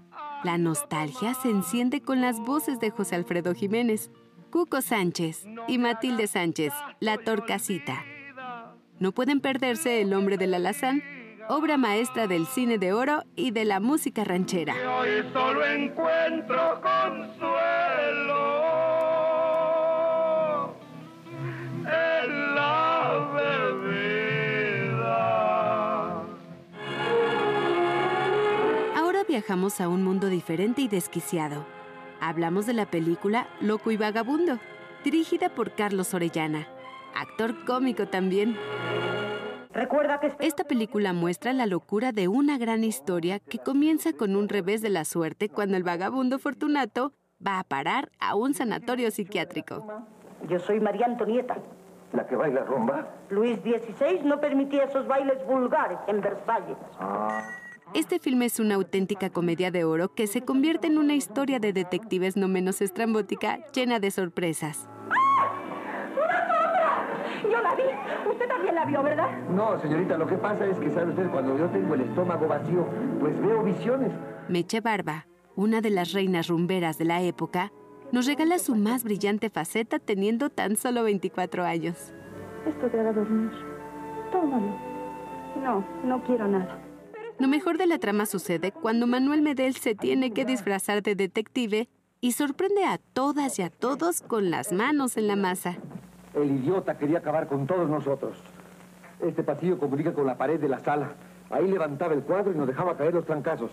La 0.43 0.59
nostalgia 0.59 1.35
se 1.35 1.51
enciende 1.51 2.03
con 2.03 2.21
las 2.21 2.39
voces 2.41 2.81
de 2.81 2.91
José 2.91 3.15
Alfredo 3.17 3.55
Jiménez, 3.55 4.11
Cuco 4.51 4.83
Sánchez 4.83 5.47
y 5.69 5.79
Matilde 5.79 6.27
Sánchez, 6.27 6.73
La 7.01 7.19
Torcasita. 7.19 8.05
No 8.99 9.13
pueden 9.13 9.41
perderse 9.41 10.01
El 10.01 10.13
hombre 10.15 10.37
del 10.37 10.55
alazán, 10.55 11.03
obra 11.49 11.77
maestra 11.77 12.27
del 12.27 12.47
cine 12.47 12.79
de 12.79 12.93
oro 12.93 13.25
y 13.37 13.51
de 13.51 13.65
la 13.65 13.81
música 13.81 14.25
ranchera. 14.25 14.75
Hoy 14.99 15.25
solo 15.33 15.65
encuentro 15.65 16.81
viajamos 29.35 29.81
a 29.81 29.89
un 29.89 30.05
mundo 30.05 30.29
diferente 30.29 30.81
y 30.81 30.87
desquiciado. 30.87 31.67
Hablamos 32.21 32.67
de 32.67 32.73
la 32.73 32.87
película 32.87 33.49
Loco 33.61 33.91
y 33.91 33.97
Vagabundo, 33.97 34.61
dirigida 35.03 35.49
por 35.49 35.73
Carlos 35.73 36.15
Orellana, 36.15 36.69
actor 37.17 37.65
cómico 37.65 38.07
también. 38.07 38.57
Recuerda 39.73 40.21
que 40.21 40.33
Esta 40.39 40.63
película 40.63 41.13
muestra 41.13 41.53
la 41.53 41.67
locura 41.67 42.13
de 42.13 42.29
una 42.29 42.59
gran 42.59 42.85
historia 42.85 43.41
que 43.41 43.59
comienza 43.59 44.13
con 44.13 44.37
un 44.37 44.49
revés 44.49 44.83
de 44.83 44.91
la 44.91 45.05
suerte 45.05 45.49
cuando 45.49 45.77
el 45.77 45.83
vagabundo 45.83 46.39
Fortunato 46.39 47.13
va 47.45 47.59
a 47.59 47.65
parar 47.65 48.13
a 48.21 48.37
un 48.37 48.55
sanatorio 48.55 49.11
psiquiátrico. 49.11 49.85
yo 50.49 50.61
soy 50.61 50.79
María 50.79 51.07
Antonieta. 51.07 51.57
¿La 52.13 52.25
que 52.29 52.37
baila 52.37 52.63
rumba? 52.63 53.09
Luis 53.31 53.59
XVI 53.65 54.21
no 54.23 54.41
permitía 54.41 54.85
esos 54.85 55.09
bailes 55.09 55.45
vulgares 55.45 55.99
en 56.07 56.21
Versalles. 56.21 56.77
Este 57.93 58.19
filme 58.19 58.47
es 58.47 58.59
una 58.59 58.77
auténtica 58.77 59.31
comedia 59.31 59.71
de 59.71 59.85
oro 59.85 60.15
que 60.15 60.27
se 60.27 60.43
convierte 60.43 60.87
en 60.87 60.99
una 60.99 61.15
historia 61.15 61.59
de 61.59 61.73
detectives 61.73 62.37
no 62.37 62.49
menos 62.49 62.81
estrambótica, 62.81 63.59
llena 63.73 64.01
de 64.01 64.11
sorpresas. 64.11 64.89
Yo 67.43 67.61
la 67.61 67.75
vi. 67.75 67.83
Usted 68.31 68.49
también 68.49 68.75
la 68.75 68.85
vio, 68.87 69.03
¿verdad? 69.03 69.39
No, 69.51 69.79
señorita, 69.81 70.17
lo 70.17 70.27
que 70.27 70.37
pasa 70.37 70.67
es 70.67 70.79
que, 70.79 70.91
¿sabe 70.91 71.11
usted? 71.11 71.31
Cuando 71.31 71.57
yo 71.59 71.67
tengo 71.69 71.95
el 71.95 72.01
estómago 72.01 72.49
vacío, 72.49 72.87
pues 73.21 73.39
veo 73.41 73.63
visiones. 73.63 74.13
Meche 74.49 74.81
Barba, 74.81 75.27
una 75.55 75.81
de 75.81 75.91
las 75.91 76.13
reinas 76.13 76.49
rumberas 76.49 76.99
de 76.99 77.05
la 77.05 77.21
época, 77.23 77.71
nos 78.11 78.27
regala 78.27 78.59
su 78.59 78.75
más 78.77 79.05
brillante 79.05 79.51
faceta 79.51 79.99
teniendo 79.99 80.49
tan 80.51 80.77
solo 80.77 81.05
24 81.05 81.65
años. 81.65 82.13
Esto 82.67 82.89
te 82.89 82.99
hará 82.99 83.13
dormir. 83.13 83.51
Tómalo. 84.33 84.75
No, 85.63 85.85
no 86.05 86.23
quiero 86.25 86.49
nada. 86.49 86.84
Lo 87.39 87.49
mejor 87.49 87.79
de 87.79 87.87
la 87.87 87.99
trama 87.99 88.27
sucede 88.27 88.71
cuando 88.71 89.07
Manuel 89.07 89.43
Medel 89.43 89.75
se 89.75 89.95
tiene 89.95 90.33
que 90.33 90.45
disfrazar 90.45 91.03
de 91.03 91.15
detective 91.15 91.89
y 92.21 92.33
sorprende 92.33 92.85
a 92.85 92.99
todas 92.99 93.59
y 93.59 93.63
a 93.63 93.71
todos 93.71 94.21
con 94.21 94.51
las 94.51 94.73
manos 94.73 95.17
en 95.17 95.27
la 95.27 95.37
masa. 95.37 95.77
El 96.33 96.51
idiota 96.51 96.97
quería 96.97 97.19
acabar 97.19 97.49
con 97.49 97.67
todos 97.67 97.89
nosotros. 97.89 98.39
Este 99.21 99.43
pasillo 99.43 99.79
comunica 99.79 100.13
con 100.15 100.27
la 100.27 100.39
pared 100.39 100.61
de 100.61 100.69
la 100.69 100.81
sala. 100.81 101.15
Ahí 101.51 101.69
levantaba 101.69 102.15
el 102.15 102.23
cuadro 102.23 102.53
y 102.53 102.57
nos 102.57 102.67
dejaba 102.67 102.97
caer 102.97 103.15
los 103.15 103.27
trancazos. 103.27 103.71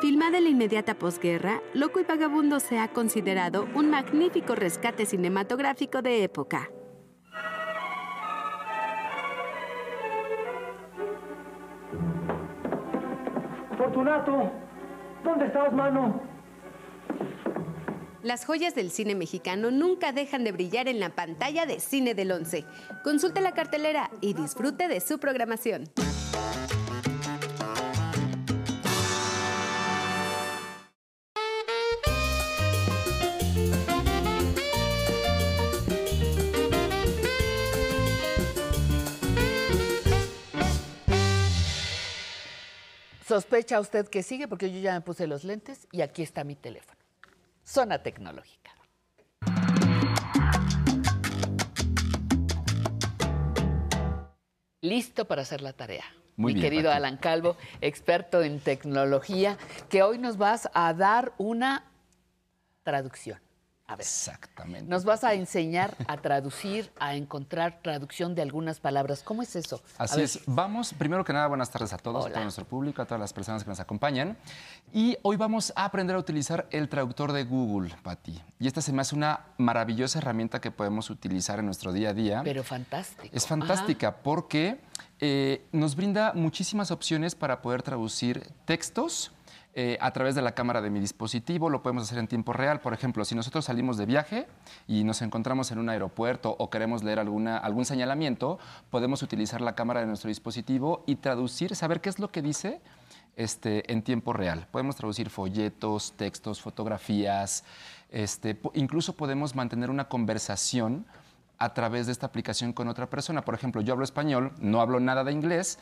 Filmada 0.00 0.38
en 0.38 0.44
la 0.44 0.50
inmediata 0.50 0.94
posguerra, 0.94 1.60
Loco 1.74 2.00
y 2.00 2.04
Vagabundo 2.04 2.60
se 2.60 2.78
ha 2.78 2.88
considerado 2.88 3.66
un 3.74 3.90
magnífico 3.90 4.54
rescate 4.54 5.06
cinematográfico 5.06 6.02
de 6.02 6.24
época. 6.24 6.70
Fortunato, 13.98 14.52
¿dónde 15.24 15.46
estás, 15.46 15.72
mano? 15.72 16.20
Las 18.22 18.46
joyas 18.46 18.76
del 18.76 18.92
cine 18.92 19.16
mexicano 19.16 19.72
nunca 19.72 20.12
dejan 20.12 20.44
de 20.44 20.52
brillar 20.52 20.86
en 20.86 21.00
la 21.00 21.08
pantalla 21.16 21.66
de 21.66 21.80
Cine 21.80 22.14
del 22.14 22.30
11. 22.30 22.64
Consulte 23.02 23.40
la 23.40 23.54
cartelera 23.54 24.08
y 24.20 24.34
disfrute 24.34 24.86
de 24.86 25.00
su 25.00 25.18
programación. 25.18 25.90
¿Sospecha 43.28 43.78
usted 43.78 44.08
que 44.08 44.22
sigue? 44.22 44.48
Porque 44.48 44.72
yo 44.72 44.80
ya 44.80 44.94
me 44.94 45.02
puse 45.02 45.26
los 45.26 45.44
lentes 45.44 45.86
y 45.92 46.00
aquí 46.00 46.22
está 46.22 46.44
mi 46.44 46.54
teléfono. 46.54 46.98
Zona 47.62 48.02
tecnológica. 48.02 48.70
Listo 54.80 55.26
para 55.26 55.42
hacer 55.42 55.60
la 55.60 55.74
tarea. 55.74 56.04
Muy 56.36 56.54
mi 56.54 56.60
bien, 56.60 56.70
querido 56.70 56.88
Pati. 56.88 56.96
Alan 56.96 57.16
Calvo, 57.18 57.58
experto 57.82 58.42
en 58.42 58.60
tecnología, 58.60 59.58
que 59.90 60.02
hoy 60.02 60.16
nos 60.16 60.38
vas 60.38 60.70
a 60.72 60.94
dar 60.94 61.34
una 61.36 61.84
traducción. 62.82 63.38
A 63.88 63.96
ver. 63.96 64.02
Exactamente. 64.02 64.84
Nos 64.86 65.04
vas 65.06 65.24
a 65.24 65.32
enseñar 65.32 65.96
a 66.06 66.18
traducir, 66.18 66.92
a 67.00 67.14
encontrar 67.14 67.80
traducción 67.82 68.34
de 68.34 68.42
algunas 68.42 68.80
palabras. 68.80 69.22
¿Cómo 69.22 69.40
es 69.40 69.56
eso? 69.56 69.80
Así 69.96 70.20
es. 70.20 70.40
Vamos, 70.44 70.92
primero 70.92 71.24
que 71.24 71.32
nada, 71.32 71.46
buenas 71.46 71.70
tardes 71.70 71.94
a 71.94 71.96
todos, 71.96 72.26
a 72.26 72.30
todo 72.30 72.42
nuestro 72.42 72.66
público, 72.66 73.00
a 73.00 73.06
todas 73.06 73.18
las 73.18 73.32
personas 73.32 73.64
que 73.64 73.70
nos 73.70 73.80
acompañan. 73.80 74.36
Y 74.92 75.16
hoy 75.22 75.36
vamos 75.36 75.72
a 75.74 75.86
aprender 75.86 76.16
a 76.16 76.18
utilizar 76.18 76.66
el 76.70 76.90
traductor 76.90 77.32
de 77.32 77.44
Google, 77.44 77.94
Pati. 78.02 78.38
Y 78.60 78.66
esta 78.66 78.82
se 78.82 78.92
me 78.92 79.00
hace 79.00 79.14
una 79.14 79.46
maravillosa 79.56 80.18
herramienta 80.18 80.60
que 80.60 80.70
podemos 80.70 81.08
utilizar 81.08 81.58
en 81.58 81.64
nuestro 81.64 81.90
día 81.90 82.10
a 82.10 82.14
día. 82.14 82.42
Pero 82.44 82.62
fantástico. 82.62 83.34
Es 83.34 83.46
fantástica 83.46 84.16
porque 84.16 84.82
eh, 85.18 85.66
nos 85.72 85.96
brinda 85.96 86.34
muchísimas 86.34 86.90
opciones 86.90 87.34
para 87.34 87.62
poder 87.62 87.82
traducir 87.82 88.52
textos 88.66 89.32
eh, 89.80 89.96
a 90.00 90.10
través 90.10 90.34
de 90.34 90.42
la 90.42 90.56
cámara 90.56 90.82
de 90.82 90.90
mi 90.90 90.98
dispositivo. 90.98 91.70
Lo 91.70 91.84
podemos 91.84 92.02
hacer 92.02 92.18
en 92.18 92.26
tiempo 92.26 92.52
real. 92.52 92.80
Por 92.80 92.94
ejemplo, 92.94 93.24
si 93.24 93.36
nosotros 93.36 93.64
salimos 93.64 93.96
de 93.96 94.06
viaje 94.06 94.48
y 94.88 95.04
nos 95.04 95.22
encontramos 95.22 95.70
en 95.70 95.78
un 95.78 95.88
aeropuerto 95.88 96.56
o 96.58 96.68
queremos 96.68 97.04
leer 97.04 97.20
alguna, 97.20 97.58
algún 97.58 97.84
señalamiento, 97.84 98.58
podemos 98.90 99.22
utilizar 99.22 99.60
la 99.60 99.76
cámara 99.76 100.00
de 100.00 100.06
nuestro 100.06 100.26
dispositivo 100.30 101.04
y 101.06 101.14
traducir, 101.14 101.76
saber 101.76 102.00
qué 102.00 102.08
es 102.08 102.18
lo 102.18 102.32
que 102.32 102.42
dice 102.42 102.80
este, 103.36 103.92
en 103.92 104.02
tiempo 104.02 104.32
real. 104.32 104.66
Podemos 104.72 104.96
traducir 104.96 105.30
folletos, 105.30 106.12
textos, 106.16 106.60
fotografías. 106.60 107.62
Este, 108.10 108.60
incluso 108.74 109.14
podemos 109.14 109.54
mantener 109.54 109.90
una 109.90 110.08
conversación 110.08 111.06
a 111.56 111.72
través 111.72 112.06
de 112.06 112.12
esta 112.12 112.26
aplicación 112.26 112.72
con 112.72 112.88
otra 112.88 113.08
persona. 113.08 113.44
Por 113.44 113.54
ejemplo, 113.54 113.80
yo 113.80 113.92
hablo 113.92 114.04
español, 114.04 114.54
no 114.58 114.80
hablo 114.80 114.98
nada 114.98 115.22
de 115.22 115.30
inglés 115.30 115.78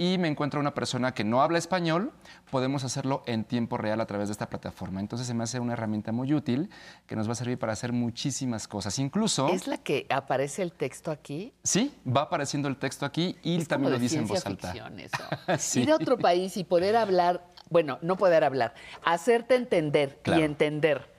y 0.00 0.16
me 0.16 0.28
encuentro 0.28 0.58
una 0.60 0.72
persona 0.72 1.12
que 1.12 1.24
no 1.24 1.42
habla 1.42 1.58
español, 1.58 2.10
podemos 2.50 2.84
hacerlo 2.84 3.22
en 3.26 3.44
tiempo 3.44 3.76
real 3.76 4.00
a 4.00 4.06
través 4.06 4.28
de 4.28 4.32
esta 4.32 4.48
plataforma. 4.48 4.98
Entonces 4.98 5.26
se 5.26 5.34
me 5.34 5.44
hace 5.44 5.60
una 5.60 5.74
herramienta 5.74 6.10
muy 6.10 6.32
útil 6.32 6.70
que 7.06 7.16
nos 7.16 7.28
va 7.28 7.32
a 7.32 7.34
servir 7.34 7.58
para 7.58 7.74
hacer 7.74 7.92
muchísimas 7.92 8.66
cosas. 8.66 8.98
Incluso... 8.98 9.48
¿Es 9.50 9.66
la 9.66 9.76
que 9.76 10.06
aparece 10.08 10.62
el 10.62 10.72
texto 10.72 11.10
aquí? 11.10 11.52
Sí, 11.62 11.94
va 12.08 12.22
apareciendo 12.22 12.66
el 12.66 12.78
texto 12.78 13.04
aquí 13.04 13.36
y 13.42 13.58
Es 13.58 13.68
también 13.68 13.88
como 13.92 13.98
lo 13.98 13.98
dice 14.02 14.16
en 14.16 14.26
voz 14.26 14.46
alta. 14.46 14.72
ficción 14.72 14.98
eso. 15.00 15.18
Sí. 15.58 15.82
Ir 15.82 15.92
a 15.92 15.96
otro 15.96 16.16
país 16.16 16.56
y 16.56 16.64
poder 16.64 16.96
hablar, 16.96 17.44
bueno, 17.68 17.98
no 18.00 18.16
poder 18.16 18.42
hablar, 18.42 18.72
hacerte 19.04 19.54
entender 19.54 20.18
Claro. 20.22 20.40
y 20.40 20.44
entender 20.44 21.10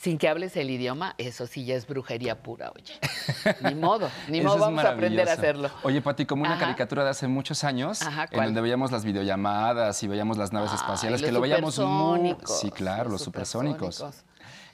sin 0.00 0.16
que 0.16 0.28
hables 0.28 0.56
el 0.56 0.70
idioma, 0.70 1.14
eso 1.18 1.46
sí 1.48 1.64
ya 1.64 1.74
es 1.74 1.86
brujería 1.86 2.40
pura, 2.40 2.70
oye. 2.74 2.94
Ni 3.62 3.74
modo, 3.74 4.08
ni 4.28 4.40
modo, 4.40 4.58
vamos 4.58 4.84
a 4.84 4.90
aprender 4.90 5.28
a 5.28 5.32
hacerlo. 5.32 5.70
Oye, 5.82 6.00
Pati, 6.00 6.24
como 6.24 6.42
una 6.42 6.52
Ajá. 6.52 6.60
caricatura 6.60 7.02
de 7.02 7.10
hace 7.10 7.26
muchos 7.26 7.64
años, 7.64 8.02
Ajá, 8.02 8.26
en 8.30 8.44
donde 8.44 8.60
veíamos 8.60 8.92
las 8.92 9.04
videollamadas 9.04 10.00
y 10.04 10.08
veíamos 10.08 10.38
las 10.38 10.52
naves 10.52 10.72
espaciales, 10.72 11.20
que 11.20 11.32
lo 11.32 11.40
veíamos 11.40 11.78
muy... 11.80 12.36
Sí, 12.46 12.70
claro, 12.70 13.04
los 13.04 13.12
los 13.12 13.22
supersónicos. 13.22 13.96
supersónicos. 13.96 14.24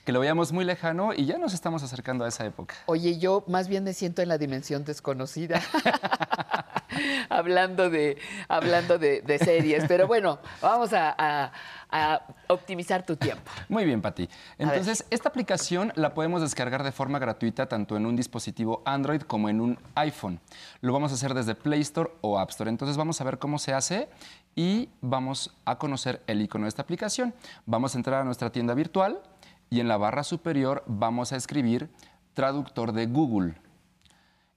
Que 0.05 0.11
lo 0.11 0.19
veíamos 0.19 0.51
muy 0.51 0.63
lejano 0.65 1.13
y 1.15 1.25
ya 1.25 1.39
nos 1.39 1.55
estamos 1.55 1.81
acercando 1.81 2.25
a 2.25 2.27
esa 2.27 2.45
época. 2.45 2.75
Oye, 2.85 3.17
yo 3.17 3.43
más 3.47 3.67
bien 3.67 3.83
me 3.83 3.93
siento 3.93 4.21
en 4.21 4.29
la 4.29 4.37
dimensión 4.37 4.85
desconocida. 4.85 5.59
hablando 7.29 7.89
de, 7.89 8.17
hablando 8.47 8.97
de, 8.97 9.21
de 9.21 9.39
series. 9.39 9.85
Pero 9.87 10.07
bueno, 10.07 10.39
vamos 10.61 10.93
a, 10.93 11.15
a- 11.17 11.51
a 11.91 12.21
optimizar 12.49 13.05
tu 13.05 13.15
tiempo. 13.15 13.49
Muy 13.69 13.85
bien, 13.85 14.01
Pati. 14.01 14.27
Entonces, 14.57 15.05
esta 15.11 15.29
aplicación 15.29 15.93
la 15.95 16.13
podemos 16.13 16.41
descargar 16.41 16.83
de 16.83 16.91
forma 16.91 17.19
gratuita 17.19 17.67
tanto 17.67 17.95
en 17.95 18.05
un 18.05 18.15
dispositivo 18.15 18.81
Android 18.85 19.21
como 19.21 19.47
en 19.49 19.61
un 19.61 19.79
iPhone. 19.93 20.39
Lo 20.81 20.91
vamos 20.91 21.11
a 21.11 21.15
hacer 21.15 21.33
desde 21.33 21.55
Play 21.55 21.81
Store 21.81 22.09
o 22.21 22.37
App 22.39 22.49
Store. 22.49 22.69
Entonces, 22.69 22.97
vamos 22.97 23.21
a 23.21 23.23
ver 23.23 23.37
cómo 23.39 23.59
se 23.59 23.73
hace 23.73 24.09
y 24.55 24.89
vamos 25.01 25.55
a 25.63 25.77
conocer 25.77 26.21
el 26.27 26.41
icono 26.41 26.65
de 26.65 26.69
esta 26.69 26.81
aplicación. 26.81 27.33
Vamos 27.65 27.95
a 27.95 27.97
entrar 27.99 28.21
a 28.21 28.23
nuestra 28.25 28.49
tienda 28.51 28.73
virtual 28.73 29.21
y 29.69 29.79
en 29.79 29.87
la 29.87 29.95
barra 29.97 30.23
superior 30.23 30.83
vamos 30.87 31.31
a 31.31 31.37
escribir 31.37 31.89
traductor 32.33 32.91
de 32.91 33.05
Google. 33.05 33.53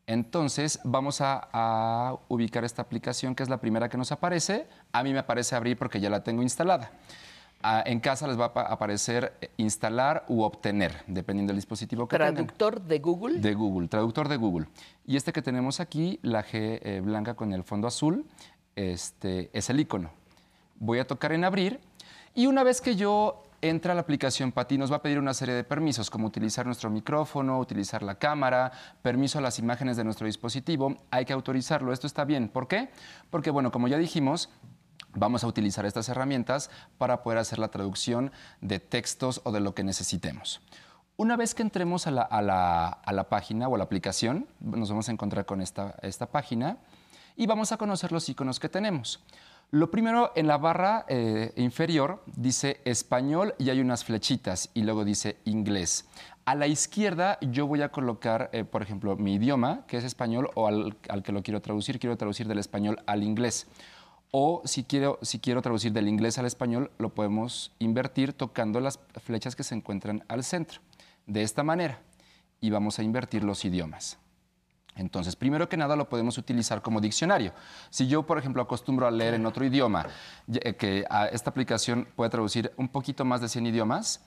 Entonces 0.09 0.81
vamos 0.85 1.21
a, 1.21 1.49
a 1.53 2.17
ubicar 2.29 2.65
esta 2.65 2.81
aplicación 2.81 3.35
que 3.35 3.43
es 3.43 3.51
la 3.51 3.59
primera 3.59 3.91
que 3.91 3.99
nos 3.99 4.11
aparece. 4.11 4.67
A 4.91 5.03
mí 5.03 5.13
me 5.13 5.19
aparece 5.19 5.55
abrir 5.55 5.77
porque 5.77 6.01
ya 6.01 6.09
la 6.09 6.25
tengo 6.25 6.43
instalada. 6.43 6.91
Ah, 7.63 7.83
en 7.85 8.01
casa 8.01 8.27
les 8.27 8.41
va 8.41 8.47
a 8.47 8.53
pa- 8.55 8.63
aparecer 8.63 9.35
eh, 9.43 9.51
instalar 9.59 10.25
u 10.29 10.43
obtener, 10.43 11.03
dependiendo 11.09 11.51
del 11.51 11.59
dispositivo 11.59 12.09
que 12.09 12.17
tengan. 12.17 12.35
Traductor 12.35 12.81
de 12.81 12.99
Google. 13.01 13.41
De 13.41 13.53
Google, 13.53 13.89
traductor 13.89 14.29
de 14.29 14.37
Google. 14.37 14.67
Y 15.05 15.17
este 15.17 15.33
que 15.33 15.43
tenemos 15.43 15.79
aquí, 15.79 16.19
la 16.23 16.43
G 16.43 16.79
eh, 16.83 17.03
blanca 17.05 17.35
con 17.35 17.53
el 17.53 17.63
fondo 17.65 17.87
azul, 17.87 18.25
este, 18.77 19.51
es 19.53 19.69
el 19.69 19.81
icono. 19.81 20.11
Voy 20.79 21.01
a 21.01 21.07
tocar 21.07 21.33
en 21.33 21.45
abrir 21.45 21.81
y 22.35 22.47
una 22.47 22.63
vez 22.63 22.81
que 22.81 22.97
yo 22.97 23.43
entra 23.61 23.93
a 23.93 23.95
la 23.95 24.03
aplicación 24.03 24.53
Pati, 24.53 24.79
nos 24.79 24.91
va 24.93 24.97
a 24.97 25.03
pedir 25.03 25.19
una 25.19 25.35
serie 25.35 25.55
de 25.55 25.65
permisos, 25.65 26.11
como 26.11 26.27
utilizar 26.27 26.65
nuestro 26.67 26.91
micrófono, 26.91 27.59
utilizar 27.59 28.03
la 28.03 28.17
cámara, 28.17 28.73
permiso 29.03 29.39
a 29.39 29.43
las 29.43 29.59
imágenes 29.59 29.97
de 29.97 30.05
nuestro 30.05 30.27
dispositivo. 30.27 30.97
Hay 31.11 31.25
que 31.25 31.33
autorizarlo. 31.33 31.93
Esto 31.93 32.07
está 32.07 32.25
bien. 32.25 32.49
¿Por 32.49 32.69
qué? 32.69 32.91
Porque, 33.31 33.51
bueno, 33.51 33.71
como 33.73 33.89
ya 33.89 33.99
dijimos, 33.99 34.49
vamos 35.15 35.43
a 35.43 35.47
utilizar 35.47 35.87
estas 35.87 36.09
herramientas 36.09 36.71
para 36.99 37.23
poder 37.23 37.39
hacer 37.39 37.59
la 37.59 37.69
traducción 37.69 38.31
de 38.61 38.79
textos 38.79 39.41
o 39.45 39.53
de 39.53 39.61
lo 39.61 39.75
que 39.75 39.83
necesitemos. 39.85 40.61
Una 41.17 41.37
vez 41.37 41.55
que 41.55 41.63
entremos 41.63 42.07
a 42.07 42.13
la, 42.13 42.23
a 42.23 42.41
la- 42.43 42.89
a 42.89 43.13
la 43.13 43.29
página 43.29 43.67
o 43.67 43.75
a 43.75 43.79
la 43.79 43.85
aplicación, 43.85 44.47
nos 44.61 44.89
vamos 44.89 45.09
a 45.09 45.13
encontrar 45.13 45.47
con 45.47 45.61
esta, 45.61 45.97
esta 46.03 46.27
página 46.27 46.77
y 47.35 47.47
vamos 47.47 47.73
a 47.73 47.77
conocer 47.77 48.13
los 48.13 48.29
iconos 48.29 48.61
que 48.61 48.69
tenemos. 48.69 49.21
Lo 49.71 49.91
primero, 49.91 50.33
en 50.35 50.47
la 50.47 50.57
barra 50.57 51.05
eh, 51.09 51.53
inferior 51.57 52.23
dice 52.25 52.81
español 52.87 53.55
y 53.59 53.69
hay 53.69 53.83
unas 53.83 54.03
flechitas 54.03 54.71
y 54.73 54.83
luego 54.83 55.05
dice 55.05 55.37
inglés. 55.45 56.09
A 56.47 56.55
la 56.55 56.67
izquierda 56.67 57.37
yo 57.43 57.67
voy 57.67 57.83
a 57.83 57.91
colocar, 57.91 58.49
eh, 58.55 58.65
por 58.65 58.81
ejemplo, 58.81 59.15
mi 59.17 59.35
idioma, 59.35 59.85
que 59.87 59.99
es 59.99 60.05
español, 60.05 60.49
o 60.55 60.69
al, 60.69 60.97
al 61.11 61.23
que 61.23 61.33
lo 61.33 61.43
quiero 61.43 61.61
traducir, 61.61 61.99
quiero 61.99 62.17
traducir 62.17 62.49
del 62.49 62.59
español 62.59 63.01
al 63.07 63.23
inglés. 63.23 63.67
O 64.31 64.63
si 64.65 64.85
quiero, 64.85 65.19
si 65.21 65.39
quiero 65.39 65.61
traducir 65.61 65.93
del 65.93 66.09
inglés 66.09 66.39
al 66.39 66.47
español, 66.47 66.91
lo 66.97 67.11
podemos 67.11 67.75
invertir 67.79 68.33
tocando 68.33 68.81
las 68.81 68.99
flechas 69.23 69.55
que 69.55 69.65
se 69.65 69.75
encuentran 69.75 70.25
al 70.29 70.45
centro. 70.45 70.81
De 71.27 71.43
esta 71.43 71.63
manera. 71.63 72.01
Y 72.63 72.71
vamos 72.71 72.99
a 72.99 73.03
invertir 73.03 73.45
los 73.45 73.67
idiomas. 73.67 74.19
Entonces, 74.99 75.37
primero 75.37 75.69
que 75.69 75.77
nada 75.77 75.97
lo 75.97 76.09
podemos 76.09 76.37
utilizar 76.39 76.83
como 76.83 77.01
diccionario. 77.01 77.53
Si 77.91 78.07
yo, 78.07 78.25
por 78.25 78.39
ejemplo, 78.39 78.61
acostumbro 78.63 79.07
a 79.07 79.11
leer 79.11 79.35
en 79.35 79.47
otro 79.47 79.65
idioma, 79.65 80.07
eh, 80.53 80.75
que 80.75 81.07
esta 81.33 81.51
aplicación 81.51 82.07
puede 82.17 82.31
traducir 82.31 82.73
un 82.77 82.89
poquito 82.89 83.25
más 83.25 83.41
de 83.41 83.49
100 83.49 83.67
idiomas, 83.67 84.21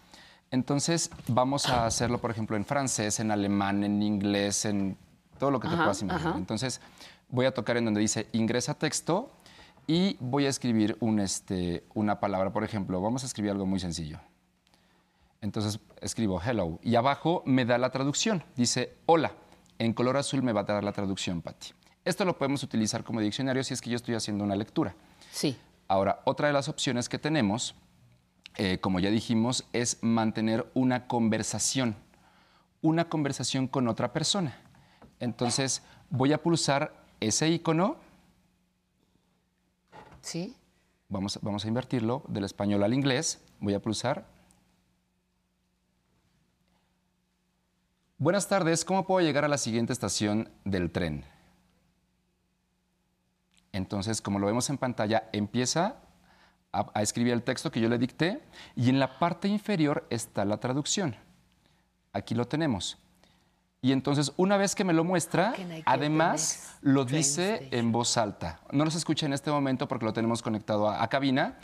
entonces 0.50 1.10
vamos 1.28 1.68
a 1.70 1.86
hacerlo, 1.86 2.20
por 2.20 2.32
ejemplo, 2.32 2.58
en 2.58 2.66
francés, 2.66 3.20
en 3.20 3.32
alemán, 3.32 3.84
en 3.84 4.02
inglés, 4.02 4.66
en 4.66 4.98
todo 5.38 5.52
lo 5.52 5.60
que 5.60 5.68
te 5.68 5.74
Ajá, 5.76 5.84
puedas 5.84 6.02
imaginar. 6.02 6.30
ajá. 6.30 6.38
Entonces, 6.38 6.82
voy 7.30 7.46
a 7.46 7.54
tocar 7.54 7.78
en 7.78 7.86
donde 7.86 8.02
dice 8.02 8.28
ingresa 8.34 8.74
texto 8.74 9.32
y 9.88 10.18
voy 10.20 10.46
a 10.46 10.50
escribir 10.50 10.98
un, 11.00 11.20
este, 11.20 11.84
una 11.94 12.20
palabra. 12.20 12.52
Por 12.52 12.64
ejemplo, 12.64 13.02
vamos 13.02 13.24
a 13.24 13.26
escribir 13.26 13.52
algo 13.52 13.66
muy 13.66 13.80
sencillo. 13.80 14.20
Entonces 15.42 15.80
escribo 16.02 16.40
hello 16.40 16.80
y 16.84 16.96
abajo 16.96 17.42
me 17.46 17.66
da 17.66 17.78
la 17.78 17.90
traducción. 17.90 18.44
Dice 18.56 18.94
hola. 19.08 19.32
En 19.82 19.94
color 19.94 20.16
azul 20.16 20.44
me 20.44 20.54
va 20.54 20.62
a 20.62 20.64
dar 20.64 20.84
la 20.84 20.92
traducción, 20.92 21.42
Patti. 21.42 21.70
Esto 22.06 22.24
lo 22.24 22.38
podemos 22.38 22.62
utilizar 22.62 23.04
como 23.04 23.20
diccionario 23.20 23.64
si 23.64 23.74
es 23.74 23.82
que 23.82 23.90
yo 23.90 23.96
estoy 23.96 24.14
haciendo 24.14 24.44
una 24.44 24.56
lectura. 24.56 24.94
Sí. 25.32 25.58
Ahora, 25.88 26.22
otra 26.26 26.46
de 26.46 26.54
las 26.54 26.70
opciones 26.70 27.10
que 27.10 27.18
tenemos, 27.18 27.74
eh, 28.58 28.78
como 28.78 29.00
ya 29.00 29.10
dijimos, 29.10 29.68
es 29.74 29.98
mantener 30.04 30.70
una 30.76 31.08
conversación. 31.08 31.96
Una 32.84 33.10
conversación 33.10 33.68
con 33.68 33.88
otra 33.88 34.14
persona. 34.14 34.56
Entonces 35.20 35.82
voy 36.12 36.32
a 36.32 36.44
pulsar 36.44 36.94
ese 37.20 37.50
icono. 37.50 37.96
Sí. 40.22 40.56
Vamos, 41.10 41.40
vamos 41.42 41.66
a 41.66 41.68
invertirlo 41.68 42.22
del 42.28 42.44
español 42.44 42.84
al 42.84 42.94
inglés. 42.94 43.42
Voy 43.60 43.74
a 43.74 43.82
pulsar. 43.82 44.28
Buenas 48.22 48.48
tardes, 48.48 48.86
¿cómo 48.86 49.08
puedo 49.08 49.26
llegar 49.26 49.46
a 49.46 49.48
la 49.48 49.58
siguiente 49.58 49.92
estación 49.92 50.48
del 50.64 50.92
tren? 50.92 51.26
Entonces, 53.72 54.22
como 54.22 54.38
lo 54.38 54.46
vemos 54.46 54.70
en 54.70 54.78
pantalla, 54.78 55.28
empieza 55.34 55.96
a, 56.72 56.86
a 56.94 57.02
escribir 57.02 57.34
el 57.34 57.42
texto 57.42 57.72
que 57.72 57.82
yo 57.82 57.90
le 57.90 57.98
dicté 57.98 58.44
y 58.76 58.90
en 58.90 59.00
la 59.00 59.18
parte 59.18 59.48
inferior 59.48 60.06
está 60.12 60.46
la 60.46 60.58
traducción. 60.58 61.16
Aquí 62.14 62.36
lo 62.36 62.46
tenemos. 62.46 63.00
Y 63.82 63.92
entonces, 63.92 64.34
una 64.38 64.56
vez 64.56 64.76
que 64.76 64.84
me 64.84 64.94
lo 64.94 65.04
muestra, 65.04 65.56
además 65.86 66.78
lo 66.82 67.06
dice 67.06 67.70
en 67.72 67.92
voz 67.92 68.18
alta. 68.18 68.60
No 68.72 68.86
nos 68.86 68.94
escucha 68.94 69.26
en 69.26 69.34
este 69.34 69.50
momento 69.50 69.88
porque 69.88 70.06
lo 70.06 70.14
tenemos 70.14 70.44
conectado 70.44 70.88
a, 70.88 71.02
a 71.02 71.08
cabina, 71.08 71.58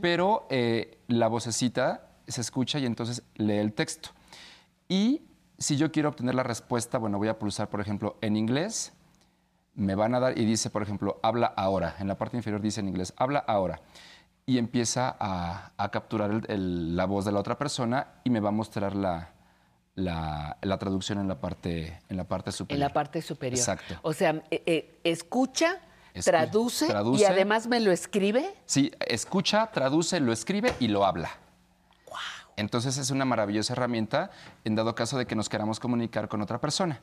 pero 0.00 0.46
eh, 0.48 0.96
la 1.08 1.26
vocecita 1.26 2.08
se 2.28 2.40
escucha 2.40 2.78
y 2.78 2.86
entonces 2.86 3.24
lee 3.34 3.56
el 3.56 3.72
texto. 3.72 4.10
Y 4.88 5.22
si 5.58 5.76
yo 5.76 5.92
quiero 5.92 6.08
obtener 6.08 6.34
la 6.34 6.42
respuesta, 6.42 6.98
bueno, 6.98 7.18
voy 7.18 7.28
a 7.28 7.38
pulsar, 7.38 7.68
por 7.68 7.80
ejemplo, 7.80 8.16
en 8.20 8.36
inglés, 8.36 8.92
me 9.74 9.94
van 9.94 10.14
a 10.14 10.20
dar 10.20 10.38
y 10.38 10.44
dice, 10.44 10.70
por 10.70 10.82
ejemplo, 10.82 11.18
habla 11.22 11.46
ahora. 11.56 11.96
En 11.98 12.08
la 12.08 12.16
parte 12.16 12.36
inferior 12.36 12.60
dice 12.60 12.80
en 12.80 12.88
inglés, 12.88 13.12
habla 13.16 13.40
ahora. 13.46 13.80
Y 14.46 14.58
empieza 14.58 15.16
a, 15.18 15.72
a 15.76 15.90
capturar 15.90 16.30
el- 16.30 16.44
el- 16.48 16.96
la 16.96 17.06
voz 17.06 17.24
de 17.24 17.32
la 17.32 17.40
otra 17.40 17.56
persona 17.58 18.08
y 18.24 18.30
me 18.30 18.40
va 18.40 18.50
a 18.50 18.52
mostrar 18.52 18.94
la, 18.94 19.30
la- 19.94 20.58
la 20.60 20.78
traducción 20.78 21.18
en 21.18 21.28
la 21.28 21.40
parte, 21.40 22.00
en 22.08 22.16
la 22.16 22.24
parte 22.24 22.50
En 22.50 22.56
superior. 22.56 22.88
la 22.88 22.92
parte 22.92 23.22
superior. 23.22 23.58
Exacto. 23.58 23.94
O 24.02 24.12
sea, 24.12 24.42
eh, 24.50 24.62
eh, 24.66 25.00
escucha, 25.04 25.80
Escu- 26.14 26.24
traduce, 26.24 26.84
y 26.84 26.88
traduce. 26.88 27.26
además 27.26 27.66
me 27.66 27.80
lo 27.80 27.90
escribe. 27.90 28.54
Sí, 28.66 28.92
escucha, 29.00 29.70
traduce, 29.72 30.20
lo 30.20 30.32
escribe 30.32 30.72
y 30.78 30.88
lo 30.88 31.04
habla. 31.04 31.30
Entonces 32.56 32.98
es 32.98 33.10
una 33.10 33.24
maravillosa 33.24 33.72
herramienta 33.72 34.30
en 34.64 34.74
dado 34.74 34.94
caso 34.94 35.18
de 35.18 35.26
que 35.26 35.34
nos 35.34 35.48
queramos 35.48 35.80
comunicar 35.80 36.28
con 36.28 36.40
otra 36.42 36.60
persona. 36.60 37.00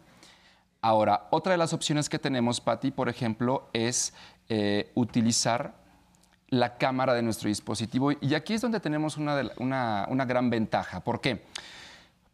Ahora, 0.81 1.27
otra 1.29 1.51
de 1.51 1.57
las 1.57 1.73
opciones 1.73 2.09
que 2.09 2.17
tenemos, 2.19 2.59
Patti, 2.61 2.91
por 2.91 3.07
ejemplo, 3.09 3.69
es 3.73 4.13
eh, 4.49 4.91
utilizar 4.95 5.75
la 6.47 6.77
cámara 6.77 7.13
de 7.13 7.21
nuestro 7.21 7.47
dispositivo. 7.49 8.11
Y 8.19 8.33
aquí 8.33 8.53
es 8.55 8.61
donde 8.61 8.79
tenemos 8.79 9.17
una, 9.17 9.39
una- 9.57 10.07
una 10.09 10.25
gran 10.25 10.49
ventaja. 10.49 11.01
¿Por 11.01 11.21
qué? 11.21 11.45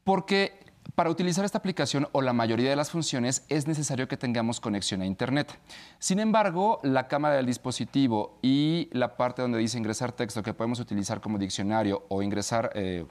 Porque 0.04 0.60
para 0.96 1.10
utilizar 1.10 1.46
esta 1.46 1.58
aplicación 1.58 2.08
o 2.12 2.22
la 2.22 2.34
mayoría 2.34 2.70
de 2.70 2.76
las 2.76 2.92
funciones 2.92 3.46
es 3.50 3.68
necesario 3.68 4.08
que 4.08 4.18
tengamos 4.18 4.60
conexión 4.60 5.02
a 5.02 5.06
Internet. 5.06 5.60
Sin 6.00 6.20
embargo, 6.20 6.80
la 6.84 7.08
cámara 7.08 7.36
del 7.36 7.46
dispositivo 7.46 8.40
y 8.42 8.90
la 8.92 9.18
parte 9.18 9.42
donde 9.42 9.60
dice 9.60 9.78
ingresar 9.78 10.12
texto 10.12 10.44
que 10.44 10.54
podemos 10.54 10.80
utilizar 10.80 11.22
como 11.22 11.38
diccionario 11.38 12.06
o 12.10 12.22
ingresar 12.22 12.72
eh, 12.74 13.06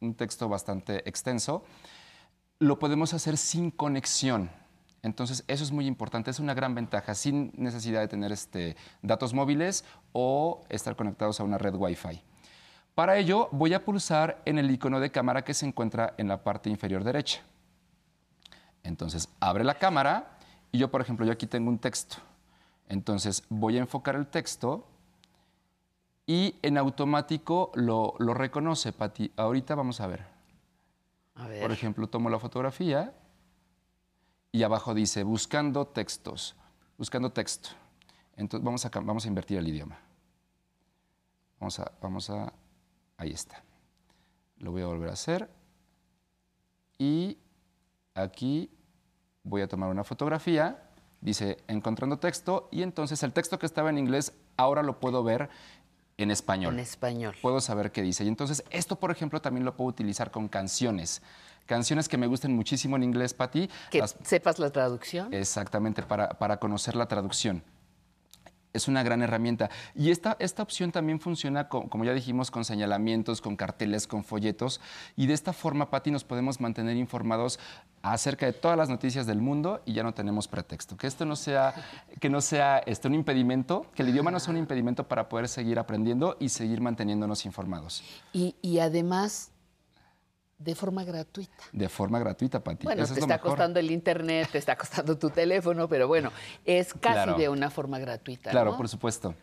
un 0.00 0.14
texto 0.14 0.48
bastante 0.48 1.08
extenso, 1.08 1.64
lo 2.58 2.78
podemos 2.78 3.14
hacer 3.14 3.36
sin 3.36 3.70
conexión. 3.70 4.50
Entonces, 5.02 5.44
eso 5.48 5.64
es 5.64 5.72
muy 5.72 5.86
importante, 5.86 6.30
es 6.30 6.38
una 6.38 6.54
gran 6.54 6.76
ventaja, 6.76 7.14
sin 7.14 7.52
necesidad 7.56 8.00
de 8.00 8.08
tener 8.08 8.30
este, 8.30 8.76
datos 9.02 9.34
móviles 9.34 9.84
o 10.12 10.60
estar 10.68 10.94
conectados 10.94 11.40
a 11.40 11.44
una 11.44 11.58
red 11.58 11.74
Wi-Fi. 11.74 12.22
Para 12.94 13.16
ello, 13.16 13.48
voy 13.52 13.72
a 13.74 13.84
pulsar 13.84 14.42
en 14.44 14.58
el 14.58 14.70
icono 14.70 15.00
de 15.00 15.10
cámara 15.10 15.42
que 15.42 15.54
se 15.54 15.66
encuentra 15.66 16.14
en 16.18 16.28
la 16.28 16.42
parte 16.42 16.68
inferior 16.68 17.04
derecha. 17.04 17.42
Entonces, 18.82 19.28
abre 19.40 19.64
la 19.64 19.74
cámara 19.74 20.38
y 20.70 20.78
yo, 20.78 20.90
por 20.90 21.00
ejemplo, 21.00 21.24
yo 21.24 21.32
aquí 21.32 21.46
tengo 21.46 21.70
un 21.70 21.78
texto. 21.78 22.16
Entonces, 22.88 23.44
voy 23.48 23.78
a 23.78 23.80
enfocar 23.80 24.16
el 24.16 24.26
texto 24.26 24.86
y 26.26 26.56
en 26.62 26.76
automático 26.76 27.72
lo, 27.74 28.14
lo 28.18 28.34
reconoce, 28.34 28.92
Pati. 28.92 29.32
Ahorita 29.36 29.74
vamos 29.74 30.00
a 30.00 30.06
ver. 30.06 30.24
A 31.34 31.46
ver. 31.46 31.62
Por 31.62 31.72
ejemplo, 31.72 32.06
tomo 32.08 32.28
la 32.28 32.38
fotografía 32.38 33.14
y 34.52 34.62
abajo 34.62 34.92
dice 34.92 35.22
buscando 35.22 35.86
textos, 35.86 36.54
buscando 36.98 37.32
texto. 37.32 37.70
Entonces 38.36 38.64
vamos 38.64 38.84
a, 38.84 38.90
vamos 38.90 39.24
a 39.24 39.28
invertir 39.28 39.58
el 39.58 39.66
idioma. 39.66 39.98
Vamos 41.58 41.78
a, 41.78 41.90
vamos 42.00 42.28
a, 42.28 42.52
ahí 43.22 43.30
está. 43.30 43.62
Lo 44.58 44.70
voy 44.72 44.82
a 44.82 44.86
volver 44.86 45.08
a 45.08 45.12
hacer. 45.14 45.48
Y 46.98 47.38
aquí 48.14 48.70
voy 49.42 49.62
a 49.62 49.68
tomar 49.68 49.88
una 49.90 50.04
fotografía. 50.04 50.82
Dice 51.20 51.58
encontrando 51.68 52.18
texto 52.18 52.68
y 52.72 52.82
entonces 52.82 53.22
el 53.22 53.32
texto 53.32 53.58
que 53.58 53.66
estaba 53.66 53.90
en 53.90 53.98
inglés 53.98 54.32
ahora 54.56 54.82
lo 54.82 54.98
puedo 54.98 55.22
ver 55.22 55.48
en 56.16 56.30
español. 56.32 56.74
En 56.74 56.80
español. 56.80 57.34
Puedo 57.40 57.60
saber 57.60 57.92
qué 57.92 58.02
dice. 58.02 58.24
Y 58.24 58.28
entonces 58.28 58.64
esto, 58.70 58.96
por 58.98 59.10
ejemplo, 59.12 59.40
también 59.40 59.64
lo 59.64 59.76
puedo 59.76 59.88
utilizar 59.88 60.30
con 60.30 60.48
canciones. 60.48 61.22
Canciones 61.66 62.08
que 62.08 62.18
me 62.18 62.26
gusten 62.26 62.54
muchísimo 62.56 62.96
en 62.96 63.04
inglés, 63.04 63.34
Pati. 63.34 63.70
Que 63.90 64.00
las- 64.00 64.16
sepas 64.24 64.58
la 64.58 64.70
traducción. 64.70 65.32
Exactamente, 65.32 66.02
para, 66.02 66.28
para 66.30 66.58
conocer 66.58 66.96
la 66.96 67.06
traducción. 67.06 67.62
Es 68.72 68.88
una 68.88 69.02
gran 69.02 69.22
herramienta. 69.22 69.70
Y 69.94 70.10
esta, 70.10 70.36
esta 70.38 70.62
opción 70.62 70.92
también 70.92 71.20
funciona, 71.20 71.68
como 71.68 72.04
ya 72.04 72.14
dijimos, 72.14 72.50
con 72.50 72.64
señalamientos, 72.64 73.40
con 73.40 73.56
carteles, 73.56 74.06
con 74.06 74.24
folletos. 74.24 74.80
Y 75.16 75.26
de 75.26 75.34
esta 75.34 75.52
forma, 75.52 75.90
Pati, 75.90 76.10
nos 76.10 76.24
podemos 76.24 76.60
mantener 76.60 76.96
informados 76.96 77.58
acerca 78.02 78.46
de 78.46 78.52
todas 78.52 78.76
las 78.76 78.88
noticias 78.88 79.26
del 79.26 79.40
mundo 79.40 79.82
y 79.84 79.92
ya 79.92 80.02
no 80.02 80.12
tenemos 80.14 80.48
pretexto. 80.48 80.96
Que 80.96 81.06
esto 81.06 81.24
no 81.24 81.36
sea, 81.36 81.74
que 82.20 82.28
no 82.28 82.40
sea 82.40 82.78
este, 82.78 83.08
un 83.08 83.14
impedimento, 83.14 83.86
que 83.94 84.02
el 84.02 84.08
idioma 84.08 84.30
no 84.30 84.40
sea 84.40 84.52
un 84.52 84.58
impedimento 84.58 85.06
para 85.06 85.28
poder 85.28 85.48
seguir 85.48 85.78
aprendiendo 85.78 86.36
y 86.40 86.48
seguir 86.48 86.80
manteniéndonos 86.80 87.46
informados. 87.46 88.02
Y, 88.32 88.56
y 88.62 88.78
además, 88.80 89.52
de 90.64 90.74
forma 90.74 91.04
gratuita. 91.04 91.64
De 91.72 91.88
forma 91.88 92.18
gratuita, 92.18 92.62
Pati. 92.62 92.84
Bueno, 92.84 93.02
Eso 93.02 93.14
te 93.14 93.20
es 93.20 93.26
lo 93.26 93.32
está 93.32 93.36
mejor. 93.36 93.50
costando 93.50 93.78
el 93.80 93.90
internet, 93.90 94.48
te 94.52 94.58
está 94.58 94.76
costando 94.76 95.16
tu 95.18 95.30
teléfono, 95.30 95.88
pero 95.88 96.08
bueno, 96.08 96.30
es 96.64 96.92
casi 96.94 97.00
Claro. 97.14 97.34
de 97.34 97.48
una 97.48 97.70
forma 97.70 97.98
gratuita. 97.98 98.50
Claro, 98.50 98.72
¿no? 98.72 98.76
por 98.76 98.88
supuesto. 98.88 99.34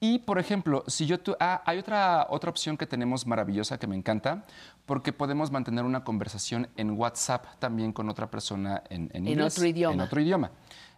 Y, 0.00 0.20
por 0.20 0.38
ejemplo, 0.38 0.84
si 0.86 1.06
yo... 1.06 1.20
tu- 1.20 1.36
ah, 1.40 1.62
hay 1.66 1.78
otra, 1.78 2.26
otra 2.30 2.50
opción 2.50 2.76
que 2.76 2.86
tenemos 2.86 3.26
maravillosa 3.26 3.78
que 3.78 3.86
me 3.86 3.96
encanta, 3.96 4.44
porque 4.86 5.12
podemos 5.12 5.50
mantener 5.50 5.84
una 5.84 6.04
conversación 6.04 6.68
en 6.76 6.90
WhatsApp 6.98 7.44
también 7.58 7.92
con 7.92 8.08
otra 8.08 8.30
persona 8.30 8.82
en, 8.90 9.10
en 9.12 9.26
En 9.26 9.28
inglés, 9.28 9.54
otro 9.56 9.66
idioma. 9.66 9.94
En 9.94 10.00
otro 10.00 10.20
idioma. 10.20 10.50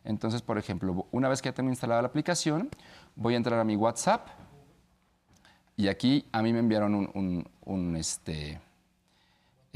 Entonces, 0.04 0.42
por 0.42 0.58
ejemplo, 0.58 1.06
una 1.10 1.28
vez 1.28 1.42
que 1.42 1.48
ya 1.48 1.54
tengo 1.54 1.70
instalada 1.70 2.02
la 2.02 2.08
aplicación, 2.08 2.68
voy 3.16 3.34
a 3.34 3.36
entrar 3.36 3.58
a 3.58 3.64
mi 3.64 3.76
WhatsApp 3.76 4.26
y 5.76 5.88
aquí 5.88 6.26
a 6.32 6.42
mí 6.42 6.52
me 6.52 6.58
enviaron 6.60 6.94
un, 6.94 7.10
un- 7.14 7.48
un, 7.64 7.96
este, 7.96 8.60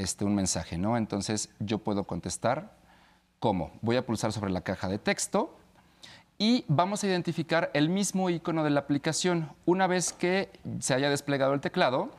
este, 0.02 0.24
un 0.24 0.34
mensaje, 0.34 0.78
¿no? 0.78 0.96
Entonces 0.96 1.50
yo 1.60 1.78
puedo 1.78 2.04
contestar 2.04 2.76
cómo. 3.38 3.72
Voy 3.80 3.96
a 3.96 4.06
pulsar 4.06 4.32
sobre 4.32 4.50
la 4.50 4.60
caja 4.60 4.88
de 4.88 4.98
texto 4.98 5.56
y 6.38 6.64
vamos 6.68 7.02
a 7.04 7.06
identificar 7.06 7.70
el 7.74 7.88
mismo 7.88 8.30
icono 8.30 8.64
de 8.64 8.70
la 8.70 8.80
aplicación. 8.80 9.50
Una 9.64 9.86
vez 9.86 10.12
que 10.12 10.50
se 10.80 10.94
haya 10.94 11.10
desplegado 11.10 11.54
el 11.54 11.60
teclado, 11.60 12.10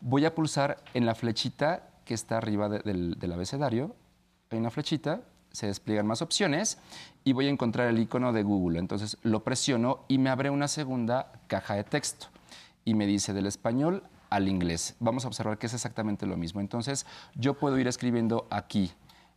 voy 0.00 0.24
a 0.24 0.34
pulsar 0.34 0.78
en 0.94 1.06
la 1.06 1.14
flechita 1.14 1.88
que 2.04 2.14
está 2.14 2.36
arriba 2.38 2.68
de- 2.68 2.80
del, 2.80 3.18
del 3.18 3.32
abecedario. 3.32 3.94
Hay 4.50 4.58
una 4.58 4.70
flechita, 4.70 5.20
se 5.52 5.66
despliegan 5.66 6.06
más 6.06 6.22
opciones 6.22 6.78
y 7.24 7.32
voy 7.32 7.46
a 7.46 7.50
encontrar 7.50 7.88
el 7.88 7.98
icono 7.98 8.32
de 8.32 8.42
Google. 8.42 8.78
Entonces 8.78 9.16
lo 9.22 9.44
presiono 9.44 10.00
y 10.08 10.18
me 10.18 10.30
abre 10.30 10.50
una 10.50 10.68
segunda 10.68 11.32
caja 11.46 11.74
de 11.74 11.84
texto 11.84 12.26
y 12.84 12.94
me 12.94 13.06
dice 13.06 13.32
del 13.32 13.46
español 13.46 14.02
al 14.30 14.48
inglés. 14.48 14.96
Vamos 15.00 15.24
a 15.24 15.28
observar 15.28 15.58
que 15.58 15.66
es 15.66 15.74
exactamente 15.74 16.26
lo 16.26 16.36
mismo. 16.36 16.60
Entonces 16.60 17.06
yo 17.34 17.54
puedo 17.54 17.78
ir 17.78 17.88
escribiendo 17.88 18.46
aquí 18.50 18.92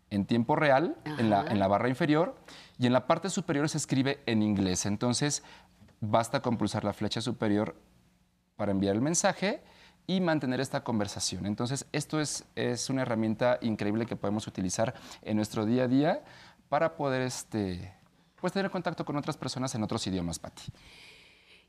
en 0.10 0.26
tiempo 0.26 0.56
real, 0.56 0.96
en 1.18 1.30
la, 1.30 1.46
en 1.48 1.60
la 1.60 1.68
barra 1.68 1.90
inferior, 1.90 2.36
y 2.78 2.86
en 2.86 2.94
la 2.94 3.08
parte 3.08 3.30
superior 3.30 3.68
se 3.68 3.80
escribe 3.80 4.22
en 4.28 4.44
inglés. 4.44 4.86
Entonces 4.86 5.44
basta 6.00 6.42
con 6.42 6.58
pulsar 6.58 6.84
la 6.84 6.94
flecha 6.94 7.20
superior 7.20 7.76
para 8.56 8.72
enviar 8.72 8.96
el 8.96 9.02
mensaje 9.02 9.64
y 10.06 10.22
mantener 10.22 10.60
esta 10.60 10.84
conversación. 10.84 11.46
Entonces, 11.46 11.86
esto 11.92 12.20
es, 12.20 12.46
es 12.56 12.90
una 12.90 13.04
herramienta 13.04 13.58
increíble 13.62 14.06
que 14.06 14.16
podemos 14.16 14.48
utilizar 14.48 14.94
en 15.22 15.38
nuestro 15.38 15.66
día 15.66 15.84
a 15.84 15.88
día 15.88 16.24
para 16.70 16.96
poder 16.96 17.22
este, 17.22 17.94
pues, 18.40 18.52
tener 18.52 18.70
contacto 18.70 19.06
con 19.06 19.16
otras 19.16 19.38
personas 19.38 19.74
en 19.76 19.84
otros 19.84 20.06
idiomas, 20.06 20.40
Pati. 20.40 20.64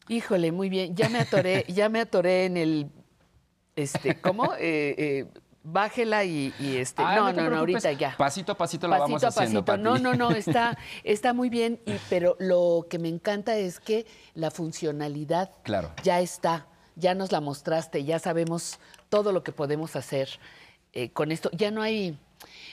Híjole, 0.09 0.52
muy 0.52 0.68
bien. 0.68 0.94
Ya 0.96 1.09
me 1.09 1.20
atoré, 1.20 1.64
ya 1.68 1.88
me 1.88 2.01
atoré 2.01 2.46
en 2.46 2.56
el, 2.56 2.90
este, 3.76 4.20
¿cómo? 4.20 4.52
Eh, 4.59 4.94
eh, 4.98 5.26
bájela 5.66 6.24
y, 6.24 6.52
y 6.60 6.76
este, 6.76 7.02
Ay, 7.02 7.16
no, 7.16 7.32
no, 7.32 7.51
no, 7.51 7.56
ahorita 7.59 7.90
ya. 7.92 8.14
Pasito 8.18 8.52
a 8.52 8.55
pasito 8.56 8.86
lo 8.86 8.98
vamos 8.98 9.24
a 9.24 9.28
haciendo, 9.28 9.64
pasito. 9.64 9.82
No, 9.82 9.98
no, 9.98 10.14
no, 10.14 10.30
está, 10.32 10.76
está 11.05 11.32
muy 11.32 11.48
bien, 11.48 11.80
y, 11.86 11.94
pero 12.10 12.36
lo 12.38 12.86
que 12.90 12.98
me 12.98 13.09
encanta 13.09 13.56
es 13.56 13.80
que 13.80 14.06
la 14.34 14.51
funcionalidad 14.51 15.51
Claro. 15.62 15.90
ya 16.02 16.20
está, 16.20 16.66
ya 16.96 17.14
nos 17.14 17.32
la 17.32 17.40
mostraste, 17.40 18.05
ya 18.05 18.18
sabemos 18.18 18.78
todo 19.09 19.32
lo 19.32 19.42
que 19.42 19.52
podemos 19.52 19.96
hacer 19.96 20.28
eh, 20.92 21.10
con 21.10 21.32
esto. 21.32 21.48
Ya 21.52 21.70
no 21.70 21.80
hay, 21.80 22.18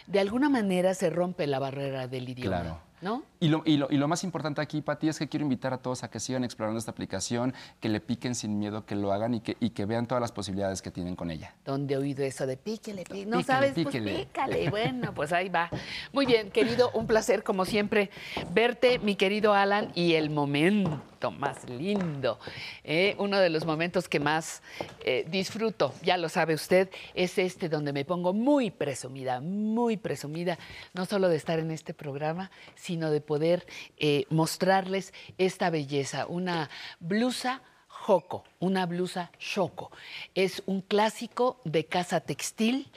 de 0.07 0.19
alguna 0.19 0.49
manera 0.49 0.93
se 0.93 1.09
rompe 1.09 1.47
la 1.47 1.59
barrera 1.59 2.07
del 2.07 2.27
idioma, 2.27 2.59
Claro. 2.61 2.81
¿no? 3.01 3.23
Y 3.43 3.47
lo, 3.47 3.63
y 3.65 3.77
lo- 3.77 3.87
y 3.89 3.97
lo 3.97 4.07
más 4.07 4.23
importante 4.23 4.61
aquí, 4.61 4.83
Pati, 4.83 5.09
es 5.09 5.17
que 5.17 5.27
quiero 5.27 5.43
invitar 5.43 5.73
a 5.73 5.79
todos 5.79 6.03
a 6.03 6.11
que 6.11 6.19
sigan 6.19 6.43
explorando 6.43 6.77
esta 6.77 6.91
aplicación, 6.91 7.55
que 7.79 7.89
le 7.89 7.99
piquen 7.99 8.35
sin 8.35 8.59
miedo, 8.59 8.85
que 8.85 8.95
lo 8.95 9.11
hagan 9.11 9.33
y 9.33 9.41
que, 9.41 9.57
y 9.59 9.71
que 9.71 9.85
vean 9.85 10.05
todas 10.05 10.21
las 10.21 10.31
posibilidades 10.31 10.83
que 10.83 10.91
tienen 10.91 11.15
con 11.15 11.31
ella. 11.31 11.55
¿Dónde 11.65 11.95
he 11.95 11.97
oído 11.97 12.23
eso 12.23 12.45
de 12.45 12.55
píquele, 12.55 13.01
píquele? 13.03 13.25
No 13.25 13.37
Píquele, 13.39 13.43
sabes, 13.43 13.73
píquele. 13.73 14.13
pues 14.13 14.25
pícale. 14.27 14.69
Bueno, 14.69 15.11
pues 15.15 15.33
ahí 15.33 15.49
va. 15.49 15.71
Muy 16.13 16.27
bien, 16.27 16.51
querido, 16.51 16.91
un 16.93 17.07
placer 17.07 17.43
como 17.43 17.65
siempre 17.65 18.11
verte, 18.53 18.99
mi 18.99 19.15
querido 19.15 19.53
Alan, 19.55 19.91
y 19.95 20.13
el 20.13 20.29
momento 20.29 21.31
más 21.37 21.67
lindo, 21.69 22.39
eh, 22.83 23.15
uno 23.19 23.37
de 23.39 23.49
los 23.49 23.65
momentos 23.65 24.07
que 24.07 24.19
más 24.19 24.61
eh, 25.03 25.25
disfruto, 25.29 25.93
ya 26.03 26.17
lo 26.17 26.29
sabe 26.29 26.53
usted, 26.55 26.89
es 27.15 27.37
este 27.39 27.69
donde 27.69 27.91
me 27.93 28.05
pongo 28.05 28.33
muy 28.33 28.71
presumida, 28.71 29.39
muy 29.41 29.97
presumida, 29.97 30.57
no 30.93 31.05
solo 31.05 31.27
de 31.27 31.35
estar 31.37 31.57
en 31.59 31.71
este 31.71 31.93
programa, 31.93 32.49
sino 32.75 33.09
de 33.11 33.21
poder 33.31 33.65
eh, 33.95 34.25
mostrarles 34.29 35.13
esta 35.37 35.69
belleza, 35.69 36.25
una 36.27 36.69
blusa 36.99 37.61
Joco, 37.87 38.43
una 38.59 38.85
blusa 38.85 39.31
Choco. 39.39 39.89
Es 40.35 40.63
un 40.65 40.81
clásico 40.81 41.61
de 41.63 41.85
casa 41.85 42.19
textil 42.19 42.91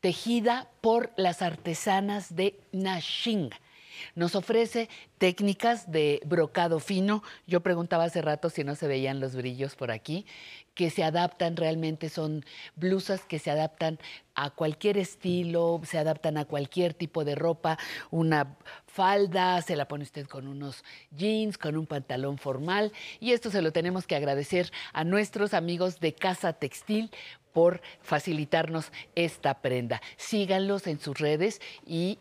tejida 0.00 0.68
por 0.82 1.10
las 1.16 1.40
artesanas 1.40 2.36
de 2.36 2.60
Nashing. 2.72 3.48
Nos 4.14 4.34
ofrece 4.34 4.88
técnicas 5.18 5.90
de 5.90 6.20
brocado 6.24 6.80
fino. 6.80 7.22
Yo 7.46 7.60
preguntaba 7.60 8.04
hace 8.04 8.22
rato 8.22 8.50
si 8.50 8.64
no 8.64 8.74
se 8.74 8.88
veían 8.88 9.20
los 9.20 9.34
brillos 9.34 9.76
por 9.76 9.90
aquí, 9.90 10.26
que 10.74 10.90
se 10.90 11.02
adaptan 11.02 11.56
realmente, 11.56 12.08
son 12.08 12.44
blusas 12.76 13.24
que 13.24 13.38
se 13.38 13.50
adaptan 13.50 13.98
a 14.36 14.50
cualquier 14.50 14.96
estilo, 14.96 15.80
se 15.84 15.98
adaptan 15.98 16.38
a 16.38 16.44
cualquier 16.44 16.94
tipo 16.94 17.24
de 17.24 17.34
ropa, 17.34 17.76
una 18.12 18.56
falda, 18.86 19.60
se 19.62 19.74
la 19.74 19.88
pone 19.88 20.04
usted 20.04 20.28
con 20.28 20.46
unos 20.46 20.84
jeans, 21.10 21.58
con 21.58 21.76
un 21.76 21.86
pantalón 21.86 22.38
formal 22.38 22.92
y 23.18 23.32
esto 23.32 23.50
se 23.50 23.62
lo 23.62 23.72
tenemos 23.72 24.06
que 24.06 24.14
agradecer 24.14 24.70
a 24.92 25.02
nuestros 25.02 25.54
amigos 25.54 25.98
de 25.98 26.14
Casa 26.14 26.52
Textil 26.52 27.10
por 27.52 27.80
facilitarnos 28.00 28.92
esta 29.16 29.60
prenda. 29.60 30.00
Síganlos 30.16 30.86
en 30.86 31.00
sus 31.00 31.18
redes 31.18 31.60
y 31.84 32.20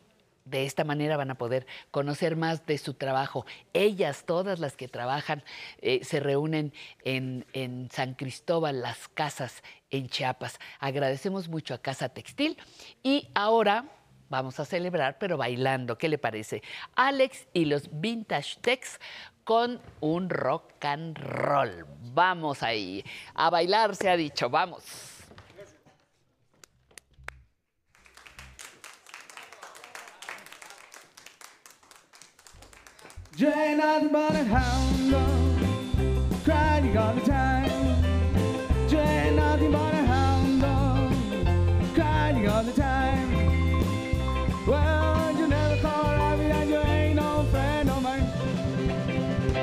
de 0.50 0.66
esta 0.66 0.84
manera 0.84 1.18
van 1.18 1.32
a 1.32 1.38
poder 1.38 1.68
conocer 1.92 2.36
más 2.36 2.66
de 2.66 2.78
su 2.78 2.94
trabajo. 2.94 3.46
Ellas, 3.74 4.24
todas 4.26 4.60
las 4.60 4.76
que 4.76 4.88
trabajan, 4.88 5.44
eh, 5.82 6.04
se 6.04 6.20
reúnen 6.20 6.74
en, 7.04 7.46
en 7.54 7.90
San 7.92 8.14
Cristóbal, 8.14 8.82
las 8.82 9.08
casas 9.08 9.64
en 9.90 10.10
Chiapas. 10.10 10.60
Agradecemos 10.80 11.48
mucho 11.50 11.74
a 11.74 11.80
Casa 11.80 12.10
Textil 12.10 12.58
y 13.04 13.30
ahora 13.34 13.86
vamos 14.30 14.60
a 14.60 14.66
celebrar, 14.66 15.18
pero 15.20 15.38
bailando. 15.38 15.98
¿Qué 15.98 16.10
le 16.10 16.18
parece? 16.18 16.62
Alex 16.96 17.48
y 17.54 17.66
los 17.66 17.90
Vintage 17.92 18.60
Tex 18.62 19.00
con 19.44 19.82
un 20.02 20.30
rock 20.30 20.84
and 20.84 21.18
roll. 21.18 21.86
Vamos 22.14 22.64
ahí. 22.64 23.04
A 23.34 23.50
bailar 23.50 23.96
se 23.96 24.10
ha 24.10 24.18
dicho, 24.18 24.50
vamos. 24.50 25.17
You 33.40 33.50
ain't 33.50 33.78
nothing 33.78 34.10
but 34.12 34.34
a 34.34 34.44
hound 34.46 35.12
dog, 35.12 36.44
crying 36.44 36.98
all 36.98 37.14
the 37.14 37.22
time. 37.22 37.70
You 38.90 38.98
ain't 38.98 39.36
nothing 39.36 39.72
but 39.72 39.94
a 39.94 40.06
hound 40.08 40.62
dog, 40.62 41.14
crying 41.94 42.48
all 42.50 42.64
the 42.64 42.72
time. 42.72 43.32
Well, 44.66 45.38
you 45.38 45.48
never 45.48 45.80
call 45.84 46.38
me 46.38 46.46
and 46.46 46.68
you 46.68 46.78
ain't 46.78 47.18
no 47.18 47.44
friend 47.52 47.88
of 47.92 48.02
mine. 48.02 48.24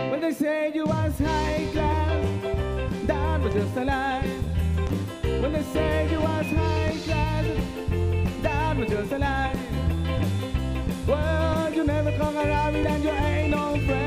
When 0.08 0.20
they 0.20 0.30
say 0.30 0.70
you 0.72 0.86
was 0.86 1.18
high 1.18 1.68
class, 1.72 2.26
that 3.06 3.40
was 3.40 3.54
just 3.54 3.76
a 3.76 3.84
lie. 3.84 4.22
When 5.40 5.52
they 5.52 5.64
say 5.64 6.08
you 6.12 6.20
was 6.20 6.46
high 6.46 6.96
class, 7.06 7.46
that 8.40 8.76
was 8.76 8.88
just 8.88 9.10
a 9.10 9.18
lie. 9.18 9.56
Well, 11.08 11.53
come 12.24 12.38
around 12.38 12.72
me 12.72 12.86
and 12.86 13.04
you 13.04 13.10
ain't 13.10 13.50
no 13.50 13.76
friend 13.84 14.03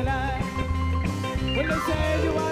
alive. 0.00 0.42
When 1.56 1.68
they 1.68 1.78
say 1.86 2.24
you 2.24 2.32
are. 2.36 2.49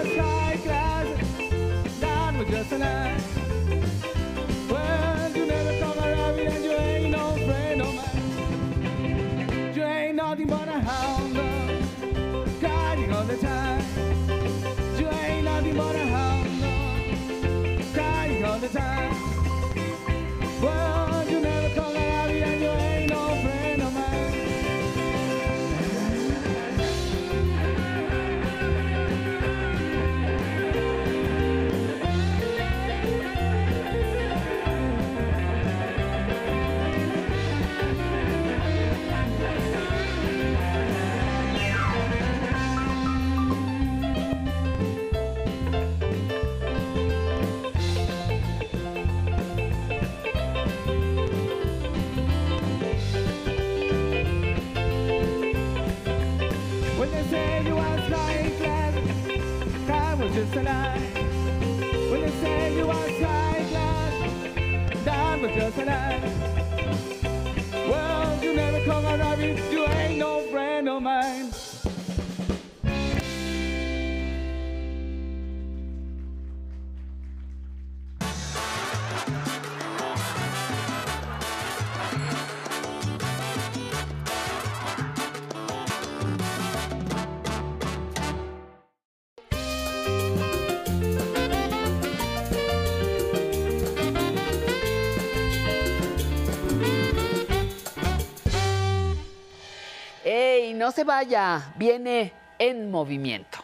Se 100.99 101.05
vaya! 101.05 101.73
Viene 101.77 102.33
en 102.59 102.91
movimiento. 102.91 103.59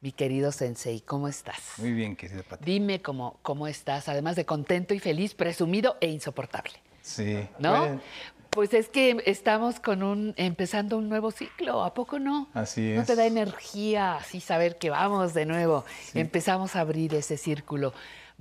Mi 0.00 0.12
querido 0.12 0.50
Sensei, 0.50 1.02
¿cómo 1.02 1.28
estás? 1.28 1.74
Muy 1.76 1.92
bien, 1.92 2.16
querida 2.16 2.42
Pati. 2.44 2.64
Dime 2.64 3.02
cómo, 3.02 3.40
cómo 3.42 3.68
estás, 3.68 4.08
además 4.08 4.34
de 4.36 4.46
contento 4.46 4.94
y 4.94 5.00
feliz, 5.00 5.34
presumido 5.34 5.98
e 6.00 6.08
insoportable. 6.08 6.72
Sí. 7.02 7.46
¿No? 7.58 7.78
Bueno, 7.78 8.00
Pues 8.48 8.72
es 8.72 8.88
que 8.88 9.22
estamos 9.26 9.80
con 9.80 10.02
un 10.02 10.32
empezando 10.38 10.96
un 10.96 11.10
nuevo 11.10 11.30
ciclo, 11.30 11.84
¿a 11.84 11.92
poco 11.92 12.18
no? 12.18 12.48
así 12.54 12.94
¿No 12.94 13.02
es. 13.02 13.06
te 13.06 13.16
da 13.16 13.26
energía 13.26 14.14
así 14.14 14.40
saber 14.40 14.78
que 14.78 14.88
vamos 14.88 15.34
de 15.34 15.44
nuevo? 15.44 15.84
Sí. 16.10 16.20
Empezamos 16.20 16.74
a 16.74 16.80
abrir 16.80 17.14
ese 17.14 17.36
círculo 17.36 17.92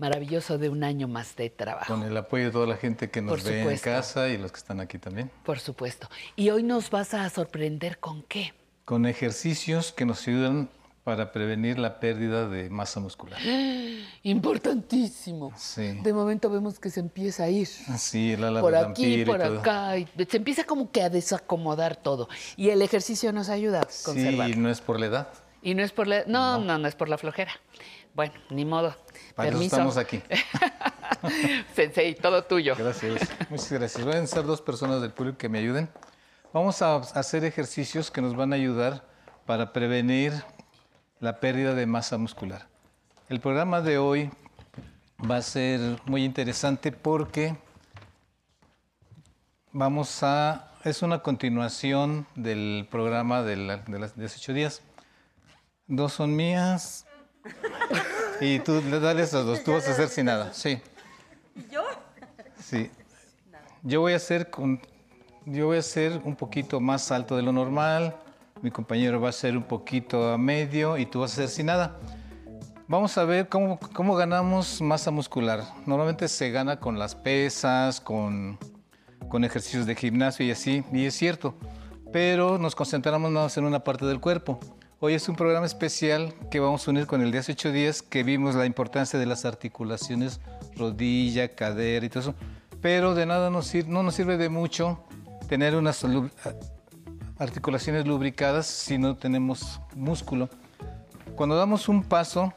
maravilloso 0.02 0.57
de 0.57 0.68
un 0.68 0.84
año 0.84 1.07
más 1.07 1.36
de 1.36 1.52
trabajo. 1.52 1.94
Con 1.94 2.03
el 2.03 2.18
apoyo 2.18 2.45
de 2.45 2.52
toda 2.52 2.65
la 2.65 2.76
gente 2.76 3.11
que 3.11 3.22
nos 3.22 3.41
Por 3.41 3.52
ve 3.52 3.61
en 3.61 3.78
casa 3.78 4.30
y 4.30 4.38
los 4.38 4.52
que 4.52 4.57
están 4.57 4.80
aquí 4.80 4.98
también. 4.98 5.30
Por 5.45 5.60
supuesto. 5.60 6.10
Y 6.36 6.49
hoy 6.49 6.64
nos 6.64 6.90
vas 6.90 7.14
a 7.14 7.30
sorprender 7.30 7.99
con 7.99 8.23
qué. 8.23 8.53
Con 8.84 9.06
ejercicios 9.06 9.94
que 9.94 10.06
nos 10.06 10.28
ayudan 10.28 10.69
para 11.03 11.32
prevenir 11.32 11.78
la 11.78 11.99
pérdida 11.99 12.49
de 12.49 12.72
masa 12.72 12.99
muscular. 12.99 13.40
Importantísimo. 14.23 15.53
Sí. 15.56 15.99
De 16.02 16.14
momento 16.14 16.49
vemos 16.49 16.80
que 16.80 16.90
se 16.90 16.99
empieza 16.99 17.44
a 17.44 17.49
ir. 17.49 17.68
Sí, 17.68 18.34
el 18.34 18.44
ala 18.44 18.61
por 18.61 18.72
de 18.72 18.80
aquí, 18.80 19.23
por 19.23 19.40
y 19.40 19.44
acá. 19.44 19.98
y 19.99 20.07
se 20.28 20.38
empieza 20.38 20.64
como 20.64 20.91
que 20.91 21.03
a 21.03 21.10
desacomodar 21.11 21.95
todo. 21.95 22.28
Y 22.57 22.69
el 22.69 22.82
ejercicio 22.82 23.32
nos 23.32 23.49
ayuda 23.49 23.82
a 23.82 23.88
conservar. 24.03 24.49
Sí, 24.49 24.56
no 24.57 24.72
es 24.72 24.82
por 24.82 24.99
la 24.99 25.06
edad. 25.06 25.28
Y 25.61 25.76
no 25.76 25.84
es 25.84 25.91
por 25.91 26.07
la... 26.07 26.23
No, 26.26 26.57
no, 26.57 26.80
no, 26.80 26.88
es 26.88 26.95
por 26.95 27.07
la 27.07 27.19
flojera. 27.19 27.52
Bueno, 28.15 28.34
ni 28.49 28.65
modo. 28.65 28.95
Para 29.36 29.49
eso 29.49 29.62
estamos 29.62 29.98
aquí. 29.98 30.22
Sensei, 31.76 32.16
todo 32.16 32.44
tuyo. 32.44 32.76
Gracias. 32.76 33.30
Muchas 33.49 33.72
gracias. 33.72 34.03
Voy 34.03 34.14
a 34.14 34.16
necesitar 34.22 34.45
dos 34.45 34.62
personas 34.62 35.02
del 35.02 35.12
público 35.12 35.38
que 35.38 35.49
me 35.49 35.60
ayuden. 35.60 35.90
Vamos 36.53 36.82
a 36.82 36.95
hacer 36.98 37.45
ejercicios 37.45 38.12
que 38.12 38.22
nos 38.22 38.36
van 38.36 38.52
a 38.53 38.56
ayudar 38.56 39.06
para 39.45 39.72
prevenir 39.74 40.34
la 41.20 41.40
pérdida 41.40 41.74
de 41.76 41.86
masa 41.86 42.18
muscular. 42.18 42.68
El 43.30 43.40
programa 43.40 43.82
de 43.82 43.98
hoy 43.98 44.30
va 45.30 45.38
a 45.38 45.41
ser 45.41 45.80
muy 46.06 46.24
interesante 46.26 46.91
porque 46.91 47.56
vamos 49.72 50.24
a... 50.24 50.68
Es 50.84 51.03
una 51.03 51.20
continuación 51.20 52.26
del 52.36 52.88
programa 52.90 53.44
de, 53.44 53.56
la- 53.56 53.78
de 53.78 53.99
las 53.99 54.18
18 54.18 54.53
días. 54.53 54.82
Dos 55.88 56.14
son 56.14 56.36
mías 56.36 57.06
y 58.41 58.59
tú 58.59 58.81
le 58.89 58.99
dale 58.99 59.22
esas 59.22 59.45
dos. 59.45 59.63
Tú 59.63 59.72
vas 59.72 59.88
a 59.88 59.91
hacer 59.91 60.09
sin 60.09 60.26
nada. 60.26 60.51
Sí. 60.53 60.81
¿Yo? 61.72 61.84
Sí. 62.59 62.89
Yo 63.84 64.01
voy 64.01 64.13
a 64.13 64.15
hacer 64.15 64.49
con, 64.49 64.81
yo 65.45 65.68
voy 65.68 65.77
a 65.77 65.80
hacer 65.80 66.19
un 66.23 66.35
poquito 66.35 66.80
más 66.80 67.11
alto 67.11 67.35
de 67.35 67.43
lo 67.43 67.53
normal. 67.53 68.15
Mi 68.61 68.72
compañero 68.72 69.22
va 69.22 69.30
a 69.30 69.31
ser 69.31 69.55
un 69.55 69.63
poquito 69.63 70.30
a 70.30 70.38
medio 70.38 70.97
y 70.97 71.05
tú 71.05 71.22
vas 71.22 71.31
a 71.31 71.34
hacer 71.35 71.49
sin 71.49 71.68
nada. 71.68 71.99
Vamos 72.88 73.18
a 73.18 73.23
ver 73.23 73.47
cómo, 73.47 73.80
cómo 73.93 74.15
ganamos 74.15 74.81
masa 74.81 75.11
muscular. 75.11 75.63
Normalmente 75.85 76.27
se 76.27 76.49
gana 76.49 76.80
con 76.80 76.99
las 76.99 77.15
pesas, 77.15 78.01
con, 78.01 78.57
con 79.30 79.43
ejercicios 79.43 79.85
de 79.85 79.95
gimnasio 79.95 80.45
y 80.45 80.51
así, 80.51 80.84
y 80.91 81.05
es 81.05 81.15
cierto. 81.15 81.55
Pero 82.11 82.57
nos 82.57 82.76
concentramos 82.76 83.31
más 83.31 83.55
en 83.57 83.65
una 83.65 83.84
parte 83.84 84.05
del 84.05 84.19
cuerpo. 84.19 84.59
Hoy 85.03 85.15
es 85.15 85.28
un 85.28 85.36
programa 85.36 85.65
especial 85.65 86.32
que 86.52 86.60
vamos 86.60 86.88
a 86.88 86.91
unir 86.91 87.07
con 87.07 87.23
el 87.23 87.32
de 87.32 87.40
hace 87.40 87.53
ocho 87.53 87.72
días, 87.72 88.03
que 88.03 88.22
vimos 88.22 88.53
la 88.53 88.68
importancia 88.68 89.18
de 89.18 89.26
las 89.26 89.45
articulaciones, 89.45 90.40
rodilla, 90.76 91.56
cadera 91.56 92.06
y 92.06 92.10
todo 92.10 92.19
eso. 92.19 92.36
Pero 92.82 93.15
de 93.15 93.26
nada 93.26 93.49
nos 93.49 93.65
sir- 93.65 93.88
no 93.88 94.03
nos 94.03 94.14
sirve 94.14 94.38
de 94.38 94.49
mucho 94.49 95.03
tener 95.49 95.76
unas 95.76 96.06
articulaciones 97.40 98.06
lubricadas 98.06 98.68
si 98.68 98.99
no 98.99 99.18
tenemos 99.18 99.82
músculo. 99.95 100.49
Cuando 101.36 101.56
damos 101.56 101.90
un 101.90 102.03
paso, 102.03 102.53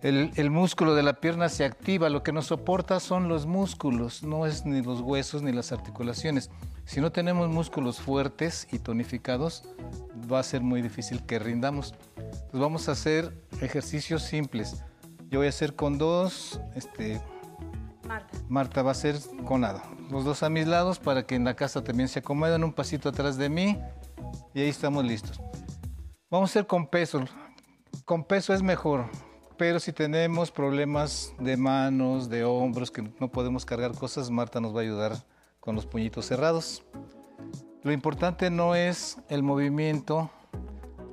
el, 0.00 0.30
el 0.36 0.48
músculo 0.48 0.94
de 0.94 1.02
la 1.02 1.20
pierna 1.20 1.50
se 1.50 1.66
activa, 1.66 2.08
lo 2.08 2.22
que 2.22 2.32
nos 2.32 2.46
soporta 2.46 2.98
son 2.98 3.28
los 3.28 3.44
músculos, 3.44 4.22
no 4.22 4.46
es 4.46 4.64
ni 4.64 4.80
los 4.80 5.02
huesos 5.02 5.42
ni 5.42 5.52
las 5.52 5.70
articulaciones. 5.70 6.48
Si 6.86 7.02
no 7.02 7.12
tenemos 7.12 7.50
músculos 7.50 8.00
fuertes 8.00 8.66
y 8.72 8.78
tonificados, 8.78 9.64
va 10.32 10.40
a 10.40 10.42
ser 10.42 10.62
muy 10.62 10.82
difícil 10.82 11.24
que 11.24 11.38
rindamos. 11.38 11.94
Entonces 12.16 12.60
vamos 12.60 12.88
a 12.88 12.92
hacer 12.92 13.32
ejercicios 13.60 14.22
simples. 14.22 14.84
Yo 15.30 15.38
voy 15.38 15.46
a 15.46 15.50
hacer 15.50 15.74
con 15.74 15.98
dos, 15.98 16.60
este, 16.74 17.20
Marta. 18.06 18.38
Marta 18.48 18.82
va 18.82 18.90
a 18.90 18.92
hacer 18.92 19.16
con 19.44 19.62
nada. 19.62 19.82
Los 20.10 20.24
dos 20.24 20.42
a 20.42 20.50
mis 20.50 20.66
lados 20.66 20.98
para 20.98 21.24
que 21.24 21.34
en 21.34 21.44
la 21.44 21.54
casa 21.54 21.82
también 21.82 22.08
se 22.08 22.18
acomoden 22.18 22.64
un 22.64 22.72
pasito 22.72 23.08
atrás 23.08 23.36
de 23.36 23.48
mí 23.48 23.78
y 24.54 24.60
ahí 24.60 24.68
estamos 24.68 25.04
listos. 25.04 25.40
Vamos 26.30 26.50
a 26.50 26.52
hacer 26.52 26.66
con 26.66 26.86
peso. 26.86 27.24
Con 28.04 28.24
peso 28.24 28.52
es 28.52 28.62
mejor, 28.62 29.06
pero 29.56 29.78
si 29.78 29.92
tenemos 29.92 30.50
problemas 30.50 31.32
de 31.38 31.56
manos, 31.56 32.28
de 32.28 32.44
hombros, 32.44 32.90
que 32.90 33.02
no 33.20 33.30
podemos 33.30 33.64
cargar 33.64 33.92
cosas, 33.92 34.30
Marta 34.30 34.60
nos 34.60 34.74
va 34.74 34.80
a 34.80 34.82
ayudar 34.82 35.24
con 35.60 35.76
los 35.76 35.86
puñitos 35.86 36.26
cerrados. 36.26 36.82
Lo 37.84 37.90
importante 37.90 38.48
no 38.48 38.76
es 38.76 39.18
el 39.28 39.42
movimiento 39.42 40.30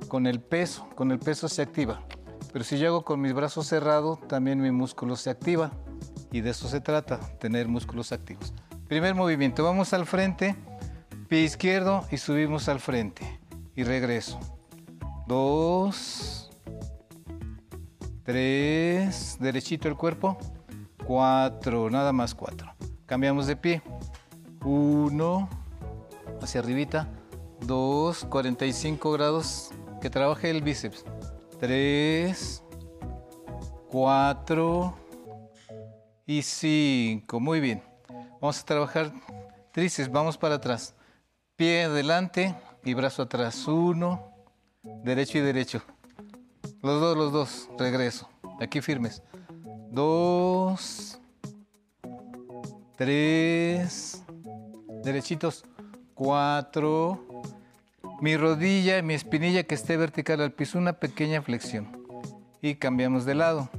con 0.06 0.28
el 0.28 0.40
peso, 0.40 0.88
con 0.94 1.10
el 1.10 1.18
peso 1.18 1.48
se 1.48 1.62
activa. 1.62 2.04
Pero 2.52 2.64
si 2.64 2.78
yo 2.78 2.88
hago 2.88 3.04
con 3.04 3.20
mis 3.20 3.32
brazos 3.32 3.66
cerrados, 3.66 4.20
también 4.28 4.60
mi 4.60 4.70
músculo 4.70 5.16
se 5.16 5.30
activa. 5.30 5.72
Y 6.30 6.42
de 6.42 6.50
eso 6.50 6.68
se 6.68 6.80
trata, 6.80 7.18
tener 7.38 7.66
músculos 7.66 8.12
activos. 8.12 8.54
Primer 8.86 9.16
movimiento, 9.16 9.64
vamos 9.64 9.92
al 9.92 10.06
frente, 10.06 10.54
pie 11.28 11.42
izquierdo 11.42 12.04
y 12.12 12.18
subimos 12.18 12.68
al 12.68 12.78
frente. 12.78 13.40
Y 13.74 13.82
regreso. 13.82 14.38
Dos, 15.26 16.50
tres, 18.22 19.38
derechito 19.40 19.88
el 19.88 19.96
cuerpo. 19.96 20.38
Cuatro, 21.04 21.90
nada 21.90 22.12
más 22.12 22.32
cuatro. 22.32 22.72
Cambiamos 23.06 23.48
de 23.48 23.56
pie. 23.56 23.82
Uno, 24.64 25.48
hacia 26.40 26.60
arribita. 26.60 27.08
Dos, 27.66 28.24
45 28.24 29.12
grados, 29.12 29.70
que 30.00 30.10
trabaje 30.10 30.50
el 30.50 30.62
bíceps. 30.62 31.04
Tres, 31.58 32.62
cuatro 33.90 34.94
y 36.26 36.42
cinco. 36.42 37.40
Muy 37.40 37.60
bien. 37.60 37.82
Vamos 38.40 38.60
a 38.60 38.64
trabajar 38.64 39.12
tríceps. 39.72 40.10
Vamos 40.10 40.38
para 40.38 40.54
atrás. 40.56 40.94
Pie 41.56 41.84
adelante 41.84 42.54
y 42.84 42.94
brazo 42.94 43.22
atrás. 43.22 43.66
Uno, 43.66 44.32
derecho 45.04 45.38
y 45.38 45.40
derecho. 45.42 45.82
Los 46.82 47.00
dos, 47.00 47.16
los 47.16 47.32
dos. 47.32 47.68
Regreso. 47.78 48.28
Aquí 48.60 48.80
firmes. 48.80 49.22
Dos, 49.90 51.20
tres, 52.96 54.22
derechitos. 55.02 55.64
Cuatro. 56.20 57.18
Mi 58.20 58.36
rodilla 58.36 58.98
y 58.98 59.02
mi 59.02 59.14
espinilla 59.14 59.62
que 59.62 59.74
esté 59.74 59.96
vertical 59.96 60.42
al 60.42 60.52
piso. 60.52 60.76
Una 60.76 60.92
pequeña 60.92 61.40
flexión. 61.40 61.88
Y 62.60 62.74
cambiamos 62.74 63.24
de 63.24 63.34
lado. 63.34 63.70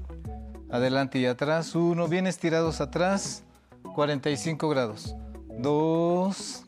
Adelante 0.71 1.19
y 1.19 1.27
atrás. 1.27 1.75
Uno, 1.75 2.07
bien 2.07 2.25
estirados 2.25 2.81
atrás. 2.81 3.43
45 3.93 4.69
grados. 4.69 5.15
Dos. 5.59 6.65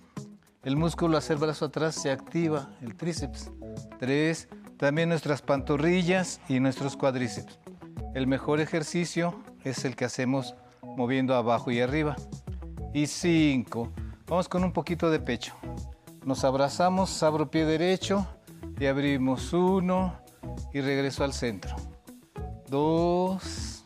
El 0.61 0.75
músculo 0.75 1.17
hacer 1.17 1.37
brazo 1.37 1.65
atrás 1.65 1.95
se 1.95 2.11
activa, 2.11 2.69
el 2.83 2.93
tríceps. 2.93 3.49
Tres. 3.97 4.49
También 4.77 5.09
nuestras 5.09 5.41
pantorrillas 5.41 6.39
y 6.47 6.59
nuestros 6.59 6.95
cuádriceps. 6.95 7.57
El 8.13 8.27
mejor 8.27 8.61
ejercicio 8.61 9.43
es 9.63 9.85
el 9.85 9.95
que 9.95 10.05
hacemos 10.05 10.53
moviendo 10.83 11.33
abajo 11.33 11.71
y 11.71 11.81
arriba. 11.81 12.15
Y 12.93 13.07
cinco. 13.07 13.91
Vamos 14.27 14.47
con 14.47 14.63
un 14.63 14.71
poquito 14.71 15.09
de 15.11 15.19
pecho. 15.19 15.53
Nos 16.25 16.43
abrazamos, 16.45 17.21
abro 17.23 17.51
pie 17.51 17.65
derecho 17.65 18.25
y 18.79 18.85
abrimos 18.85 19.51
uno 19.51 20.17
y 20.73 20.79
regreso 20.79 21.23
al 21.23 21.33
centro. 21.33 21.75
Dos, 22.67 23.83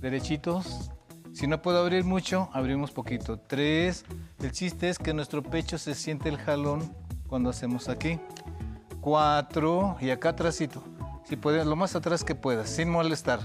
derechitos. 0.00 0.90
Si 1.32 1.46
no 1.46 1.60
puedo 1.60 1.80
abrir 1.80 2.04
mucho, 2.04 2.48
abrimos 2.52 2.92
poquito. 2.92 3.38
Tres, 3.40 4.04
el 4.40 4.52
chiste 4.52 4.88
es 4.88 4.98
que 4.98 5.12
nuestro 5.12 5.42
pecho 5.42 5.78
se 5.78 5.94
siente 5.94 6.28
el 6.28 6.38
jalón 6.38 6.94
cuando 7.28 7.50
hacemos 7.50 7.88
aquí. 7.88 8.20
Cuatro, 9.00 9.96
y 10.00 10.10
acá 10.10 10.30
atrásito. 10.30 10.82
Si 11.24 11.36
puedes, 11.36 11.66
lo 11.66 11.74
más 11.74 11.96
atrás 11.96 12.22
que 12.22 12.36
puedas, 12.36 12.70
sin 12.70 12.88
molestar. 12.88 13.40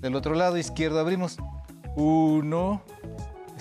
Del 0.00 0.14
otro 0.16 0.34
lado 0.34 0.58
izquierdo 0.58 1.00
abrimos. 1.00 1.38
Uno. 1.96 2.82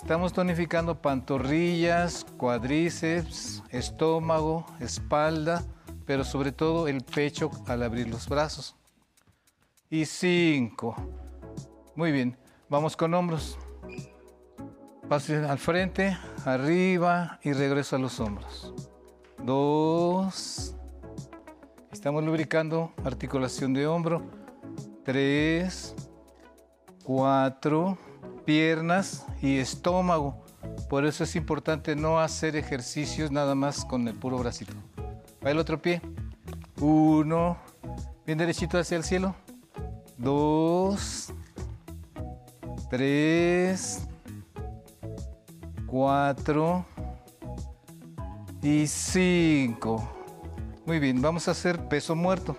Estamos 0.03 0.33
tonificando 0.33 1.01
pantorrillas, 1.01 2.25
cuadríceps, 2.35 3.63
estómago, 3.69 4.65
espalda, 4.81 5.63
pero 6.05 6.25
sobre 6.25 6.51
todo 6.51 6.89
el 6.89 7.05
pecho 7.05 7.49
al 7.67 7.83
abrir 7.83 8.09
los 8.09 8.27
brazos. 8.27 8.75
Y 9.89 10.03
cinco. 10.03 10.93
Muy 11.95 12.11
bien. 12.11 12.37
Vamos 12.67 12.97
con 12.97 13.13
hombros. 13.13 13.57
Paso 15.07 15.35
al 15.49 15.57
frente, 15.57 16.17
arriba 16.43 17.39
y 17.41 17.53
regreso 17.53 17.95
a 17.95 17.99
los 17.99 18.19
hombros. 18.19 18.73
Dos. 19.41 20.75
Estamos 21.93 22.25
lubricando 22.25 22.91
articulación 23.05 23.73
de 23.73 23.87
hombro. 23.87 24.21
Tres. 25.05 25.95
Cuatro. 27.05 27.97
Piernas 28.45 29.25
y 29.41 29.57
estómago. 29.57 30.43
Por 30.89 31.05
eso 31.05 31.23
es 31.23 31.35
importante 31.35 31.95
no 31.95 32.19
hacer 32.19 32.55
ejercicios 32.55 33.31
nada 33.31 33.55
más 33.55 33.85
con 33.85 34.07
el 34.07 34.15
puro 34.15 34.37
bracito. 34.37 34.73
Va 35.45 35.51
el 35.51 35.57
otro 35.57 35.81
pie. 35.81 36.01
Uno. 36.79 37.57
Bien 38.25 38.37
derechito 38.37 38.77
hacia 38.77 38.97
el 38.97 39.03
cielo. 39.03 39.35
Dos. 40.17 41.33
Tres. 42.89 44.07
Cuatro. 45.85 46.85
Y 48.61 48.87
cinco. 48.87 50.09
Muy 50.85 50.99
bien, 50.99 51.21
vamos 51.21 51.47
a 51.47 51.51
hacer 51.51 51.87
peso 51.87 52.15
muerto. 52.15 52.55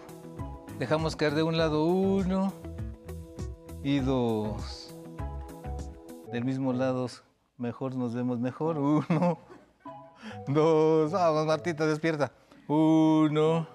Dejamos 0.78 1.14
caer 1.16 1.34
de 1.34 1.42
un 1.42 1.56
lado 1.56 1.84
uno 1.86 2.52
y 3.82 4.00
dos. 4.00 4.83
Del 6.34 6.44
mismo 6.44 6.72
lado, 6.72 7.06
mejor 7.58 7.94
nos 7.94 8.12
vemos 8.12 8.40
mejor. 8.40 8.76
Uno, 8.76 9.38
dos. 10.48 11.12
Vamos, 11.12 11.46
Martita, 11.46 11.86
despierta. 11.86 12.32
Uno 12.66 13.68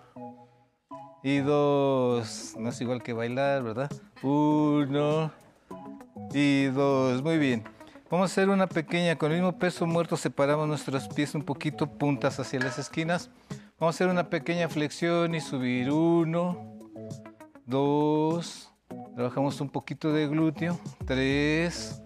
y 1.23 1.37
dos. 1.37 2.55
No 2.59 2.67
es 2.67 2.81
igual 2.81 3.01
que 3.01 3.13
bailar, 3.13 3.63
¿verdad? 3.63 3.89
Uno 4.23 5.31
y 6.33 6.65
dos. 6.65 7.23
Muy 7.23 7.37
bien. 7.37 7.63
Vamos 8.11 8.29
a 8.29 8.33
hacer 8.33 8.49
una 8.49 8.67
pequeña, 8.67 9.15
con 9.15 9.31
el 9.31 9.37
mismo 9.37 9.57
peso 9.57 9.87
muerto 9.87 10.17
separamos 10.17 10.67
nuestros 10.67 11.07
pies 11.07 11.35
un 11.35 11.43
poquito, 11.43 11.87
puntas 11.87 12.41
hacia 12.41 12.59
las 12.59 12.77
esquinas. 12.77 13.29
Vamos 13.79 13.95
a 13.95 13.95
hacer 13.95 14.09
una 14.09 14.29
pequeña 14.29 14.67
flexión 14.67 15.33
y 15.33 15.39
subir. 15.39 15.89
Uno, 15.91 16.57
dos, 17.65 18.69
trabajamos 19.15 19.61
un 19.61 19.69
poquito 19.69 20.11
de 20.11 20.27
glúteo. 20.27 20.77
Tres, 21.05 22.01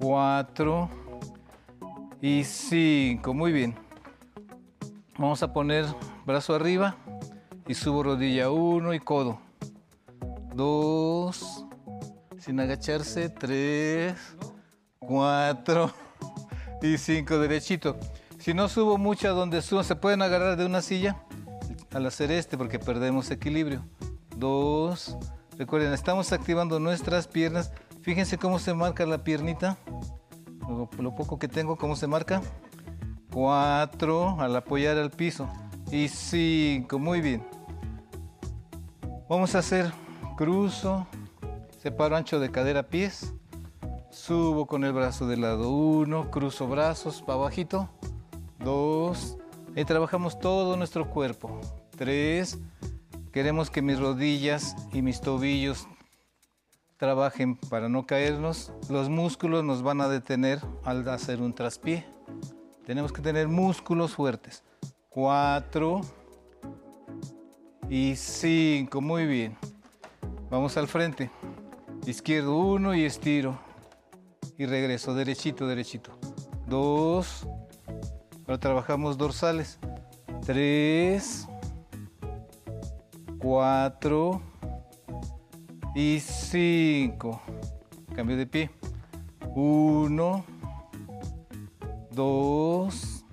cuatro 0.00 0.88
y 2.20 2.42
cinco. 2.44 3.34
Muy 3.34 3.52
bien. 3.52 3.76
Vamos 5.18 5.42
a 5.42 5.52
poner 5.52 5.84
brazo 6.24 6.54
arriba 6.54 6.96
y 7.68 7.74
subo 7.74 8.02
rodilla. 8.02 8.50
Uno 8.50 8.94
y 8.94 9.00
codo. 9.00 9.38
Dos, 10.54 11.66
sin 12.38 12.58
agacharse. 12.58 13.28
Tres, 13.28 14.14
cuatro 14.98 15.92
y 16.82 16.96
cinco. 16.96 17.38
Derechito. 17.38 17.96
Si 18.38 18.54
no 18.54 18.68
subo 18.68 18.96
mucho 18.96 19.28
a 19.28 19.32
donde 19.32 19.60
subo, 19.60 19.82
¿se 19.82 19.96
pueden 19.96 20.22
agarrar 20.22 20.56
de 20.56 20.64
una 20.64 20.80
silla? 20.80 21.22
Al 21.92 22.06
hacer 22.06 22.30
este, 22.30 22.56
porque 22.56 22.78
perdemos 22.78 23.30
equilibrio. 23.30 23.84
Dos. 24.36 25.18
Recuerden, 25.58 25.92
estamos 25.92 26.32
activando 26.32 26.80
nuestras 26.80 27.28
piernas. 27.28 27.70
Fíjense 28.02 28.38
cómo 28.38 28.58
se 28.58 28.74
marca 28.74 29.06
la 29.06 29.22
piernita. 29.24 29.78
Lo, 30.98 31.14
poco 31.14 31.38
que 31.38 31.48
tengo, 31.48 31.76
cómo 31.76 31.96
se 31.96 32.06
marca. 32.06 32.42
Cuatro, 33.32 34.40
al 34.40 34.56
apoyar 34.56 34.96
al 34.98 35.10
piso. 35.10 35.48
Y 35.90 36.08
cinco, 36.08 36.98
muy 36.98 37.20
bien. 37.20 37.46
Vamos 39.28 39.54
a 39.54 39.58
hacer 39.58 39.92
cruzo, 40.36 41.06
separo 41.78 42.16
ancho 42.16 42.40
de 42.40 42.50
cadera 42.50 42.84
pies. 42.84 43.34
Subo 44.10 44.66
con 44.66 44.84
el 44.84 44.92
brazo 44.92 45.26
del 45.26 45.42
lado 45.42 45.70
uno, 45.70 46.30
cruzo 46.30 46.66
brazos 46.66 47.22
para 47.22 47.38
abajito 47.38 47.88
dos, 48.64 49.38
y 49.74 49.84
trabajamos 49.84 50.38
todo 50.38 50.76
nuestro 50.76 51.08
cuerpo. 51.08 51.60
Tres, 51.96 52.58
queremos 53.32 53.70
que 53.70 53.82
mis 53.82 53.98
rodillas 53.98 54.76
y 54.92 55.02
mis 55.02 55.20
tobillos 55.20 55.86
trabajen 57.00 57.56
para 57.56 57.88
no 57.88 58.06
caernos. 58.06 58.74
Los 58.90 59.08
músculos 59.08 59.64
nos 59.64 59.82
van 59.82 60.02
a 60.02 60.08
detener 60.08 60.60
al 60.84 61.08
hacer 61.08 61.40
un 61.40 61.54
traspié. 61.54 62.04
Tenemos 62.84 63.10
que 63.10 63.22
tener 63.22 63.48
músculos 63.48 64.12
fuertes. 64.12 64.62
Cuatro 65.08 66.02
y 67.88 68.14
cinco, 68.16 69.00
muy 69.00 69.24
bien. 69.24 69.56
Vamos 70.50 70.76
al 70.76 70.88
frente. 70.88 71.30
Izquierdo 72.04 72.58
uno 72.58 72.94
y 72.94 73.06
estiro. 73.06 73.58
Y 74.58 74.66
regreso, 74.66 75.14
derechito, 75.14 75.66
derechito. 75.66 76.10
Dos, 76.66 77.48
Ahora 78.46 78.60
trabajamos 78.60 79.16
dorsales. 79.16 79.78
Tres, 80.44 81.48
cuatro 83.38 84.49
y 85.94 86.20
cinco. 86.20 87.40
Cambio 88.14 88.36
de 88.36 88.46
pie. 88.46 88.70
Uno, 89.54 90.44
dos, 92.10 93.24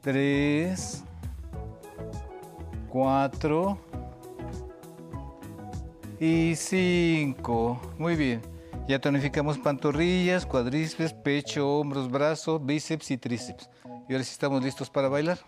tres, 0.00 1.04
cuatro 2.88 3.78
y 6.18 6.54
cinco. 6.56 7.80
Muy 7.98 8.16
bien. 8.16 8.40
Ya 8.88 8.98
tonificamos 8.98 9.58
pantorrillas, 9.58 10.44
cuádriceps, 10.46 11.12
pecho, 11.12 11.78
hombros, 11.78 12.10
brazos, 12.10 12.64
bíceps 12.64 13.10
y 13.12 13.18
tríceps. 13.18 13.70
Y 14.08 14.12
ahora 14.12 14.24
sí 14.24 14.32
estamos 14.32 14.64
listos 14.64 14.90
para 14.90 15.08
bailar. 15.08 15.38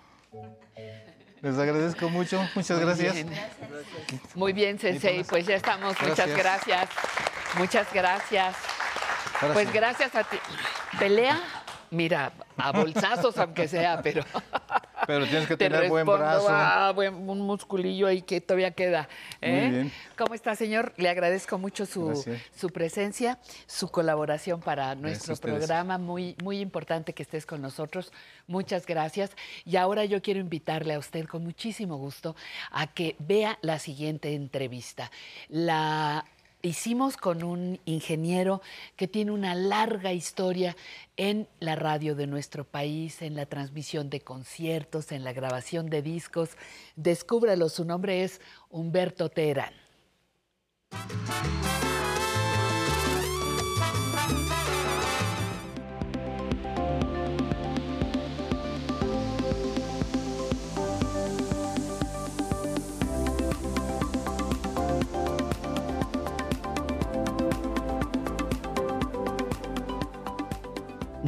Les 1.43 1.59
agradezco 1.59 2.09
mucho. 2.09 2.41
Muchas 2.55 2.77
Muy 2.79 2.87
gracias. 2.87 3.15
bien. 3.15 3.31
Muy 4.35 4.53
bien, 4.53 4.79
Sensei. 4.79 5.25
Pues 5.25 5.47
ya 5.47 5.57
estamos. 5.57 6.01
Muchas 6.01 6.29
Gracias. 6.29 6.39
gracias. 6.39 6.89
Muchas 7.59 7.93
gracias. 7.93 8.57
Ahora 9.41 9.55
Pues 9.55 9.67
sí. 9.69 9.75
gracias 9.75 10.15
a 10.15 10.23
ti. 10.25 10.39
¿Pelea? 10.99 11.41
Mira, 11.91 12.33
a 12.57 12.71
bolsazos 12.73 13.37
aunque 13.39 13.67
sea, 13.69 14.01
pero... 14.01 14.25
Pero 15.07 15.27
tienes 15.27 15.49
que 15.49 15.57
te 15.57 15.69
tener 15.69 15.89
buen 15.89 16.07
brazo. 16.07 16.47
ah, 16.49 16.95
un 16.97 17.41
musculillo 17.41 18.07
ahí 18.07 18.23
que 18.23 18.41
todavía 18.41 18.71
queda. 18.71 19.09
¿eh? 19.41 19.63
Muy 19.63 19.71
bien. 19.71 19.93
¿Cómo 20.17 20.35
está, 20.35 20.55
señor? 20.55 20.93
Le 20.97 21.09
agradezco 21.09 21.59
mucho 21.59 21.87
su, 21.87 22.25
su 22.55 22.71
presencia, 22.71 23.39
su 23.67 23.89
colaboración 23.89 24.61
para 24.61 24.95
nuestro 24.95 25.37
programa. 25.37 25.99
Muy, 25.99 26.37
muy 26.43 26.61
importante 26.61 27.13
que 27.13 27.23
estés 27.23 27.47
con 27.47 27.61
nosotros. 27.63 28.13
Muchas 28.47 28.87
gracias. 28.87 29.33
Y 29.65 29.77
ahora 29.77 30.05
yo 30.05 30.23
quiero 30.23 30.41
invitarle 30.41 30.95
a 30.95 30.99
usted 30.99 31.27
con 31.27 31.43
muchísimo 31.43 31.97
gusto 31.97 32.37
a 32.71 32.87
que 32.87 33.17
vea 33.19 33.59
la 33.63 33.79
siguiente 33.79 34.35
entrevista. 34.35 35.11
La 35.49 36.25
hicimos 36.63 37.17
con 37.17 37.43
un 37.43 37.81
ingeniero 37.85 38.63
que 38.97 39.09
tiene 39.09 39.33
una 39.33 39.55
larga 39.55 40.13
historia 40.13 40.77
en 41.17 41.49
la 41.61 41.75
radio 41.75 42.15
de 42.15 42.27
nuestro 42.27 42.65
país, 42.65 43.21
en 43.21 43.35
la 43.35 43.47
transmisión 43.47 44.09
de 44.09 44.21
conciertos, 44.21 45.13
en 45.13 45.25
la 45.25 45.33
grabación 45.33 45.91
de 45.91 46.03
discos. 46.03 46.51
Descúbralo, 46.97 47.69
su 47.69 47.85
nombre 47.85 48.23
es 48.23 48.41
Humberto 48.71 49.29
Terán. 49.29 49.75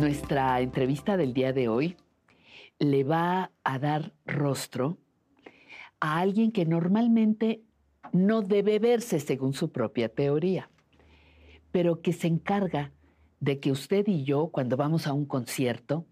Nuestra 0.04 0.60
entrevista 0.60 1.16
del 1.16 1.32
día 1.32 1.54
de 1.54 1.66
hoy 1.66 1.96
le 2.78 3.04
va 3.04 3.52
a 3.64 3.78
dar 3.78 4.12
rostro 4.26 4.98
a 5.98 6.18
alguien 6.18 6.52
que 6.52 6.66
normalmente 6.66 7.62
no 8.12 8.42
debe 8.42 8.78
verse 8.78 9.18
según 9.18 9.54
su 9.54 9.72
propia 9.72 10.10
teoría, 10.10 10.68
pero 11.72 12.02
que 12.02 12.12
se 12.12 12.26
encarga 12.26 12.92
de 13.40 13.60
que 13.60 13.72
usted 13.72 14.06
y 14.06 14.24
yo, 14.24 14.48
cuando 14.48 14.76
vamos 14.76 15.06
a 15.06 15.14
un 15.14 15.24
concierto, 15.24 16.04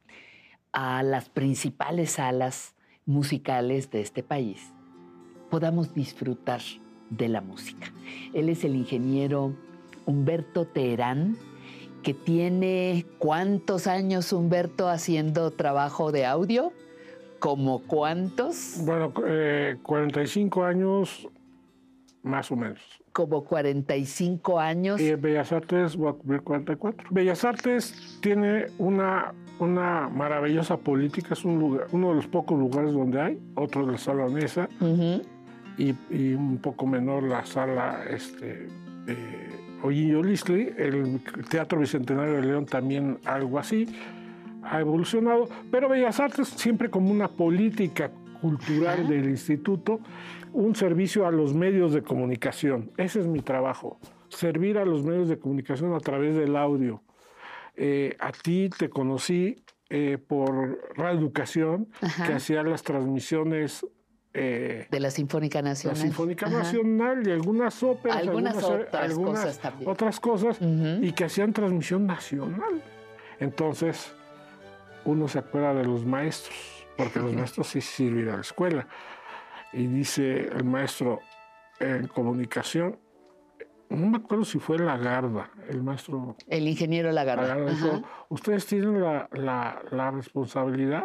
a 0.73 1.03
las 1.03 1.29
principales 1.29 2.13
salas 2.13 2.75
musicales 3.05 3.91
de 3.91 4.01
este 4.01 4.23
país, 4.23 4.73
podamos 5.51 5.93
disfrutar 5.93 6.63
de 7.11 7.29
la 7.29 7.43
música. 7.43 7.93
Él 8.33 8.49
es 8.49 8.65
el 8.65 8.75
ingeniero 8.75 9.55
Humberto 10.07 10.67
Teherán, 10.67 11.37
que 12.03 12.15
tiene 12.15 13.07
cuántos 13.19 13.87
años 13.87 14.33
Humberto 14.33 14.89
haciendo 14.89 15.51
trabajo 15.53 16.13
de 16.13 16.27
audio, 16.27 16.73
como 17.39 17.83
cuántos, 17.83 18.81
Bueno, 18.85 19.13
eh, 19.27 19.77
45 19.83 20.65
años 20.65 21.29
más 22.23 22.51
o 22.53 22.57
menos. 22.57 22.81
como 23.13 23.45
45 23.45 24.59
años. 24.61 25.01
Y 25.01 25.09
en 25.09 25.21
Bellas 25.21 25.53
Artes 25.53 25.97
voy 25.97 26.11
a 26.11 26.13
cumplir 26.13 26.41
44. 26.43 27.09
Bellas 27.11 27.45
Artes 27.45 28.19
tiene 28.23 28.67
una, 28.79 29.35
una 29.59 30.09
maravillosa 30.09 30.77
política, 30.79 31.35
es 31.35 31.45
un 31.45 31.59
lugar, 31.59 31.89
uno 31.93 32.11
de 32.11 32.15
los 32.17 32.27
pocos 32.29 32.59
lugares 32.59 32.93
donde 32.93 33.21
hay, 33.21 33.39
otro 33.55 33.85
de 33.87 33.93
la 33.93 33.99
sala 33.99 34.29
Nesa, 34.29 34.69
y, 35.77 35.95
y 36.11 36.35
un 36.35 36.59
poco 36.59 36.87
menor 36.87 37.25
la 37.25 37.45
sala 37.45 38.05
este, 38.09 38.69
eh, 39.09 39.51
Ollillo 39.83 40.23
Listley, 40.23 40.73
el 40.77 41.21
Teatro 41.49 41.81
Bicentenario 41.81 42.35
de 42.35 42.43
León 42.43 42.67
también 42.67 43.19
algo 43.25 43.59
así, 43.59 43.87
ha 44.63 44.81
evolucionado, 44.81 45.49
pero 45.71 45.89
Bellas 45.89 46.21
Artes 46.21 46.49
siempre 46.49 46.89
como 46.89 47.11
una 47.11 47.29
política 47.29 48.11
cultural 48.41 49.09
del 49.09 49.29
instituto, 49.29 50.01
un 50.53 50.75
servicio 50.75 51.27
a 51.27 51.31
los 51.31 51.55
medios 51.55 51.93
de 51.93 52.03
comunicación. 52.03 52.91
Ese 52.97 53.21
es 53.21 53.27
mi 53.27 53.41
trabajo, 53.41 53.99
servir 54.29 54.79
a 54.79 54.85
los 54.85 55.05
medios 55.05 55.29
de 55.29 55.39
comunicación 55.39 55.95
a 55.95 56.01
través 56.01 56.37
del 56.37 56.57
audio. 56.57 57.03
Eh, 57.77 58.17
a 58.21 58.33
ti 58.33 58.69
te 58.77 58.91
conocí 58.91 59.65
eh, 59.89 60.19
por 60.19 60.79
Radio 60.97 61.19
Educación, 61.21 61.89
Ajá. 62.01 62.27
que 62.27 62.33
hacía 62.35 62.63
las 62.63 62.83
transmisiones 62.83 63.87
eh, 64.35 64.87
de 64.91 65.01
la 65.01 65.11
Sinfónica 65.11 65.61
la 65.63 65.71
Nacional. 65.71 65.97
Sinfónica 66.01 66.47
Ajá. 66.47 66.59
Nacional 66.59 67.27
y 67.27 67.31
algunas 67.33 67.83
óperas, 67.83 68.17
Algunas 68.19 68.57
otras 68.63 68.95
algunas 68.95 69.41
cosas 69.41 69.59
también. 69.59 69.91
otras 69.91 70.21
cosas, 70.21 70.59
y 70.61 71.13
que 71.13 71.25
hacían 71.25 71.53
transmisión 71.53 72.07
nacional. 72.07 72.83
Entonces, 73.41 74.15
uno 75.05 75.29
se 75.29 75.39
acuerda 75.41 75.75
de 75.75 75.85
los 75.85 76.05
maestros, 76.05 76.57
porque 76.97 77.19
los 77.19 77.33
maestros 77.35 77.67
sí 77.69 77.81
sirven 77.81 78.29
a 78.29 78.35
la 78.37 78.41
escuela. 78.43 78.87
Y 79.73 79.87
dice 79.87 80.49
el 80.49 80.65
maestro 80.65 81.21
en 81.81 82.07
comunicación, 82.07 82.99
no 83.89 84.07
me 84.07 84.17
acuerdo 84.19 84.45
si 84.45 84.59
fue 84.59 84.79
Lagarda, 84.79 85.51
el 85.69 85.83
maestro 85.83 86.37
El 86.47 86.67
ingeniero 86.69 87.11
Lagarda. 87.13 87.49
Lagarda 87.49 87.71
dijo, 87.71 88.03
ustedes 88.31 88.65
tienen 88.67 89.01
la, 89.03 89.29
la- 89.33 89.83
la 89.91 90.11
responsabilidad 90.11 91.05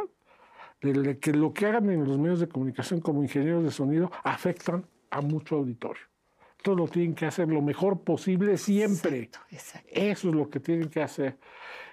de 0.81 1.19
que 1.19 1.31
lo 1.33 1.53
que 1.53 1.65
hagan 1.65 1.89
en 1.89 2.05
los 2.05 2.17
medios 2.17 2.39
de 2.39 2.47
comunicación 2.47 3.01
como 3.01 3.23
ingenieros 3.23 3.63
de 3.63 3.71
sonido 3.71 4.11
afectan 4.23 4.85
a 5.09 5.21
mucho 5.21 5.55
auditorio. 5.55 6.03
Entonces 6.57 6.85
lo 6.85 6.87
tienen 6.91 7.15
que 7.15 7.25
hacer 7.25 7.47
lo 7.47 7.61
mejor 7.61 8.01
posible 8.01 8.57
siempre. 8.57 9.29
Eso 9.87 10.29
es 10.29 10.35
lo 10.35 10.49
que 10.49 10.59
tienen 10.59 10.89
que 10.89 11.01
hacer. 11.01 11.37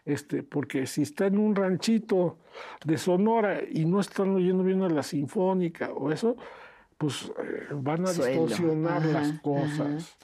Este, 0.05 0.43
porque 0.43 0.87
si 0.87 1.03
está 1.03 1.27
en 1.27 1.39
un 1.39 1.55
ranchito 1.55 2.39
de 2.85 2.99
Sonora 2.99 3.61
y 3.71 3.85
no 3.85 4.01
están 4.01 4.31
oyendo 4.35 4.63
bien 4.65 4.83
a 4.83 4.89
la 4.89 5.03
sinfónica 5.03 5.93
o 5.93 6.11
eso, 6.11 6.37
pues 6.99 7.31
eh, 7.43 7.69
van 7.73 8.05
a 8.05 8.09
Suelo. 8.09 8.43
distorsionar 8.43 8.99
Ajá, 8.99 9.07
las 9.09 9.31
ajá. 9.31 9.43
cosas. 9.43 10.17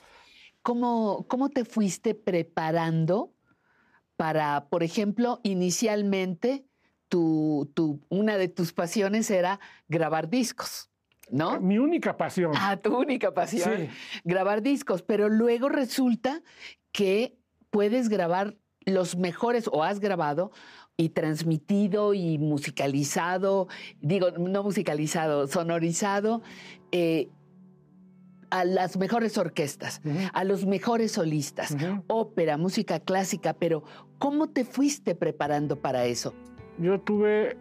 ¿Cómo, 0.61 1.25
¿Cómo 1.27 1.49
te 1.49 1.65
fuiste 1.65 2.13
preparando 2.13 3.33
para, 4.17 4.67
por 4.69 4.83
ejemplo, 4.83 5.39
inicialmente 5.43 6.67
tu, 7.11 7.69
tu- 7.73 7.99
una 8.07 8.37
de 8.37 8.47
tus 8.47 8.71
pasiones 8.71 9.29
era 9.29 9.59
grabar 9.89 10.29
discos? 10.29 10.89
¿No? 11.29 11.59
Mi 11.59 11.77
única 11.77 12.15
pasión. 12.15 12.53
Ah, 12.55 12.77
tu 12.77 12.97
única 12.97 13.33
pasión. 13.33 13.69
Sí. 13.77 13.89
Grabar 14.23 14.61
discos, 14.61 15.01
pero 15.01 15.27
luego 15.27 15.67
resulta 15.67 16.41
que 16.93 17.37
puedes 17.69 18.07
grabar 18.07 18.55
los 18.85 19.15
mejores, 19.17 19.69
o 19.71 19.83
has 19.83 19.99
grabado 19.99 20.51
y 20.97 21.09
transmitido 21.09 22.13
y 22.13 22.37
musicalizado, 22.37 23.67
digo, 24.01 24.31
no 24.31 24.63
musicalizado, 24.63 25.47
sonorizado, 25.47 26.41
eh, 26.91 27.29
a 28.49 28.65
las 28.65 28.97
mejores 28.97 29.37
orquestas, 29.37 30.01
a 30.33 30.43
los 30.43 30.65
mejores 30.65 31.13
solistas, 31.13 31.75
ópera, 32.07 32.57
música 32.57 32.99
clásica, 32.99 33.53
pero 33.53 33.83
¿cómo 34.17 34.49
te 34.49 34.65
fuiste 34.65 35.15
preparando 35.15 35.77
para 35.81 36.05
eso? 36.05 36.33
Yo 36.81 36.99
tuve 36.99 37.57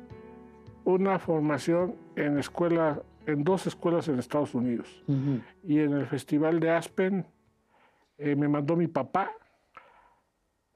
una 0.84 1.18
formación 1.18 1.94
en 2.16 2.38
escuela, 2.38 3.00
en 3.26 3.44
dos 3.44 3.66
escuelas 3.66 4.08
en 4.08 4.18
Estados 4.18 4.54
Unidos. 4.54 5.02
Y 5.62 5.78
en 5.80 5.92
el 5.92 6.06
Festival 6.06 6.58
de 6.58 6.70
Aspen 6.70 7.26
eh, 8.18 8.34
me 8.34 8.48
mandó 8.48 8.76
mi 8.76 8.86
papá, 8.86 9.30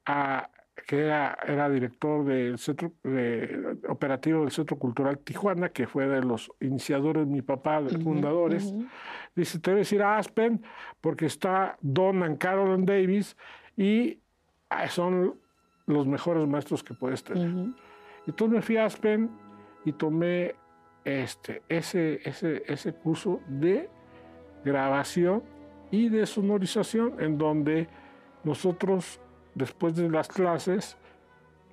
a- 0.07 0.51
que 0.87 0.99
era, 1.05 1.39
era 1.47 1.71
director 1.71 2.25
del 2.25 2.59
centro 2.59 2.93
de- 3.05 3.79
operativo 3.89 4.41
del 4.43 4.51
Centro 4.51 4.77
Cultural 4.79 5.19
Tijuana, 5.19 5.69
que 5.71 5.87
fue 5.87 6.07
de 6.07 6.21
los 6.23 6.51
iniciadores, 6.61 7.27
mi 7.27 7.41
papá, 7.43 7.81
de 7.81 7.97
fundadores. 8.03 8.75
Dice, 9.35 9.59
te 9.61 9.71
debes 9.71 9.91
ir 9.93 10.03
a 10.03 10.19
Aspen 10.19 10.63
porque 11.01 11.27
está 11.27 11.79
Don 11.81 12.23
and 12.23 12.37
Carolyn 12.39 12.85
Davis 12.85 13.37
y 13.77 14.19
ah, 14.69 14.89
son 14.89 15.35
los 15.87 16.07
mejores 16.07 16.47
maestros 16.47 16.83
que 16.83 16.93
puedes 16.95 17.23
tener. 17.25 17.49
Entonces 18.27 18.57
me 18.57 18.63
fui 18.63 18.77
a 18.77 18.87
Aspen 18.87 19.31
y 19.85 19.93
tomé 19.93 20.55
este, 21.05 21.63
ese, 21.69 22.21
ese, 22.29 22.63
ese 22.67 22.95
curso 22.95 23.41
de 23.49 23.89
grabación 24.65 25.43
y 25.91 26.09
de 26.09 26.27
sonorización 26.27 27.21
en 27.21 27.39
donde 27.39 27.89
nosotros 28.43 29.21
después 29.55 29.95
de 29.95 30.09
las 30.09 30.29
clases 30.29 30.97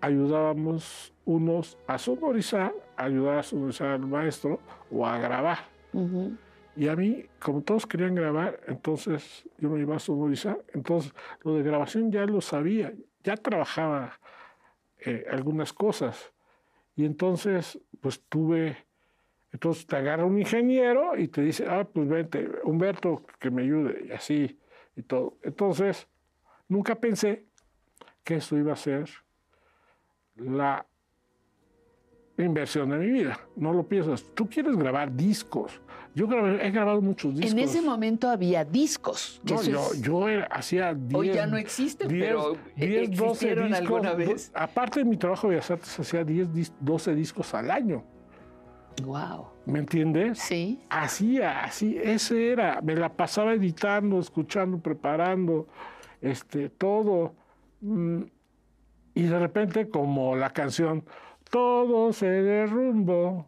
ayudábamos 0.02 1.14
unos 1.26 1.78
a 1.88 1.98
sonorizar, 1.98 2.74
ayudar 2.98 3.40
a 3.40 3.44
sonorizar 3.44 3.88
al 3.90 4.08
maestro 4.08 4.60
o 4.92 5.06
a 5.06 5.18
grabar. 5.18 5.60
Y 6.76 6.88
a 6.88 6.96
mí, 6.96 7.26
como 7.40 7.62
todos 7.62 7.86
querían 7.86 8.16
grabar, 8.16 8.60
entonces 8.68 9.48
yo 9.58 9.70
me 9.70 9.80
iba 9.82 9.96
a 9.96 10.00
sonorizar. 10.00 10.64
Entonces, 10.74 11.14
lo 11.44 11.56
de 11.56 11.64
grabación 11.64 12.12
ya 12.12 12.26
lo 12.26 12.42
sabía, 12.42 12.94
ya 13.24 13.36
trabajaba 13.36 14.20
eh, 15.00 15.26
algunas 15.30 15.74
cosas. 15.74 16.32
Y 16.96 17.06
entonces, 17.06 17.80
pues 18.00 18.22
tuve, 18.28 18.86
entonces 19.52 19.86
te 19.86 19.96
agarra 19.96 20.26
un 20.26 20.40
ingeniero 20.40 21.18
y 21.18 21.28
te 21.28 21.42
dice, 21.42 21.66
ah, 21.68 21.88
pues 21.92 22.08
vente, 22.08 22.50
Humberto, 22.64 23.26
que 23.40 23.50
me 23.50 23.64
ayude, 23.64 24.06
y 24.08 24.12
así, 24.12 24.60
y 24.96 25.04
todo. 25.04 25.38
Entonces, 25.44 26.08
nunca 26.68 26.96
pensé 26.96 27.46
que 28.24 28.36
eso 28.36 28.58
iba 28.58 28.74
a 28.74 28.78
ser 28.78 29.10
la 30.36 30.86
inversión 32.38 32.90
de 32.90 32.98
mi 32.98 33.10
vida. 33.12 33.40
No 33.56 33.74
lo 33.74 33.84
piensas. 33.88 34.24
Tú 34.34 34.48
quieres 34.50 34.76
grabar 34.76 35.16
discos. 35.16 35.80
Yo 36.14 36.28
grabé- 36.28 36.60
he 36.66 36.72
grabado 36.72 37.02
muchos 37.02 37.34
discos. 37.36 37.52
En 37.54 37.60
ese 37.60 37.82
momento 37.82 38.30
había 38.30 38.66
discos. 38.66 39.40
No, 39.50 39.62
yo, 39.64 39.80
es- 39.94 40.02
yo 40.02 40.28
era- 40.28 40.46
hacía 40.48 40.94
10... 40.94 41.14
Hoy 41.20 41.32
ya 41.32 41.48
no 41.48 41.56
existen, 41.58 42.08
pero, 42.10 42.54
eh, 42.76 43.08
10, 43.08 43.12
12 43.12 43.26
existieron 43.32 43.68
discos. 43.70 43.80
alguna 43.88 44.14
vez. 44.14 44.52
Aparte 44.54 45.00
de 45.00 45.06
mi 45.06 45.16
trabajo 45.18 45.48
de 45.48 45.56
Bellas 45.56 45.72
Artes, 45.72 46.00
hacía 46.00 46.24
10, 46.26 46.50
dis- 46.54 46.74
12 46.82 47.16
discos 47.16 47.54
al 47.54 47.72
año. 47.72 48.04
Wow. 49.04 49.48
¿Me 49.66 49.80
entiendes? 49.80 50.40
Sí. 50.40 50.82
Hacía, 50.90 51.64
así, 51.64 51.98
ese 52.04 52.52
era. 52.52 52.82
Me 52.82 52.94
la 52.96 53.10
pasaba 53.14 53.54
editando, 53.54 54.20
escuchando, 54.20 54.80
preparando, 54.80 55.68
este, 56.20 56.70
todo. 56.70 57.34
Mm, 57.82 58.24
Y 59.14 59.24
de 59.24 59.40
repente, 59.40 59.90
como 59.90 60.36
la 60.38 60.52
canción, 60.52 61.04
todo 61.52 62.14
se 62.14 62.26
derrumbó 62.26 63.46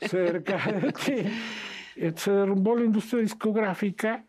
cerca 0.00 0.58
de 0.72 0.92
ti. 1.04 2.12
Se 2.16 2.30
derrumbó 2.30 2.76
la 2.76 2.84
industria 2.84 3.22
discográfica 3.22 4.24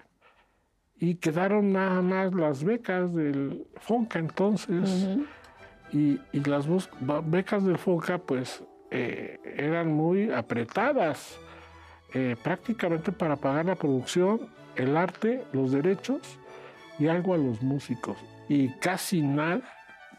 y 0.97 1.15
quedaron 1.15 1.73
nada 1.73 2.01
más 2.01 2.33
las 2.33 2.63
becas 2.63 3.13
del 3.13 3.67
FONCA 3.77 4.19
entonces. 4.19 5.17
y, 5.91 6.19
y 6.31 6.39
las 6.45 6.67
becas 7.25 7.65
del 7.65 7.77
FONCA 7.77 8.19
pues 8.19 8.63
eh, 8.91 9.39
eran 9.57 9.91
muy 9.91 10.31
apretadas, 10.31 11.39
eh, 12.13 12.35
prácticamente 12.41 13.11
para 13.11 13.35
pagar 13.35 13.65
la 13.65 13.75
producción, 13.75 14.47
el 14.75 14.95
arte, 14.95 15.43
los 15.51 15.71
derechos 15.71 16.39
y 16.99 17.07
algo 17.07 17.33
a 17.33 17.37
los 17.37 17.61
músicos. 17.61 18.17
Y 18.47 18.69
casi 18.77 19.21
nada 19.23 19.61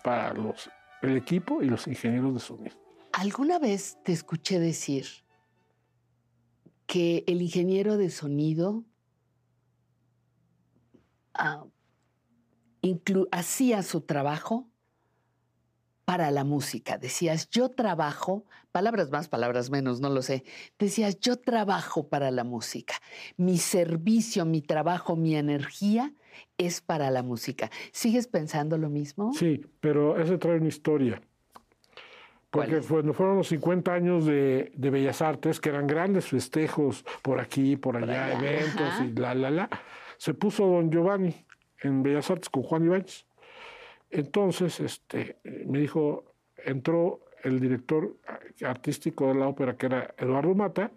para 0.03 0.35
los, 0.35 0.69
el 1.03 1.17
equipo 1.17 1.63
y 1.63 1.69
los 1.69 1.87
ingenieros 1.87 2.35
de 2.35 2.41
sonido. 2.41 2.86
¿Alguna 3.17 3.59
vez 3.59 3.97
te 4.05 4.13
escuché 4.13 4.61
decir 4.61 5.07
que 6.87 7.25
el 7.27 7.41
ingeniero 7.41 7.97
de 7.97 8.11
sonido 8.11 8.85
ah, 11.33 11.65
hacía 13.33 13.83
su 13.83 14.03
trabajo 14.03 14.69
para 16.05 16.31
la 16.31 16.45
música. 16.45 16.99
Decías, 16.99 17.49
yo 17.49 17.71
trabajo, 17.71 18.45
palabras 18.71 19.11
más, 19.11 19.29
palabras 19.29 19.71
menos, 19.71 19.99
no 20.03 20.11
lo 20.11 20.21
sé. 20.21 20.45
Decías, 20.79 21.19
yo 21.19 21.39
trabajo 21.39 22.09
para 22.09 22.31
la 22.31 22.45
música. 22.45 22.97
Mi 23.39 23.57
servicio, 23.57 24.45
mi 24.45 24.61
trabajo, 24.61 25.17
mi 25.17 25.37
energía 25.37 26.13
es 26.59 26.83
para 26.83 27.11
la 27.11 27.23
música. 27.23 27.71
¿Sigues 27.93 28.27
pensando 28.27 28.77
lo 28.77 28.91
mismo? 28.91 29.33
Sí, 29.33 29.65
pero 29.81 30.21
ese 30.21 30.37
trae 30.37 30.59
una 30.59 30.69
historia. 30.69 31.23
Porque 32.51 32.81
cuando 32.81 33.13
fueron 33.13 33.37
los 33.37 33.49
50 33.49 33.93
años 33.93 34.25
de, 34.25 34.73
de 34.75 34.91
Bellas 34.91 35.21
Artes, 35.21 35.61
que 35.61 35.69
eran 35.69 35.87
grandes 35.87 36.27
festejos 36.27 37.05
por 37.23 37.41
aquí, 37.41 37.77
por 37.77 37.97
allá, 37.97 38.27
allá, 38.27 38.39
eventos 38.39 38.81
ajá. 38.81 39.05
y 39.05 39.13
la, 39.13 39.35
la, 39.35 39.51
la, 39.51 39.71
se 40.17 40.33
puso 40.33 40.67
Don 40.67 40.91
Giovanni 40.91 41.35
en 41.83 42.03
Bellas 42.03 42.31
Artes 42.31 42.49
con 42.49 42.63
Juan 42.63 42.85
Ibáñez. 42.87 43.27
Entonces, 44.11 44.81
este, 44.81 45.39
me 45.67 45.81
dijo, 45.81 46.25
entró 46.65 47.21
el 47.43 47.61
director 47.61 48.17
artístico 48.65 49.29
de 49.29 49.35
la 49.35 49.49
ópera, 49.49 49.77
que 49.77 49.87
era 49.87 50.15
Eduardo 50.17 50.55
Mata, 50.55 50.93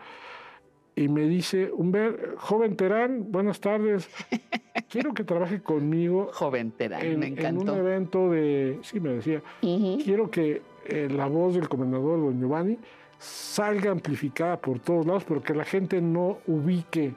y 0.96 1.08
me 1.08 1.22
dice, 1.22 1.72
Humber, 1.72 2.36
joven 2.38 2.76
Terán, 2.76 3.32
buenas 3.32 3.60
tardes, 3.60 4.10
quiero 4.90 5.14
que 5.14 5.24
trabaje 5.24 5.62
conmigo. 5.62 6.30
Joven 6.34 6.72
Terán, 6.72 7.02
en, 7.06 7.20
me 7.20 7.28
en 7.28 7.38
encantó. 7.38 7.74
un 7.74 7.80
evento 7.80 8.30
de, 8.30 8.80
sí, 8.82 9.00
me 9.00 9.10
decía, 9.14 9.42
quiero 9.62 10.30
que 10.30 10.62
eh, 10.90 11.10
la 11.10 11.28
voz 11.28 11.56
del 11.56 11.70
comendador 11.70 12.20
Don 12.20 12.40
Giovanni 12.40 12.78
salga 13.18 13.92
amplificada 13.92 14.60
por 14.60 14.80
todos 14.80 15.06
lados, 15.06 15.26
pero 15.28 15.42
que 15.42 15.54
la 15.54 15.66
gente 15.66 16.02
no 16.02 16.40
ubique 16.48 17.14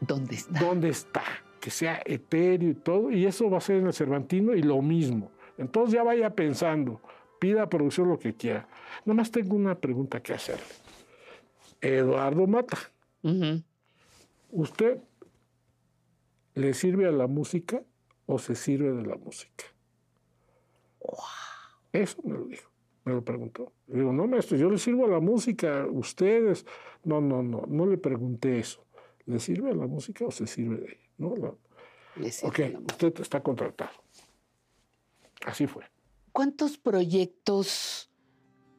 dónde 0.00 0.34
está. 0.34 0.60
Dónde 0.60 0.88
está, 0.88 1.22
que 1.60 1.70
sea 1.70 2.02
etéreo 2.04 2.70
y 2.70 2.74
todo, 2.74 3.10
y 3.10 3.26
eso 3.26 3.50
va 3.50 3.58
a 3.58 3.60
ser 3.60 3.76
en 3.76 3.86
el 3.86 3.92
Cervantino 3.92 4.54
y 4.54 4.62
lo 4.62 4.80
mismo. 4.80 5.30
Entonces 5.58 5.94
ya 5.94 6.02
vaya 6.02 6.34
pensando, 6.34 7.00
pida 7.38 7.62
a 7.62 7.68
producción 7.68 8.08
lo 8.08 8.18
que 8.18 8.34
quiera. 8.34 8.66
Nada 9.04 9.16
más 9.16 9.30
tengo 9.30 9.56
una 9.56 9.74
pregunta 9.74 10.22
que 10.22 10.32
hacerle. 10.32 10.64
Eduardo 11.80 12.46
Mata, 12.46 12.78
¿usted 14.50 14.98
le 16.54 16.74
sirve 16.74 17.06
a 17.06 17.12
la 17.12 17.26
música 17.26 17.82
o 18.26 18.38
se 18.38 18.54
sirve 18.54 18.92
de 18.92 19.06
la 19.06 19.16
música? 19.16 19.64
Eso 21.92 22.22
me 22.22 22.34
lo 22.34 22.44
dijo, 22.44 22.69
me 23.04 23.12
lo 23.12 23.24
preguntó. 23.24 23.72
Le 23.88 24.00
digo, 24.00 24.12
no, 24.12 24.26
maestro, 24.26 24.56
yo 24.56 24.70
le 24.70 24.78
sirvo 24.78 25.06
a 25.06 25.08
la 25.08 25.20
música, 25.20 25.86
ustedes. 25.90 26.66
No, 27.04 27.20
no, 27.20 27.42
no, 27.42 27.64
no 27.66 27.86
le 27.86 27.96
pregunté 27.96 28.58
eso. 28.58 28.84
¿Le 29.26 29.38
sirve 29.38 29.70
a 29.70 29.74
la 29.74 29.86
música 29.86 30.24
o 30.26 30.30
se 30.30 30.46
sirve 30.46 30.76
de 30.76 30.86
ella? 30.86 31.10
No, 31.18 31.34
no. 31.36 31.58
Ok, 32.42 32.60
usted 32.86 33.20
está 33.20 33.42
contratado. 33.42 33.90
Así 35.46 35.66
fue. 35.66 35.84
¿Cuántos 36.32 36.76
proyectos, 36.78 38.10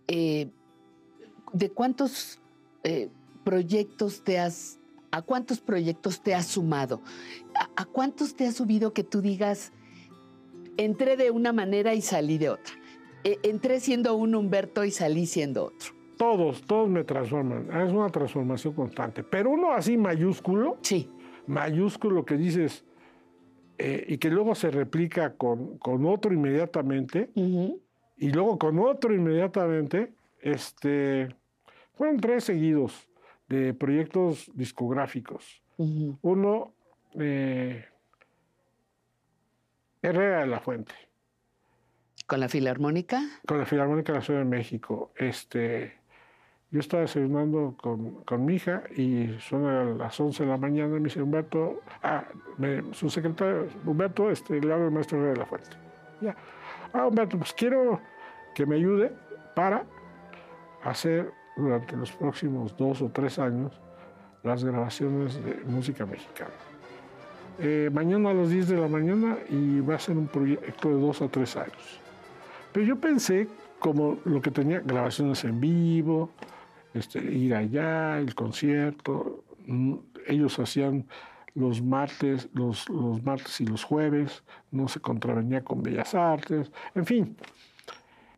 eh, 0.08 0.52
de 1.54 1.70
cuántos 1.70 2.40
eh, 2.84 3.10
proyectos 3.44 4.24
te 4.24 4.40
has, 4.40 4.80
a 5.12 5.22
cuántos 5.22 5.60
proyectos 5.60 6.22
te 6.22 6.36
has 6.36 6.48
sumado? 6.48 7.02
¿A, 7.56 7.82
a 7.82 7.86
cuántos 7.86 8.36
te 8.36 8.46
has 8.46 8.56
subido 8.56 8.94
que 8.94 9.04
tú 9.04 9.22
digas, 9.22 9.72
entré 10.78 11.18
de 11.18 11.32
una 11.32 11.52
manera 11.54 11.94
y 11.96 12.02
salí 12.02 12.38
de 12.38 12.50
otra? 12.50 12.81
Eh, 13.24 13.40
entré 13.44 13.80
siendo 13.80 14.16
un 14.16 14.36
Humberto 14.36 14.84
y 14.84 14.92
salí 14.92 15.26
siendo 15.26 15.66
otro. 15.66 15.94
Todos, 16.18 16.62
todos 16.64 16.90
me 16.90 17.04
transforman. 17.04 17.68
Es 17.72 17.92
una 17.92 18.10
transformación 18.10 18.74
constante. 18.74 19.24
Pero 19.24 19.52
uno 19.52 19.72
así 19.74 19.98
mayúsculo. 19.98 20.78
Sí. 20.82 21.10
Mayúsculo 21.48 22.24
que 22.24 22.38
dices, 22.38 22.86
eh, 23.78 24.06
y 24.08 24.18
que 24.18 24.30
luego 24.30 24.54
se 24.54 24.70
replica 24.70 25.34
con, 25.34 25.78
con 25.80 26.06
otro 26.06 26.32
inmediatamente, 26.32 27.32
y 27.36 28.30
luego 28.30 28.60
con 28.60 28.78
otro 28.78 29.14
inmediatamente, 29.14 30.14
este, 30.40 31.36
fueron 31.96 32.20
tres 32.20 32.44
seguidos 32.44 33.10
de 33.50 33.74
proyectos 33.74 34.52
discográficos. 34.54 35.64
Uno, 36.22 36.74
eh, 37.20 37.84
Herrera 40.04 40.42
de 40.42 40.48
la 40.48 40.60
Fuente. 40.60 40.94
¿Con 42.32 42.40
la 42.40 42.48
Filarmónica? 42.48 43.22
Con 43.46 43.58
la 43.58 43.66
Filarmónica 43.66 44.14
de 44.14 44.20
la 44.20 44.24
Ciudad 44.24 44.40
de 44.40 44.46
México. 44.46 45.12
Este, 45.18 45.96
yo 46.70 46.80
estaba 46.80 47.02
desayunando 47.02 47.76
con, 47.78 48.24
con 48.24 48.46
mi 48.46 48.56
hija 48.56 48.84
y 48.96 49.36
son 49.42 49.98
las 49.98 50.18
11 50.18 50.44
de 50.46 50.50
la 50.50 50.56
mañana 50.56 50.96
y 50.96 51.00
me 51.02 51.10
dice, 51.10 51.22
Humberto, 51.22 51.82
ah, 52.02 52.24
me- 52.58 52.94
su 52.94 53.10
secretario, 53.10 53.68
Humberto, 53.86 54.32
este, 54.32 54.62
le 54.62 54.72
hablo 54.72 54.86
al 54.86 54.92
maestro 54.92 55.22
de 55.22 55.36
la 55.36 55.46
Fuente. 55.46 55.72
Ya. 56.22 56.34
Ah, 56.94 57.06
Humberto, 57.06 57.38
pues 57.38 57.52
quiero 57.52 58.00
que 58.56 58.66
me 58.66 58.78
ayude 58.78 59.12
para 59.54 59.84
hacer 60.86 61.34
durante 61.58 61.98
los 61.98 62.14
próximos 62.14 62.78
dos 62.78 63.02
o 63.02 63.10
tres 63.10 63.40
años 63.40 63.74
las 64.44 64.64
grabaciones 64.64 65.36
de 65.44 65.56
música 65.66 66.06
mexicana. 66.06 66.52
Eh, 67.60 67.90
mañana 67.92 68.30
a 68.30 68.34
las 68.34 68.50
10 68.52 68.70
de 68.70 68.78
la 68.78 68.88
mañana 68.88 69.38
y 69.50 69.82
va 69.82 69.96
a 69.96 70.00
ser 70.00 70.18
un 70.18 70.28
proyecto 70.30 70.88
de 70.88 70.96
dos 70.96 71.22
a 71.22 71.28
tres 71.28 71.58
años. 71.58 72.01
Pero 72.72 72.86
yo 72.86 73.00
pensé 73.00 73.48
como 73.80 74.18
lo 74.26 74.42
que 74.42 74.52
tenía 74.52 74.80
grabaciones 74.80 75.44
en 75.44 75.60
vivo, 75.60 76.30
este, 76.94 77.20
ir 77.20 77.56
allá, 77.56 78.20
el 78.20 78.36
concierto. 78.36 79.44
mm, 79.66 79.96
Ellos 80.28 80.60
hacían 80.60 81.08
los 81.54 81.82
martes, 81.82 82.50
los, 82.54 82.88
los 82.90 83.24
martes 83.24 83.60
y 83.60 83.66
los 83.66 83.84
jueves, 83.84 84.44
no 84.72 84.88
se 84.88 85.00
contravenía 85.00 85.64
con 85.64 85.84
Bellas 85.84 86.16
Artes, 86.16 86.72
en 86.96 87.06
fin. 87.06 87.38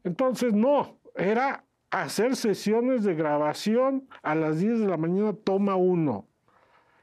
Entonces, 0.03 0.53
no, 0.53 0.97
era 1.15 1.63
hacer 1.91 2.35
sesiones 2.35 3.03
de 3.03 3.13
grabación 3.13 4.07
a 4.23 4.33
las 4.33 4.59
10 4.59 4.79
de 4.79 4.87
la 4.87 4.97
mañana, 4.97 5.33
toma 5.33 5.75
uno. 5.75 6.25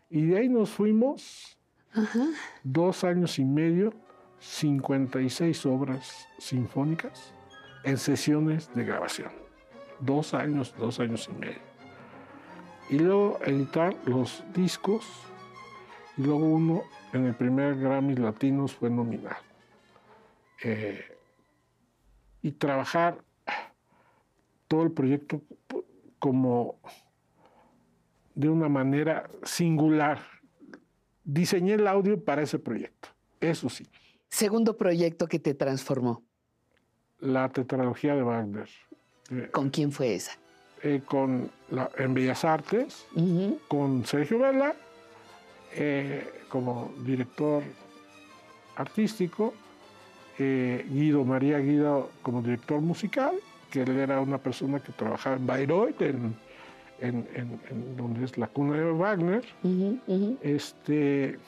Y 0.08 0.26
de 0.26 0.38
ahí 0.38 0.48
nos 0.48 0.70
fuimos 0.70 1.56
dos 2.64 3.04
años 3.04 3.38
y 3.38 3.44
medio, 3.44 3.92
56 4.40 5.66
obras 5.66 6.28
sinfónicas 6.38 7.34
en 7.84 7.98
sesiones 7.98 8.74
de 8.74 8.84
grabación. 8.84 9.30
Dos 10.00 10.34
años, 10.34 10.74
dos 10.78 10.98
años 10.98 11.28
y 11.30 11.38
medio. 11.38 11.60
Y 12.88 12.98
luego 12.98 13.38
editar 13.44 13.94
los 14.06 14.42
discos. 14.54 15.06
Y 16.16 16.22
luego 16.22 16.46
uno 16.46 16.82
en 17.12 17.26
el 17.26 17.34
primer 17.34 17.76
Grammy 17.76 18.16
Latinos 18.16 18.74
fue 18.74 18.90
nominado. 18.90 19.36
Eh, 20.62 21.16
y 22.42 22.52
trabajar 22.52 23.18
todo 24.68 24.82
el 24.82 24.92
proyecto 24.92 25.42
como 26.18 26.78
de 28.34 28.48
una 28.48 28.68
manera 28.68 29.28
singular. 29.42 30.20
Diseñé 31.24 31.74
el 31.74 31.86
audio 31.86 32.22
para 32.22 32.42
ese 32.42 32.58
proyecto, 32.58 33.08
eso 33.40 33.68
sí. 33.68 33.86
Segundo 34.34 34.76
proyecto 34.76 35.26
que 35.26 35.38
te 35.40 35.54
transformó. 35.54 36.22
La 37.18 37.48
tetralogía 37.50 38.14
de 38.14 38.22
Wagner. 38.22 38.68
Eh, 39.30 39.48
¿Con 39.52 39.70
quién 39.70 39.92
fue 39.92 40.14
esa? 40.14 40.32
eh, 40.82 41.02
con 41.04 41.50
la- 41.70 41.90
en 41.98 42.14
Bellas 42.14 42.42
Artes, 42.42 43.04
con 43.68 44.06
Sergio 44.06 44.38
Vela 44.38 44.74
eh, 45.74 46.26
como 46.48 46.90
director 47.04 47.62
artístico, 48.76 49.52
eh, 50.38 50.86
Guido 50.88 51.22
María 51.26 51.58
Guido 51.58 52.10
como 52.22 52.40
director 52.40 52.80
musical, 52.80 53.34
que 53.70 53.82
él 53.82 53.90
era 53.90 54.20
una 54.22 54.38
persona 54.38 54.80
que 54.80 54.90
trabajaba 54.92 55.36
en 55.36 55.46
Bayreuth, 55.46 56.00
en, 56.00 56.34
en- 57.00 57.28
en- 57.34 57.60
en 57.68 57.96
donde 57.98 58.24
es 58.24 58.38
la 58.38 58.46
cuna 58.46 58.76
de 58.78 58.90
Wagner, 58.90 59.44
este, 60.40 61.38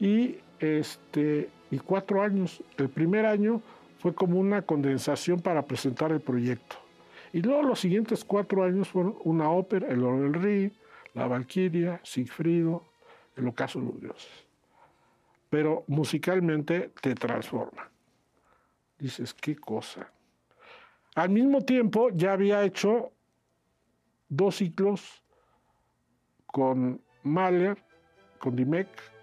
y, 0.00 0.36
este, 0.60 1.50
y 1.74 1.78
cuatro 1.80 2.22
años. 2.22 2.62
El 2.76 2.88
primer 2.88 3.26
año 3.26 3.60
fue 3.98 4.14
como 4.14 4.38
una 4.38 4.62
condensación 4.62 5.40
para 5.40 5.62
presentar 5.62 6.12
el 6.12 6.20
proyecto. 6.20 6.76
Y 7.32 7.42
luego 7.42 7.64
los 7.64 7.80
siguientes 7.80 8.24
cuatro 8.24 8.62
años 8.62 8.88
fueron 8.88 9.16
una 9.24 9.50
ópera, 9.50 9.88
El 9.88 10.04
Oro 10.04 10.20
del 10.20 10.34
Rin, 10.34 10.72
La 11.14 11.26
Valquiria, 11.26 12.00
Sigfrido, 12.04 12.84
El 13.36 13.48
Ocaso 13.48 13.80
de 13.80 13.86
los 13.86 14.00
Dioses. 14.00 14.46
Pero 15.50 15.82
musicalmente 15.88 16.92
te 17.00 17.16
transforma. 17.16 17.90
Dices, 18.96 19.34
qué 19.34 19.56
cosa. 19.56 20.08
Al 21.16 21.30
mismo 21.30 21.62
tiempo 21.62 22.10
ya 22.10 22.34
había 22.34 22.62
hecho 22.62 23.10
dos 24.28 24.56
ciclos 24.56 25.24
con 26.46 27.00
Mahler, 27.24 27.78
con 28.38 28.54
Dimec, 28.54 29.13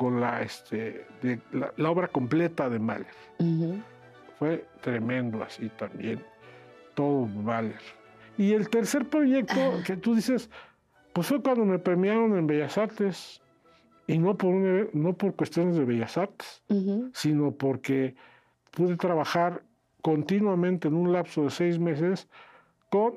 con 0.00 0.18
la, 0.18 0.40
este, 0.40 1.04
de, 1.20 1.38
la, 1.52 1.74
la 1.76 1.90
obra 1.90 2.08
completa 2.08 2.70
de 2.70 2.78
Mahler. 2.78 3.14
Fue 4.38 4.64
tremendo 4.80 5.42
así 5.42 5.68
también, 5.76 6.24
todo 6.94 7.26
Mahler. 7.26 7.82
Y 8.38 8.54
el 8.54 8.70
tercer 8.70 9.06
proyecto 9.10 9.60
que 9.84 9.98
tú 9.98 10.14
dices, 10.14 10.48
Pues 11.12 11.26
fue 11.26 11.42
cuando 11.42 11.66
me 11.66 11.78
premiaron 11.78 12.34
en 12.38 12.46
Bellas 12.46 12.78
Artes. 12.78 13.42
Y 14.06 14.16
no 14.16 14.38
por, 14.38 14.54
no 14.94 15.12
por 15.12 15.36
cuestiones 15.36 15.76
de 15.76 15.84
Bellas 15.84 16.16
Artes, 16.16 16.62
sino 17.12 17.50
porque 17.52 18.14
pude 18.70 18.96
trabajar 18.96 19.62
continuamente 20.00 20.88
en 20.88 20.94
un 20.94 21.12
lapso 21.12 21.44
de 21.44 21.50
seis 21.50 21.78
meses 21.78 22.26
con 22.88 23.16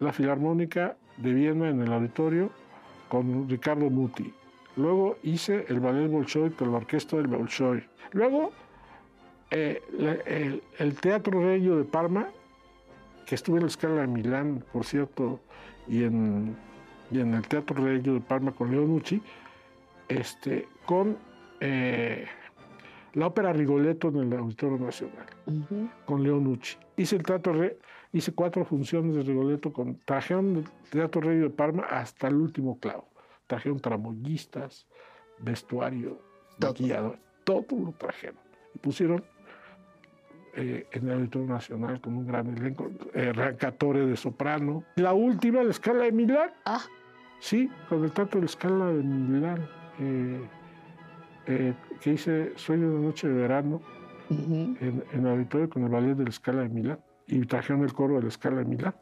la 0.00 0.12
Filarmónica 0.12 0.98
de 1.16 1.32
Viena 1.32 1.70
en 1.70 1.80
el 1.80 1.90
auditorio 1.94 2.50
con 3.08 3.48
Ricardo 3.48 3.88
Muti. 3.88 4.34
Luego 4.76 5.16
hice 5.22 5.64
el 5.68 5.80
ballet 5.80 6.08
Bolshoi 6.10 6.50
con 6.50 6.70
la 6.70 6.78
orquesta 6.78 7.16
del 7.16 7.26
Bolshoi. 7.28 7.82
Luego 8.12 8.52
eh, 9.50 9.82
la- 9.98 10.12
el, 10.14 10.62
el 10.78 11.00
Teatro 11.00 11.40
Regio 11.42 11.76
de 11.76 11.84
Parma, 11.84 12.28
que 13.26 13.34
estuve 13.34 13.56
en 13.56 13.62
la 13.64 13.68
escala 13.68 14.00
de 14.02 14.06
Milán, 14.06 14.62
por 14.72 14.84
cierto, 14.84 15.40
y 15.88 16.04
en, 16.04 16.56
y 17.10 17.20
en 17.20 17.34
el 17.34 17.46
Teatro 17.48 17.82
Regio 17.82 18.14
de 18.14 18.20
Parma 18.20 18.52
con 18.52 18.70
Leonucci, 18.70 19.22
este, 20.08 20.68
con 20.84 21.16
eh, 21.60 22.26
la 23.14 23.26
ópera 23.28 23.52
Rigoletto 23.52 24.08
en 24.08 24.16
el 24.16 24.32
Auditorio 24.38 24.78
Nacional, 24.78 25.26
con 26.04 26.22
Leonucci. 26.22 26.76
Hice 26.98 27.16
el 27.16 27.22
teatro 27.22 27.52
Re- 27.54 27.78
hice 28.12 28.32
cuatro 28.32 28.64
funciones 28.64 29.14
de 29.16 29.22
Rigoletto 29.22 29.72
con 29.72 29.98
trajeron 30.04 30.54
del 30.54 30.64
Teatro 30.90 31.20
Regio 31.22 31.44
de 31.44 31.50
Parma 31.50 31.84
hasta 31.84 32.28
el 32.28 32.34
último 32.36 32.78
clavo. 32.78 33.08
Trajeron 33.46 33.80
tramoyistas, 33.80 34.86
vestuario, 35.38 36.20
maquillador, 36.60 37.18
todo 37.44 37.64
lo 37.78 37.92
trajeron. 37.92 38.40
Y 38.74 38.78
pusieron 38.78 39.24
eh, 40.54 40.86
en 40.90 41.08
el 41.08 41.14
Auditorio 41.14 41.48
Nacional 41.48 42.00
con 42.00 42.16
un 42.16 42.26
gran 42.26 42.46
elenco, 42.48 42.90
eh, 43.14 43.32
Rancatore 43.32 44.06
de 44.06 44.16
soprano. 44.16 44.84
La 44.96 45.12
última, 45.12 45.62
la 45.62 45.70
escala 45.70 46.04
de 46.04 46.12
Milán. 46.12 46.50
Sí, 47.38 47.70
con 47.88 48.02
el 48.02 48.12
teatro 48.12 48.40
de 48.40 48.46
la 48.46 48.50
escala 48.50 48.86
de 48.86 49.02
Milán, 49.02 49.68
eh, 50.00 50.48
eh, 51.46 51.74
que 52.00 52.12
hice 52.14 52.52
Sueño 52.56 52.90
de 52.90 52.98
Noche 52.98 53.28
de 53.28 53.34
Verano 53.34 53.80
en, 54.30 55.04
en 55.12 55.20
el 55.20 55.26
auditorio 55.26 55.68
con 55.68 55.84
el 55.84 55.90
ballet 55.90 56.14
de 56.14 56.24
la 56.24 56.30
escala 56.30 56.62
de 56.62 56.68
Milán. 56.70 56.98
Y 57.28 57.44
trajeron 57.44 57.82
el 57.82 57.92
coro 57.92 58.16
de 58.16 58.22
la 58.22 58.28
escala 58.28 58.58
de 58.58 58.64
Milán. 58.64 58.94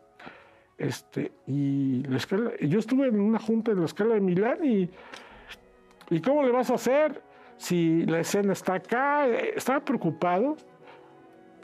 Este, 0.77 1.31
y 1.47 2.03
la 2.09 2.17
escala, 2.17 2.51
yo 2.61 2.79
estuve 2.81 3.07
en 3.09 3.21
una 3.21 3.39
junta 3.39 3.71
en 3.73 3.79
la 3.81 3.85
escala 3.87 4.15
de 4.15 4.21
Milán 4.21 4.59
y, 4.65 4.91
¿y 6.11 6.21
cómo 6.21 6.43
le 6.43 6.51
vas 6.51 6.71
a 6.71 6.75
hacer 6.75 7.23
si 7.57 8.05
la 8.07 8.21
escena 8.21 8.53
está 8.53 8.75
acá? 8.75 9.29
Estaba 9.29 9.85
preocupado 9.85 10.57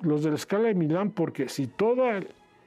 los 0.02 0.22
de 0.22 0.30
la 0.30 0.36
escala 0.36 0.68
de 0.68 0.74
Milán 0.74 1.10
porque 1.10 1.48
si 1.48 1.66
toda 1.66 2.20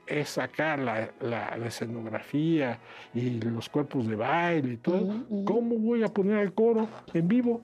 es 0.05 0.37
acá 0.37 0.75
la, 0.75 1.11
la- 1.21 1.55
la 1.57 1.65
escenografía 1.67 2.77
y 3.13 3.39
los 3.39 3.69
cuerpos 3.69 4.05
de 4.07 4.17
baile 4.17 4.73
y 4.73 4.77
todo, 4.77 5.23
¿cómo 5.45 5.77
voy 5.77 6.03
a 6.03 6.09
poner 6.09 6.39
el 6.39 6.53
coro 6.53 6.89
en 7.13 7.25
vivo 7.29 7.61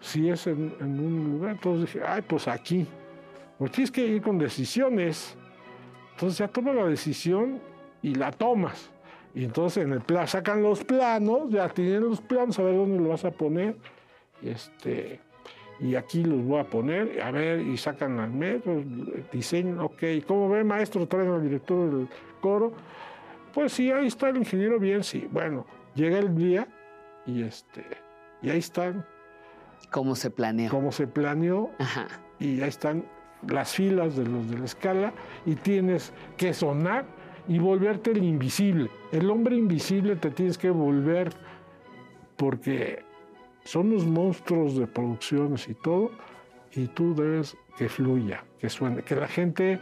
si 0.00 0.28
es 0.28 0.46
en, 0.46 0.74
en 0.80 1.00
un 1.00 1.32
lugar? 1.32 1.52
Entonces 1.52 1.94
dije, 1.94 2.04
ay, 2.06 2.20
pues 2.20 2.46
aquí, 2.46 2.86
porque 3.58 3.72
tienes 3.76 3.90
que 3.90 4.06
ir 4.06 4.20
con 4.20 4.36
decisiones. 4.38 5.34
Entonces 6.12 6.38
ya 6.38 6.48
toma 6.48 6.74
la 6.74 6.84
decisión 6.86 7.58
y 8.02 8.14
la 8.14 8.32
tomas. 8.32 8.90
Y 9.34 9.44
entonces 9.44 9.84
en 9.84 9.92
el 9.92 10.00
plan 10.00 10.28
sacan 10.28 10.62
los 10.62 10.84
planos, 10.84 11.50
ya 11.50 11.68
tienen 11.68 12.02
los 12.02 12.20
planos, 12.20 12.58
a 12.58 12.62
ver 12.62 12.74
dónde 12.74 13.02
lo 13.02 13.08
vas 13.08 13.24
a 13.24 13.30
poner. 13.30 13.76
Este, 14.42 15.20
y 15.80 15.94
aquí 15.94 16.22
los 16.22 16.44
voy 16.44 16.60
a 16.60 16.64
poner, 16.64 17.20
a 17.22 17.30
ver, 17.30 17.60
y 17.60 17.76
sacan 17.76 18.20
al 18.20 18.30
metro, 18.30 18.82
diseñan, 19.32 19.80
ok, 19.80 20.02
¿cómo 20.26 20.48
ve 20.48 20.64
maestro? 20.64 21.06
Traen 21.08 21.30
al 21.30 21.42
director 21.42 21.90
del 21.90 22.08
coro. 22.40 22.72
Pues 23.54 23.72
sí, 23.72 23.90
ahí 23.90 24.06
está 24.06 24.28
el 24.28 24.36
ingeniero 24.36 24.78
bien, 24.78 25.02
sí. 25.02 25.26
Bueno, 25.30 25.66
llega 25.94 26.18
el 26.18 26.34
día 26.34 26.68
y 27.26 27.42
este, 27.42 27.84
y 28.42 28.50
ahí 28.50 28.58
están. 28.58 29.06
¿Cómo 29.90 30.14
se 30.14 30.30
planeó? 30.30 30.70
Cómo 30.70 30.92
se 30.92 31.06
planeó. 31.06 31.70
Y 32.38 32.60
ahí 32.60 32.68
están 32.68 33.04
las 33.46 33.72
filas 33.72 34.16
de 34.16 34.24
los 34.24 34.48
de 34.50 34.58
la 34.58 34.64
escala 34.64 35.12
y 35.44 35.54
tienes 35.54 36.12
que 36.36 36.54
sonar 36.54 37.04
y 37.48 37.58
volverte 37.58 38.12
el 38.12 38.22
invisible. 38.22 38.90
El 39.10 39.30
hombre 39.30 39.56
invisible 39.56 40.16
te 40.16 40.30
tienes 40.30 40.58
que 40.58 40.70
volver 40.70 41.32
porque 42.36 43.04
son 43.64 43.88
unos 43.92 44.06
monstruos 44.06 44.76
de 44.76 44.86
producciones 44.86 45.68
y 45.68 45.74
todo, 45.74 46.10
y 46.72 46.88
tú 46.88 47.14
debes 47.14 47.56
que 47.76 47.88
fluya, 47.88 48.44
que 48.58 48.68
suene, 48.68 49.02
que 49.02 49.14
la 49.14 49.28
gente, 49.28 49.78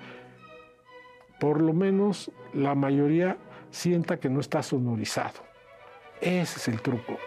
por 1.39 1.61
lo 1.61 1.73
menos 1.73 2.31
la 2.53 2.74
mayoría, 2.74 3.39
sienta 3.70 4.19
que 4.19 4.28
no 4.28 4.41
está 4.41 4.62
sonorizado. 4.62 5.41
Ese 6.20 6.59
es 6.59 6.69
el 6.69 6.82
truco. 6.82 7.19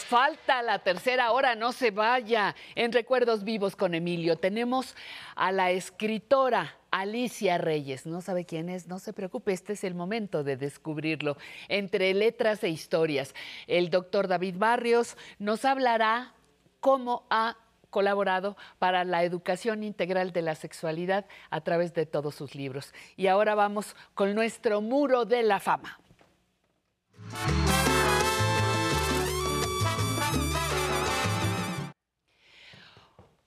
Falta 0.00 0.62
la 0.62 0.78
tercera 0.78 1.32
hora, 1.32 1.54
no 1.54 1.72
se 1.72 1.90
vaya. 1.90 2.56
En 2.74 2.92
Recuerdos 2.92 3.44
Vivos 3.44 3.76
con 3.76 3.94
Emilio 3.94 4.36
tenemos 4.36 4.96
a 5.36 5.52
la 5.52 5.70
escritora 5.70 6.76
Alicia 6.90 7.58
Reyes. 7.58 8.06
No 8.06 8.20
sabe 8.20 8.46
quién 8.46 8.68
es, 8.68 8.86
no 8.86 8.98
se 8.98 9.12
preocupe, 9.12 9.52
este 9.52 9.74
es 9.74 9.84
el 9.84 9.94
momento 9.94 10.42
de 10.44 10.56
descubrirlo. 10.56 11.36
Entre 11.68 12.14
letras 12.14 12.64
e 12.64 12.70
historias, 12.70 13.34
el 13.66 13.90
doctor 13.90 14.28
David 14.28 14.56
Barrios 14.56 15.16
nos 15.38 15.64
hablará 15.64 16.32
cómo 16.80 17.26
ha 17.30 17.56
colaborado 17.90 18.56
para 18.80 19.04
la 19.04 19.22
educación 19.22 19.84
integral 19.84 20.32
de 20.32 20.42
la 20.42 20.56
sexualidad 20.56 21.26
a 21.50 21.60
través 21.60 21.94
de 21.94 22.06
todos 22.06 22.34
sus 22.34 22.54
libros. 22.54 22.92
Y 23.16 23.28
ahora 23.28 23.54
vamos 23.54 23.94
con 24.14 24.34
nuestro 24.34 24.80
muro 24.80 25.24
de 25.24 25.44
la 25.44 25.60
fama. 25.60 26.00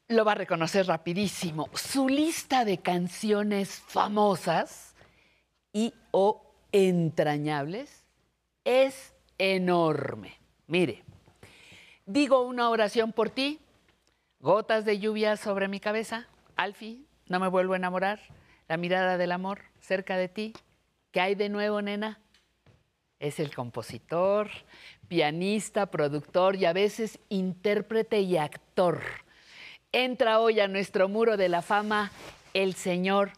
Lo 0.08 0.24
va 0.24 0.34
a 0.34 0.36
reconocer 0.36 0.88
rapidísimo. 0.88 1.70
Su 1.74 2.08
lista 2.08 2.66
de 2.66 2.78
canciones 2.78 3.82
famosas 3.88 4.96
y 5.74 5.94
o 6.12 6.42
entrañables 6.72 8.06
es 8.64 9.14
enorme. 9.38 10.40
Mire, 10.68 11.04
digo 12.06 12.42
una 12.42 12.70
oración 12.70 13.12
por 13.12 13.30
ti, 13.30 13.60
gotas 14.40 14.86
de 14.86 15.00
lluvia 15.00 15.36
sobre 15.38 15.68
mi 15.68 15.80
cabeza, 15.80 16.28
Alfie, 16.56 17.04
no 17.28 17.40
me 17.40 17.48
vuelvo 17.48 17.74
a 17.74 17.78
enamorar, 17.78 18.20
la 18.68 18.78
mirada 18.78 19.18
del 19.18 19.32
amor 19.32 19.62
cerca 19.80 20.18
de 20.18 20.28
ti, 20.28 20.54
¿qué 21.12 21.22
hay 21.22 21.36
de 21.36 21.50
nuevo, 21.50 21.82
nena? 21.82 22.20
Es 23.20 23.40
el 23.40 23.54
compositor, 23.54 24.50
pianista, 25.08 25.88
productor 25.88 26.56
y 26.56 26.66
a 26.66 26.74
veces 26.74 27.20
intérprete 27.30 28.22
y 28.22 28.38
actor 28.38 29.02
entra 29.92 30.40
hoy 30.40 30.60
a 30.60 30.68
nuestro 30.68 31.10
muro 31.10 31.38
de 31.38 31.50
la 31.50 31.62
fama 31.62 32.12
el 32.54 32.76
señor 32.76 33.32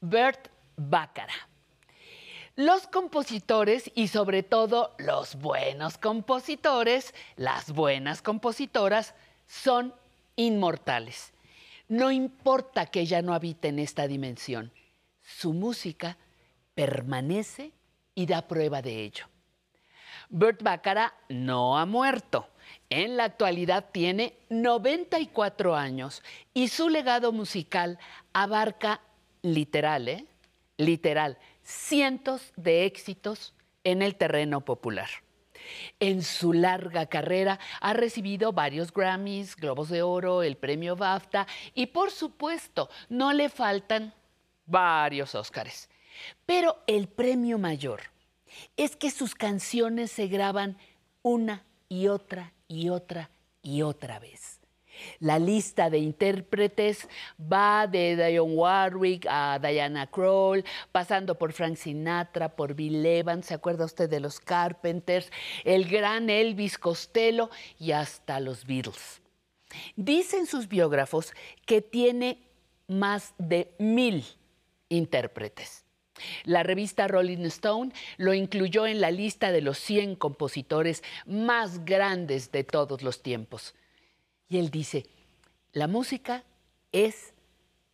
Bert 0.00 0.48
Baccara. 0.76 1.34
Los 2.56 2.86
compositores 2.86 3.90
y 3.94 4.08
sobre 4.08 4.42
todo 4.42 4.94
los 4.98 5.36
buenos 5.36 5.98
compositores, 5.98 7.14
las 7.36 7.72
buenas 7.72 8.22
compositoras, 8.22 9.14
son 9.46 9.94
inmortales. 10.36 11.32
No 11.88 12.12
importa 12.12 12.86
que 12.86 13.00
ella 13.00 13.22
no 13.22 13.34
habite 13.34 13.68
en 13.68 13.78
esta 13.78 14.06
dimensión, 14.06 14.72
su 15.22 15.52
música 15.52 16.16
permanece 16.74 17.72
y 18.14 18.26
da 18.26 18.46
prueba 18.46 18.82
de 18.82 19.02
ello. 19.02 19.26
Bert 20.28 20.62
Baccara 20.62 21.14
no 21.28 21.76
ha 21.78 21.86
muerto. 21.86 22.48
En 22.96 23.16
la 23.16 23.24
actualidad 23.24 23.86
tiene 23.90 24.38
94 24.50 25.74
años 25.74 26.22
y 26.52 26.68
su 26.68 26.88
legado 26.88 27.32
musical 27.32 27.98
abarca 28.32 29.00
literal, 29.42 30.06
¿eh? 30.06 30.26
literal, 30.76 31.36
cientos 31.64 32.52
de 32.54 32.84
éxitos 32.84 33.52
en 33.82 34.00
el 34.00 34.14
terreno 34.14 34.64
popular. 34.64 35.08
En 35.98 36.22
su 36.22 36.52
larga 36.52 37.06
carrera 37.06 37.58
ha 37.80 37.94
recibido 37.94 38.52
varios 38.52 38.92
Grammys, 38.92 39.56
Globos 39.56 39.88
de 39.88 40.02
Oro, 40.02 40.44
el 40.44 40.56
premio 40.56 40.94
BAFTA 40.94 41.48
y 41.74 41.86
por 41.86 42.12
supuesto 42.12 42.88
no 43.08 43.32
le 43.32 43.48
faltan 43.48 44.14
varios 44.66 45.34
Óscares. 45.34 45.90
Pero 46.46 46.84
el 46.86 47.08
premio 47.08 47.58
mayor 47.58 48.02
es 48.76 48.94
que 48.94 49.10
sus 49.10 49.34
canciones 49.34 50.12
se 50.12 50.28
graban 50.28 50.78
una 51.22 51.64
y 51.88 52.06
otra 52.06 52.52
y 52.68 52.88
otra 52.88 53.30
y 53.62 53.82
otra 53.82 54.18
vez. 54.18 54.60
La 55.18 55.38
lista 55.38 55.90
de 55.90 55.98
intérpretes 55.98 57.08
va 57.40 57.86
de 57.86 58.16
Dionne 58.16 58.54
Warwick 58.54 59.26
a 59.28 59.58
Diana 59.58 60.06
Kroll, 60.06 60.64
pasando 60.92 61.36
por 61.36 61.52
Frank 61.52 61.76
Sinatra, 61.76 62.54
por 62.54 62.74
Bill 62.74 63.04
Evans, 63.04 63.46
¿se 63.46 63.54
acuerda 63.54 63.84
usted 63.84 64.08
de 64.08 64.20
los 64.20 64.40
Carpenters? 64.40 65.30
El 65.64 65.88
gran 65.88 66.30
Elvis 66.30 66.78
Costello 66.78 67.50
y 67.78 67.92
hasta 67.92 68.40
los 68.40 68.66
Beatles. 68.66 69.20
Dicen 69.96 70.46
sus 70.46 70.68
biógrafos 70.68 71.32
que 71.66 71.82
tiene 71.82 72.38
más 72.86 73.34
de 73.38 73.74
mil 73.78 74.24
intérpretes. 74.88 75.83
La 76.44 76.62
revista 76.62 77.08
Rolling 77.08 77.44
Stone 77.46 77.92
lo 78.16 78.34
incluyó 78.34 78.86
en 78.86 79.00
la 79.00 79.10
lista 79.10 79.52
de 79.52 79.60
los 79.60 79.78
100 79.78 80.16
compositores 80.16 81.02
más 81.26 81.84
grandes 81.84 82.52
de 82.52 82.64
todos 82.64 83.02
los 83.02 83.22
tiempos. 83.22 83.74
Y 84.48 84.58
él 84.58 84.70
dice, 84.70 85.06
la 85.72 85.88
música 85.88 86.44
es 86.92 87.34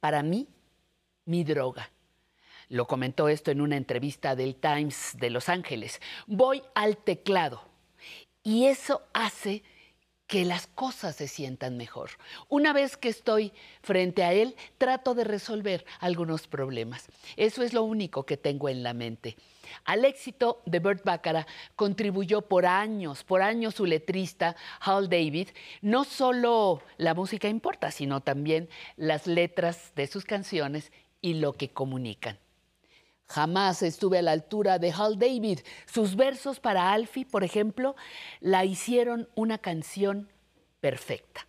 para 0.01 0.23
mí 0.23 0.49
mi 1.25 1.45
droga. 1.45 1.91
Lo 2.69 2.87
comentó 2.87 3.29
esto 3.29 3.51
en 3.51 3.61
una 3.61 3.77
entrevista 3.77 4.37
del 4.37 4.55
Times 4.55 5.17
de 5.19 5.31
Los 5.31 5.49
Ángeles. 5.49 6.01
Voy 6.27 6.63
al 6.75 6.97
teclado 6.99 7.63
y 8.43 8.67
eso 8.67 9.03
hace 9.13 9.63
que 10.31 10.45
las 10.45 10.69
cosas 10.69 11.17
se 11.17 11.27
sientan 11.27 11.77
mejor. 11.77 12.11
Una 12.49 12.73
vez 12.73 12.97
que 12.97 13.09
estoy 13.09 13.53
frente 13.83 14.23
a 14.23 14.33
él, 14.33 14.55
trato 14.79 15.13
de 15.17 15.25
resolver 15.25 15.85
algunos 15.99 16.47
problemas. 16.47 17.09
Eso 17.37 17.65
es 17.65 17.73
lo 17.73 17.83
único 17.83 18.25
que 18.25 18.37
tengo 18.37 18.69
en 18.69 18.85
la 18.85 18.95
mente. 18.95 19.37
Al 19.85 20.05
éxito 20.05 20.63
de 20.67 20.79
Burt 20.79 21.05
Bacharach 21.05 21.49
contribuyó 21.75 22.43
por 22.43 22.65
años, 22.65 23.25
por 23.25 23.43
años 23.43 23.75
su 23.75 23.87
letrista 23.87 24.55
Hal 24.81 25.09
David. 25.09 25.49
No 25.83 26.05
solo 26.05 26.81
la 26.97 27.13
música 27.15 27.49
importa, 27.49 27.91
sino 27.91 28.21
también 28.21 28.69
las 28.97 29.27
letras 29.27 29.91
de 29.97 30.07
sus 30.07 30.25
canciones 30.25 30.93
y 31.21 31.35
lo 31.35 31.55
que 31.55 31.71
comunican. 31.71 32.39
Jamás 33.31 33.83
estuve 33.83 34.19
a 34.19 34.23
la 34.23 34.33
altura 34.33 34.81
de 34.81 34.91
Hal 34.91 35.17
David. 35.17 35.61
Sus 35.87 36.17
versos 36.17 36.59
para 36.59 36.93
Alfie, 36.93 37.25
por 37.25 37.45
ejemplo, 37.45 37.95
la 38.41 38.65
hicieron 38.65 39.29
una 39.37 39.59
canción 39.59 40.29
perfecta. 40.81 41.47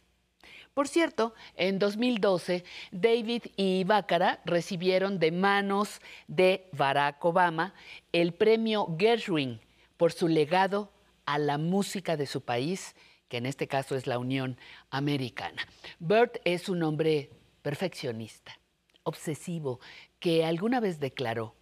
Por 0.76 0.88
cierto, 0.88 1.34
en 1.56 1.80
2012, 1.80 2.64
David 2.92 3.46
y 3.58 3.84
Baccara 3.84 4.42
recibieron 4.46 5.18
de 5.18 5.32
manos 5.32 6.02
de 6.28 6.70
Barack 6.72 7.26
Obama 7.26 7.74
el 8.12 8.36
premio 8.36 8.96
Gershwin 9.00 9.60
por 9.98 10.14
su 10.14 10.28
legado 10.28 10.92
a 11.26 11.40
la 11.40 11.58
música 11.58 12.16
de 12.16 12.28
su 12.28 12.42
país, 12.42 12.96
que 13.28 13.38
en 13.38 13.48
este 13.48 13.68
caso 13.68 13.96
es 13.96 14.06
la 14.06 14.20
Unión 14.20 14.56
Americana. 14.92 15.68
Burt 15.98 16.38
es 16.46 16.70
un 16.70 16.84
hombre 16.84 17.32
perfeccionista, 17.64 18.60
obsesivo, 19.02 19.80
que 20.20 20.46
alguna 20.46 20.80
vez 20.80 21.00
declaró, 21.00 21.56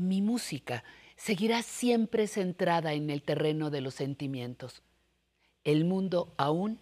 mi 0.00 0.22
música 0.22 0.82
seguirá 1.16 1.62
siempre 1.62 2.26
centrada 2.26 2.94
en 2.94 3.10
el 3.10 3.22
terreno 3.22 3.70
de 3.70 3.80
los 3.82 3.94
sentimientos. 3.94 4.82
El 5.64 5.84
mundo 5.84 6.32
aún 6.38 6.80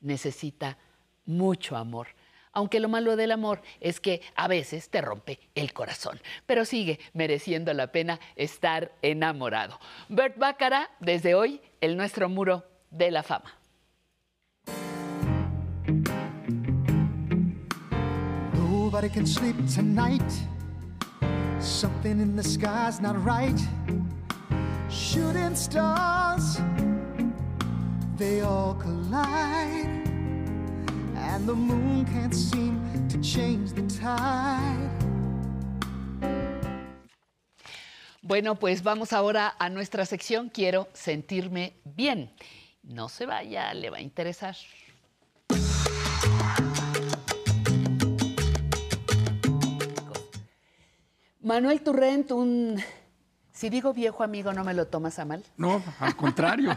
necesita 0.00 0.78
mucho 1.26 1.76
amor. 1.76 2.08
Aunque 2.52 2.80
lo 2.80 2.88
malo 2.88 3.16
del 3.16 3.32
amor 3.32 3.62
es 3.80 4.00
que 4.00 4.22
a 4.36 4.46
veces 4.46 4.88
te 4.88 5.00
rompe 5.00 5.40
el 5.54 5.72
corazón, 5.72 6.20
pero 6.46 6.64
sigue 6.64 7.00
mereciendo 7.12 7.74
la 7.74 7.90
pena 7.90 8.20
estar 8.36 8.92
enamorado. 9.02 9.78
Bert 10.08 10.38
Baccara, 10.38 10.88
desde 11.00 11.34
hoy, 11.34 11.60
el 11.80 11.96
nuestro 11.96 12.28
muro 12.28 12.64
de 12.90 13.10
la 13.10 13.22
fama. 13.24 13.58
Something 21.64 22.20
in 22.20 22.36
the 22.36 22.42
sky's 22.42 23.00
not 23.00 23.16
right. 23.24 23.58
Shooting 24.90 25.56
stars, 25.56 26.60
they 28.18 28.42
all 28.42 28.74
collide. 28.74 29.88
And 31.16 31.48
the 31.48 31.54
moon 31.54 32.04
can't 32.04 32.34
seem 32.34 32.78
to 33.08 33.18
change 33.22 33.72
the 33.72 33.82
tide. 33.98 34.90
Bueno, 38.20 38.56
pues 38.56 38.82
vamos 38.82 39.14
ahora 39.14 39.54
a 39.58 39.70
nuestra 39.70 40.04
sección 40.04 40.50
Quiero 40.50 40.88
sentirme 40.92 41.72
bien. 41.84 42.30
No 42.82 43.08
se 43.08 43.24
vaya, 43.24 43.72
le 43.72 43.88
va 43.88 43.96
a 43.96 44.02
interesar. 44.02 44.54
Manuel 51.44 51.82
Turrent, 51.82 52.30
un... 52.30 52.82
Si 53.52 53.68
digo 53.68 53.92
viejo 53.92 54.24
amigo, 54.24 54.54
¿no 54.54 54.64
me 54.64 54.72
lo 54.72 54.86
tomas 54.86 55.18
a 55.18 55.26
mal? 55.26 55.44
No, 55.58 55.82
al 56.00 56.16
contrario. 56.16 56.74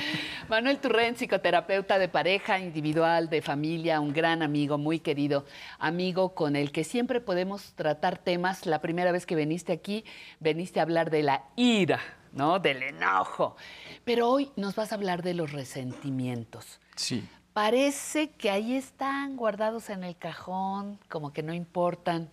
Manuel 0.50 0.78
Turrent, 0.78 1.16
psicoterapeuta 1.16 1.98
de 1.98 2.06
pareja, 2.08 2.58
individual, 2.58 3.30
de 3.30 3.40
familia, 3.40 3.98
un 3.98 4.12
gran 4.12 4.42
amigo, 4.42 4.76
muy 4.76 5.00
querido, 5.00 5.46
amigo 5.78 6.34
con 6.34 6.54
el 6.54 6.70
que 6.70 6.84
siempre 6.84 7.22
podemos 7.22 7.72
tratar 7.72 8.18
temas. 8.18 8.66
La 8.66 8.82
primera 8.82 9.10
vez 9.10 9.24
que 9.24 9.36
viniste 9.36 9.72
aquí, 9.72 10.04
veniste 10.38 10.80
a 10.80 10.82
hablar 10.82 11.08
de 11.10 11.22
la 11.22 11.44
ira, 11.56 12.00
¿no? 12.32 12.58
Del 12.58 12.82
enojo. 12.82 13.56
Pero 14.04 14.28
hoy 14.28 14.52
nos 14.54 14.74
vas 14.74 14.92
a 14.92 14.96
hablar 14.96 15.22
de 15.22 15.32
los 15.32 15.50
resentimientos. 15.50 16.78
Sí. 16.94 17.26
Parece 17.54 18.32
que 18.32 18.50
ahí 18.50 18.76
están 18.76 19.36
guardados 19.36 19.88
en 19.88 20.04
el 20.04 20.14
cajón, 20.14 21.00
como 21.08 21.32
que 21.32 21.42
no 21.42 21.54
importan, 21.54 22.30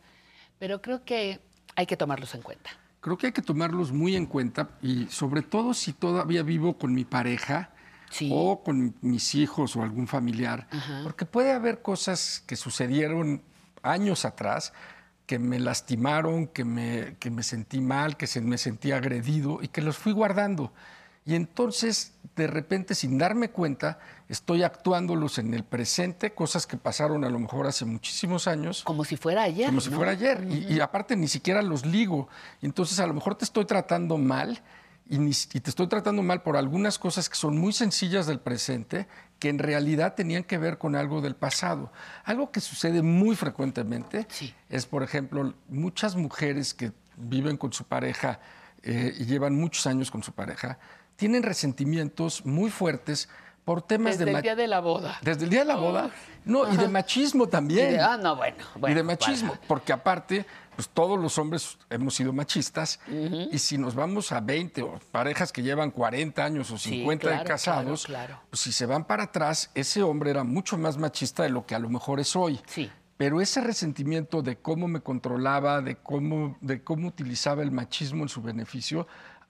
pero 0.59 0.81
creo 0.81 1.05
que 1.05 1.39
hay 1.77 1.85
que 1.85 1.95
tomarlos 1.95 2.35
en 2.35 2.41
cuenta. 2.41 2.71
Creo 2.99 3.17
que 3.17 3.27
hay 3.27 3.31
que 3.31 3.43
tomarlos 3.43 3.93
muy 3.93 4.15
en 4.15 4.25
cuenta 4.25 4.67
y 4.81 5.05
sobre 5.05 5.43
todo 5.43 5.73
si 5.73 5.93
todavía 5.93 6.41
vivo 6.43 6.77
con 6.77 6.93
mi 6.93 7.05
pareja 7.05 7.69
o 8.31 8.63
con 8.63 8.95
mis 9.01 9.35
hijos 9.35 9.75
o 9.75 9.83
algún 9.83 10.07
familiar, 10.07 10.67
porque 11.03 11.25
puede 11.25 11.51
haber 11.51 11.81
cosas 11.81 12.43
que 12.47 12.55
sucedieron 12.55 13.43
años 13.83 14.25
atrás 14.25 14.73
que 15.27 15.39
me 15.39 15.59
lastimaron, 15.59 16.47
que 16.47 16.65
me, 16.65 17.15
que 17.19 17.29
me 17.29 17.43
sentí 17.43 17.79
mal, 17.79 18.17
que 18.17 18.27
se, 18.27 18.41
me 18.41 18.57
sentí 18.57 18.91
agredido 18.91 19.59
y 19.61 19.67
que 19.67 19.81
los 19.81 19.97
fui 19.97 20.13
guardando. 20.13 20.73
Y 21.25 21.35
entonces, 21.35 22.13
de 22.35 22.47
repente, 22.47 22.95
sin 22.95 23.17
darme 23.17 23.49
cuenta, 23.49 23.99
estoy 24.29 24.63
actuándolos 24.63 25.37
en 25.37 25.53
el 25.53 25.63
presente, 25.63 26.33
cosas 26.33 26.67
que 26.67 26.77
pasaron 26.77 27.23
a 27.23 27.29
lo 27.29 27.39
mejor 27.39 27.67
hace 27.67 27.85
muchísimos 27.85 28.47
años. 28.47 28.83
Como 28.83 29.05
si 29.05 29.15
fuera 29.17 29.43
ayer. 29.43 29.67
Como 29.67 29.81
si 29.81 29.89
¿no? 29.89 29.95
fuera 29.97 30.11
ayer. 30.11 30.45
y, 30.49 30.73
y 30.73 30.79
aparte 30.79 31.15
ni 31.15 31.27
siquiera 31.27 31.61
los 31.61 31.85
ligo. 31.85 32.27
Entonces 32.61 32.99
a 32.99 33.07
lo 33.07 33.13
mejor 33.13 33.35
te 33.35 33.45
estoy 33.45 33.65
tratando 33.65 34.17
mal 34.17 34.61
y, 35.09 35.19
ni- 35.19 35.31
y 35.53 35.59
te 35.61 35.69
estoy 35.69 35.87
tratando 35.87 36.21
mal 36.23 36.41
por 36.43 36.57
algunas 36.57 36.99
cosas 36.99 37.29
que 37.29 37.35
son 37.35 37.57
muy 37.57 37.71
sencillas 37.71 38.27
del 38.27 38.39
presente, 38.41 39.07
que 39.39 39.47
en 39.49 39.59
realidad 39.59 40.15
tenían 40.15 40.43
que 40.43 40.57
ver 40.57 40.77
con 40.77 40.95
algo 40.95 41.21
del 41.21 41.35
pasado. 41.35 41.91
Algo 42.25 42.51
que 42.51 42.59
sucede 42.59 43.01
muy 43.01 43.35
frecuentemente 43.35 44.27
es, 44.69 44.85
por 44.85 45.03
ejemplo, 45.03 45.53
muchas 45.69 46.15
mujeres 46.15 46.73
que 46.73 46.91
viven 47.15 47.55
con 47.55 47.71
su 47.71 47.85
pareja 47.85 48.39
eh, 48.83 49.13
y 49.17 49.25
llevan 49.25 49.55
muchos 49.55 49.87
años 49.87 50.11
con 50.11 50.21
su 50.23 50.33
pareja, 50.33 50.77
tienen 51.15 51.41
resentimientos 51.43 52.45
muy 52.45 52.69
fuertes 52.69 53.29
por 53.67 53.81
temas 53.81 54.17
Desde 54.17 54.31
de... 54.31 54.37
el 54.37 54.41
día 54.41 54.55
de 54.55 54.65
la 54.65 54.79
boda. 54.79 55.17
Desde 55.21 55.43
el 55.43 55.49
día 55.49 55.59
de 55.59 55.65
la 55.65 55.75
boda. 55.75 56.09
No, 56.45 56.71
y 56.71 56.77
de 56.77 56.87
machismo 56.87 57.47
también. 57.47 57.89
Y 57.89 57.91
de- 57.95 57.99
ah, 57.99 58.15
no, 58.15 58.37
bueno, 58.37 58.55
y 58.87 58.93
de 58.93 59.03
machismo, 59.03 59.53
porque 59.67 59.91
aparte, 59.91 60.45
pues 60.77 60.87
todos 60.87 61.19
los 61.19 61.37
hombres 61.37 61.77
hemos 61.89 62.15
sido 62.15 62.31
machistas, 62.31 63.01
y 63.51 63.59
si 63.59 63.77
nos 63.77 63.93
vamos 63.93 64.31
a 64.31 64.39
20 64.39 64.83
o 64.83 64.99
parejas 65.11 65.51
que 65.51 65.61
llevan 65.61 65.91
40 65.91 66.45
años 66.45 66.71
o 66.71 66.77
Sí, 66.77 66.91
50 66.91 67.29
de 67.29 67.43
casados, 67.43 68.05
claro, 68.05 68.25
claro. 68.27 68.41
pues 68.49 68.61
si 68.61 68.71
se 68.71 68.85
van 68.85 69.03
para 69.03 69.23
atrás, 69.23 69.69
ese 69.75 70.01
hombre 70.01 70.29
era 70.29 70.45
mucho 70.45 70.77
más 70.77 70.97
machista 70.97 71.43
de 71.43 71.49
lo 71.49 71.65
que 71.65 71.75
a 71.75 71.79
lo 71.79 71.89
mejor 71.89 72.21
es 72.21 72.37
hoy. 72.37 72.61
Sí. 72.67 72.89
Pero 73.17 73.41
ese 73.41 73.59
resentimiento 73.59 74.41
de 74.41 74.55
cómo 74.55 74.87
me 74.87 75.01
controlaba, 75.01 75.81
de 75.81 75.97
cómo, 75.97 76.55
de 76.61 76.81
cómo 76.83 77.09
utilizaba 77.09 77.63
el 77.63 77.71
machismo 77.71 78.23
en 78.23 78.29
su 78.29 78.41
beneficio, 78.41 79.07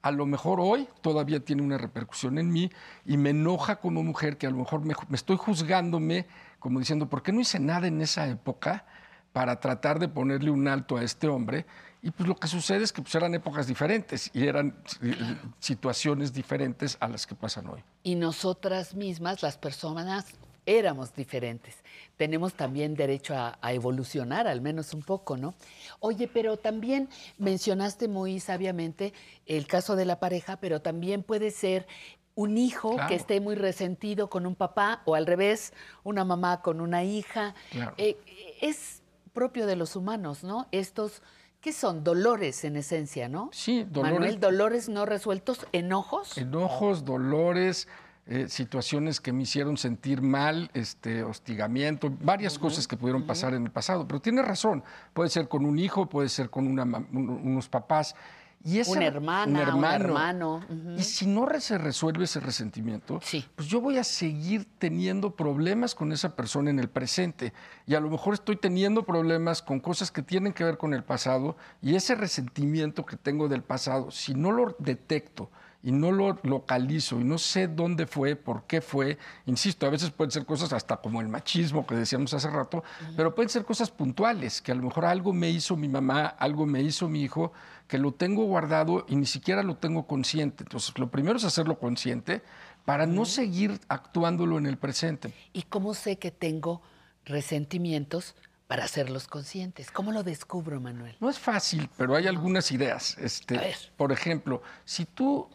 a 0.08 0.12
lo 0.12 0.26
mejor 0.26 0.60
hoy 0.62 0.88
todavía 1.02 1.42
tiene 1.42 1.62
una 1.62 1.78
repercusión 1.78 2.38
en 2.38 2.50
mí 2.50 2.72
y 3.06 3.18
me 3.18 3.32
enoja 3.32 3.78
como 3.78 4.04
mujer 4.04 4.38
que 4.38 4.48
a 4.48 4.50
lo 4.50 4.58
mejor 4.58 4.82
me, 4.82 4.96
estoy 5.14 5.36
juzgándome 5.36 6.28
como 6.60 6.80
diciendo, 6.80 7.08
¿por 7.10 7.22
qué 7.22 7.32
no 7.32 7.42
hice 7.42 7.60
nada 7.60 7.88
en 7.88 8.02
esa 8.02 8.28
época 8.28 8.86
para 9.34 9.60
tratar 9.60 10.00
de 10.00 10.08
ponerle 10.08 10.50
un 10.50 10.68
alto 10.68 10.98
a 10.98 11.04
este 11.04 11.28
hombre? 11.28 11.66
Y 12.02 12.12
pues 12.12 12.28
lo 12.28 12.36
que 12.36 12.48
sucede 12.48 12.84
es 12.84 12.94
que 12.94 13.02
pues, 13.02 13.14
eran 13.16 13.36
épocas 13.36 13.68
diferentes 13.68 14.32
y 14.34 14.48
eran 14.48 14.78
eh, 15.02 15.16
situaciones 15.60 16.32
diferentes 16.32 16.98
a 17.02 17.10
las 17.10 17.28
que 17.28 17.36
pasan 17.36 17.68
hoy. 17.68 17.84
Y 18.04 18.16
nosotras 18.16 18.96
mismas, 18.96 19.44
las 19.44 19.58
personas, 19.58 20.26
éramos 20.66 21.14
diferentes. 21.14 21.76
Tenemos 22.18 22.54
también 22.56 22.96
derecho 22.96 23.36
a, 23.36 23.58
a 23.62 23.74
evolucionar, 23.74 24.48
al 24.48 24.60
menos 24.60 24.94
un 24.94 25.02
poco, 25.04 25.38
¿no? 25.38 25.54
Oye, 26.00 26.28
pero 26.28 26.58
también 26.58 27.10
mencionaste 27.38 28.08
muy 28.08 28.40
sabiamente 28.40 29.14
el 29.46 29.68
caso 29.68 29.96
de 29.96 30.06
la 30.06 30.20
pareja, 30.20 30.58
pero 30.58 30.82
también 30.82 31.24
puede 31.24 31.52
ser 31.52 31.88
un 32.34 32.58
hijo 32.58 32.94
Claro. 32.96 33.08
que 33.10 33.16
esté 33.16 33.40
muy 33.40 33.56
resentido 33.56 34.30
con 34.30 34.46
un 34.46 34.56
papá 34.56 35.02
o 35.06 35.16
al 35.16 35.26
revés, 35.26 35.74
una 36.04 36.24
mamá 36.26 36.62
con 36.62 36.82
una 36.82 37.04
hija. 37.04 37.56
Claro. 37.72 37.94
Eh, 37.98 38.18
es 38.62 39.02
propio 39.34 39.66
de 39.68 39.76
los 39.76 39.96
humanos, 39.96 40.44
¿no? 40.44 40.68
Estos, 40.72 41.22
¿qué 41.62 41.72
son? 41.72 42.04
Dolores 42.04 42.64
en 42.64 42.76
esencia, 42.78 43.28
¿no? 43.30 43.50
Sí, 43.54 43.84
dolores. 43.90 44.14
Manuel, 44.20 44.40
dolores 44.40 44.90
no 44.90 45.06
resueltos, 45.06 45.66
enojos. 45.72 46.38
Enojos, 46.38 47.06
dolores, 47.06 47.88
eh, 48.30 48.48
situaciones 48.50 49.20
que 49.22 49.32
me 49.34 49.44
hicieron 49.44 49.78
sentir 49.78 50.22
mal, 50.22 50.70
este, 50.74 51.24
hostigamiento, 51.24 52.12
varias 52.22 52.60
cosas 52.60 52.88
que 52.88 52.98
pudieron 52.98 53.26
pasar 53.26 53.54
en 53.54 53.64
el 53.64 53.72
pasado. 53.72 54.08
Pero 54.08 54.20
tiene 54.20 54.42
razón, 54.42 54.84
puede 55.14 55.30
ser 55.30 55.48
con 55.48 55.66
un 55.66 55.80
hijo, 55.80 56.08
puede 56.08 56.30
ser 56.30 56.50
con 56.50 56.68
una 56.68 56.84
un- 56.84 57.30
unos 57.30 57.70
papás. 57.70 58.16
Y 58.64 58.80
esa- 58.80 58.92
Una 58.92 59.06
hermana, 59.06 59.76
un 59.76 59.84
hermano. 59.86 60.56
Ujú. 60.68 60.96
Y 60.98 61.04
si 61.04 61.28
no 61.28 61.48
se 61.60 61.78
resuelve 61.78 62.24
ese 62.26 62.40
resentimiento, 62.40 63.20
pues 63.56 63.68
yo 63.68 63.80
voy 63.80 63.98
a 64.00 64.04
seguir 64.04 64.68
teniendo 64.80 65.36
problemas 65.36 65.94
con 65.96 66.12
esa 66.12 66.36
persona 66.36 66.72
en 66.72 66.80
el 66.80 66.90
presente. 66.90 67.54
Y 67.86 67.94
a 67.94 68.00
lo 68.00 68.10
mejor 68.10 68.34
estoy 68.34 68.58
teniendo 68.58 69.04
problemas 69.06 69.62
con 69.62 69.80
cosas 69.80 70.12
que 70.12 70.24
tienen 70.24 70.54
que 70.54 70.64
ver 70.64 70.78
con 70.80 70.94
el 70.96 71.04
pasado. 71.04 71.56
Y 71.84 71.96
ese 71.96 72.16
resentimiento 72.16 73.06
que 73.06 73.16
tengo 73.16 73.48
del 73.48 73.62
pasado, 73.62 74.10
si 74.12 74.34
no 74.34 74.52
lo 74.52 74.76
detecto 74.80 75.50
y 75.88 75.92
no 75.94 76.12
lo 76.12 76.38
localizo 76.44 77.18
y 77.18 77.24
no 77.24 77.38
sé 77.38 77.70
dónde 77.70 78.08
fue, 78.08 78.36
por 78.36 78.64
qué 78.64 78.82
fue, 78.82 79.18
insisto, 79.46 79.86
a 79.86 79.90
veces 79.90 80.10
pueden 80.10 80.32
ser 80.32 80.46
cosas 80.46 80.74
hasta 80.74 80.98
como 80.98 81.22
el 81.22 81.30
machismo 81.30 81.88
que 81.88 81.96
decíamos 81.96 82.34
hace 82.34 82.50
rato, 82.50 82.84
pero 83.16 83.34
pueden 83.34 83.48
ser 83.48 83.64
cosas 83.64 83.90
puntuales, 83.90 84.62
que 84.62 84.74
a 84.74 84.76
lo 84.76 84.84
mejor 84.84 85.06
algo 85.06 85.32
me 85.32 85.50
hizo 85.50 85.78
mi 85.78 85.88
mamá, 85.88 86.26
algo 86.26 86.66
me 86.66 86.82
hizo 86.82 87.08
mi 87.08 87.22
hijo, 87.22 87.54
que 87.88 88.00
lo 88.00 88.12
tengo 88.12 88.44
guardado 88.44 89.06
y 89.08 89.16
ni 89.16 89.26
siquiera 89.26 89.64
lo 89.64 89.78
tengo 89.78 90.08
consciente. 90.08 90.66
Entonces, 90.66 91.00
lo 91.00 91.10
primero 91.10 91.38
es 91.38 91.46
hacerlo 91.46 91.80
consciente 91.80 92.42
para 92.84 93.06
no 93.06 93.24
seguir 93.24 93.80
actuándolo 93.88 94.58
en 94.58 94.66
el 94.66 94.76
presente. 94.76 95.34
¿Y 95.54 95.62
cómo 95.62 95.94
sé 95.94 96.20
que 96.20 96.32
tengo 96.32 96.82
resentimientos 97.24 98.36
para 98.68 98.84
hacerlos 98.84 99.30
conscientes? 99.30 99.90
¿Cómo 99.90 100.12
lo 100.12 100.24
descubro, 100.24 100.82
Manuel? 100.82 101.16
No 101.22 101.30
es 101.30 101.40
fácil, 101.40 101.90
pero 101.96 102.14
hay 102.14 102.28
algunas 102.28 102.74
ideas. 102.74 103.18
Este, 103.20 103.74
Por 103.96 104.12
ejemplo, 104.12 104.62
si 104.84 105.06
tú 105.06 105.48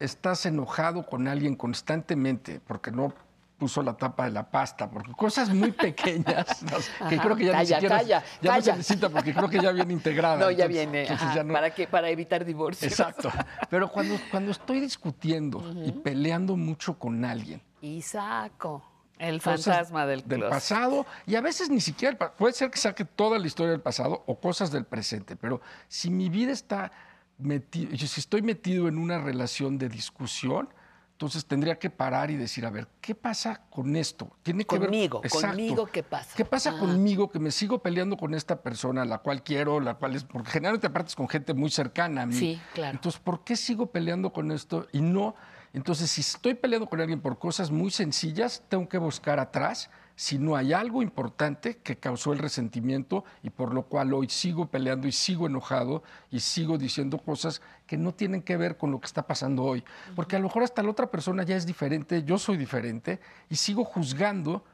estás 0.00 0.46
enojado 0.46 1.04
con 1.06 1.26
alguien 1.28 1.56
constantemente 1.56 2.60
porque 2.66 2.90
no 2.90 3.12
puso 3.58 3.82
la 3.82 3.96
tapa 3.96 4.26
de 4.26 4.30
la 4.30 4.48
pasta, 4.48 4.88
porque 4.88 5.10
cosas 5.14 5.48
muy 5.52 5.72
pequeñas 5.72 6.62
¿no? 7.00 7.08
que 7.08 7.18
creo 7.18 7.34
que 7.34 7.46
ya 7.46 7.52
Calla, 7.52 7.60
ni 7.60 7.66
siquiera 7.66 7.96
calla, 7.98 8.24
ya 8.40 8.54
no 8.56 8.62
se 8.62 8.72
necesita 8.76 9.08
porque 9.10 9.34
creo 9.34 9.48
que 9.48 9.60
ya 9.60 9.72
viene 9.72 9.92
integrada. 9.92 10.36
No, 10.44 10.50
ya 10.52 10.68
viene. 10.68 11.02
entonces 11.02 11.26
ajá, 11.26 11.34
ya 11.34 11.42
no- 11.42 11.52
¿Para, 11.54 11.70
qué? 11.74 11.88
para 11.88 12.08
evitar 12.08 12.44
divorcios. 12.44 12.92
Exacto. 12.92 13.32
Pero 13.70 13.90
cuando, 13.90 14.14
cuando 14.30 14.52
estoy 14.52 14.78
discutiendo 14.78 15.60
y 15.84 15.90
peleando 15.90 16.56
mucho 16.56 16.96
con 16.96 17.24
alguien, 17.24 17.60
Y 17.80 18.00
saco 18.02 18.84
el 19.18 19.40
fantasma 19.40 20.06
del, 20.06 20.20
del 20.28 20.38
closet. 20.38 20.54
pasado 20.54 21.06
y 21.26 21.34
a 21.34 21.40
veces 21.40 21.68
ni 21.68 21.80
siquiera 21.80 22.16
puede 22.36 22.52
ser 22.52 22.70
que 22.70 22.78
saque 22.78 23.04
toda 23.04 23.40
la 23.40 23.46
historia 23.48 23.72
del 23.72 23.80
pasado 23.80 24.22
o 24.28 24.38
cosas 24.38 24.70
del 24.70 24.84
presente, 24.84 25.34
pero 25.34 25.60
si 25.88 26.08
mi 26.10 26.28
vida 26.28 26.52
está 26.52 26.92
metido, 27.38 27.96
si 27.96 28.20
estoy 28.20 28.42
metido 28.42 28.88
en 28.88 28.98
una 28.98 29.18
relación 29.18 29.78
de 29.78 29.88
discusión, 29.88 30.68
entonces 31.12 31.46
tendría 31.46 31.78
que 31.78 31.90
parar 31.90 32.30
y 32.30 32.36
decir, 32.36 32.64
a 32.64 32.70
ver, 32.70 32.86
¿qué 33.00 33.14
pasa 33.14 33.62
con 33.70 33.96
esto? 33.96 34.30
Tiene 34.42 34.64
que 34.64 34.78
Conmigo, 34.78 35.20
ver 35.20 35.26
Exacto. 35.26 35.48
conmigo, 35.56 35.86
¿qué 35.86 36.02
pasa? 36.04 36.32
¿Qué 36.36 36.44
pasa 36.44 36.70
Ah. 36.70 36.78
conmigo 36.78 37.30
que 37.30 37.40
me 37.40 37.50
sigo 37.50 37.82
peleando 37.82 38.16
con 38.16 38.34
esta 38.34 38.62
persona, 38.62 39.04
la 39.04 39.18
cual 39.18 39.42
quiero, 39.42 39.80
la 39.80 39.94
cual 39.94 40.14
es, 40.14 40.22
porque 40.24 40.50
generalmente 40.50 40.86
aparte 40.86 41.08
es 41.08 41.16
con 41.16 41.28
gente 41.28 41.54
muy 41.54 41.70
cercana 41.70 42.22
a 42.22 42.26
mí. 42.26 42.34
Sí, 42.34 42.62
claro. 42.72 42.96
Entonces, 42.96 43.20
¿por 43.20 43.42
qué 43.42 43.56
sigo 43.56 43.86
peleando 43.90 44.32
con 44.32 44.52
esto 44.52 44.86
y 44.92 45.00
no? 45.00 45.34
Entonces, 45.72 46.08
si 46.10 46.20
estoy 46.20 46.54
peleando 46.54 46.86
con 46.88 47.00
alguien 47.00 47.20
por 47.20 47.38
cosas 47.38 47.70
muy 47.72 47.90
sencillas, 47.90 48.62
tengo 48.68 48.88
que 48.88 48.98
buscar 48.98 49.40
atrás 49.40 49.90
si 50.18 50.36
no 50.36 50.56
hay 50.56 50.72
algo 50.72 51.00
importante 51.00 51.76
que 51.76 51.96
causó 51.96 52.32
el 52.32 52.40
resentimiento 52.40 53.24
y 53.44 53.50
por 53.50 53.72
lo 53.72 53.84
cual 53.84 54.12
hoy 54.12 54.28
sigo 54.28 54.66
peleando 54.66 55.06
y 55.06 55.12
sigo 55.12 55.46
enojado 55.46 56.02
y 56.28 56.40
sigo 56.40 56.76
diciendo 56.76 57.18
cosas 57.18 57.62
que 57.86 57.96
no 57.96 58.12
tienen 58.12 58.42
que 58.42 58.56
ver 58.56 58.76
con 58.76 58.90
lo 58.90 58.98
que 58.98 59.06
está 59.06 59.24
pasando 59.28 59.62
hoy. 59.62 59.84
Porque 60.16 60.34
a 60.34 60.40
lo 60.40 60.46
mejor 60.48 60.64
hasta 60.64 60.82
la 60.82 60.90
otra 60.90 61.08
persona 61.08 61.44
ya 61.44 61.54
es 61.54 61.64
diferente, 61.66 62.24
yo 62.24 62.36
soy 62.36 62.56
diferente 62.56 63.20
y 63.48 63.54
sigo 63.54 63.84
juzgando 63.84 64.64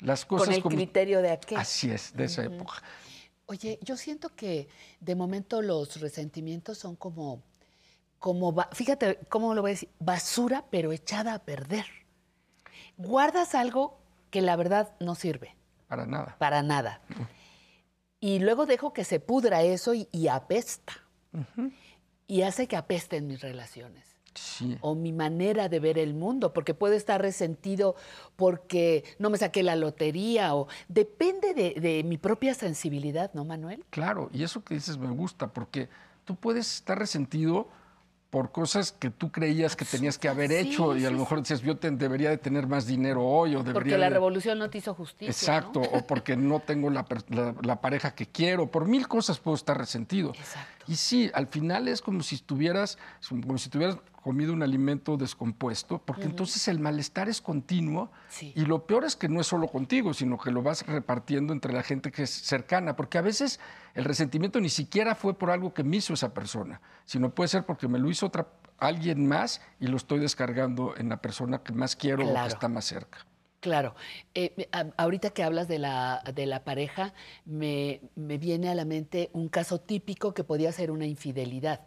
las 0.00 0.24
cosas 0.24 0.46
Con 0.46 0.54
el 0.54 0.62
como- 0.62 0.76
criterio 0.76 1.20
de 1.20 1.32
aquel. 1.32 1.58
Así 1.58 1.90
es, 1.90 2.16
de 2.16 2.24
esa 2.24 2.42
época. 2.42 2.82
Oye, 3.44 3.78
yo 3.82 3.98
siento 3.98 4.30
que 4.34 4.68
de 5.00 5.14
momento 5.14 5.60
los 5.60 6.00
resentimientos 6.00 6.78
son 6.78 6.96
como, 6.96 7.42
como 8.18 8.54
fíjate 8.72 9.18
cómo 9.28 9.54
lo 9.54 9.60
voy 9.60 9.72
a 9.72 9.74
decir, 9.74 9.90
basura 10.00 10.64
pero 10.70 10.92
echada 10.92 11.34
a 11.34 11.40
perder. 11.40 11.84
Guardas 12.96 13.54
algo 13.54 13.98
que 14.34 14.42
la 14.42 14.56
verdad 14.56 14.96
no 14.98 15.14
sirve, 15.14 15.54
Para 15.86 16.06
nada. 16.06 16.34
para 16.40 16.60
nada. 16.64 17.00
Y 18.18 18.40
luego 18.40 18.66
dejo 18.66 18.92
que 18.92 19.04
se 19.04 19.20
pudra 19.20 19.62
eso 19.62 19.94
y, 19.94 20.08
y 20.10 20.26
apesta. 20.26 20.92
Y 22.26 22.42
hace 22.42 22.66
que 22.66 22.74
apesten 22.74 23.28
mis 23.28 23.40
relaciones. 23.42 24.16
Sí. 24.34 24.76
O 24.80 24.96
mi 24.96 25.12
manera 25.12 25.68
de 25.68 25.78
ver 25.78 25.98
el 26.00 26.14
mundo, 26.14 26.52
porque 26.52 26.74
puedo 26.74 26.94
estar 26.94 27.22
resentido 27.22 27.94
porque 28.34 29.04
no 29.20 29.30
me 29.30 29.38
saqué 29.38 29.62
la 29.62 29.76
lotería 29.76 30.56
o 30.56 30.66
depende 30.88 31.54
de, 31.54 31.74
de 31.80 32.02
mi 32.02 32.18
propia 32.18 32.54
sensibilidad, 32.54 33.32
¿no, 33.34 33.44
Manuel? 33.44 33.84
Claro, 33.90 34.30
y 34.32 34.42
eso 34.42 34.64
que 34.64 34.74
dices 34.74 34.98
me 34.98 35.10
gusta, 35.10 35.52
porque 35.52 35.88
tú 36.24 36.34
puedes 36.34 36.74
estar 36.74 36.98
resentido 36.98 37.68
por 38.34 38.50
cosas 38.50 38.90
que 38.90 39.10
tú 39.10 39.30
creías 39.30 39.76
que 39.76 39.84
tenías 39.84 40.18
que 40.18 40.28
haber 40.28 40.50
Sí, 40.50 40.56
hecho 40.56 40.96
y 40.96 41.04
a 41.06 41.10
lo 41.12 41.18
mejor 41.20 41.38
dices, 41.38 41.60
yo 41.60 41.76
te- 41.76 41.88
debería 41.92 42.30
de 42.30 42.36
tener 42.36 42.66
más 42.66 42.84
dinero 42.84 43.24
hoy 43.24 43.50
o 43.54 43.58
debería 43.60 43.72
Porque 43.74 43.96
la 43.96 44.06
de- 44.06 44.14
revolución 44.14 44.58
no 44.58 44.68
te 44.68 44.78
hizo 44.78 44.92
justicia. 44.92 45.30
Exacto, 45.30 45.80
¿no? 45.80 45.86
o 45.98 46.04
porque 46.04 46.36
no 46.36 46.58
tengo 46.58 46.90
la, 46.90 47.06
la- 47.28 47.54
la 47.62 47.80
pareja 47.80 48.12
que 48.16 48.26
quiero, 48.26 48.68
por 48.68 48.86
mil 48.88 49.06
cosas 49.06 49.38
puedo 49.38 49.54
estar 49.54 49.78
resentido. 49.78 50.32
Y 50.88 50.96
sí, 50.96 51.30
al 51.32 51.46
final 51.46 51.86
es 51.86 52.02
como 52.02 52.24
si 52.24 52.34
estuvieras, 52.34 52.98
como 53.28 53.56
si 53.56 53.70
tuvieras 53.70 53.98
comido 54.24 54.54
un 54.54 54.62
alimento 54.62 55.18
descompuesto, 55.18 55.98
porque 55.98 56.24
entonces 56.24 56.66
el 56.68 56.80
malestar 56.80 57.28
es 57.28 57.42
continuo 57.42 58.10
Sí. 58.30 58.54
y 58.56 58.64
lo 58.64 58.86
peor 58.86 59.04
es 59.04 59.16
que 59.16 59.28
no 59.28 59.38
es 59.42 59.46
solo 59.46 59.68
contigo, 59.68 60.14
sino 60.14 60.38
que 60.38 60.50
lo 60.50 60.62
vas 60.62 60.86
repartiendo 60.86 61.52
entre 61.52 61.74
la 61.74 61.82
gente 61.82 62.10
que 62.10 62.22
es 62.22 62.30
cercana, 62.30 62.96
porque 62.96 63.18
a 63.18 63.20
veces 63.20 63.60
el 63.92 64.04
resentimiento 64.04 64.58
ni 64.60 64.70
siquiera 64.70 65.14
fue 65.14 65.34
por 65.38 65.50
algo 65.50 65.74
que 65.74 65.84
me 65.84 65.98
hizo 65.98 66.14
esa 66.14 66.32
persona, 66.32 66.80
sino 67.04 67.34
puede 67.34 67.48
ser 67.48 67.66
porque 67.66 67.86
me 67.86 67.98
lo 67.98 68.08
hizo 68.10 68.24
otra 68.26 68.48
alguien 68.78 69.28
más 69.28 69.60
y 69.78 69.88
lo 69.88 69.98
estoy 69.98 70.20
descargando 70.20 70.96
en 70.96 71.10
la 71.10 71.18
persona 71.18 71.58
que 71.62 71.74
más 71.74 71.94
quiero 71.94 72.24
o 72.24 72.30
Claro. 72.30 72.46
que 72.48 72.54
está 72.54 72.68
más 72.68 72.86
cerca. 72.86 73.18
Claro. 73.60 73.94
Eh, 74.34 74.68
a- 74.72 74.86
ahorita 74.96 75.30
que 75.30 75.42
hablas 75.42 75.68
de 75.68 75.78
la, 75.78 76.22
de 76.34 76.46
la 76.46 76.64
pareja, 76.64 77.12
me, 77.44 78.00
me 78.14 78.36
viene 78.38 78.68
a 78.70 78.74
la 78.74 78.84
mente 78.84 79.28
un 79.32 79.48
caso 79.48 79.80
típico 79.80 80.34
que 80.34 80.44
podía 80.44 80.72
ser 80.72 80.90
una 80.90 81.06
infidelidad. 81.06 81.80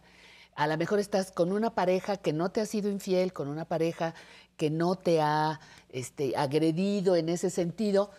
A 0.58 0.66
lo 0.66 0.76
mejor 0.76 0.98
estás 0.98 1.30
con 1.30 1.52
una 1.52 1.70
pareja 1.76 2.16
que 2.16 2.32
no 2.32 2.48
te 2.50 2.60
ha 2.60 2.66
sido 2.66 2.90
infiel, 2.90 3.32
con 3.32 3.46
una 3.46 3.64
pareja 3.64 4.12
que 4.56 4.70
no 4.70 4.96
te 4.96 5.20
ha 5.20 5.60
este, 5.88 6.36
agredido 6.36 7.14
en 7.14 7.28
ese 7.28 7.48
sentido, 7.48 8.10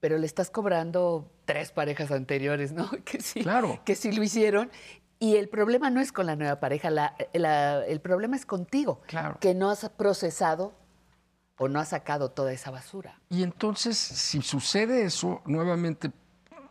pero 0.00 0.18
le 0.18 0.26
estás 0.26 0.50
cobrando 0.50 1.30
tres 1.44 1.70
parejas 1.70 2.10
anteriores, 2.10 2.72
¿no? 2.72 2.90
Que 3.04 3.20
sí, 3.20 3.44
que 3.84 3.94
sí 3.94 4.10
lo 4.10 4.20
hicieron. 4.24 4.68
Y 5.20 5.36
el 5.36 5.48
problema 5.48 5.90
no 5.90 6.00
es 6.00 6.10
con 6.10 6.26
la 6.26 6.34
nueva 6.34 6.58
pareja, 6.58 6.90
la- 6.90 7.14
la- 7.34 7.86
el 7.86 8.00
problema 8.00 8.34
es 8.34 8.46
contigo, 8.46 9.00
que 9.38 9.54
no 9.54 9.70
has 9.70 9.88
procesado 9.90 10.72
o 11.56 11.68
no 11.68 11.78
has 11.78 11.90
sacado 11.90 12.32
toda 12.32 12.52
esa 12.52 12.72
basura. 12.72 13.20
Y 13.28 13.44
entonces, 13.44 13.96
si 13.96 14.42
sucede 14.42 15.04
eso, 15.04 15.40
nuevamente, 15.44 16.10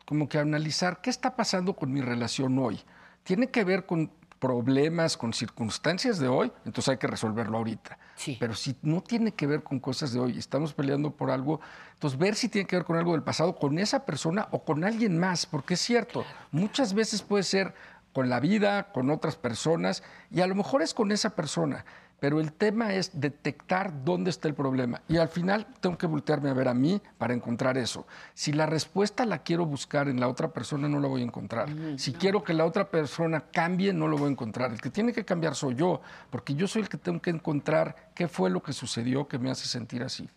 como 0.05 0.27
que 0.27 0.39
analizar 0.39 0.99
qué 0.99 1.09
está 1.09 1.37
pasando 1.37 1.73
con 1.73 1.93
mi 1.93 2.01
relación 2.01 2.59
hoy. 2.59 2.81
Tiene 3.23 3.49
que 3.49 3.63
ver 3.63 3.85
con 3.85 4.11
problemas, 4.39 5.17
con 5.17 5.33
circunstancias 5.33 6.17
de 6.19 6.27
hoy, 6.27 6.51
entonces 6.65 6.89
hay 6.89 6.97
que 6.97 7.07
resolverlo 7.07 7.57
ahorita. 7.57 7.97
Pero 8.39 8.53
si 8.55 8.75
no 8.81 9.01
tiene 9.01 9.31
que 9.33 9.47
ver 9.47 9.63
con 9.63 9.79
cosas 9.79 10.13
de 10.13 10.19
hoy, 10.19 10.37
estamos 10.37 10.73
peleando 10.73 11.11
por 11.11 11.31
algo, 11.31 11.59
entonces 11.93 12.17
ver 12.17 12.35
si 12.35 12.49
tiene 12.49 12.67
que 12.67 12.77
ver 12.77 12.85
con 12.85 12.97
algo 12.97 13.13
del 13.13 13.23
pasado, 13.23 13.55
con 13.55 13.79
esa 13.79 14.05
persona 14.05 14.47
o 14.51 14.63
con 14.63 14.83
alguien 14.83 15.17
más, 15.17 15.45
porque 15.45 15.75
es 15.75 15.81
cierto, 15.81 16.25
muchas 16.51 16.93
veces 16.93 17.21
puede 17.21 17.43
ser 17.43 17.73
con 18.13 18.29
la 18.29 18.39
vida, 18.39 18.91
con 18.91 19.09
otras 19.09 19.35
personas, 19.35 20.03
y 20.31 20.41
a 20.41 20.47
lo 20.47 20.55
mejor 20.55 20.81
es 20.81 20.93
con 20.93 21.11
esa 21.11 21.35
persona, 21.35 21.85
pero 22.19 22.39
el 22.39 22.53
tema 22.53 22.93
es 22.93 23.19
detectar 23.19 24.03
dónde 24.03 24.29
está 24.29 24.47
el 24.47 24.53
problema. 24.53 25.01
Y 25.07 25.17
al 25.17 25.29
final 25.29 25.67
tengo 25.79 25.97
que 25.97 26.07
voltearme 26.07 26.49
a 26.49 26.53
ver 26.53 26.67
a 26.67 26.73
mí 26.73 27.01
para 27.17 27.33
encontrar 27.33 27.77
eso. 27.77 28.05
Si 28.33 28.51
la 28.51 28.65
respuesta 28.65 29.25
la 29.25 29.39
quiero 29.39 29.65
buscar 29.65 30.09
en 30.09 30.19
la 30.19 30.27
otra 30.27 30.51
persona, 30.51 30.89
no 30.89 30.99
la 30.99 31.07
voy 31.07 31.21
a 31.21 31.25
encontrar. 31.25 31.69
Si 31.97 32.13
quiero 32.13 32.43
que 32.43 32.53
la 32.53 32.65
otra 32.65 32.89
persona 32.89 33.45
cambie, 33.51 33.93
no 33.93 34.07
lo 34.07 34.17
voy 34.17 34.27
a 34.27 34.31
encontrar. 34.31 34.71
El 34.71 34.81
que 34.81 34.89
tiene 34.89 35.13
que 35.13 35.25
cambiar 35.25 35.55
soy 35.55 35.75
yo, 35.75 36.01
porque 36.29 36.55
yo 36.55 36.67
soy 36.67 36.83
el 36.83 36.89
que 36.89 36.97
tengo 36.97 37.21
que 37.21 37.29
encontrar 37.29 38.11
qué 38.13 38.27
fue 38.27 38.49
lo 38.49 38.61
que 38.61 38.73
sucedió 38.73 39.27
que 39.27 39.39
me 39.39 39.49
hace 39.49 39.67
sentir 39.67 40.03
así. 40.03 40.29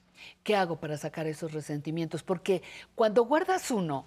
¿Qué 0.42 0.56
hago 0.56 0.76
para 0.76 0.96
sacar 0.96 1.26
esos 1.26 1.52
resentimientos? 1.52 2.22
Porque 2.22 2.62
cuando 2.94 3.24
guardas 3.24 3.70
uno, 3.70 4.06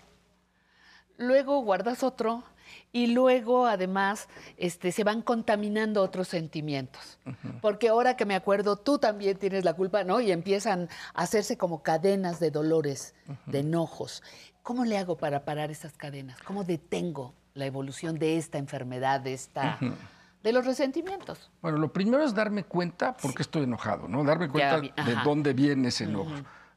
luego 1.18 1.60
guardas 1.60 2.04
otro 2.04 2.44
y 2.92 3.08
luego 3.08 3.66
además 3.66 4.28
este, 4.58 4.92
se 4.92 5.04
van 5.04 5.22
contaminando 5.22 6.02
otros 6.02 6.28
sentimientos. 6.28 7.18
Porque 7.62 7.90
ahora 7.90 8.16
que 8.16 8.26
me 8.26 8.36
acuerdo, 8.36 8.76
tú 8.78 8.98
también 9.00 9.38
tienes 9.38 9.66
la 9.66 9.74
culpa, 9.74 10.04
¿no? 10.04 10.22
Y 10.22 10.32
empiezan 10.32 10.90
a 11.14 11.24
hacerse 11.24 11.58
como 11.58 11.84
cadenas 11.84 12.40
de 12.40 12.52
dolores, 12.52 13.14
de 13.46 13.60
enojos. 13.60 14.24
¿Cómo 14.64 14.86
le 14.86 14.98
hago 14.98 15.18
para 15.18 15.46
parar 15.46 15.72
esas 15.72 15.94
cadenas? 15.94 16.40
¿Cómo 16.42 16.64
detengo 16.64 17.34
la 17.54 17.66
evolución 17.66 18.18
de 18.18 18.38
esta 18.38 18.58
enfermedad, 18.58 19.22
de 19.22 19.34
esta... 19.34 19.80
De 20.44 20.54
los 20.54 20.64
resentimientos? 20.64 21.50
Bueno, 21.60 21.80
lo 21.80 21.92
primero 21.92 22.24
es 22.24 22.36
darme 22.36 22.64
cuenta 22.66 23.18
por 23.18 23.34
qué 23.34 23.42
estoy 23.42 23.64
enojado, 23.64 24.08
¿no? 24.08 24.24
Darme 24.24 24.48
cuenta 24.48 24.78
vi- 24.78 24.94
de 25.04 25.16
dónde 25.24 25.54
viene 25.54 25.88
ese 25.88 26.04
enojo. 26.04 26.30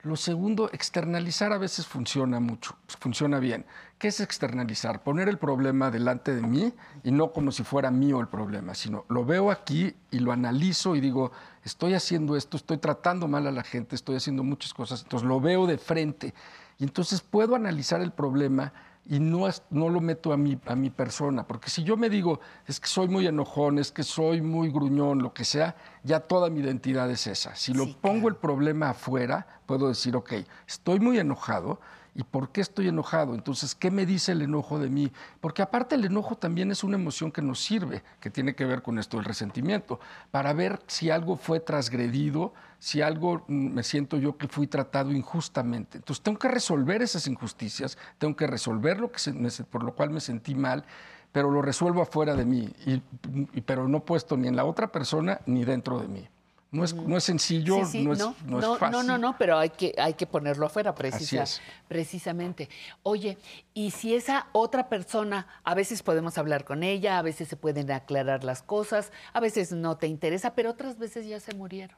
Lo 0.05 0.16
segundo, 0.16 0.70
externalizar 0.73 1.52
a 1.52 1.59
veces 1.59 1.86
funciona 1.86 2.40
mucho, 2.40 2.78
funciona 2.98 3.40
bien. 3.40 3.66
¿Qué 3.98 4.08
es 4.08 4.20
externalizar? 4.20 5.02
Poner 5.02 5.28
el 5.28 5.38
problema 5.38 5.90
delante 5.90 6.32
de 6.32 6.42
mí 6.42 6.72
y 7.02 7.10
no 7.10 7.32
como 7.32 7.50
si 7.50 7.64
fuera 7.64 7.90
mío 7.90 8.20
el 8.20 8.28
problema, 8.28 8.74
sino 8.76 9.04
lo 9.08 9.24
veo 9.24 9.50
aquí 9.50 9.92
y 10.12 10.20
lo 10.20 10.30
analizo 10.30 10.94
y 10.94 11.00
digo, 11.00 11.32
estoy 11.64 11.94
haciendo 11.94 12.36
esto, 12.36 12.56
estoy 12.56 12.78
tratando 12.78 13.26
mal 13.26 13.48
a 13.48 13.50
la 13.50 13.64
gente, 13.64 13.96
estoy 13.96 14.14
haciendo 14.14 14.44
muchas 14.44 14.72
cosas, 14.72 15.02
entonces 15.02 15.28
lo 15.28 15.40
veo 15.40 15.66
de 15.66 15.78
frente 15.78 16.32
y 16.78 16.84
entonces 16.84 17.20
puedo 17.22 17.56
analizar 17.56 18.00
el 18.00 18.12
problema 18.12 18.72
y 19.04 19.18
no, 19.18 19.48
no 19.70 19.88
lo 19.88 20.00
meto 20.00 20.32
a 20.32 20.36
mi, 20.36 20.60
a 20.66 20.76
mi 20.76 20.90
persona, 20.90 21.44
porque 21.44 21.68
si 21.68 21.82
yo 21.82 21.96
me 21.96 22.08
digo, 22.08 22.38
es 22.68 22.78
que 22.78 22.86
soy 22.86 23.08
muy 23.08 23.26
enojón, 23.26 23.80
es 23.80 23.90
que 23.90 24.04
soy 24.04 24.42
muy 24.42 24.70
gruñón, 24.70 25.22
lo 25.22 25.34
que 25.34 25.44
sea, 25.44 25.74
ya 26.04 26.20
toda 26.20 26.50
mi 26.50 26.60
identidad 26.60 27.10
es 27.10 27.26
esa. 27.26 27.56
Si 27.56 27.72
lo 27.72 27.92
pongo 28.00 28.28
el 28.28 28.36
problema 28.36 28.90
afuera, 28.90 29.62
puedo 29.66 29.88
decir, 29.88 30.14
ok, 30.14 30.34
estoy 30.68 31.00
muy 31.00 31.18
enojado, 31.18 31.80
¿y 32.19 32.24
por 32.24 32.51
qué 32.51 32.61
estoy 32.61 32.89
enojado? 32.89 33.36
Entonces, 33.36 33.77
¿qué 33.77 33.93
me 33.93 34.05
dice 34.05 34.32
el 34.32 34.43
enojo 34.43 34.81
de 34.81 34.90
mí? 34.90 35.12
Porque 35.40 35.62
aparte 35.62 35.95
el 35.95 36.05
enojo 36.05 36.35
también 36.35 36.73
es 36.73 36.82
una 36.82 36.97
emoción 36.97 37.31
que 37.31 37.40
nos 37.43 37.61
sirve, 37.62 38.03
que 38.19 38.28
tiene 38.28 38.57
que 38.57 38.65
ver 38.65 38.82
con 38.82 38.99
esto 38.99 39.19
del 39.19 39.24
resentimiento, 39.24 40.01
para 40.32 40.53
ver 40.53 40.81
si 40.89 41.11
algo 41.11 41.36
fue 41.36 41.61
transgredido, 41.61 42.53
si 42.81 43.03
algo 43.03 43.45
mm, 43.47 43.69
me 43.73 43.85
siento 43.85 44.16
yo 44.16 44.36
que 44.36 44.49
fui 44.49 44.66
tratado 44.66 45.12
injustamente. 45.12 45.99
Entonces 45.99 46.20
tengo 46.24 46.40
que 46.40 46.49
resolver 46.49 47.03
esas 47.03 47.28
injusticias, 47.28 47.97
tengo 48.19 48.35
que 48.35 48.49
resolver 48.49 48.99
lo 48.99 49.12
que 49.12 49.20
se- 49.20 49.32
por 49.65 49.85
lo 49.85 49.95
cual 49.95 50.11
me 50.11 50.19
sentí 50.20 50.57
mal, 50.57 50.85
pero 51.31 51.53
lo 51.53 51.62
resuelvo 51.62 52.03
afuera 52.03 52.35
de 52.35 52.45
mí, 52.45 52.69
y- 52.85 53.61
pero 53.61 53.86
no 53.86 54.01
puesto 54.05 54.36
ni 54.36 54.49
en 54.49 54.57
la 54.57 54.65
otra 54.65 54.90
persona 54.90 55.40
ni 55.47 55.65
dentro 55.65 56.01
de 56.01 56.09
mí. 56.09 56.28
No 56.70 56.85
es, 56.85 56.93
no 56.93 57.16
es 57.16 57.24
sencillo, 57.24 57.77
Sí, 57.86 57.93
sí, 57.93 58.05
no, 58.05 58.12
es, 58.12 58.19
no, 58.19 58.36
no 58.45 58.59
es 58.74 58.78
fácil. 58.78 58.93
no, 58.93 59.03
no, 59.03 59.16
no, 59.16 59.39
pero 59.39 59.57
hay 59.57 59.70
que, 59.70 59.95
hay 59.97 60.12
que 60.12 60.27
ponerlo 60.27 60.66
afuera, 60.66 60.95
precisa- 60.95 61.47
precisamente. 61.89 62.69
Oye, 63.03 63.39
y 63.73 63.90
si 63.90 64.15
esa 64.15 64.49
otra 64.53 64.90
persona, 64.90 65.47
a 65.65 65.74
veces 65.74 66.03
podemos 66.03 66.36
hablar 66.36 66.66
con 66.66 66.82
ella, 66.82 67.19
a 67.19 67.23
veces 67.23 67.49
se 67.49 67.57
pueden 67.57 67.90
aclarar 67.90 68.45
las 68.45 68.62
cosas, 68.62 69.12
a 69.32 69.40
veces 69.40 69.73
no 69.73 69.97
te 69.97 70.09
interesa, 70.09 70.55
pero 70.55 70.69
otras 70.70 70.99
veces 70.99 71.27
ya 71.27 71.40
se 71.40 71.55
murieron. 71.55 71.97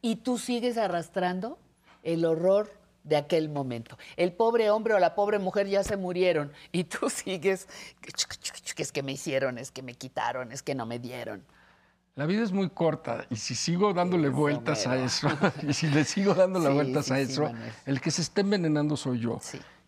Y 0.00 0.16
tú 0.16 0.38
sigues 0.38 0.78
arrastrando 0.78 1.58
el 2.04 2.24
horror 2.24 2.70
de 3.02 3.16
aquel 3.16 3.48
momento. 3.48 3.98
El 4.16 4.32
pobre 4.32 4.70
hombre 4.70 4.94
o 4.94 4.98
la 5.00 5.14
pobre 5.16 5.38
mujer 5.40 5.66
ya 5.66 5.82
se 5.82 5.96
murieron 5.96 6.52
y 6.70 6.84
tú 6.84 7.10
sigues, 7.10 7.66
que 8.76 8.82
es 8.82 8.92
que 8.92 9.02
me 9.02 9.12
hicieron, 9.12 9.58
es 9.58 9.70
que 9.72 9.82
me 9.82 9.94
quitaron, 9.94 10.52
es 10.52 10.62
que 10.62 10.74
no 10.76 10.86
me 10.86 10.98
dieron. 11.00 11.44
La 12.16 12.26
vida 12.26 12.42
es 12.44 12.52
muy 12.52 12.70
corta 12.70 13.26
y 13.28 13.36
si 13.36 13.56
sigo 13.56 13.92
dándole 13.92 14.28
vueltas 14.28 14.86
a 14.86 14.96
eso, 14.96 15.28
y 15.68 15.72
si 15.72 15.88
le 15.88 16.04
sigo 16.04 16.32
dándole 16.34 16.68
Sí, 16.68 16.74
vueltas 16.74 17.06
sí, 17.06 17.12
a 17.12 17.18
eso, 17.18 17.42
Manuel. 17.42 17.72
el 17.86 18.00
que 18.00 18.10
se 18.12 18.22
esté 18.22 18.42
envenenando 18.42 18.96
soy 18.96 19.18
yo. 19.18 19.40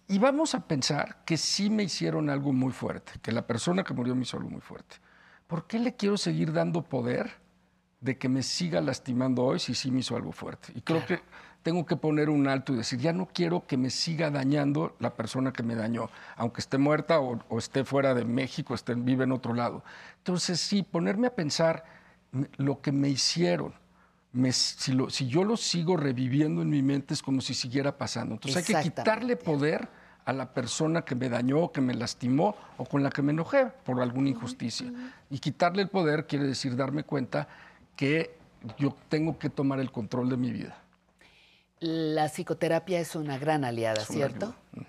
Y 0.09 0.19
vamos 0.19 0.55
a 0.55 0.67
pensar 0.67 1.19
que 1.25 1.37
sí 1.37 1.71
me 1.71 1.85
hicieron 1.85 2.29
algo 2.29 2.53
muy 2.53 2.73
fuerte, 2.73 3.13
que 3.23 3.31
la 3.31 3.47
persona 3.47 3.85
que 3.85 3.95
murió 3.95 4.15
me 4.17 4.23
hizo 4.23 4.37
algo 4.37 4.51
muy 4.51 4.61
fuerte. 4.61 4.97
¿Por 5.47 5.67
qué 5.69 5.79
le 5.79 5.95
quiero 5.95 6.17
seguir 6.17 6.53
dando 6.53 6.83
poder 6.83 7.31
de 8.01 8.19
que 8.19 8.29
me 8.29 8.43
siga 8.43 8.81
lastimando 8.81 9.45
hoy 9.45 9.61
si 9.61 9.75
sí 9.75 9.93
me 9.93 10.01
hizo 10.01 10.17
algo 10.17 10.33
fuerte? 10.33 10.73
Y 10.75 10.81
creo 10.81 11.07
que 11.07 11.21
tengo 11.63 11.87
que 11.87 11.97
poner 11.97 12.29
un 12.29 12.49
alto 12.49 12.73
y 12.73 12.77
decir, 12.77 12.99
ya 12.99 13.13
no 13.13 13.27
quiero 13.27 13.67
que 13.69 13.77
me 13.77 13.91
siga 13.91 14.31
dañando 14.31 14.97
la 14.99 15.15
persona 15.15 15.53
que 15.53 15.63
me 15.63 15.77
dañó, 15.77 16.11
aunque 16.37 16.61
esté 16.61 16.79
muerta 16.79 17.21
o, 17.21 17.39
o 17.49 17.59
esté 17.59 17.85
fuera 17.85 18.15
de 18.15 18.25
México, 18.25 18.75
esté, 18.75 18.95
vive 18.95 19.25
en 19.25 19.33
otro 19.33 19.55
lado. 19.55 19.85
Entonces 20.19 20.61
sí, 20.61 20.83
ponerme 20.83 21.29
a 21.29 21.35
pensar 21.35 21.85
lo 22.57 22.81
que 22.81 22.93
me 22.93 23.09
hicieron. 23.09 23.75
me- 24.33 24.53
si, 24.53 24.93
lo- 24.93 25.09
si 25.09 25.29
yo 25.29 25.45
lo 25.45 25.57
sigo 25.57 25.97
reviviendo 25.97 26.61
en 26.61 26.69
mi 26.69 26.83
mente 26.83 27.15
es 27.15 27.23
como 27.23 27.41
si 27.41 27.55
siguiera 27.55 27.97
pasando. 27.97 28.35
Entonces 28.35 28.69
hay 28.69 28.83
que 28.83 28.91
quitarle 28.91 29.35
poder 29.37 29.89
a 30.27 30.33
la 30.35 30.53
persona 30.53 31.03
que 31.07 31.15
me 31.15 31.31
dañó, 31.31 31.73
que 31.73 31.81
me 31.81 31.95
lastimó 31.95 32.55
o 32.77 32.85
con 32.85 33.03
la 33.03 33.09
que 33.09 33.23
me 33.23 33.33
enojé 33.33 33.67
por 33.85 34.03
alguna 34.03 34.29
injusticia. 34.29 34.93
Y 35.31 35.39
quitarle 35.39 35.81
el 35.83 35.89
poder 35.89 36.27
quiere 36.27 36.45
decir 36.47 36.77
darme 36.77 37.03
cuenta 37.05 37.49
que 37.95 38.37
yo 38.77 38.95
tengo 39.09 39.39
que 39.39 39.49
tomar 39.49 39.81
el 39.81 39.91
control 39.91 40.29
de 40.29 40.37
mi 40.37 40.51
vida. 40.53 40.77
La 41.81 42.29
psicoterapia 42.29 43.01
es 43.01 43.17
una 43.17 43.39
gran 43.39 43.65
aliada, 43.65 44.03
Es 44.03 44.09
¿cierto? 44.09 44.55
Una 44.75 44.87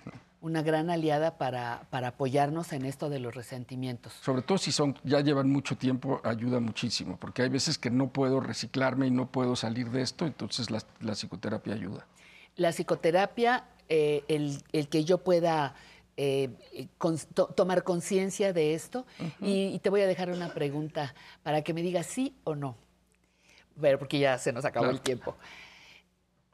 gran 0.53 0.89
aliada 0.89 1.37
para, 1.37 1.83
para 1.89 2.09
apoyarnos 2.09 2.71
en 2.73 2.85
esto 2.85 3.09
de 3.09 3.19
los 3.19 3.35
resentimientos. 3.35 4.13
Sobre 4.13 4.41
todo 4.41 4.57
si 4.57 4.71
son, 4.71 4.97
ya 5.03 5.19
llevan 5.21 5.49
mucho 5.51 5.77
tiempo, 5.77 6.21
ayuda 6.23 6.59
muchísimo, 6.59 7.17
porque 7.17 7.41
hay 7.43 7.49
veces 7.49 7.77
que 7.77 7.89
no 7.89 8.09
puedo 8.09 8.39
reciclarme 8.39 9.07
y 9.07 9.11
no 9.11 9.31
puedo 9.31 9.55
salir 9.55 9.89
de 9.91 10.01
esto, 10.01 10.25
entonces 10.25 10.69
la, 10.71 10.79
la 11.01 11.13
psicoterapia 11.13 11.73
ayuda. 11.73 12.05
La 12.55 12.71
psicoterapia, 12.71 13.65
eh, 13.89 14.23
el, 14.27 14.61
el 14.71 14.87
que 14.89 15.03
yo 15.03 15.19
pueda 15.19 15.75
eh, 16.17 16.49
cons- 16.99 17.27
to- 17.33 17.47
tomar 17.47 17.83
conciencia 17.83 18.51
de 18.53 18.73
esto, 18.73 19.05
y, 19.41 19.65
y 19.67 19.79
te 19.79 19.89
voy 19.89 20.01
a 20.01 20.07
dejar 20.07 20.31
una 20.31 20.53
pregunta 20.53 21.13
para 21.43 21.61
que 21.61 21.73
me 21.73 21.81
digas 21.83 22.07
sí 22.07 22.35
o 22.43 22.55
no. 22.55 22.75
Pero 23.79 23.99
porque 23.99 24.17
ya 24.17 24.37
se 24.39 24.51
nos 24.51 24.65
acabó 24.65 24.85
Claro. 24.85 24.97
el 24.97 25.01
tiempo. 25.01 25.35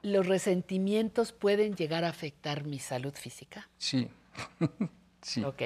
¿Los 0.03 0.27
resentimientos 0.27 1.31
pueden 1.31 1.75
llegar 1.75 2.03
a 2.03 2.09
afectar 2.09 2.65
mi 2.65 2.77
salud 2.77 3.13
física? 3.13 3.69
Sí. 3.77 4.09
sí. 5.21 5.43
Ok. 5.43 5.61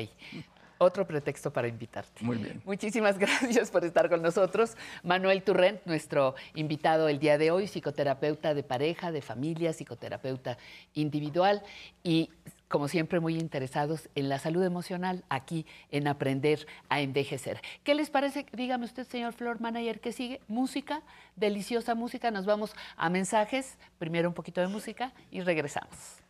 Otro 0.79 1.07
pretexto 1.07 1.51
para 1.51 1.67
invitarte. 1.67 2.23
Muy 2.23 2.37
bien. 2.37 2.61
Muchísimas 2.63 3.17
gracias 3.19 3.71
por 3.71 3.83
estar 3.83 4.09
con 4.09 4.21
nosotros. 4.21 4.77
Manuel 5.03 5.41
Turrent, 5.41 5.83
nuestro 5.85 6.35
invitado 6.53 7.09
el 7.09 7.17
día 7.17 7.39
de 7.39 7.49
hoy, 7.49 7.67
psicoterapeuta 7.67 8.53
de 8.53 8.61
pareja, 8.61 9.11
de 9.11 9.23
familia, 9.23 9.73
psicoterapeuta 9.73 10.59
individual 10.93 11.63
y, 12.03 12.29
como 12.67 12.87
siempre, 12.87 13.19
muy 13.19 13.37
interesados 13.37 14.09
en 14.15 14.29
la 14.29 14.39
salud 14.39 14.63
emocional 14.63 15.23
aquí 15.29 15.65
en 15.91 16.07
Aprender 16.07 16.67
a 16.89 17.01
Envejecer. 17.01 17.61
¿Qué 17.83 17.95
les 17.95 18.09
parece? 18.09 18.45
Dígame 18.51 18.85
usted, 18.85 19.07
señor 19.07 19.33
Flor 19.33 19.61
Manager, 19.61 19.99
¿qué 19.99 20.11
sigue? 20.11 20.41
Música, 20.47 21.01
deliciosa 21.35 21.95
música. 21.95 22.31
Nos 22.31 22.45
vamos 22.45 22.75
a 22.97 23.09
mensajes. 23.09 23.77
Primero 23.99 24.27
un 24.27 24.35
poquito 24.35 24.61
de 24.61 24.67
música 24.67 25.13
y 25.31 25.41
regresamos. 25.41 26.26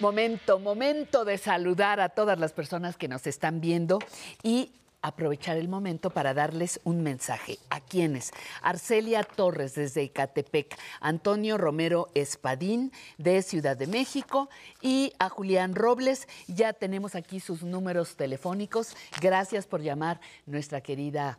Momento, 0.00 0.58
momento 0.58 1.26
de 1.26 1.36
saludar 1.36 2.00
a 2.00 2.08
todas 2.08 2.38
las 2.38 2.54
personas 2.54 2.96
que 2.96 3.06
nos 3.06 3.26
están 3.26 3.60
viendo 3.60 3.98
y 4.42 4.72
aprovechar 5.02 5.58
el 5.58 5.68
momento 5.68 6.08
para 6.08 6.32
darles 6.32 6.80
un 6.84 7.02
mensaje. 7.02 7.58
¿A 7.68 7.80
quiénes? 7.80 8.30
Arcelia 8.62 9.22
Torres 9.22 9.74
desde 9.74 10.02
Ecatepec, 10.04 10.74
Antonio 11.02 11.58
Romero 11.58 12.08
Espadín 12.14 12.92
de 13.18 13.42
Ciudad 13.42 13.76
de 13.76 13.88
México 13.88 14.48
y 14.80 15.12
a 15.18 15.28
Julián 15.28 15.74
Robles. 15.74 16.28
Ya 16.48 16.72
tenemos 16.72 17.14
aquí 17.14 17.38
sus 17.38 17.62
números 17.62 18.16
telefónicos. 18.16 18.96
Gracias 19.20 19.66
por 19.66 19.82
llamar 19.82 20.18
nuestra 20.46 20.80
querida 20.80 21.38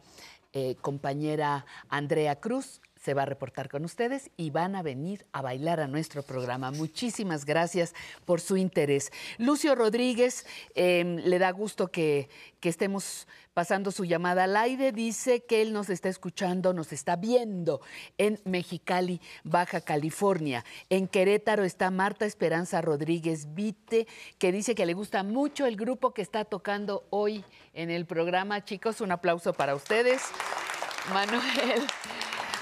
eh, 0.53 0.75
compañera 0.81 1.65
Andrea 1.89 2.35
Cruz 2.35 2.79
se 3.02 3.14
va 3.14 3.23
a 3.23 3.26
reportar 3.26 3.68
con 3.68 3.84
ustedes 3.84 4.30
y 4.38 4.52
van 4.52 4.76
a 4.76 4.84
venir 4.84 5.26
a 5.32 5.41
bailar 5.41 5.80
a 5.80 5.88
nuestro 5.88 6.22
programa. 6.22 6.72
Muchísimas 6.72 7.45
gracias 7.45 7.95
por 8.26 8.40
su 8.41 8.57
interés. 8.57 9.11
Lucio 9.40 9.73
Rodríguez, 9.73 10.45
eh, 10.76 11.03
le 11.23 11.40
da 11.40 11.49
gusto 11.52 11.88
que, 11.88 12.30
que 12.60 12.69
estemos 12.69 13.28
pasando 13.53 13.91
su 13.91 14.06
llamada 14.06 14.44
al 14.44 14.56
aire. 14.56 14.91
Dice 14.91 15.44
que 15.45 15.64
él 15.64 15.73
nos 15.73 15.90
está 15.90 16.10
escuchando, 16.10 16.73
nos 16.73 16.94
está 16.94 17.15
viendo 17.15 17.82
en 18.19 18.40
Mexicali, 18.45 19.19
Baja 19.44 19.82
California. 19.82 20.64
En 20.90 21.07
Querétaro 21.07 21.64
está 21.64 21.90
Marta 21.90 22.26
Esperanza 22.26 22.82
Rodríguez 22.82 23.53
Vite, 23.56 24.07
que 24.38 24.52
dice 24.52 24.76
que 24.76 24.86
le 24.86 24.94
gusta 24.94 25.23
mucho 25.23 25.65
el 25.65 25.76
grupo 25.76 26.14
que 26.14 26.22
está 26.22 26.45
tocando 26.45 27.07
hoy 27.10 27.44
en 27.73 27.90
el 27.90 28.06
programa. 28.06 28.64
Chicos, 28.64 29.02
un 29.02 29.11
aplauso 29.11 29.53
para 29.53 29.73
ustedes. 29.73 30.22
Manuel. 31.11 31.41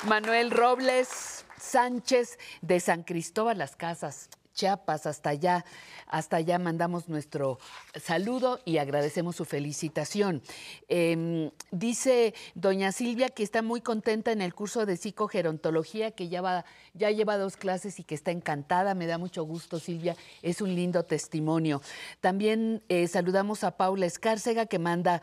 Manuel 0.07 0.51
Robles 0.51 1.45
Sánchez 1.59 2.39
de 2.61 2.79
San 2.79 3.03
Cristóbal 3.03 3.57
Las 3.57 3.75
Casas. 3.75 4.29
Chiapas, 4.53 5.05
hasta 5.05 5.29
allá, 5.29 5.65
hasta 6.07 6.37
allá 6.37 6.57
mandamos 6.57 7.07
nuestro 7.09 7.59
saludo 8.01 8.59
y 8.65 8.77
agradecemos 8.77 9.35
su 9.35 9.45
felicitación. 9.45 10.41
Eh, 10.87 11.51
dice 11.71 12.33
doña 12.55 12.91
Silvia 12.91 13.29
que 13.29 13.43
está 13.43 13.61
muy 13.61 13.81
contenta 13.81 14.31
en 14.31 14.41
el 14.41 14.53
curso 14.53 14.85
de 14.85 14.97
psicogerontología, 14.97 16.11
que 16.11 16.29
ya, 16.29 16.41
va, 16.41 16.65
ya 16.93 17.11
lleva 17.11 17.37
dos 17.37 17.57
clases 17.57 17.99
y 17.99 18.03
que 18.03 18.15
está 18.15 18.31
encantada. 18.31 18.95
Me 18.95 19.05
da 19.05 19.17
mucho 19.17 19.43
gusto, 19.43 19.79
Silvia, 19.79 20.15
es 20.41 20.61
un 20.61 20.75
lindo 20.75 21.03
testimonio. 21.03 21.81
También 22.21 22.83
eh, 22.87 23.07
saludamos 23.07 23.63
a 23.63 23.77
Paula 23.77 24.05
Escárcega, 24.05 24.65
que 24.65 24.79
manda 24.79 25.21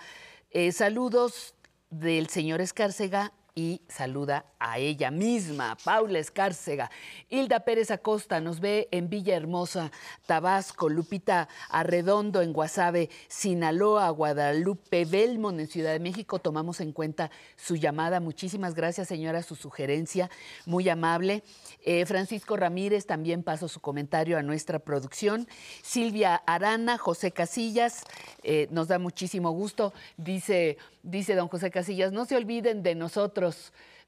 eh, 0.50 0.72
saludos 0.72 1.54
del 1.90 2.28
señor 2.28 2.60
Escárcega 2.60 3.32
y 3.58 3.80
saluda 3.88 4.44
a 4.58 4.78
ella 4.78 5.10
misma, 5.10 5.78
Paula 5.82 6.18
Escárcega. 6.18 6.90
Hilda 7.30 7.60
Pérez 7.60 7.90
Acosta 7.90 8.38
nos 8.38 8.60
ve 8.60 8.86
en 8.90 9.08
Villahermosa, 9.08 9.90
Tabasco, 10.26 10.90
Lupita 10.90 11.48
Arredondo 11.70 12.42
en 12.42 12.52
Guasave, 12.52 13.08
Sinaloa, 13.28 14.10
Guadalupe, 14.10 15.06
Belmont 15.06 15.58
en 15.58 15.68
Ciudad 15.68 15.92
de 15.92 16.00
México. 16.00 16.38
Tomamos 16.38 16.82
en 16.82 16.92
cuenta 16.92 17.30
su 17.56 17.76
llamada. 17.76 18.20
Muchísimas 18.20 18.74
gracias, 18.74 19.08
señora, 19.08 19.42
su 19.42 19.56
sugerencia, 19.56 20.30
muy 20.66 20.90
amable. 20.90 21.42
Eh, 21.82 22.04
Francisco 22.04 22.58
Ramírez 22.58 23.06
también 23.06 23.42
pasó 23.42 23.68
su 23.68 23.80
comentario 23.80 24.36
a 24.36 24.42
nuestra 24.42 24.80
producción. 24.80 25.48
Silvia 25.82 26.34
Arana, 26.46 26.98
José 26.98 27.32
Casillas, 27.32 28.04
eh, 28.42 28.68
nos 28.70 28.88
da 28.88 28.98
muchísimo 28.98 29.50
gusto. 29.52 29.94
Dice, 30.18 30.76
dice 31.02 31.34
don 31.34 31.48
José 31.48 31.70
Casillas, 31.70 32.12
no 32.12 32.26
se 32.26 32.36
olviden 32.36 32.82
de 32.82 32.94
nosotros. 32.94 33.45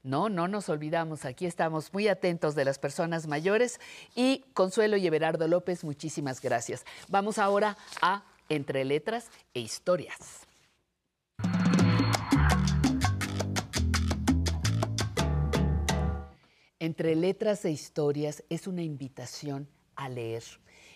No, 0.01 0.29
no 0.29 0.47
nos 0.47 0.69
olvidamos. 0.69 1.25
Aquí 1.25 1.45
estamos 1.45 1.93
muy 1.93 2.07
atentos 2.07 2.55
de 2.55 2.65
las 2.65 2.79
personas 2.79 3.27
mayores. 3.27 3.79
Y 4.15 4.45
Consuelo 4.53 4.97
y 4.97 5.05
Everardo 5.05 5.47
López, 5.47 5.83
muchísimas 5.83 6.41
gracias. 6.41 6.85
Vamos 7.09 7.37
ahora 7.37 7.77
a 8.01 8.23
Entre 8.47 8.85
Letras 8.85 9.29
e 9.53 9.59
Historias. 9.59 10.47
Entre 16.81 17.13
letras 17.13 17.65
e 17.65 17.71
historias 17.71 18.41
es 18.49 18.65
una 18.65 18.81
invitación 18.81 19.67
a 19.97 20.07
leer. 20.07 20.43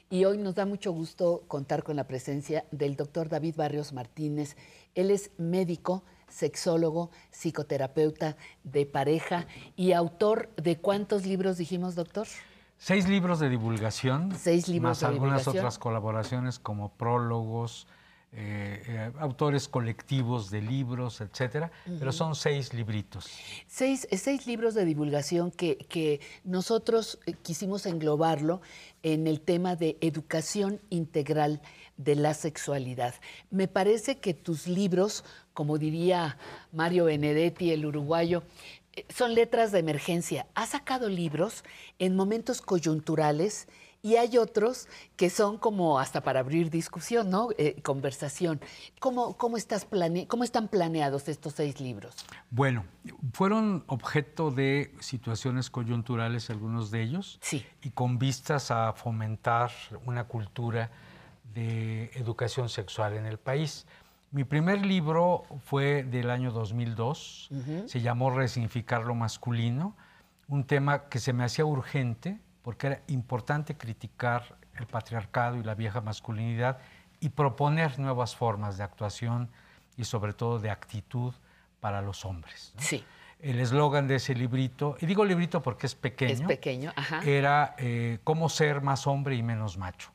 Y 0.09 0.23
hoy 0.23 0.37
nos 0.37 0.55
da 0.55 0.65
mucho 0.65 0.93
gusto 0.93 1.43
contar 1.49 1.83
con 1.83 1.97
la 1.97 2.07
presencia 2.07 2.65
del 2.71 2.95
doctor 2.95 3.27
David 3.27 3.55
Barrios 3.57 3.91
Martínez. 3.91 4.55
Él 4.95 5.11
es 5.11 5.31
médico, 5.37 6.05
sexólogo, 6.33 7.11
psicoterapeuta 7.31 8.35
de 8.63 8.85
pareja 8.85 9.45
y 9.75 9.91
autor 9.93 10.49
de 10.55 10.77
cuántos 10.77 11.25
libros 11.25 11.57
dijimos, 11.57 11.95
doctor? 11.95 12.27
Seis 12.77 13.07
libros 13.07 13.39
de 13.39 13.49
divulgación. 13.49 14.33
Seis 14.37 14.67
libros 14.67 14.89
más 14.89 14.99
de 14.99 15.05
algunas 15.05 15.41
divulgación. 15.41 15.65
otras 15.65 15.77
colaboraciones 15.79 16.59
como 16.59 16.89
prólogos, 16.89 17.87
eh, 18.35 18.81
eh, 18.87 19.11
autores 19.19 19.67
colectivos 19.67 20.49
de 20.49 20.61
libros, 20.61 21.21
etcétera. 21.21 21.71
Pero 21.85 22.11
son 22.11 22.33
seis 22.33 22.73
libritos. 22.73 23.29
Seis, 23.67 24.07
seis 24.11 24.47
libros 24.47 24.73
de 24.73 24.85
divulgación 24.85 25.51
que, 25.51 25.77
que 25.77 26.19
nosotros 26.43 27.19
eh, 27.27 27.33
quisimos 27.43 27.85
englobarlo 27.85 28.61
en 29.03 29.27
el 29.27 29.39
tema 29.39 29.75
de 29.75 29.97
educación 30.01 30.81
integral 30.89 31.61
de 31.97 32.15
la 32.15 32.33
sexualidad. 32.33 33.13
Me 33.51 33.67
parece 33.67 34.19
que 34.19 34.33
tus 34.33 34.67
libros, 34.67 35.23
como 35.53 35.77
diría 35.77 36.37
Mario 36.71 37.05
Benedetti, 37.05 37.71
el 37.71 37.85
uruguayo, 37.85 38.43
eh, 38.93 39.05
son 39.09 39.33
letras 39.35 39.71
de 39.71 39.79
emergencia. 39.79 40.47
Has 40.55 40.69
sacado 40.69 41.09
libros 41.09 41.63
en 41.99 42.15
momentos 42.15 42.61
coyunturales 42.61 43.67
y 44.05 44.17
hay 44.17 44.37
otros 44.37 44.87
que 45.15 45.29
son 45.29 45.57
como 45.57 45.97
hasta 45.97 46.19
para 46.21 46.41
abrir 46.41 46.69
discusión, 46.69 47.29
¿no? 47.29 47.49
Eh, 47.57 47.81
conversación. 47.83 48.59
¿Cómo, 48.99 49.37
cómo, 49.37 49.55
estás 49.55 49.85
plane- 49.89 50.27
¿Cómo 50.27 50.43
están 50.43 50.67
planeados 50.67 51.29
estos 51.29 51.53
seis 51.53 51.79
libros? 51.79 52.13
Bueno, 52.51 52.83
fueron 53.31 53.85
objeto 53.87 54.51
de 54.51 54.93
situaciones 54.99 55.69
coyunturales 55.69 56.49
algunos 56.49 56.91
de 56.91 57.01
ellos 57.03 57.39
Sí. 57.41 57.65
y 57.81 57.91
con 57.91 58.19
vistas 58.19 58.71
a 58.71 58.91
fomentar 58.91 59.71
una 60.05 60.25
cultura 60.25 60.91
de 61.53 62.05
educación 62.15 62.69
sexual 62.69 63.13
en 63.15 63.25
el 63.25 63.37
país. 63.37 63.85
Mi 64.31 64.43
primer 64.43 64.85
libro 64.85 65.43
fue 65.65 66.03
del 66.03 66.29
año 66.31 66.51
2002, 66.51 67.49
Ujú. 67.51 67.87
se 67.87 68.01
llamó 68.01 68.31
Resignificar 68.31 69.03
lo 69.03 69.13
masculino, 69.15 69.95
un 70.47 70.63
tema 70.63 71.07
que 71.09 71.19
se 71.19 71.33
me 71.33 71.43
hacía 71.43 71.65
urgente 71.65 72.39
porque 72.63 72.87
era 72.87 73.01
importante 73.07 73.75
criticar 73.75 74.57
el 74.75 74.87
patriarcado 74.87 75.57
y 75.57 75.63
la 75.63 75.75
vieja 75.75 76.01
masculinidad 76.01 76.79
y 77.19 77.29
proponer 77.29 77.99
nuevas 77.99 78.35
formas 78.35 78.77
de 78.77 78.83
actuación 78.83 79.49
y 79.97 80.05
sobre 80.05 80.33
todo 80.33 80.59
de 80.59 80.71
actitud 80.71 81.33
para 81.79 82.01
los 82.01 82.25
hombres. 82.25 82.73
¿no? 82.75 82.81
Sí. 82.81 83.03
El 83.39 83.59
eslogan 83.59 84.07
de 84.07 84.15
ese 84.15 84.33
librito, 84.33 84.95
y 85.01 85.05
digo 85.05 85.25
librito 85.25 85.61
porque 85.61 85.85
es 85.85 85.95
pequeño, 85.95 86.31
Es 86.33 86.41
pequeño, 86.41 86.91
ajá. 86.95 87.21
era 87.23 87.75
eh, 87.77 88.19
cómo 88.23 88.47
ser 88.49 88.81
más 88.81 89.05
hombre 89.05 89.35
y 89.35 89.43
menos 89.43 89.77
macho. 89.77 90.11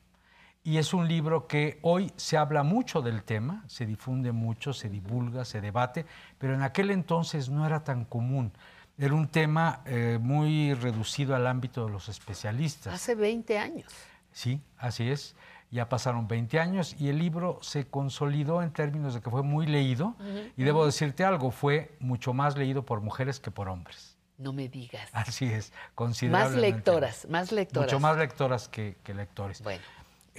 Y 0.63 0.77
es 0.77 0.93
un 0.93 1.07
libro 1.07 1.47
que 1.47 1.79
hoy 1.83 2.11
se 2.17 2.37
habla 2.37 2.63
mucho 2.63 3.01
del 3.01 3.23
tema, 3.23 3.63
se 3.67 3.85
difunde 3.85 4.31
mucho, 4.31 4.73
se 4.73 4.89
divulga, 4.89 5.45
se 5.45 5.61
debate, 5.61 6.05
pero 6.37 6.53
en 6.53 6.61
aquel 6.61 6.91
entonces 6.91 7.49
no 7.49 7.65
era 7.65 7.83
tan 7.83 8.03
común. 8.05 8.51
Era 8.97 9.13
un 9.13 9.29
tema 9.29 9.81
eh, 9.85 10.19
muy 10.21 10.73
reducido 10.73 11.33
al 11.33 11.47
ámbito 11.47 11.85
de 11.85 11.91
los 11.91 12.09
especialistas. 12.09 12.93
Hace 12.93 13.15
20 13.15 13.57
años. 13.57 13.91
Sí, 14.33 14.61
así 14.77 15.09
es. 15.09 15.35
Ya 15.71 15.87
pasaron 15.87 16.27
20 16.27 16.59
años 16.59 16.95
y 16.99 17.07
el 17.07 17.19
libro 17.19 17.59
se 17.61 17.87
consolidó 17.87 18.61
en 18.61 18.71
términos 18.71 19.13
de 19.13 19.21
que 19.21 19.29
fue 19.29 19.43
muy 19.43 19.67
leído. 19.67 20.15
Y 20.57 20.63
debo 20.63 20.85
decirte 20.85 21.23
algo, 21.23 21.51
fue 21.51 21.95
mucho 21.99 22.33
más 22.33 22.57
leído 22.57 22.85
por 22.85 23.01
mujeres 23.01 23.39
que 23.39 23.51
por 23.51 23.69
hombres. 23.69 24.17
No 24.37 24.51
me 24.51 24.67
digas. 24.67 25.09
Así 25.13 25.45
es, 25.45 25.71
Más 25.71 25.91
considerablemente. 25.95 26.61
lectoras, 26.77 27.27
más 27.29 27.51
lectoras. 27.51 27.87
Mucho 27.87 27.99
más 27.99 28.17
lectoras 28.17 28.67
que, 28.69 28.97
que 29.03 29.13
lectores. 29.13 29.61
Bueno. 29.61 29.83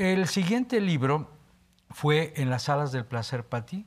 El 0.01 0.28
siguiente 0.28 0.81
libro 0.81 1.28
fue 1.90 2.32
En 2.36 2.48
las 2.48 2.70
alas 2.70 2.90
del 2.90 3.05
placer, 3.05 3.44
Pati, 3.44 3.86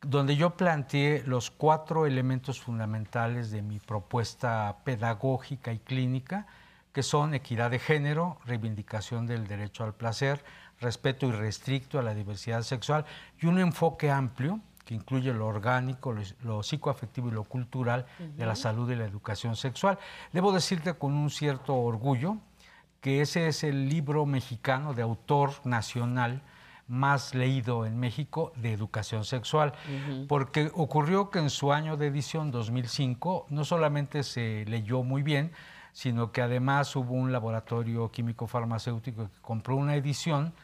donde 0.00 0.36
yo 0.36 0.56
planteé 0.56 1.22
los 1.26 1.50
cuatro 1.50 2.06
elementos 2.06 2.62
fundamentales 2.62 3.50
de 3.50 3.60
mi 3.60 3.78
propuesta 3.78 4.78
pedagógica 4.84 5.74
y 5.74 5.80
clínica, 5.80 6.46
que 6.94 7.02
son 7.02 7.34
equidad 7.34 7.70
de 7.70 7.78
género, 7.78 8.38
reivindicación 8.46 9.26
del 9.26 9.46
derecho 9.46 9.84
al 9.84 9.92
placer, 9.92 10.42
respeto 10.80 11.26
irrestricto 11.26 11.98
a 11.98 12.02
la 12.02 12.14
diversidad 12.14 12.62
sexual 12.62 13.04
y 13.38 13.44
un 13.44 13.58
enfoque 13.58 14.10
amplio 14.10 14.60
que 14.86 14.94
incluye 14.94 15.34
lo 15.34 15.46
orgánico, 15.46 16.14
lo, 16.14 16.22
lo 16.42 16.62
psicoafectivo 16.62 17.28
y 17.28 17.32
lo 17.32 17.44
cultural 17.44 18.06
de 18.18 18.46
la 18.46 18.56
salud 18.56 18.90
y 18.90 18.96
la 18.96 19.04
educación 19.04 19.56
sexual. 19.56 19.98
Debo 20.32 20.52
decirte 20.52 20.94
con 20.94 21.12
un 21.12 21.28
cierto 21.28 21.76
orgullo 21.76 22.38
que 23.04 23.20
ese 23.20 23.48
es 23.48 23.64
el 23.64 23.90
libro 23.90 24.24
mexicano 24.24 24.94
de 24.94 25.02
autor 25.02 25.50
nacional 25.64 26.40
más 26.88 27.34
leído 27.34 27.84
en 27.84 28.00
México 28.00 28.54
de 28.56 28.72
educación 28.72 29.26
sexual, 29.26 29.74
porque 30.26 30.70
ocurrió 30.72 31.28
que 31.28 31.38
en 31.38 31.50
su 31.50 31.70
año 31.74 31.98
de 31.98 32.06
edición 32.06 32.50
2005 32.50 33.48
no 33.50 33.64
solamente 33.66 34.22
se 34.22 34.64
leyó 34.68 35.02
muy 35.02 35.22
bien, 35.22 35.52
sino 35.92 36.32
que 36.32 36.40
además 36.40 36.96
hubo 36.96 37.12
un 37.12 37.30
laboratorio 37.30 38.10
químico 38.10 38.46
farmacéutico 38.46 39.24
que 39.24 39.40
compró 39.42 39.76
una 39.76 39.96
edición 39.96 40.54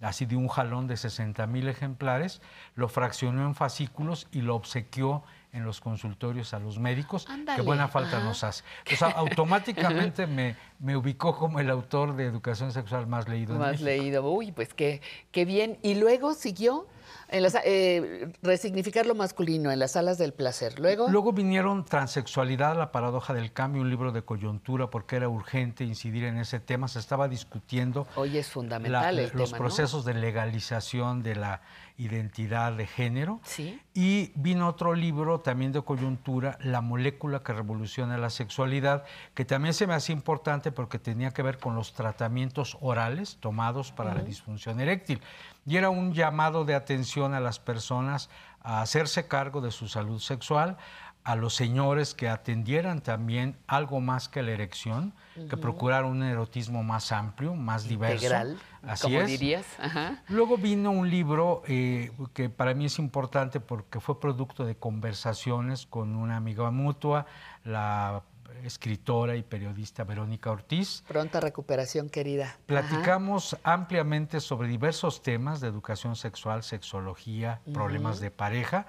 así 0.00 0.24
de 0.24 0.36
un 0.36 0.46
jalón 0.46 0.86
de 0.86 0.96
60 0.96 1.48
mil 1.48 1.66
ejemplares, 1.66 2.40
lo 2.76 2.86
fraccionó 2.86 3.44
en 3.44 3.56
fascículos 3.56 4.28
y 4.30 4.42
lo 4.42 4.54
obsequió 4.54 5.24
en 5.52 5.64
los 5.64 5.80
consultorios 5.80 6.54
a 6.54 6.58
los 6.58 6.78
médicos, 6.78 7.26
Ándale, 7.28 7.56
que 7.56 7.62
buena 7.62 7.88
falta 7.88 8.18
ajá. 8.18 8.26
nos 8.26 8.44
hace. 8.44 8.64
O 8.92 8.96
sea, 8.96 9.08
automáticamente 9.16 10.26
me, 10.26 10.56
me 10.78 10.96
ubicó 10.96 11.36
como 11.36 11.60
el 11.60 11.70
autor 11.70 12.16
de 12.16 12.26
educación 12.26 12.72
sexual 12.72 13.06
más 13.06 13.28
leído 13.28 13.56
Más 13.56 13.80
leído. 13.80 14.30
Uy, 14.30 14.52
pues 14.52 14.74
qué, 14.74 15.00
qué 15.30 15.44
bien. 15.44 15.78
Y 15.82 15.94
luego 15.94 16.34
siguió 16.34 16.86
en 17.28 17.42
las- 17.42 17.56
eh, 17.64 18.32
resignificar 18.42 19.06
lo 19.06 19.14
masculino 19.14 19.70
en 19.70 19.78
las 19.78 19.92
salas 19.92 20.18
del 20.18 20.32
placer. 20.32 20.78
Luego. 20.78 21.08
Luego 21.08 21.32
vinieron 21.32 21.84
Transexualidad, 21.84 22.76
la 22.76 22.90
paradoja 22.92 23.34
del 23.34 23.52
cambio, 23.52 23.82
un 23.82 23.90
libro 23.90 24.12
de 24.12 24.22
coyuntura 24.22 24.88
porque 24.90 25.16
era 25.16 25.28
urgente 25.28 25.84
incidir 25.84 26.24
en 26.24 26.38
ese 26.38 26.60
tema. 26.60 26.88
Se 26.88 26.98
estaba 26.98 27.28
discutiendo 27.28 28.06
Hoy 28.16 28.38
es 28.38 28.48
fundamental 28.50 29.16
la- 29.16 29.22
el 29.22 29.30
los 29.34 29.50
tema, 29.50 29.58
¿no? 29.58 29.64
procesos 29.64 30.04
de 30.04 30.14
legalización 30.14 31.22
de 31.22 31.36
la 31.36 31.60
identidad 31.98 32.72
de 32.72 32.86
género. 32.86 33.40
Sí. 33.44 33.80
Y 33.92 34.30
vino 34.36 34.68
otro 34.68 34.94
libro 34.94 35.40
también 35.40 35.72
de 35.72 35.82
coyuntura, 35.82 36.56
La 36.62 36.80
molécula 36.80 37.42
que 37.42 37.52
revoluciona 37.52 38.16
la 38.18 38.30
sexualidad, 38.30 39.04
que 39.34 39.44
también 39.44 39.74
se 39.74 39.86
me 39.86 39.94
hacía 39.94 40.14
importante 40.14 40.70
porque 40.70 40.98
tenía 40.98 41.32
que 41.32 41.42
ver 41.42 41.58
con 41.58 41.74
los 41.74 41.92
tratamientos 41.94 42.76
orales 42.80 43.36
tomados 43.40 43.90
para 43.92 44.14
la 44.14 44.22
disfunción 44.22 44.80
eréctil. 44.80 45.20
Y 45.68 45.76
era 45.76 45.90
un 45.90 46.14
llamado 46.14 46.64
de 46.64 46.74
atención 46.74 47.34
a 47.34 47.40
las 47.40 47.58
personas 47.58 48.30
a 48.62 48.80
hacerse 48.80 49.28
cargo 49.28 49.60
de 49.60 49.70
su 49.70 49.86
salud 49.86 50.18
sexual, 50.18 50.78
a 51.24 51.36
los 51.36 51.54
señores 51.54 52.14
que 52.14 52.26
atendieran 52.30 53.02
también 53.02 53.58
algo 53.66 54.00
más 54.00 54.30
que 54.30 54.40
la 54.42 54.52
erección, 54.52 55.12
que 55.34 55.42
Ujú. 55.56 55.60
procuraran 55.60 56.06
un 56.10 56.22
erotismo 56.22 56.82
más 56.82 57.12
amplio, 57.12 57.54
más 57.54 57.84
diverso. 57.86 58.14
Integral, 58.24 58.58
Así 58.82 59.02
como 59.02 59.20
es. 59.20 59.26
dirías. 59.26 59.66
Ajá. 59.78 60.22
Luego 60.28 60.56
vino 60.56 60.90
un 60.90 61.10
libro 61.10 61.62
eh, 61.66 62.12
que 62.32 62.48
para 62.48 62.72
mí 62.72 62.86
es 62.86 62.98
importante 62.98 63.60
porque 63.60 64.00
fue 64.00 64.18
producto 64.18 64.64
de 64.64 64.76
conversaciones 64.76 65.84
con 65.84 66.16
una 66.16 66.36
amiga 66.36 66.70
mutua, 66.70 67.26
la 67.62 68.22
escritora 68.64 69.36
y 69.36 69.42
periodista 69.42 70.04
Verónica 70.04 70.50
Ortiz. 70.50 71.04
Pronta 71.06 71.40
recuperación, 71.40 72.08
querida. 72.08 72.46
Ajá. 72.46 72.58
Platicamos 72.66 73.56
ampliamente 73.62 74.40
sobre 74.40 74.68
diversos 74.68 75.22
temas 75.22 75.60
de 75.60 75.68
educación 75.68 76.16
sexual, 76.16 76.62
sexología, 76.62 77.60
problemas 77.72 78.20
de 78.20 78.30
pareja. 78.30 78.86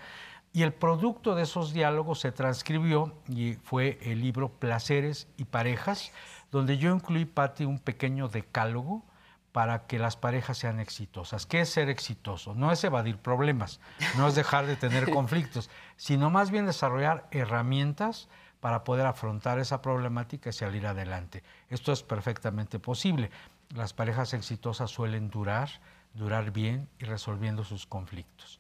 Y 0.52 0.64
el 0.64 0.74
producto 0.74 1.36
de 1.36 1.44
esos 1.44 1.74
diálogos 1.74 2.20
se 2.20 2.32
transcribió 2.32 3.14
y 3.28 3.54
fue 3.54 4.00
el 4.02 4.22
libro 4.22 4.50
Placeres 4.50 5.28
y 5.38 5.46
Parejas, 5.46 6.12
donde 6.52 6.78
yo 6.78 6.94
incluí, 6.94 7.26
Patti, 7.26 7.66
un 7.66 7.78
pequeño 7.78 8.30
decálogo 8.30 9.06
para 9.52 9.88
que 9.88 10.00
las 10.00 10.16
parejas 10.16 10.58
sean 10.58 10.80
exitosas. 10.80 11.46
¿Qué 11.46 11.62
es 11.62 11.70
ser 11.70 11.90
exitoso? 11.90 12.54
No 12.56 12.72
es 12.72 12.84
evadir 12.84 13.18
problemas, 13.18 13.80
no 14.18 14.28
es 14.28 14.36
dejar 14.36 14.66
de 14.66 14.76
tener 14.76 15.10
conflictos, 15.14 15.70
sino 15.98 16.30
más 16.30 16.52
bien 16.52 16.66
desarrollar 16.66 17.28
herramientas 17.32 18.28
para 18.60 18.84
poder 18.84 19.06
afrontar 19.06 19.60
esa 19.60 19.82
problemática 19.82 20.50
y 20.50 20.54
salir 20.54 20.86
adelante. 20.88 21.44
Esto 21.70 21.92
es 21.92 22.04
perfectamente 22.04 22.80
posible. 22.80 23.30
Las 23.76 23.94
parejas 23.94 24.34
exitosas 24.34 24.92
suelen 24.92 25.30
durar, 25.30 25.70
durar 26.14 26.52
bien 26.52 26.88
y 27.00 27.06
resolviendo 27.06 27.64
sus 27.64 27.86
conflictos. 27.86 28.60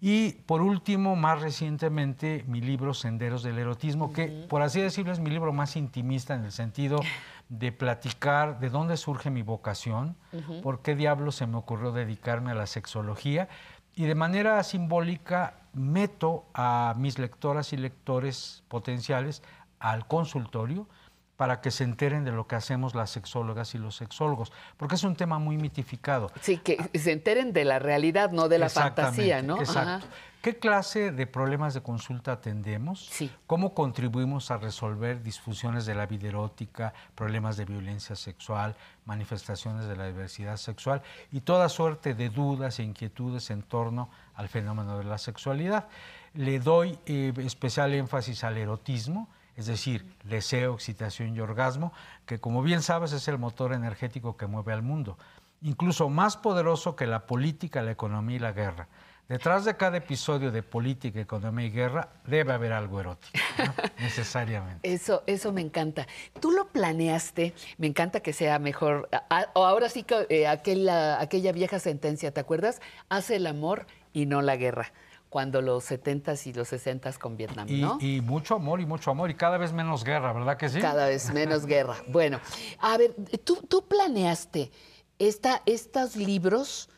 Y 0.00 0.32
por 0.32 0.60
último, 0.60 1.16
más 1.16 1.40
recientemente, 1.40 2.44
mi 2.46 2.60
libro 2.60 2.92
Senderos 2.92 3.42
del 3.42 3.58
Erotismo, 3.58 4.12
que 4.12 4.28
por 4.48 4.62
así 4.62 4.80
decirlo 4.80 5.12
es 5.12 5.20
mi 5.20 5.30
libro 5.30 5.52
más 5.52 5.76
intimista 5.76 6.34
en 6.34 6.44
el 6.44 6.52
sentido 6.52 7.00
de 7.48 7.72
platicar 7.72 8.58
de 8.60 8.68
dónde 8.68 8.96
surge 8.96 9.30
mi 9.30 9.42
vocación, 9.42 10.16
por 10.62 10.82
qué 10.82 10.94
diablo 10.94 11.32
se 11.32 11.46
me 11.46 11.56
ocurrió 11.56 11.92
dedicarme 11.92 12.50
a 12.50 12.54
la 12.54 12.66
sexología 12.66 13.48
y 13.94 14.04
de 14.04 14.14
manera 14.14 14.62
simbólica 14.62 15.54
meto 15.76 16.46
a 16.54 16.94
mis 16.96 17.18
lectoras 17.18 17.72
y 17.72 17.76
lectores 17.76 18.64
potenciales 18.68 19.42
al 19.78 20.06
consultorio 20.06 20.88
para 21.36 21.60
que 21.60 21.70
se 21.70 21.84
enteren 21.84 22.24
de 22.24 22.32
lo 22.32 22.46
que 22.46 22.56
hacemos 22.56 22.94
las 22.94 23.10
sexólogas 23.10 23.74
y 23.74 23.78
los 23.78 23.96
sexólogos, 23.96 24.52
porque 24.78 24.94
es 24.94 25.04
un 25.04 25.16
tema 25.16 25.38
muy 25.38 25.58
mitificado. 25.58 26.32
Sí, 26.40 26.56
que 26.56 26.78
se 26.94 27.12
enteren 27.12 27.52
de 27.52 27.64
la 27.64 27.78
realidad, 27.78 28.30
no 28.30 28.48
de 28.48 28.58
la 28.58 28.70
fantasía, 28.70 29.42
¿no? 29.42 29.58
Exacto. 29.58 30.06
Ajá. 30.06 30.06
¿Qué 30.46 30.60
clase 30.60 31.10
de 31.10 31.26
problemas 31.26 31.74
de 31.74 31.82
consulta 31.82 32.30
atendemos? 32.30 33.10
¿Cómo 33.48 33.74
contribuimos 33.74 34.52
a 34.52 34.58
resolver 34.58 35.20
disfunciones 35.20 35.86
de 35.86 35.96
la 35.96 36.06
vida 36.06 36.28
erótica, 36.28 36.94
problemas 37.16 37.56
de 37.56 37.64
violencia 37.64 38.14
sexual, 38.14 38.76
manifestaciones 39.06 39.88
de 39.88 39.96
la 39.96 40.06
diversidad 40.06 40.56
sexual 40.56 41.02
y 41.32 41.40
toda 41.40 41.68
suerte 41.68 42.14
de 42.14 42.28
dudas 42.28 42.78
e 42.78 42.84
inquietudes 42.84 43.50
en 43.50 43.62
torno 43.62 44.08
al 44.36 44.48
fenómeno 44.48 44.98
de 44.98 45.02
la 45.02 45.18
sexualidad? 45.18 45.88
Le 46.34 46.60
doy 46.60 46.96
eh, 47.06 47.32
especial 47.38 47.92
énfasis 47.94 48.44
al 48.44 48.56
erotismo, 48.56 49.28
es 49.56 49.66
decir, 49.66 50.14
deseo, 50.22 50.74
excitación 50.74 51.34
y 51.34 51.40
orgasmo, 51.40 51.92
que 52.24 52.38
como 52.38 52.62
bien 52.62 52.82
sabes 52.82 53.10
es 53.10 53.26
el 53.26 53.38
motor 53.38 53.72
energético 53.72 54.36
que 54.36 54.46
mueve 54.46 54.72
al 54.72 54.82
mundo, 54.82 55.18
incluso 55.62 56.08
más 56.08 56.36
poderoso 56.36 56.94
que 56.94 57.08
la 57.08 57.26
política, 57.26 57.82
la 57.82 57.90
economía 57.90 58.36
y 58.36 58.38
la 58.38 58.52
guerra. 58.52 58.86
Detrás 59.28 59.64
de 59.64 59.76
cada 59.76 59.96
episodio 59.96 60.52
de 60.52 60.62
política, 60.62 61.20
economía 61.20 61.66
y 61.66 61.70
guerra 61.70 62.10
debe 62.26 62.52
haber 62.52 62.72
algo 62.72 63.00
erótico, 63.00 63.36
¿no? 63.58 63.74
necesariamente. 63.98 64.92
Eso, 64.92 65.24
eso 65.26 65.52
me 65.52 65.62
encanta. 65.62 66.06
Tú 66.40 66.52
lo 66.52 66.68
planeaste, 66.68 67.52
me 67.78 67.88
encanta 67.88 68.20
que 68.20 68.32
sea 68.32 68.60
mejor. 68.60 69.08
a- 69.10 69.46
o 69.54 69.64
ahora 69.66 69.88
sí 69.88 70.04
que 70.04 70.26
eh, 70.28 70.46
aquella, 70.46 71.20
aquella 71.20 71.50
vieja 71.50 71.80
sentencia, 71.80 72.30
¿te 72.32 72.38
acuerdas? 72.40 72.80
Hace 73.08 73.36
el 73.36 73.48
amor 73.48 73.86
y 74.12 74.26
no 74.26 74.42
la 74.42 74.54
guerra. 74.56 74.92
Cuando 75.28 75.60
los 75.60 75.90
70s 75.90 76.46
y 76.46 76.52
los 76.52 76.72
60s 76.72 77.18
con 77.18 77.36
Vietnam, 77.36 77.66
Y, 77.68 77.80
¿no? 77.80 77.98
y 78.00 78.20
mucho 78.20 78.54
amor 78.54 78.80
y 78.80 78.86
mucho 78.86 79.10
amor 79.10 79.28
y 79.28 79.34
cada 79.34 79.58
vez 79.58 79.72
menos 79.72 80.04
guerra, 80.04 80.32
¿verdad 80.32 80.56
que 80.56 80.68
sí? 80.68 80.80
Cada 80.80 81.08
vez 81.08 81.32
menos 81.34 81.66
guerra. 81.66 81.96
Bueno, 82.06 82.38
a 82.78 82.96
ver, 82.96 83.12
tú, 83.44 83.56
tú 83.68 83.88
planeaste 83.88 84.70
esta, 85.18 85.62
estos 85.66 86.14
libros 86.14 86.88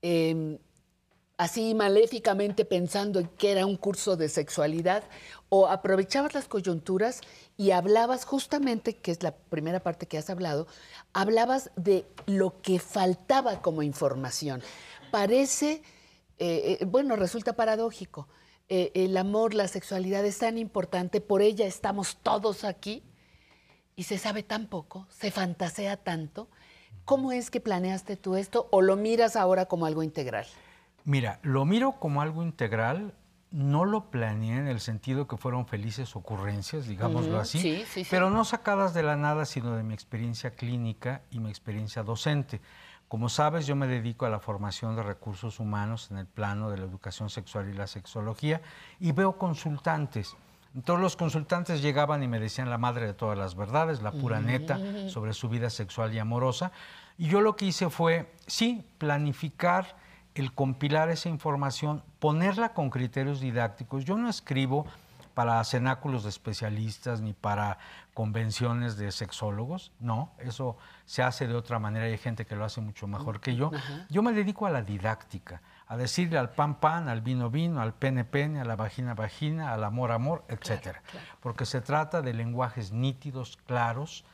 eh, 0.00 0.58
así 1.36 1.74
maléficamente 1.74 2.64
pensando 2.64 3.20
en 3.20 3.28
que 3.28 3.52
era 3.52 3.66
un 3.66 3.76
curso 3.76 4.16
de 4.16 4.28
sexualidad 4.28 5.04
o 5.48 5.66
aprovechabas 5.66 6.34
las 6.34 6.48
coyunturas 6.48 7.20
y 7.56 7.70
hablabas 7.70 8.24
justamente, 8.24 8.96
que 8.96 9.10
es 9.10 9.22
la 9.22 9.32
primera 9.32 9.80
parte 9.80 10.06
que 10.06 10.18
has 10.18 10.30
hablado, 10.30 10.66
hablabas 11.12 11.70
de 11.76 12.06
lo 12.26 12.60
que 12.62 12.78
faltaba 12.78 13.60
como 13.60 13.82
información. 13.82 14.62
Parece, 15.10 15.82
eh, 16.38 16.78
eh, 16.80 16.84
bueno, 16.86 17.16
resulta 17.16 17.54
paradójico. 17.54 18.28
Eh, 18.68 18.90
el 18.94 19.16
amor, 19.16 19.54
la 19.54 19.68
sexualidad 19.68 20.24
es 20.24 20.38
tan 20.38 20.58
importante, 20.58 21.20
por 21.20 21.42
ella 21.42 21.66
estamos 21.66 22.16
todos 22.22 22.64
aquí 22.64 23.04
y 23.94 24.04
se 24.04 24.18
sabe 24.18 24.42
tan 24.42 24.66
poco, 24.66 25.06
se 25.10 25.30
fantasea 25.30 25.96
tanto. 25.96 26.48
¿Cómo 27.04 27.30
es 27.30 27.50
que 27.50 27.60
planeaste 27.60 28.16
tú 28.16 28.34
esto 28.34 28.68
o 28.72 28.82
lo 28.82 28.96
miras 28.96 29.36
ahora 29.36 29.66
como 29.66 29.86
algo 29.86 30.02
integral? 30.02 30.46
Mira, 31.06 31.38
lo 31.42 31.64
miro 31.64 31.92
como 31.92 32.20
algo 32.20 32.42
integral, 32.42 33.14
no 33.52 33.84
lo 33.84 34.10
planeé 34.10 34.58
en 34.58 34.66
el 34.66 34.80
sentido 34.80 35.28
que 35.28 35.36
fueron 35.36 35.64
felices 35.66 36.16
ocurrencias, 36.16 36.88
digámoslo 36.88 37.38
así, 37.38 37.60
sí, 37.60 37.84
sí, 37.86 38.02
sí. 38.02 38.08
pero 38.10 38.28
no 38.28 38.44
sacadas 38.44 38.92
de 38.92 39.04
la 39.04 39.14
nada, 39.14 39.44
sino 39.44 39.76
de 39.76 39.84
mi 39.84 39.94
experiencia 39.94 40.50
clínica 40.50 41.22
y 41.30 41.38
mi 41.38 41.48
experiencia 41.48 42.02
docente. 42.02 42.60
Como 43.06 43.28
sabes, 43.28 43.68
yo 43.68 43.76
me 43.76 43.86
dedico 43.86 44.26
a 44.26 44.30
la 44.30 44.40
formación 44.40 44.96
de 44.96 45.04
recursos 45.04 45.60
humanos 45.60 46.10
en 46.10 46.18
el 46.18 46.26
plano 46.26 46.70
de 46.70 46.78
la 46.78 46.86
educación 46.86 47.30
sexual 47.30 47.68
y 47.68 47.72
la 47.72 47.86
sexología 47.86 48.60
y 48.98 49.12
veo 49.12 49.38
consultantes. 49.38 50.34
Todos 50.84 50.98
los 50.98 51.14
consultantes 51.14 51.82
llegaban 51.82 52.24
y 52.24 52.28
me 52.28 52.40
decían 52.40 52.68
la 52.68 52.78
madre 52.78 53.06
de 53.06 53.14
todas 53.14 53.38
las 53.38 53.54
verdades, 53.54 54.02
la 54.02 54.10
pura 54.10 54.40
neta 54.40 55.08
sobre 55.08 55.34
su 55.34 55.48
vida 55.48 55.70
sexual 55.70 56.12
y 56.12 56.18
amorosa. 56.18 56.72
Y 57.16 57.28
yo 57.28 57.40
lo 57.40 57.54
que 57.54 57.66
hice 57.66 57.90
fue, 57.90 58.34
sí, 58.48 58.84
planificar 58.98 60.04
el 60.36 60.52
compilar 60.52 61.08
esa 61.08 61.28
información, 61.30 62.04
ponerla 62.18 62.74
con 62.74 62.90
criterios 62.90 63.40
didácticos. 63.40 64.04
Yo 64.04 64.18
no 64.18 64.28
escribo 64.28 64.86
para 65.32 65.62
cenáculos 65.64 66.22
de 66.22 66.30
especialistas 66.30 67.20
ni 67.20 67.32
para 67.32 67.78
convenciones 68.14 68.96
de 68.96 69.12
sexólogos, 69.12 69.92
no, 70.00 70.32
eso 70.38 70.78
se 71.04 71.22
hace 71.22 71.46
de 71.46 71.54
otra 71.54 71.78
manera 71.78 72.08
y 72.08 72.12
hay 72.12 72.18
gente 72.18 72.46
que 72.46 72.56
lo 72.56 72.64
hace 72.64 72.80
mucho 72.80 73.06
mejor 73.06 73.40
que 73.40 73.54
yo. 73.54 73.70
Ajá. 73.74 74.06
Yo 74.08 74.22
me 74.22 74.32
dedico 74.32 74.64
a 74.64 74.70
la 74.70 74.80
didáctica, 74.80 75.60
a 75.86 75.98
decirle 75.98 76.38
al 76.38 76.50
pan 76.50 76.76
pan, 76.76 77.10
al 77.10 77.20
vino 77.20 77.50
vino, 77.50 77.82
al 77.82 77.92
pene 77.92 78.24
pene, 78.24 78.60
a 78.60 78.64
la 78.64 78.76
vagina 78.76 79.12
vagina, 79.14 79.74
al 79.74 79.84
amor 79.84 80.10
amor, 80.10 80.42
etcétera. 80.48 81.02
Porque 81.40 81.66
se 81.66 81.82
trata 81.82 82.22
de 82.22 82.32
lenguajes 82.32 82.92
nítidos, 82.92 83.58
claros, 83.66 84.24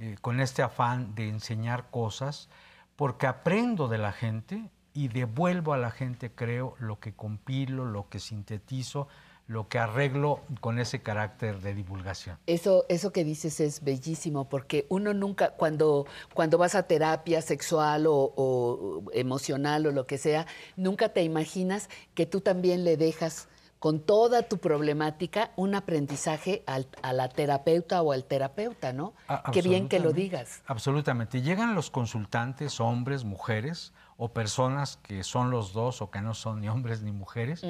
eh, 0.00 0.16
con 0.20 0.40
este 0.40 0.62
afán 0.62 1.14
de 1.14 1.28
enseñar 1.28 1.90
cosas, 1.90 2.48
porque 2.96 3.28
aprendo 3.28 3.86
de 3.86 3.98
la 3.98 4.10
gente 4.10 4.68
y 4.98 5.06
devuelvo 5.08 5.72
a 5.72 5.76
la 5.78 5.90
gente, 5.92 6.30
creo, 6.32 6.74
lo 6.80 6.98
que 6.98 7.12
compilo, 7.12 7.84
lo 7.84 8.08
que 8.08 8.18
sintetizo, 8.18 9.06
lo 9.46 9.68
que 9.68 9.78
arreglo 9.78 10.40
con 10.60 10.78
ese 10.80 11.00
carácter 11.02 11.60
de 11.60 11.72
divulgación. 11.72 12.36
Eso, 12.46 12.84
eso 12.88 13.12
que 13.12 13.22
dices 13.22 13.60
es 13.60 13.84
bellísimo, 13.84 14.48
porque 14.48 14.86
uno 14.88 15.14
nunca, 15.14 15.50
cuando, 15.50 16.04
cuando 16.34 16.58
vas 16.58 16.74
a 16.74 16.82
terapia 16.82 17.40
sexual 17.42 18.06
o, 18.08 18.12
o 18.36 19.04
emocional 19.12 19.86
o 19.86 19.92
lo 19.92 20.04
que 20.06 20.18
sea, 20.18 20.46
nunca 20.76 21.10
te 21.10 21.22
imaginas 21.22 21.88
que 22.14 22.26
tú 22.26 22.40
también 22.40 22.82
le 22.84 22.96
dejas 22.96 23.48
con 23.78 24.00
toda 24.00 24.42
tu 24.42 24.58
problemática 24.58 25.52
un 25.54 25.76
aprendizaje 25.76 26.64
al- 26.66 26.88
a 27.02 27.12
la 27.12 27.28
terapeuta 27.28 28.02
o 28.02 28.10
al 28.10 28.24
terapeuta, 28.24 28.92
¿no? 28.92 29.14
A- 29.28 29.50
Qué 29.52 29.62
bien 29.62 29.88
que 29.88 30.00
lo 30.00 30.12
digas. 30.12 30.62
Absolutamente. 30.66 31.40
Llegan 31.42 31.76
los 31.76 31.88
consultantes, 31.88 32.80
hombres, 32.80 33.22
mujeres, 33.24 33.92
o 34.20 34.32
personas 34.32 34.98
que 34.98 35.22
son 35.22 35.50
los 35.50 35.72
dos 35.72 36.02
o 36.02 36.10
que 36.10 36.20
no 36.20 36.34
son 36.34 36.60
ni 36.60 36.68
hombres 36.68 37.00
ni 37.02 37.12
mujeres, 37.12 37.64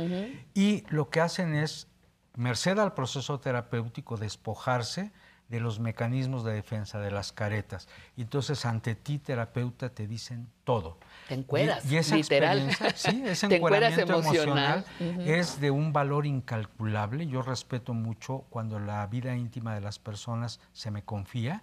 y 0.55 0.83
lo 0.89 1.11
que 1.11 1.21
hacen 1.21 1.55
es, 1.55 1.87
merced 2.35 2.79
al 2.79 2.95
proceso 2.95 3.39
terapéutico, 3.39 4.17
despojarse 4.17 5.13
de 5.49 5.61
los 5.61 5.81
mecanismos 5.81 6.45
de 6.45 6.53
defensa, 6.53 6.99
de 7.01 7.11
las 7.11 7.33
caretas. 7.33 7.89
Y 8.17 8.23
entonces 8.23 8.65
ante 8.67 8.95
ti, 8.95 9.19
terapeuta, 9.19 9.89
te 9.89 10.07
dicen 10.07 10.47
todo. 10.65 10.99
Te 11.27 11.35
encueras, 11.35 11.85
Y, 11.91 11.95
y 11.95 11.97
esa 11.99 12.17
literal. 12.17 12.71
sí, 12.95 13.23
ese 13.27 13.49
Te 13.49 13.57
encueras 13.57 13.99
encueramiento 13.99 14.21
emocional. 14.21 14.85
es 15.21 15.59
de 15.61 15.71
un 15.71 15.93
valor 15.93 16.27
incalculable. 16.27 17.27
Yo 17.27 17.41
respeto 17.43 17.95
mucho 17.95 18.45
cuando 18.51 18.79
la 18.79 19.07
vida 19.07 19.35
íntima 19.37 19.75
de 19.75 19.81
las 19.81 19.99
personas 19.99 20.61
se 20.73 20.91
me 20.91 21.03
confía. 21.03 21.63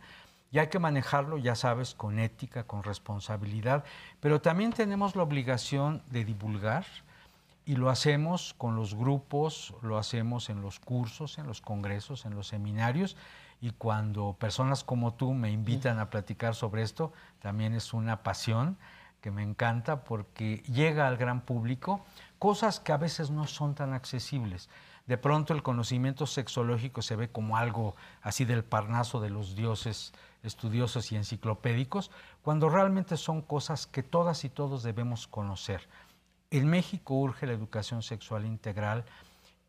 Y 0.56 0.60
hay 0.60 0.68
que 0.68 0.80
manejarlo, 0.80 1.38
ya 1.38 1.54
sabes, 1.54 1.94
con 1.94 2.18
ética, 2.18 2.64
con 2.64 2.82
responsabilidad, 2.82 3.84
pero 4.22 4.40
también 4.40 4.72
tenemos 4.72 5.14
la 5.18 5.24
obligación 5.24 6.02
de 6.10 6.24
divulgar 6.24 6.86
y 7.66 7.76
lo 7.76 7.90
hacemos 7.90 8.54
con 8.58 8.78
los 8.78 8.96
grupos, 8.96 9.74
lo 9.82 9.98
hacemos 9.98 10.50
en 10.50 10.62
los 10.62 10.80
cursos, 10.80 11.40
en 11.40 11.46
los 11.46 11.60
congresos, 11.60 12.26
en 12.26 12.36
los 12.36 12.48
seminarios 12.48 13.18
y 13.60 13.72
cuando 13.72 14.38
personas 14.40 14.86
como 14.86 15.14
tú 15.14 15.34
me 15.34 15.52
invitan 15.52 16.00
a 16.00 16.10
platicar 16.10 16.56
sobre 16.56 16.84
esto, 16.84 17.12
también 17.42 17.74
es 17.74 17.94
una 17.94 18.24
pasión 18.24 18.78
que 19.20 19.32
me 19.32 19.44
encanta 19.44 20.06
porque 20.06 20.64
llega 20.72 21.10
al 21.10 21.18
gran 21.18 21.42
público 21.42 22.06
cosas 22.40 22.80
que 22.80 22.94
a 22.94 22.98
veces 22.98 23.30
no 23.30 23.46
son 23.46 23.76
tan 23.76 23.92
accesibles. 23.92 24.70
De 25.06 25.18
pronto 25.18 25.54
el 25.54 25.62
conocimiento 25.62 26.26
sexológico 26.26 27.02
se 27.02 27.16
ve 27.16 27.30
como 27.30 27.58
algo 27.58 27.96
así 28.22 28.46
del 28.46 28.64
parnaso 28.64 29.20
de 29.20 29.30
los 29.30 29.56
dioses 29.56 30.14
estudiosos 30.46 31.12
y 31.12 31.16
enciclopédicos, 31.16 32.12
cuando 32.42 32.70
realmente 32.70 33.18
son 33.18 33.42
cosas 33.42 33.88
que 33.88 34.04
todas 34.04 34.44
y 34.46 34.50
todos 34.50 34.84
debemos 34.84 35.28
conocer. 35.28 35.88
En 36.52 36.68
México 36.68 37.16
urge 37.16 37.48
la 37.48 37.54
educación 37.54 38.02
sexual 38.02 38.46
integral. 38.46 39.04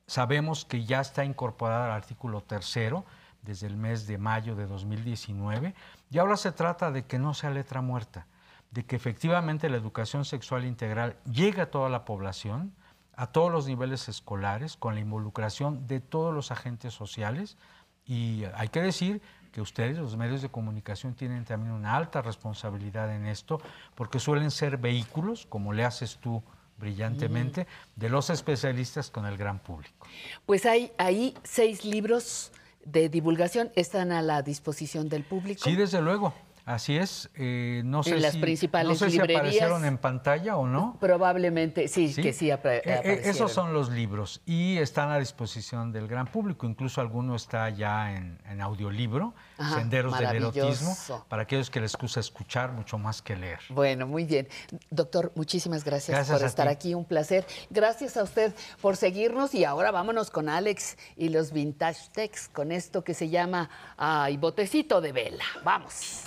Sabemos 0.07 0.65
que 0.65 0.85
ya 0.85 1.01
está 1.01 1.25
incorporada 1.25 1.87
al 1.87 1.93
artículo 1.93 2.43
tercero 2.43 3.05
desde 3.43 3.67
el 3.67 3.77
mes 3.77 4.07
de 4.07 4.19
mayo 4.19 4.55
de 4.57 4.67
2019 4.67 5.75
y 6.11 6.19
ahora 6.19 6.37
se 6.37 6.53
trata 6.53 6.91
de 6.91 7.05
que 7.05 7.19
no 7.19 7.33
sea 7.33 7.51
letra 7.51 7.81
muerta, 7.81 8.27
de 8.71 8.85
que 8.85 8.97
efectivamente 8.97 9.71
la 9.71 9.77
educación 9.77 10.25
sexual 10.25 10.65
integral 10.65 11.17
llegue 11.31 11.63
a 11.63 11.71
toda 11.71 11.89
la 11.89 12.05
población, 12.05 12.75
a 13.15 13.29
todos 13.29 13.51
los 13.51 13.67
niveles 13.67 14.09
escolares, 14.09 14.77
con 14.77 14.95
la 14.95 15.01
involucración 15.01 15.87
de 15.87 16.01
todos 16.01 16.35
los 16.35 16.51
agentes 16.51 16.93
sociales 16.93 17.57
y 18.05 18.45
hay 18.55 18.69
que 18.69 18.83
decir 18.83 19.23
que 19.57 19.63
ustedes, 19.63 19.97
los 19.97 20.19
medios 20.19 20.43
de 20.43 20.51
comunicación, 20.51 21.15
tienen 21.15 21.47
también 21.47 21.73
una 21.73 21.97
alta 21.97 22.21
responsabilidad 22.21 23.17
en 23.17 23.25
esto, 23.25 23.59
porque 23.95 24.19
suelen 24.21 24.51
ser 24.51 24.77
vehículos, 24.77 25.47
como 25.49 25.73
le 25.73 25.83
haces 25.83 26.19
tú 26.19 26.43
brillantemente, 26.77 27.67
de 27.95 28.11
los 28.11 28.29
especialistas 28.29 29.11
con 29.11 29.25
el 29.25 29.39
gran 29.39 29.59
público. 29.59 30.07
Pues 30.45 30.67
hay 30.67 30.93
ahí 30.99 31.35
seis 31.43 31.87
libros 31.87 32.53
de 32.85 33.09
divulgación, 33.09 33.73
están 33.77 34.13
a 34.13 34.21
la 34.21 34.43
disposición 34.43 35.09
del 35.09 35.25
público. 35.25 35.63
Sí, 35.65 35.75
desde 35.75 36.03
luego. 36.03 36.35
Así 36.67 36.97
es, 36.97 37.31
eh, 37.37 37.83
no 37.85 38.03
sé, 38.03 38.17
En 38.17 38.23
las 38.23 38.33
si, 38.33 38.41
principales 38.41 38.89
no 38.89 38.95
sé 38.97 39.07
si 39.07 39.13
librerías. 39.13 39.39
aparecieron 39.41 39.85
en 39.85 39.99
pantalla 39.99 40.57
o 40.57 40.67
no. 40.67 40.97
Probablemente, 40.99 41.87
sí, 41.87 42.13
que 42.13 42.33
sí 42.33 42.49
apare- 42.51 42.79
Eh, 42.79 42.83
eh, 42.87 42.93
aparecieron. 42.95 43.31
esos 43.31 43.53
son 43.53 43.73
los 43.73 43.89
libros 43.89 44.41
y 44.47 44.77
están 44.79 45.11
a 45.13 45.19
disposición 45.21 45.93
del 45.93 46.09
gran 46.09 46.27
público. 46.27 46.67
Incluso 46.67 47.01
alguno 47.01 47.37
está 47.37 47.71
ya 47.71 48.17
en, 48.17 48.41
en 48.51 48.61
audiolibro, 48.61 49.33
Ajá, 49.59 49.77
Senderos 49.79 50.19
del 50.19 50.35
Erotismo, 50.35 50.97
para 51.29 51.43
aquellos 51.43 51.71
que 51.71 51.81
les 51.81 51.95
gusta 51.97 52.19
escuchar 52.19 52.73
mucho 52.73 52.99
más 52.99 53.23
que 53.23 53.37
leer. 53.37 53.61
Bueno, 53.69 54.09
muy 54.09 54.25
bien. 54.25 54.49
Doctor, 54.91 55.31
muchísimas 55.37 55.85
gracias, 55.85 56.17
Gracias 56.17 56.37
por 56.37 56.47
estar 56.49 56.67
ti. 56.67 56.73
aquí, 56.73 56.95
un 56.95 57.05
placer. 57.05 57.47
Gracias 57.71 58.17
a 58.17 58.25
usted 58.25 58.53
por 58.83 58.97
seguirnos 58.97 59.55
y 59.55 59.65
ahora 59.65 59.93
vámonos 59.93 60.31
con 60.33 60.49
Alex 60.49 60.97
y 61.17 61.29
los 61.29 61.53
Vintage 61.53 62.09
Techs 62.13 62.49
con 62.49 62.73
esto 62.73 63.05
que 63.05 63.15
se 63.15 63.29
llama 63.29 63.71
Ay, 63.97 64.37
botecito 64.37 65.01
de 65.01 65.13
vela. 65.13 65.45
Vamos. 65.63 66.25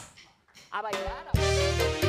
A 0.72 0.82
bailar. 0.84 2.09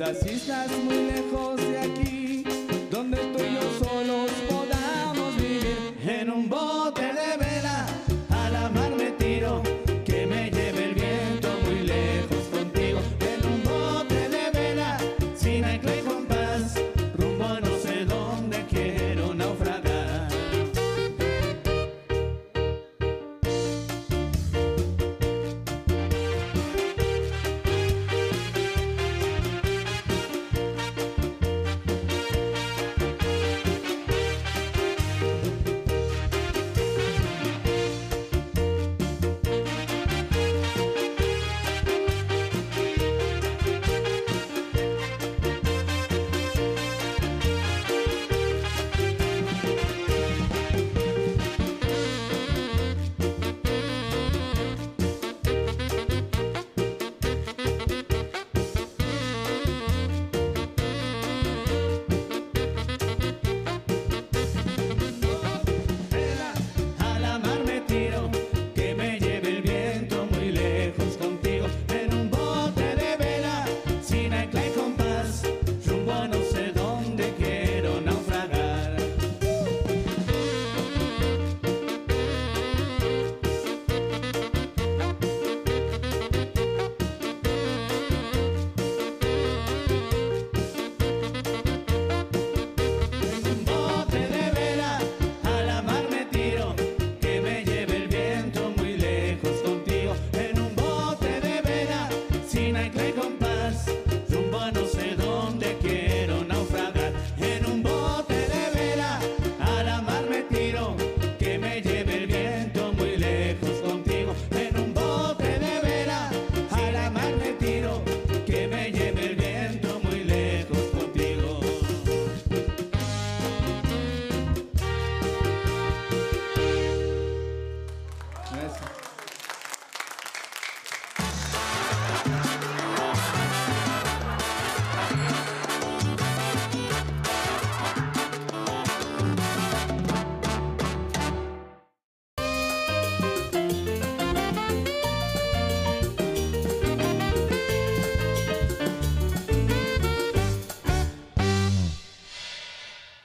En 0.00 0.06
una 0.06 0.12
de 0.12 0.28
esas 0.28 0.70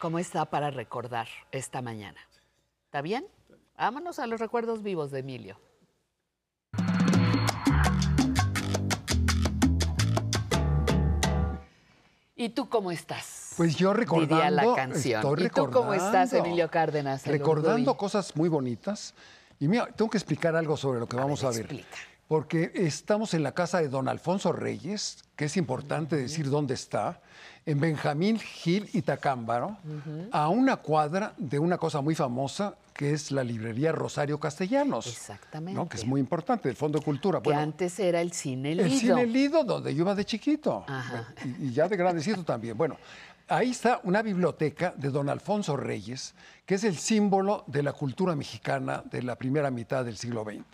¿Cómo 0.09 0.17
está 0.17 0.45
para 0.45 0.71
recordar 0.71 1.27
esta 1.51 1.83
mañana? 1.83 2.19
¿Está 2.85 3.03
bien? 3.03 3.27
Vámonos 3.77 4.17
a 4.17 4.25
los 4.25 4.39
recuerdos 4.39 4.81
vivos 4.81 5.11
de 5.11 5.19
Emilio. 5.19 5.59
¿Y 12.35 12.49
tú 12.49 12.67
cómo 12.69 12.89
estás? 12.89 13.53
Pues 13.55 13.75
yo 13.75 13.93
recordando, 13.93 14.37
Diría 14.37 14.49
la 14.49 14.73
canción. 14.73 15.21
estoy 15.21 15.45
¿Y 15.45 15.49
tú 15.51 15.69
cómo 15.69 15.93
estás, 15.93 16.33
Emilio 16.33 16.71
Cárdenas? 16.71 17.27
Recordando 17.27 17.95
cosas 17.95 18.35
muy 18.35 18.49
bonitas. 18.49 19.13
Y 19.59 19.67
mira, 19.67 19.91
tengo 19.91 20.09
que 20.09 20.17
explicar 20.17 20.55
algo 20.55 20.75
sobre 20.75 20.99
lo 20.99 21.07
que 21.07 21.17
vamos 21.17 21.43
a 21.43 21.51
ver. 21.51 21.85
Porque 22.27 22.71
estamos 22.73 23.35
en 23.35 23.43
la 23.43 23.51
casa 23.51 23.79
de 23.79 23.89
don 23.89 24.07
Alfonso 24.07 24.53
Reyes, 24.53 25.19
que 25.35 25.45
es 25.45 25.55
importante 25.55 26.15
decir 26.15 26.49
dónde 26.49 26.73
está, 26.73 27.21
en 27.65 27.79
Benjamín 27.79 28.39
Gil 28.39 28.89
y 28.93 29.01
Tacámbaro, 29.01 29.77
a 30.31 30.49
una 30.49 30.77
cuadra 30.77 31.33
de 31.37 31.59
una 31.59 31.77
cosa 31.77 32.01
muy 32.01 32.15
famosa 32.15 32.75
que 32.93 33.13
es 33.13 33.31
la 33.31 33.45
librería 33.45 33.93
Rosario 33.93 34.39
Castellanos. 34.41 35.07
Exactamente. 35.07 35.79
¿no? 35.79 35.87
Que 35.87 35.95
es 35.95 36.05
muy 36.05 36.19
importante, 36.19 36.67
del 36.67 36.75
Fondo 36.75 36.99
de 36.99 37.05
Cultura. 37.05 37.41
Que 37.41 37.53
antes 37.53 37.97
era 37.97 38.19
el 38.19 38.33
Cine 38.33 38.75
Lido. 38.75 38.85
El 38.85 38.91
Cine 38.91 39.25
Lido, 39.25 39.63
donde 39.63 39.95
yo 39.95 40.01
iba 40.01 40.13
de 40.13 40.25
chiquito. 40.25 40.83
Ajá. 40.85 41.33
Y, 41.45 41.67
y 41.67 41.71
ya 41.71 41.87
de 41.87 41.95
grandecito 41.95 42.43
también. 42.43 42.77
Bueno, 42.77 42.97
ahí 43.47 43.71
está 43.71 44.01
una 44.03 44.21
biblioteca 44.21 44.93
de 44.97 45.09
don 45.11 45.29
Alfonso 45.29 45.77
Reyes, 45.77 46.33
que 46.65 46.75
es 46.75 46.83
el 46.83 46.97
símbolo 46.97 47.63
de 47.67 47.83
la 47.83 47.93
cultura 47.93 48.35
mexicana 48.35 49.01
de 49.09 49.23
la 49.23 49.37
primera 49.37 49.71
mitad 49.71 50.03
del 50.03 50.17
siglo 50.17 50.43
XX. 50.43 50.65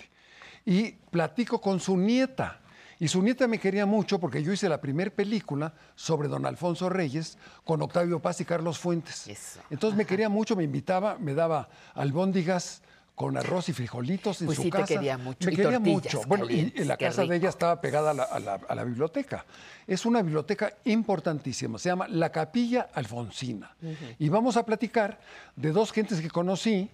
Y 0.65 0.93
platico 0.93 1.61
con 1.61 1.79
su 1.79 1.95
nieta. 1.95 2.59
Y 2.99 3.07
su 3.09 3.21
nieta 3.21 3.47
me 3.47 3.59
quería 3.59 3.85
mucho 3.85 4.19
porque 4.19 4.41
yo 4.41 4.53
hice 4.53 4.69
la 4.69 4.79
primera 4.79 5.11
película 5.11 5.73
sobre 5.95 6.27
don 6.29 6.45
Alfonso 6.45 6.87
Reyes 6.89 7.37
con 7.63 7.81
Octavio 7.81 8.19
Paz 8.21 8.39
y 8.41 8.45
Carlos 8.45 8.79
Fuentes. 8.79 9.27
Entonces 9.69 9.97
me 9.97 10.05
quería 10.05 10.29
mucho, 10.29 10.55
me 10.55 10.63
invitaba, 10.63 11.17
me 11.19 11.33
daba 11.33 11.67
albóndigas 11.93 12.81
con 13.15 13.37
arroz 13.37 13.69
y 13.69 13.73
frijolitos 13.73 14.41
en 14.41 14.47
Pues 14.47 14.57
su 14.57 14.63
sí 14.63 14.69
te 14.71 14.77
casa. 14.79 14.93
quería 14.93 15.17
mucho, 15.17 15.47
Me 15.47 15.53
y 15.53 15.55
quería 15.55 15.79
mucho. 15.79 16.21
Bueno, 16.27 16.49
y, 16.49 16.71
la 16.83 16.97
casa 16.97 17.23
de 17.25 17.35
ella 17.37 17.47
estaba 17.49 17.79
pegada 17.79 18.11
a 18.11 18.13
la, 18.13 18.23
a 18.23 18.39
la- 18.39 18.59
a 18.67 18.75
la 18.75 18.83
biblioteca. 18.83 19.45
Es 19.87 20.05
una 20.05 20.21
biblioteca 20.21 20.73
importantísima, 20.83 21.77
se 21.79 21.89
llama 21.89 22.07
La 22.09 22.29
Capilla 22.31 22.89
Alfonsina. 22.93 23.75
Y 24.19 24.27
vamos 24.29 24.57
a 24.57 24.65
platicar 24.65 25.19
de 25.55 25.71
dos 25.71 25.91
gentes 25.93 26.19
que 26.19 26.29
conocí, 26.29 26.89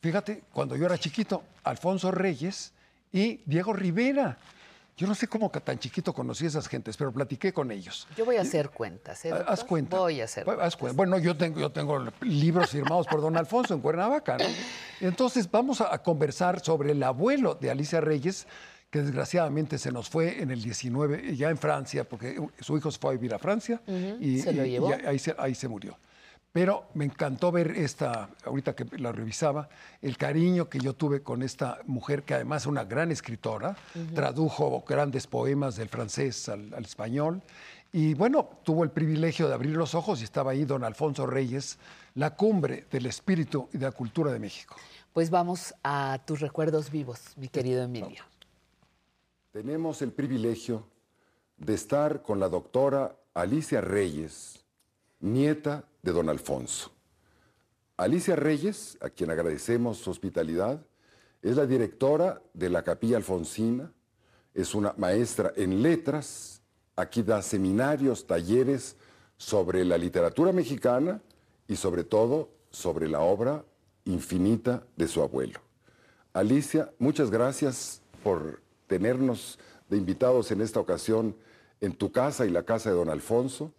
fíjate, 0.00 0.42
cuando 0.52 0.74
yo 0.76 0.86
era 0.86 0.96
chiquito, 0.98 1.42
Alfonso 1.64 2.10
Reyes 2.10 2.72
y 3.12 3.40
Diego 3.46 3.72
Rivera. 3.74 4.38
Yo 4.96 5.06
no 5.06 5.14
sé 5.14 5.26
cómo 5.26 5.50
tan 5.50 5.78
chiquito 5.78 6.12
conocí 6.12 6.44
a 6.44 6.48
esas 6.48 6.68
gentes, 6.68 6.96
pero 6.96 7.10
platiqué 7.12 7.52
con 7.52 7.70
ellos. 7.70 8.06
Yo 8.16 8.24
voy 8.24 8.36
a 8.36 8.42
hacer 8.42 8.70
cuentas, 8.70 9.24
¿eh, 9.24 9.32
Haz 9.46 9.64
cuenta. 9.64 9.96
Voy 9.98 10.20
a 10.20 10.24
hacer 10.24 10.48
Haz 10.60 10.76
cuenta. 10.76 10.96
Bueno, 10.96 11.18
yo 11.18 11.36
tengo, 11.36 11.58
yo 11.60 11.72
tengo 11.72 11.98
libros 12.20 12.70
firmados 12.70 13.06
por 13.06 13.20
don 13.22 13.36
Alfonso 13.36 13.72
en 13.74 13.80
Cuernavaca. 13.80 14.36
¿no? 14.36 14.44
Entonces 15.00 15.50
vamos 15.50 15.80
a, 15.80 15.96
conversar 16.02 16.60
sobre 16.60 16.92
el 16.92 17.02
abuelo 17.02 17.54
de 17.54 17.70
Alicia 17.70 18.00
Reyes, 18.00 18.46
que 18.90 19.00
desgraciadamente 19.00 19.78
se 19.78 19.90
nos 19.90 20.10
fue 20.10 20.42
en 20.42 20.50
el 20.50 20.62
19, 20.62 21.36
ya 21.36 21.48
en 21.48 21.56
Francia, 21.56 22.04
porque 22.04 22.38
su 22.60 22.76
hijo 22.76 22.90
se 22.90 22.98
fue 22.98 23.10
a 23.10 23.12
vivir 23.14 23.32
a 23.34 23.38
Francia 23.38 23.80
y, 24.20 24.40
se 24.40 24.52
lo 24.52 24.62
y- 24.64 24.68
y 24.68 24.70
llevó. 24.72 24.92
ahí, 25.06 25.18
se, 25.18 25.34
ahí 25.38 25.54
se 25.54 25.68
murió. 25.68 25.96
Pero 26.52 26.84
me 26.92 27.06
encantó 27.06 27.50
ver 27.50 27.70
esta, 27.70 28.28
ahorita 28.44 28.74
que 28.74 28.84
la 28.98 29.10
revisaba, 29.10 29.70
el 30.02 30.18
cariño 30.18 30.68
que 30.68 30.78
yo 30.78 30.92
tuve 30.92 31.22
con 31.22 31.42
esta 31.42 31.78
mujer, 31.86 32.24
que 32.24 32.34
además 32.34 32.62
es 32.62 32.66
una 32.66 32.84
gran 32.84 33.10
escritora, 33.10 33.74
tradujo 34.14 34.84
grandes 34.86 35.26
poemas 35.26 35.76
del 35.76 35.88
francés 35.88 36.50
al, 36.50 36.72
al 36.74 36.84
español. 36.84 37.40
Y 37.90 38.12
bueno, 38.14 38.50
tuvo 38.64 38.84
el 38.84 38.90
privilegio 38.90 39.48
de 39.48 39.54
abrir 39.54 39.76
los 39.76 39.94
ojos 39.94 40.20
y 40.20 40.24
estaba 40.24 40.50
ahí 40.50 40.66
don 40.66 40.84
Alfonso 40.84 41.26
Reyes, 41.26 41.78
la 42.14 42.36
cumbre 42.36 42.86
del 42.90 43.06
espíritu 43.06 43.68
y 43.72 43.78
de 43.78 43.86
la 43.86 43.92
cultura 43.92 44.30
de 44.30 44.38
México. 44.38 44.76
Pues 45.14 45.30
vamos 45.30 45.74
a 45.82 46.18
tus 46.26 46.40
recuerdos 46.40 46.90
vivos, 46.90 47.20
mi 47.36 47.48
querido 47.48 47.82
Emilio. 47.82 48.24
Tenemos 49.52 50.00
el 50.02 50.12
privilegio 50.12 50.86
de 51.56 51.74
estar 51.74 52.22
con 52.22 52.40
la 52.40 52.48
doctora 52.48 53.14
Alicia 53.34 53.80
Reyes, 53.80 54.64
nieta 55.20 55.84
de 56.02 56.12
don 56.12 56.28
Alfonso. 56.28 56.90
Alicia 57.96 58.34
Reyes, 58.36 58.98
a 59.00 59.10
quien 59.10 59.30
agradecemos 59.30 59.98
su 59.98 60.10
hospitalidad, 60.10 60.84
es 61.40 61.56
la 61.56 61.66
directora 61.66 62.42
de 62.54 62.70
la 62.70 62.82
Capilla 62.82 63.16
Alfonsina, 63.16 63.92
es 64.54 64.74
una 64.74 64.94
maestra 64.96 65.52
en 65.56 65.82
letras, 65.82 66.60
aquí 66.96 67.22
da 67.22 67.40
seminarios, 67.42 68.26
talleres 68.26 68.96
sobre 69.36 69.84
la 69.84 69.96
literatura 69.96 70.52
mexicana 70.52 71.20
y 71.68 71.76
sobre 71.76 72.04
todo 72.04 72.50
sobre 72.70 73.08
la 73.08 73.20
obra 73.20 73.64
infinita 74.04 74.84
de 74.96 75.08
su 75.08 75.22
abuelo. 75.22 75.60
Alicia, 76.32 76.92
muchas 76.98 77.30
gracias 77.30 78.02
por 78.22 78.62
tenernos 78.86 79.58
de 79.88 79.96
invitados 79.96 80.50
en 80.50 80.60
esta 80.60 80.80
ocasión 80.80 81.36
en 81.80 81.92
tu 81.92 82.12
casa 82.12 82.46
y 82.46 82.50
la 82.50 82.62
casa 82.62 82.90
de 82.90 82.96
don 82.96 83.10
Alfonso 83.10 83.72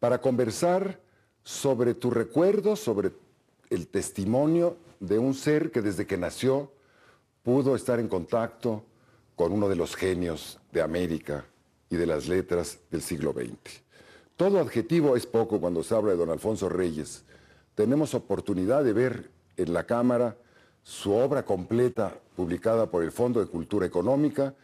para 0.00 0.20
conversar 0.20 1.00
sobre 1.44 1.94
tu 1.94 2.10
recuerdo, 2.10 2.74
sobre 2.74 3.12
el 3.70 3.86
testimonio 3.86 4.76
de 4.98 5.18
un 5.18 5.34
ser 5.34 5.70
que 5.70 5.82
desde 5.82 6.06
que 6.06 6.16
nació 6.16 6.72
pudo 7.42 7.76
estar 7.76 8.00
en 8.00 8.08
contacto 8.08 8.84
con 9.36 9.52
uno 9.52 9.68
de 9.68 9.76
los 9.76 9.94
genios 9.94 10.58
de 10.72 10.80
América 10.80 11.44
y 11.90 11.96
de 11.96 12.06
las 12.06 12.28
letras 12.28 12.78
del 12.90 13.02
siglo 13.02 13.32
XX. 13.32 13.82
Todo 14.36 14.58
adjetivo 14.58 15.16
es 15.16 15.26
poco 15.26 15.60
cuando 15.60 15.82
se 15.82 15.94
habla 15.94 16.12
de 16.12 16.16
don 16.16 16.30
Alfonso 16.30 16.68
Reyes. 16.68 17.24
Tenemos 17.74 18.14
oportunidad 18.14 18.82
de 18.82 18.92
ver 18.92 19.30
en 19.56 19.72
la 19.72 19.84
Cámara 19.84 20.36
su 20.82 21.12
obra 21.12 21.44
completa 21.44 22.18
publicada 22.36 22.90
por 22.90 23.02
el 23.02 23.12
Fondo 23.12 23.40
de 23.40 23.46
Cultura 23.46 23.86
Económica, 23.86 24.54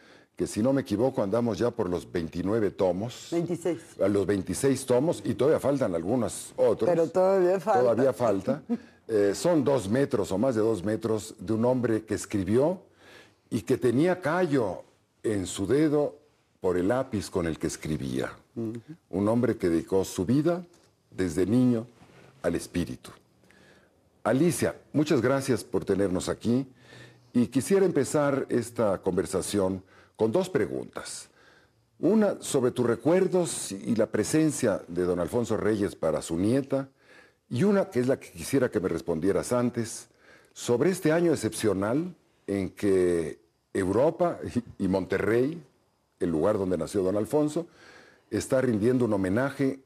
que 0.40 0.46
si 0.46 0.62
no 0.62 0.72
me 0.72 0.80
equivoco 0.80 1.22
andamos 1.22 1.58
ya 1.58 1.70
por 1.70 1.90
los 1.90 2.10
29 2.10 2.70
tomos. 2.70 3.28
26. 3.30 3.78
A 4.02 4.08
los 4.08 4.24
26 4.24 4.86
tomos 4.86 5.22
y 5.22 5.34
todavía 5.34 5.60
faltan 5.60 5.94
algunos 5.94 6.54
otros. 6.56 6.88
Pero 6.88 7.08
todavía 7.08 7.60
falta. 7.60 7.80
Todavía 7.80 8.12
falta. 8.14 8.62
Eh, 9.12 9.34
son 9.34 9.64
dos 9.64 9.88
metros 9.88 10.30
o 10.30 10.38
más 10.38 10.54
de 10.54 10.60
dos 10.60 10.84
metros 10.84 11.34
de 11.40 11.52
un 11.52 11.64
hombre 11.64 12.04
que 12.04 12.14
escribió 12.14 12.80
y 13.50 13.62
que 13.62 13.76
tenía 13.76 14.20
callo 14.20 14.84
en 15.24 15.48
su 15.48 15.66
dedo 15.66 16.14
por 16.60 16.76
el 16.76 16.86
lápiz 16.86 17.28
con 17.28 17.48
el 17.48 17.58
que 17.58 17.66
escribía. 17.66 18.30
Un 18.54 19.28
hombre 19.28 19.56
que 19.56 19.68
dedicó 19.68 20.04
su 20.04 20.24
vida 20.24 20.64
desde 21.10 21.44
niño 21.44 21.88
al 22.42 22.54
espíritu. 22.54 23.10
Alicia, 24.22 24.76
muchas 24.92 25.20
gracias 25.20 25.64
por 25.64 25.84
tenernos 25.84 26.28
aquí 26.28 26.68
y 27.32 27.48
quisiera 27.48 27.84
empezar 27.84 28.46
esta 28.48 28.98
conversación 28.98 29.82
con 30.20 30.32
dos 30.32 30.50
preguntas. 30.50 31.30
Una 31.98 32.42
sobre 32.42 32.72
tus 32.72 32.86
recuerdos 32.86 33.72
y 33.72 33.96
la 33.96 34.04
presencia 34.04 34.82
de 34.86 35.04
don 35.04 35.18
Alfonso 35.18 35.56
Reyes 35.56 35.96
para 35.96 36.20
su 36.20 36.36
nieta 36.36 36.90
y 37.48 37.62
una 37.62 37.88
que 37.88 38.00
es 38.00 38.06
la 38.06 38.20
que 38.20 38.30
quisiera 38.30 38.70
que 38.70 38.80
me 38.80 38.90
respondieras 38.90 39.50
antes 39.54 40.08
sobre 40.52 40.90
este 40.90 41.10
año 41.10 41.32
excepcional 41.32 42.14
en 42.46 42.68
que 42.68 43.40
Europa 43.72 44.38
y 44.78 44.88
Monterrey, 44.88 45.64
el 46.18 46.28
lugar 46.28 46.58
donde 46.58 46.76
nació 46.76 47.02
don 47.02 47.16
Alfonso, 47.16 47.66
está 48.30 48.60
rindiendo 48.60 49.06
un 49.06 49.14
homenaje 49.14 49.80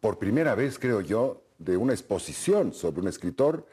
por 0.00 0.16
primera 0.16 0.54
vez, 0.54 0.78
creo 0.78 1.00
yo, 1.00 1.42
de 1.58 1.76
una 1.76 1.92
exposición 1.92 2.72
sobre 2.72 3.00
un 3.00 3.08
escritor 3.08 3.66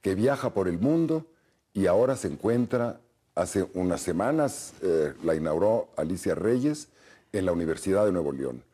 que 0.00 0.14
viaja 0.14 0.54
por 0.54 0.68
el 0.68 0.78
mundo 0.78 1.26
y 1.72 1.86
ahora 1.86 2.14
se 2.14 2.28
encuentra, 2.28 3.00
hace 3.36 3.68
unas 3.74 4.00
semanas 4.00 4.72
eh, 4.82 5.12
la 5.22 5.34
inauguró 5.36 5.88
Alicia 5.96 6.34
Reyes 6.34 6.88
en 7.32 7.44
la 7.46 7.52
Universidad 7.52 8.04
de 8.06 8.12
Nuevo 8.12 8.32
León. 8.32 8.64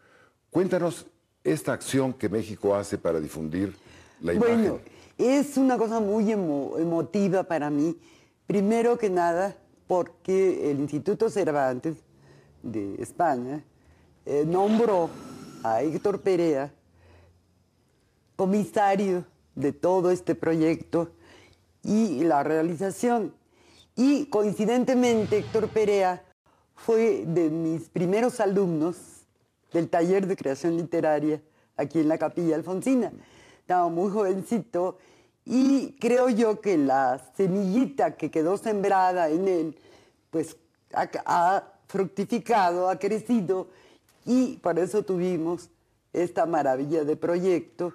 Cuéntanos 0.51 1.07
esta 1.45 1.73
acción 1.73 2.13
que 2.15 2.29
México 2.29 2.75
hace 2.75 2.97
para 2.97 3.21
difundir 3.21 3.75
la 4.21 4.33
imagen. 4.33 4.59
Bueno, 4.61 4.79
es 5.19 5.57
una 5.57 5.77
cosa 5.77 5.99
muy 6.01 6.33
emo- 6.33 6.79
emotiva 6.79 7.43
para 7.43 7.69
mí. 7.71 7.99
Primero 8.47 8.97
que 8.97 9.11
nada, 9.11 9.57
porque 9.89 10.71
el 10.71 10.79
Instituto 10.81 11.29
Cervantes 11.29 11.97
de 12.63 12.95
España 13.03 13.65
eh, 14.25 14.45
nombró 14.47 15.11
a 15.65 15.83
Héctor 15.83 16.21
Perea 16.21 16.73
comisario 18.37 19.25
de 19.57 19.73
todo 19.73 20.11
este 20.13 20.35
proyecto 20.37 21.11
y 21.83 22.23
la 22.25 22.45
realización. 22.45 23.35
Y 23.97 24.27
coincidentemente, 24.27 25.39
Héctor 25.39 25.69
Perea 25.69 26.25
fue 26.75 27.25
de 27.27 27.51
mis 27.51 27.89
primeros 27.89 28.41
alumnos 28.41 28.97
del 29.73 29.89
taller 29.89 30.27
de 30.27 30.37
creación 30.37 30.77
literaria 30.77 31.41
aquí 31.77 32.01
en 32.01 32.09
la 32.09 32.19
Capilla 32.19 32.57
Alfonsina. 32.57 33.13
Estaba 33.61 33.89
muy 33.89 34.11
jovencito 34.11 34.99
y 35.45 35.93
creo 36.01 36.29
yo 36.29 36.61
que 36.61 36.79
la 36.79 37.23
semillita 37.37 38.17
que 38.17 38.31
quedó 38.31 38.57
sembrada 38.57 39.29
en 39.29 39.49
él, 39.49 39.79
pues 40.31 40.57
ha, 40.95 41.09
ha 41.27 41.73
fructificado, 41.87 42.89
ha 42.89 42.99
crecido 42.99 43.69
y 44.25 44.57
por 44.59 44.79
eso 44.79 45.03
tuvimos 45.03 45.69
esta 46.13 46.47
maravilla 46.47 47.05
de 47.05 47.17
proyecto 47.17 47.95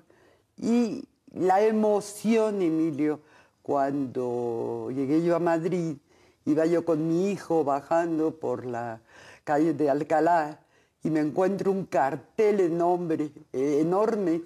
y 0.57 1.05
la 1.33 1.61
emoción, 1.61 2.61
Emilio, 2.61 3.21
cuando 3.67 4.89
llegué 4.95 5.21
yo 5.21 5.35
a 5.35 5.39
Madrid, 5.39 5.97
iba 6.45 6.65
yo 6.65 6.85
con 6.85 7.05
mi 7.05 7.29
hijo 7.31 7.65
bajando 7.65 8.31
por 8.39 8.65
la 8.65 9.01
calle 9.43 9.73
de 9.73 9.89
Alcalá 9.89 10.61
y 11.03 11.09
me 11.09 11.19
encuentro 11.19 11.73
un 11.73 11.83
cartel 11.85 12.61
enorme, 12.61 13.29
eh, 13.51 13.79
enorme 13.81 14.41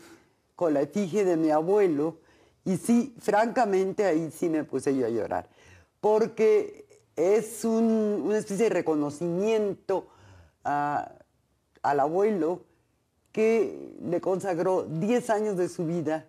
con 0.56 0.74
la 0.74 0.82
efigie 0.82 1.24
de 1.24 1.38
mi 1.38 1.52
abuelo 1.52 2.18
y 2.66 2.78
sí, 2.78 3.14
francamente 3.20 4.06
ahí 4.06 4.32
sí 4.32 4.50
me 4.50 4.64
puse 4.64 4.98
yo 4.98 5.06
a 5.06 5.10
llorar, 5.10 5.48
porque 6.00 6.88
es 7.16 7.64
un- 7.64 8.24
una 8.26 8.40
especie 8.40 8.64
de 8.66 8.70
reconocimiento 8.72 10.08
al 10.64 12.00
abuelo 12.00 12.62
que 13.32 13.96
le 14.04 14.20
consagró 14.20 14.82
10 14.82 15.30
años 15.30 15.58
de 15.58 15.70
su 15.70 15.86
vida 15.86 16.26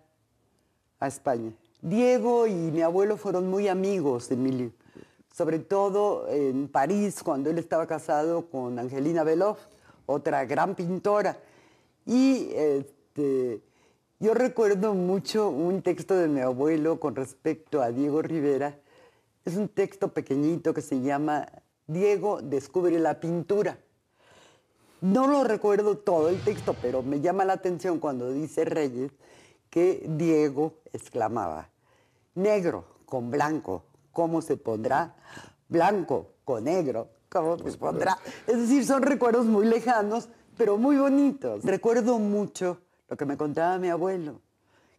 a 0.99 1.07
España. 1.07 1.53
Diego 1.83 2.47
y 2.47 2.53
mi 2.53 2.81
abuelo 2.81 3.17
fueron 3.17 3.49
muy 3.49 3.67
amigos, 3.67 4.31
Emilio, 4.31 4.71
sobre 5.33 5.59
todo 5.59 6.29
en 6.29 6.69
París, 6.69 7.21
cuando 7.21 7.49
él 7.49 7.57
estaba 7.57 7.85
casado 7.87 8.49
con 8.49 8.79
Angelina 8.79 9.25
Beloff, 9.25 9.59
otra 10.05 10.45
gran 10.45 10.75
pintora. 10.75 11.37
Y 12.05 12.47
este, 12.55 13.61
yo 14.17 14.33
recuerdo 14.33 14.93
mucho 14.93 15.49
un 15.49 15.81
texto 15.81 16.15
de 16.15 16.29
mi 16.29 16.39
abuelo 16.39 17.01
con 17.01 17.17
respecto 17.17 17.81
a 17.81 17.91
Diego 17.91 18.21
Rivera. 18.21 18.79
Es 19.43 19.57
un 19.57 19.67
texto 19.67 20.13
pequeñito 20.13 20.73
que 20.73 20.81
se 20.81 21.01
llama 21.01 21.49
Diego 21.85 22.41
descubre 22.41 22.97
la 22.97 23.19
pintura. 23.19 23.77
No 25.01 25.27
lo 25.27 25.43
recuerdo 25.43 25.97
todo 25.97 26.29
el 26.29 26.41
texto, 26.45 26.77
pero 26.81 27.03
me 27.03 27.19
llama 27.19 27.43
la 27.43 27.53
atención 27.53 27.99
cuando 27.99 28.31
dice 28.31 28.63
Reyes 28.63 29.11
que 29.69 30.05
Diego 30.07 30.75
exclamaba, 30.93 31.72
negro 32.35 32.85
con 33.05 33.29
blanco, 33.29 33.83
¿cómo 34.11 34.41
se 34.41 34.57
pondrá? 34.57 35.15
Blanco 35.69 36.31
con 36.43 36.63
negro, 36.63 37.09
¿cómo 37.29 37.57
se 37.57 37.77
pondrá? 37.77 38.17
Es 38.47 38.57
decir, 38.57 38.85
son 38.85 39.03
recuerdos 39.03 39.45
muy 39.45 39.65
lejanos, 39.65 40.29
pero 40.57 40.77
muy 40.77 40.97
bonitos. 40.97 41.63
Recuerdo 41.63 42.19
mucho 42.19 42.79
lo 43.09 43.17
que 43.17 43.25
me 43.25 43.37
contaba 43.37 43.77
mi 43.77 43.89
abuelo. 43.89 44.41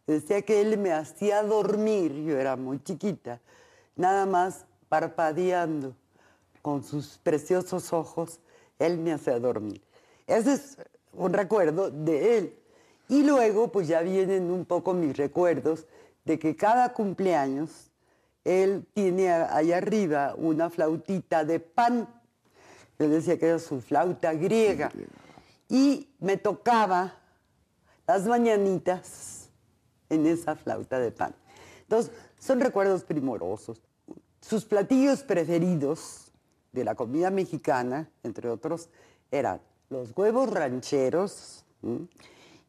Decía 0.07 0.41
que 0.43 0.61
él 0.61 0.77
me 0.77 0.93
hacía 0.93 1.41
dormir, 1.43 2.13
yo 2.13 2.37
era 2.37 2.55
muy 2.55 2.81
chiquita, 2.83 3.41
nada 3.95 4.25
más 4.25 4.65
parpadeando 4.87 5.95
con 6.61 6.83
sus 6.83 7.17
preciosos 7.17 7.91
ojos, 7.91 8.39
él 8.77 8.97
me 8.97 9.13
hacía 9.13 9.39
dormir. 9.39 9.81
Ese 10.27 10.53
es 10.53 10.77
un 11.13 11.33
recuerdo 11.33 11.89
de 11.89 12.37
él. 12.37 12.59
Y 13.07 13.23
luego, 13.23 13.71
pues 13.71 13.87
ya 13.87 14.01
vienen 14.01 14.51
un 14.51 14.65
poco 14.65 14.93
mis 14.93 15.15
recuerdos 15.15 15.85
de 16.25 16.39
que 16.39 16.55
cada 16.55 16.93
cumpleaños 16.93 17.91
él 18.43 18.85
tiene 18.93 19.31
a- 19.31 19.55
ahí 19.55 19.71
arriba 19.71 20.35
una 20.37 20.69
flautita 20.69 21.45
de 21.45 21.59
pan. 21.59 22.07
Él 22.99 23.11
decía 23.11 23.37
que 23.39 23.47
era 23.47 23.59
su 23.59 23.81
flauta 23.81 24.33
griega. 24.33 24.91
Y 25.69 26.09
me 26.19 26.37
tocaba 26.37 27.15
las 28.07 28.25
mañanitas 28.25 29.49
en 30.09 30.27
esa 30.27 30.55
flauta 30.55 30.99
de 30.99 31.11
pan. 31.11 31.33
Entonces, 31.81 32.11
son 32.39 32.59
recuerdos 32.59 33.03
primorosos. 33.03 33.81
Sus 34.41 34.65
platillos 34.65 35.23
preferidos 35.23 36.31
de 36.71 36.83
la 36.83 36.93
comida 36.93 37.31
mexicana, 37.31 38.09
entre 38.23 38.49
otros, 38.49 38.89
eran 39.31 39.59
los 39.89 40.15
huevos 40.15 40.51
rancheros 40.51 41.65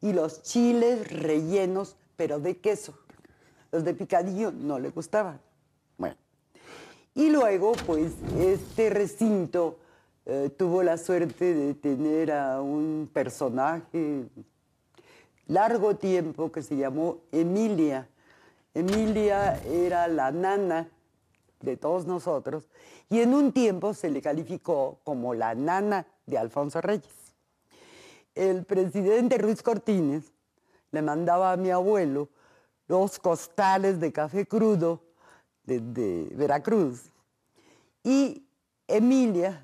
y 0.01 0.13
los 0.13 0.41
chiles 0.43 1.11
rellenos, 1.11 1.95
pero 2.15 2.39
de 2.39 2.57
queso. 2.57 2.97
Los 3.71 3.83
de 3.83 3.93
picadillo 3.93 4.51
no 4.51 4.79
le 4.79 4.89
gustaban. 4.89 5.39
Bueno. 5.97 6.15
Y 7.15 7.29
luego, 7.29 7.73
pues, 7.85 8.13
este 8.39 8.89
recinto 8.89 9.77
eh, 10.25 10.49
tuvo 10.57 10.83
la 10.83 10.97
suerte 10.97 11.53
de 11.53 11.73
tener 11.73 12.31
a 12.31 12.61
un 12.61 13.09
personaje 13.11 14.25
largo 15.47 15.95
tiempo 15.95 16.51
que 16.51 16.61
se 16.61 16.75
llamó 16.75 17.19
Emilia. 17.31 18.07
Emilia 18.73 19.55
era 19.63 20.07
la 20.07 20.31
nana 20.31 20.89
de 21.61 21.77
todos 21.77 22.05
nosotros 22.05 22.69
y 23.09 23.21
en 23.21 23.33
un 23.33 23.51
tiempo 23.51 23.93
se 23.93 24.11
le 24.11 24.21
calificó 24.21 24.99
como 25.03 25.33
la 25.33 25.55
nana 25.55 26.05
de 26.25 26.37
Alfonso 26.37 26.81
Reyes. 26.81 27.33
El 28.35 28.65
presidente 28.65 29.37
Ruiz 29.37 29.63
Cortines 29.63 30.31
le 30.91 31.01
mandaba 31.01 31.51
a 31.51 31.57
mi 31.57 31.71
abuelo 31.71 32.29
dos 32.87 33.19
costales 33.19 33.99
de 33.99 34.11
café 34.11 34.47
crudo 34.47 35.01
desde 35.63 36.29
Veracruz 36.35 37.11
y 38.03 38.43
Emilia 38.87 39.61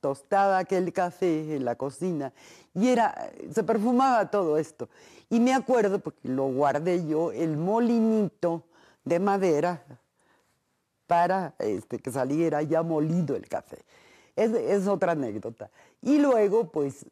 tostaba 0.00 0.58
aquel 0.58 0.92
café 0.92 1.56
en 1.56 1.64
la 1.64 1.76
cocina 1.76 2.32
y 2.74 2.88
era, 2.88 3.32
se 3.52 3.62
perfumaba 3.62 4.30
todo 4.30 4.58
esto. 4.58 4.88
Y 5.30 5.40
me 5.40 5.54
acuerdo, 5.54 5.98
porque 5.98 6.28
lo 6.28 6.46
guardé 6.48 7.06
yo, 7.06 7.32
el 7.32 7.56
molinito 7.56 8.64
de 9.04 9.18
madera 9.18 9.82
para 11.06 11.54
este, 11.58 11.98
que 11.98 12.10
saliera 12.10 12.62
ya 12.62 12.82
molido 12.82 13.34
el 13.34 13.48
café. 13.48 13.78
Es 14.36 14.86
otra 14.88 15.12
anécdota. 15.12 15.70
Y 16.02 16.18
luego, 16.18 16.70
pues, 16.70 17.06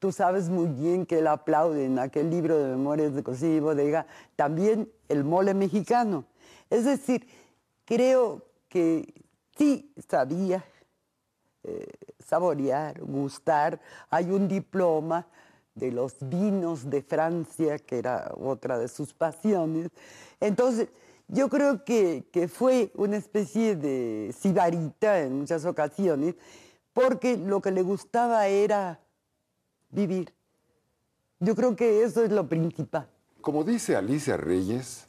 tú 0.00 0.10
sabes 0.12 0.48
muy 0.48 0.66
bien 0.66 1.06
que 1.06 1.18
él 1.18 1.26
aplaude 1.26 1.84
en 1.84 1.98
aquel 1.98 2.30
libro 2.30 2.58
de 2.58 2.70
Memorias 2.70 3.14
de 3.14 3.22
Cocina 3.22 3.54
y 3.54 3.60
Bodega 3.60 4.06
también 4.34 4.90
el 5.08 5.24
mole 5.24 5.54
mexicano. 5.54 6.24
Es 6.70 6.86
decir, 6.86 7.28
creo 7.84 8.42
que 8.68 9.12
sí 9.56 9.92
sabía 10.08 10.64
eh, 11.62 11.86
saborear, 12.18 12.98
gustar. 13.02 13.78
Hay 14.08 14.30
un 14.30 14.48
diploma 14.48 15.26
de 15.74 15.92
los 15.92 16.16
vinos 16.20 16.88
de 16.88 17.02
Francia, 17.02 17.78
que 17.78 17.98
era 17.98 18.32
otra 18.40 18.78
de 18.78 18.88
sus 18.88 19.12
pasiones. 19.12 19.90
Entonces, 20.40 20.88
yo 21.28 21.50
creo 21.50 21.84
que, 21.84 22.24
que 22.32 22.48
fue 22.48 22.90
una 22.94 23.18
especie 23.18 23.76
de 23.76 24.34
sibarita 24.36 25.20
en 25.20 25.40
muchas 25.40 25.66
ocasiones, 25.66 26.36
porque 26.94 27.36
lo 27.36 27.60
que 27.60 27.70
le 27.70 27.82
gustaba 27.82 28.46
era 28.48 28.98
vivir. 29.90 30.32
Yo 31.38 31.54
creo 31.54 31.74
que 31.74 32.02
eso 32.02 32.22
es 32.22 32.30
lo 32.30 32.48
principal. 32.48 33.08
Como 33.40 33.64
dice 33.64 33.96
Alicia 33.96 34.36
Reyes, 34.36 35.06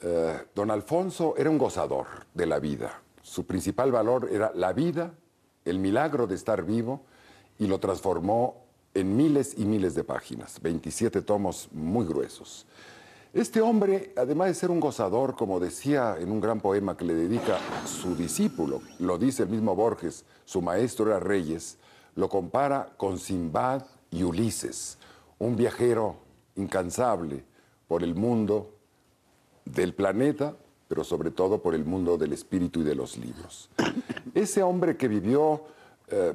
eh, 0.00 0.38
don 0.54 0.70
Alfonso 0.70 1.34
era 1.36 1.50
un 1.50 1.58
gozador 1.58 2.06
de 2.34 2.46
la 2.46 2.58
vida. 2.58 3.00
Su 3.22 3.46
principal 3.46 3.92
valor 3.92 4.28
era 4.32 4.50
la 4.54 4.72
vida, 4.72 5.14
el 5.64 5.78
milagro 5.78 6.26
de 6.26 6.34
estar 6.34 6.64
vivo, 6.64 7.02
y 7.58 7.66
lo 7.66 7.78
transformó 7.78 8.64
en 8.94 9.16
miles 9.16 9.54
y 9.56 9.64
miles 9.64 9.94
de 9.94 10.02
páginas, 10.02 10.60
27 10.60 11.22
tomos 11.22 11.68
muy 11.72 12.06
gruesos. 12.06 12.66
Este 13.32 13.60
hombre, 13.60 14.12
además 14.16 14.48
de 14.48 14.54
ser 14.54 14.70
un 14.72 14.80
gozador, 14.80 15.36
como 15.36 15.60
decía 15.60 16.16
en 16.18 16.32
un 16.32 16.40
gran 16.40 16.60
poema 16.60 16.96
que 16.96 17.04
le 17.04 17.14
dedica 17.14 17.58
su 17.86 18.16
discípulo, 18.16 18.82
lo 18.98 19.18
dice 19.18 19.44
el 19.44 19.50
mismo 19.50 19.76
Borges, 19.76 20.24
su 20.44 20.60
maestro 20.60 21.06
era 21.06 21.20
Reyes, 21.20 21.76
lo 22.16 22.28
compara 22.28 22.92
con 22.96 23.18
Simbad 23.18 23.82
y 24.10 24.22
Ulises, 24.22 24.98
un 25.38 25.56
viajero 25.56 26.16
incansable 26.56 27.44
por 27.88 28.02
el 28.02 28.14
mundo 28.14 28.74
del 29.64 29.94
planeta, 29.94 30.56
pero 30.88 31.04
sobre 31.04 31.30
todo 31.30 31.62
por 31.62 31.74
el 31.74 31.84
mundo 31.84 32.18
del 32.18 32.32
espíritu 32.32 32.80
y 32.80 32.84
de 32.84 32.94
los 32.94 33.16
libros. 33.16 33.70
Ese 34.34 34.62
hombre 34.62 34.96
que 34.96 35.08
vivió 35.08 35.64
eh, 36.08 36.34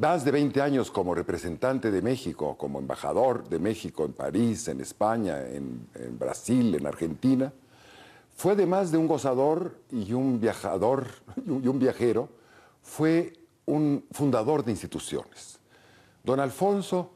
más 0.00 0.24
de 0.24 0.30
20 0.30 0.60
años 0.62 0.90
como 0.90 1.14
representante 1.14 1.90
de 1.90 2.02
México, 2.02 2.56
como 2.56 2.78
embajador 2.78 3.48
de 3.48 3.58
México 3.58 4.04
en 4.04 4.12
París, 4.12 4.68
en 4.68 4.80
España, 4.80 5.46
en, 5.46 5.88
en 5.94 6.18
Brasil, 6.18 6.74
en 6.74 6.86
Argentina, 6.86 7.52
fue 8.36 8.52
además 8.52 8.90
de 8.90 8.98
un 8.98 9.06
gozador 9.06 9.76
y 9.90 10.12
un 10.12 10.40
viajador 10.40 11.06
y 11.44 11.50
un, 11.50 11.64
y 11.64 11.68
un 11.68 11.78
viajero, 11.78 12.28
fue 12.82 13.34
un 13.66 14.04
fundador 14.10 14.64
de 14.64 14.72
instituciones. 14.72 15.58
Don 16.24 16.40
Alfonso 16.40 17.10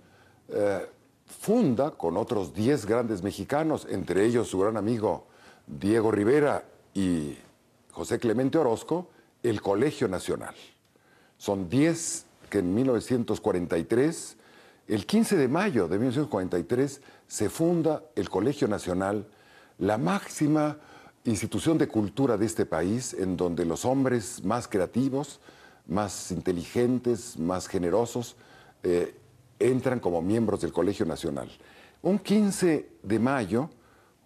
eh, 0.49 0.87
funda 1.27 1.91
con 1.93 2.17
otros 2.17 2.55
10 2.55 2.87
grandes 2.87 3.23
mexicanos, 3.23 3.87
entre 3.91 4.25
ellos 4.25 4.49
su 4.49 4.59
gran 4.59 4.77
amigo 4.77 5.27
Diego 5.67 6.11
Rivera 6.11 6.65
y 6.95 7.37
José 7.91 8.19
Clemente 8.19 8.59
Orozco, 8.59 9.09
el 9.43 9.61
Colegio 9.61 10.09
Nacional. 10.09 10.55
Son 11.39 11.69
10 11.69 12.25
que 12.51 12.59
en 12.59 12.75
1943, 12.75 14.37
el 14.89 15.07
15 15.07 15.37
de 15.37 15.49
mayo 15.49 15.89
de 15.89 15.99
1943, 15.99 17.01
se 17.27 17.49
funda 17.49 18.03
el 18.15 18.31
Colegio 18.31 18.69
Nacional, 18.69 19.27
la 19.79 19.99
máxima 19.99 20.79
institución 21.25 21.77
de 21.77 21.89
cultura 21.89 22.37
de 22.37 22.47
este 22.47 22.67
país, 22.67 23.15
en 23.15 23.37
donde 23.37 23.65
los 23.65 23.85
hombres 23.85 24.45
más 24.45 24.69
creativos, 24.69 25.41
más 25.87 26.31
inteligentes, 26.31 27.39
más 27.39 27.67
generosos, 27.67 28.37
eh, 28.89 29.15
entran 29.59 29.99
como 29.99 30.23
miembros 30.23 30.61
del 30.61 30.73
Colegio 30.73 31.05
Nacional. 31.05 31.51
Un 32.03 32.21
15 32.21 32.89
de 33.03 33.19
mayo, 33.19 33.69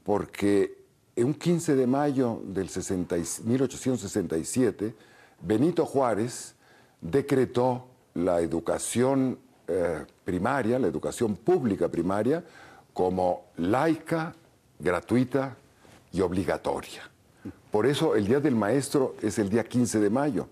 porque 0.05 0.85
un 1.17 1.33
15 1.33 1.77
de 1.77 1.87
mayo 1.87 2.43
del 2.45 2.69
60 2.69 3.17
y- 3.17 3.25
1867, 3.45 4.95
Benito 5.41 5.87
Juárez 5.87 6.55
decretó 7.01 7.87
la 8.15 8.41
educación 8.41 9.39
eh, 9.67 10.05
primaria, 10.25 10.79
la 10.79 10.89
educación 10.89 11.37
pública 11.37 11.89
primaria, 11.89 12.45
como 12.93 13.45
laica, 13.57 14.35
gratuita 14.79 15.57
y 16.13 16.21
obligatoria. 16.21 17.09
Por 17.71 17.87
eso 17.87 18.15
el 18.17 18.27
Día 18.27 18.41
del 18.41 18.57
Maestro 18.57 19.15
es 19.23 19.39
el 19.39 19.49
día 19.49 19.65
15 19.65 20.01
de 20.01 20.11
mayo. 20.11 20.49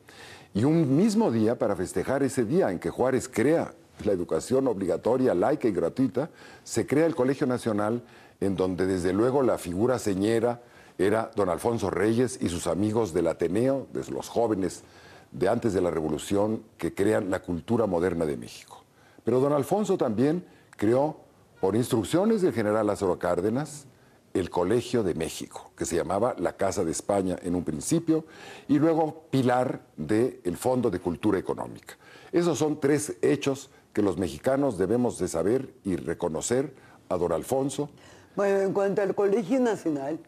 Y 0.55 0.65
un 0.65 0.97
mismo 0.97 1.31
día 1.31 1.59
para 1.59 1.77
festejar 1.77 2.23
ese 2.23 2.45
día 2.45 2.71
en 2.71 2.79
que 2.79 2.91
Juárez 2.91 3.29
crea 3.29 3.75
la 4.05 4.13
educación 4.13 4.67
obligatoria, 4.69 5.35
laica 5.35 5.69
y 5.69 5.73
gratuita, 5.73 6.31
se 6.65 6.87
crea 6.87 7.07
el 7.07 7.15
Colegio 7.15 7.47
Nacional, 7.47 8.03
en 8.41 8.57
donde 8.57 8.87
desde 8.87 9.13
luego 9.13 9.43
la 9.43 9.59
figura 9.59 9.99
señera 9.99 10.63
era 10.99 11.31
don 11.37 11.49
Alfonso 11.49 11.91
Reyes 11.91 12.39
y 12.41 12.49
sus 12.49 12.67
amigos 12.67 13.13
del 13.13 13.29
Ateneo, 13.29 13.87
de 13.93 14.05
los 14.11 14.29
jóvenes 14.29 14.83
de 15.31 15.49
antes 15.49 15.73
de 15.73 15.81
la 15.81 15.91
Revolución 15.91 16.63
que 16.77 16.95
crean 16.95 17.31
la 17.31 17.41
cultura 17.41 17.87
moderna 17.87 18.27
de 18.27 18.37
México. 18.37 18.85
Pero 19.25 19.41
don 19.41 19.53
Alfonso 19.53 19.97
también 19.97 20.45
creó, 20.77 21.21
por 21.61 21.77
instrucciones 21.77 22.41
del 22.43 22.53
general 22.53 22.87
Lázaro 22.87 23.19
Cárdenas, 23.19 23.87
el 24.35 24.51
Colegio 24.51 25.03
de 25.03 25.15
México, 25.15 25.71
que 25.77 25.85
se 25.85 25.97
llamaba 25.97 26.35
la 26.39 26.57
Casa 26.57 26.85
de 26.85 26.93
España 26.93 27.37
en 27.43 27.55
un 27.55 27.65
principio, 27.65 28.25
y 28.69 28.79
luego 28.79 29.25
pilar 29.31 29.83
del 29.97 30.57
Fondo 30.57 30.91
de 30.91 31.01
Cultura 31.01 31.39
Económica. 31.39 31.97
Esos 32.33 32.59
son 32.59 32.79
tres 32.79 33.17
hechos 33.23 33.71
que 33.93 34.03
los 34.03 34.19
mexicanos 34.19 34.79
debemos 34.79 35.19
de 35.19 35.29
saber 35.29 35.75
y 35.85 35.97
reconocer 35.97 36.75
a 37.09 37.17
don 37.17 37.33
Alfonso. 37.33 37.91
Bueno, 38.37 38.61
en 38.61 38.73
cuanto 38.73 39.03
al 39.03 39.15
Colegio 39.15 39.59
Nacional, 39.61 40.19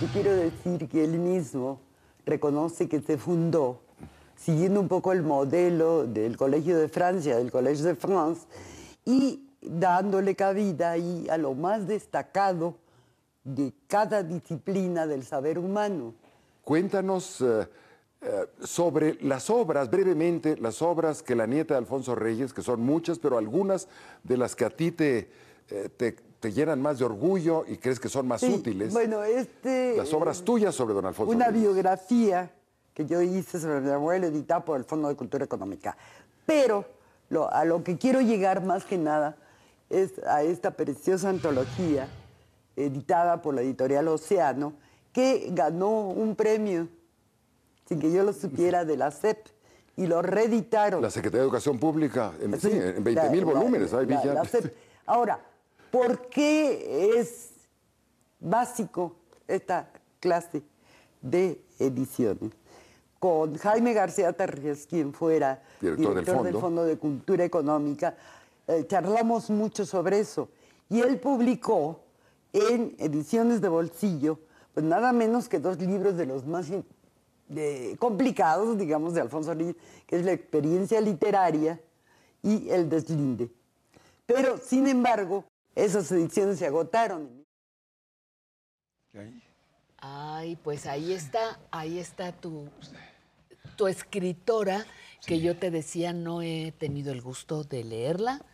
yo 0.00 0.08
quiero 0.12 0.34
decir 0.34 0.88
que 0.88 1.04
él 1.04 1.18
mismo 1.18 1.80
reconoce 2.24 2.88
que 2.88 3.00
se 3.00 3.18
fundó 3.18 3.80
siguiendo 4.36 4.80
un 4.80 4.88
poco 4.88 5.12
el 5.12 5.22
modelo 5.22 6.06
del 6.06 6.36
Colegio 6.36 6.78
de 6.78 6.88
Francia, 6.88 7.36
del 7.36 7.50
Collège 7.50 7.82
de 7.82 7.94
France, 7.94 8.46
y 9.04 9.48
dándole 9.60 10.36
cabida 10.36 10.90
ahí 10.90 11.26
a 11.30 11.38
lo 11.38 11.54
más 11.54 11.86
destacado 11.86 12.76
de 13.42 13.72
cada 13.86 14.22
disciplina 14.22 15.06
del 15.06 15.24
saber 15.24 15.58
humano. 15.58 16.14
Cuéntanos 16.62 17.40
eh, 17.40 17.66
eh, 18.28 18.46
sobre 18.64 19.14
las 19.22 19.48
obras, 19.50 19.88
brevemente, 19.90 20.56
las 20.56 20.82
obras 20.82 21.22
que 21.22 21.34
la 21.36 21.46
nieta 21.46 21.74
de 21.74 21.78
Alfonso 21.78 22.14
Reyes, 22.16 22.52
que 22.52 22.62
son 22.62 22.80
muchas, 22.80 23.18
pero 23.20 23.38
algunas 23.38 23.86
de 24.24 24.36
las 24.36 24.56
que 24.56 24.64
a 24.64 24.70
ti 24.70 24.90
te, 24.90 25.30
eh, 25.70 25.88
te, 25.96 26.12
te 26.40 26.52
llenan 26.52 26.82
más 26.82 26.98
de 26.98 27.04
orgullo 27.04 27.64
y 27.68 27.76
crees 27.76 28.00
que 28.00 28.08
son 28.08 28.26
más 28.26 28.40
Sí, 28.40 28.52
útiles. 28.52 28.92
Bueno, 28.92 29.22
este... 29.22 29.96
las 29.96 30.12
obras 30.12 30.42
tuyas 30.42 30.74
sobre 30.74 30.94
don 30.94 31.06
Alfonso 31.06 31.30
Una 31.32 31.46
Reyes. 31.48 31.62
biografía 31.62 32.50
que 32.94 33.06
yo 33.06 33.20
hice 33.22 33.60
sobre 33.60 33.80
mi 33.80 33.90
abuelo, 33.90 34.26
editada 34.26 34.64
por 34.64 34.76
el 34.78 34.84
Fondo 34.84 35.08
de 35.08 35.14
Cultura 35.16 35.44
Económica. 35.44 35.96
Pero 36.46 36.84
lo- 37.28 37.48
a 37.52 37.64
lo 37.64 37.84
que 37.84 37.96
quiero 37.98 38.20
llegar 38.22 38.64
más 38.64 38.84
que 38.84 38.98
nada 38.98 39.36
es 39.90 40.18
a 40.26 40.42
esta 40.42 40.72
preciosa 40.72 41.28
antología 41.28 42.08
editada 42.74 43.40
por 43.42 43.54
la 43.54 43.62
editorial 43.62 44.08
Océano, 44.08 44.72
que 45.12 45.48
ganó 45.52 46.08
un 46.08 46.34
premio, 46.36 46.88
sin 47.86 47.98
que 48.00 48.10
yo 48.12 48.22
lo 48.24 48.32
supiera, 48.32 48.84
de 48.84 48.96
la 48.96 49.10
CEP, 49.10 49.46
y 49.96 50.06
lo 50.06 50.20
reeditaron. 50.22 51.00
La 51.00 51.10
Secretaría 51.10 51.40
de 51.42 51.46
Educación 51.46 51.78
Pública, 51.78 52.32
en, 52.40 52.52
sí, 52.60 52.70
Sí, 52.70 52.76
en 52.76 53.02
20 53.02 53.12
la- 53.24 53.30
mil 53.30 53.44
volúmenes. 53.44 53.92
la- 53.92 54.02
la 54.02 54.44
CEP. 54.44 54.74
Ahora, 55.06 55.40
¿por 55.90 56.28
qué 56.28 57.18
es 57.18 57.50
básico 58.40 59.16
esta 59.48 59.88
clase 60.20 60.62
de 61.22 61.60
ediciones? 61.78 62.52
Con 63.18 63.56
Jaime 63.56 63.94
García 63.94 64.32
Tarjes, 64.34 64.86
quien 64.86 65.12
fuera 65.14 65.62
Director 65.80 66.14
del 66.14 66.24
Fondo. 66.26 66.60
Fondo 66.60 66.84
de 66.84 66.98
Cultura 66.98 67.44
Económica, 67.44 68.14
eh, 68.66 68.84
charlamos 68.86 69.48
mucho 69.48 69.86
sobre 69.86 70.20
eso. 70.20 70.50
Y 70.90 71.00
él 71.00 71.18
publicó 71.18 72.00
en 72.52 72.94
ediciones 72.98 73.60
de 73.62 73.68
bolsillo, 73.68 74.38
pues 74.74 74.84
nada 74.84 75.12
menos 75.12 75.48
que 75.48 75.58
dos 75.58 75.78
libros 75.80 76.16
de 76.16 76.26
los 76.26 76.44
más 76.46 76.68
complicados, 77.98 78.76
digamos, 78.78 79.14
de 79.14 79.20
Alfonso 79.20 79.54
Reyes, 79.54 79.76
que 80.06 80.16
es 80.16 80.24
la 80.24 80.32
experiencia 80.32 81.00
literaria 81.00 81.80
y 82.42 82.68
el 82.70 82.88
deslinde. 82.88 83.50
Pero, 84.26 84.58
sin 84.58 84.86
embargo, 84.86 85.44
esas 85.74 86.10
ediciones 86.10 86.58
se 86.58 86.66
agotaron. 86.66 87.44
Ay, 89.98 90.56
pues 90.56 90.86
ahí 90.86 91.12
está, 91.12 91.58
ahí 91.70 91.98
está 91.98 92.32
tu, 92.32 92.68
tu 93.76 93.86
escritora, 93.86 94.84
que 95.26 95.40
yo 95.40 95.56
te 95.56 95.70
decía, 95.70 96.12
no 96.12 96.42
he 96.42 96.72
tenido 96.78 97.12
el 97.12 97.22
gusto 97.22 97.64
de 97.64 97.82
leerla, 97.82 98.44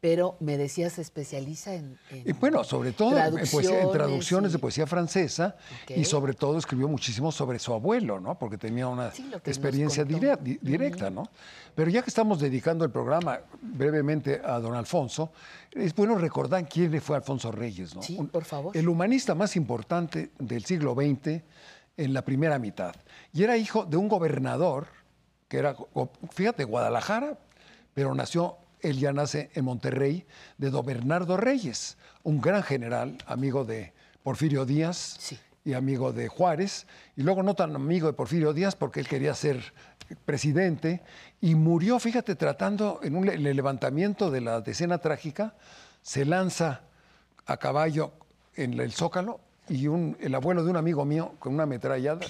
pero 0.00 0.36
me 0.40 0.56
decías 0.56 0.94
se 0.94 1.02
especializa 1.02 1.74
en, 1.74 1.98
en 2.10 2.38
bueno, 2.40 2.64
sobre 2.64 2.92
todo 2.92 3.18
en, 3.18 3.34
poesía- 3.50 3.82
en 3.82 3.90
traducciones 3.92 4.50
y- 4.50 4.52
de 4.54 4.58
poesía 4.58 4.86
francesa 4.86 5.56
y 5.88 6.04
sobre 6.06 6.32
todo 6.32 6.56
escribió 6.58 6.88
muchísimo 6.88 7.30
sobre 7.30 7.58
su 7.58 7.74
abuelo, 7.74 8.18
¿no? 8.18 8.38
Porque 8.38 8.56
tenía 8.56 8.88
una 8.88 9.10
Sí, 9.10 9.30
experiencia 9.44 10.04
directa, 10.04 11.10
¿no? 11.10 11.28
Pero 11.74 11.90
ya 11.90 12.02
que 12.02 12.08
estamos 12.08 12.40
dedicando 12.40 12.84
el 12.84 12.90
programa 12.90 13.40
brevemente 13.60 14.40
a 14.42 14.58
don 14.58 14.74
Alfonso, 14.74 15.32
es 15.72 15.94
bueno 15.94 16.16
recordar 16.16 16.66
quién 16.66 16.98
fue 17.02 17.16
Alfonso 17.16 17.52
Reyes, 17.52 17.94
¿no? 17.94 18.02
Sí, 18.02 18.16
Un- 18.18 18.28
por 18.28 18.44
favor. 18.44 18.74
El 18.76 18.88
humanista 18.88 19.34
más 19.34 19.54
importante 19.54 20.30
del 20.38 20.64
siglo 20.64 20.94
XX 20.94 21.42
en 21.98 22.14
la 22.14 22.22
primera 22.24 22.58
mitad. 22.58 22.94
Y 23.34 23.42
era 23.42 23.56
hijo 23.58 23.84
de 23.84 23.98
un 23.98 24.08
gobernador 24.08 24.86
que 25.46 25.58
era, 25.58 25.76
fíjate, 26.30 26.64
Guadalajara, 26.64 27.36
pero 27.92 28.14
nació, 28.14 28.56
él 28.82 28.98
ya 28.98 29.12
nace 29.12 29.50
en 29.54 29.64
Monterrey, 29.64 30.26
de 30.58 30.70
don 30.70 30.84
Bernardo 30.84 31.36
Reyes, 31.36 31.96
un 32.22 32.40
gran 32.40 32.62
general, 32.62 33.18
amigo 33.26 33.64
de 33.64 33.92
Porfirio 34.22 34.64
Díaz 34.66 35.18
y 35.64 35.72
amigo 35.74 36.12
de 36.12 36.28
Juárez, 36.28 36.86
y 37.16 37.22
luego 37.22 37.42
no 37.42 37.54
tan 37.54 37.74
amigo 37.74 38.06
de 38.06 38.12
Porfirio 38.14 38.52
Díaz 38.52 38.76
porque 38.76 39.00
él 39.00 39.08
quería 39.08 39.34
ser 39.34 39.72
presidente, 40.24 41.02
y 41.40 41.54
murió, 41.54 41.98
fíjate, 41.98 42.34
tratando 42.34 43.00
en 43.02 43.14
un 43.16 43.28
en 43.28 43.46
el 43.46 43.56
levantamiento 43.56 44.30
de 44.30 44.40
la 44.40 44.60
decena 44.60 44.98
trágica, 44.98 45.54
se 46.02 46.24
lanza 46.24 46.80
a 47.46 47.56
caballo 47.58 48.12
en 48.56 48.78
el 48.80 48.92
Zócalo 48.92 49.40
y 49.68 49.86
un- 49.86 50.16
el 50.20 50.34
abuelo 50.34 50.64
de 50.64 50.70
un 50.70 50.76
amigo 50.76 51.04
mío 51.04 51.34
con 51.38 51.54
una 51.54 51.62
ametrallada 51.62 52.20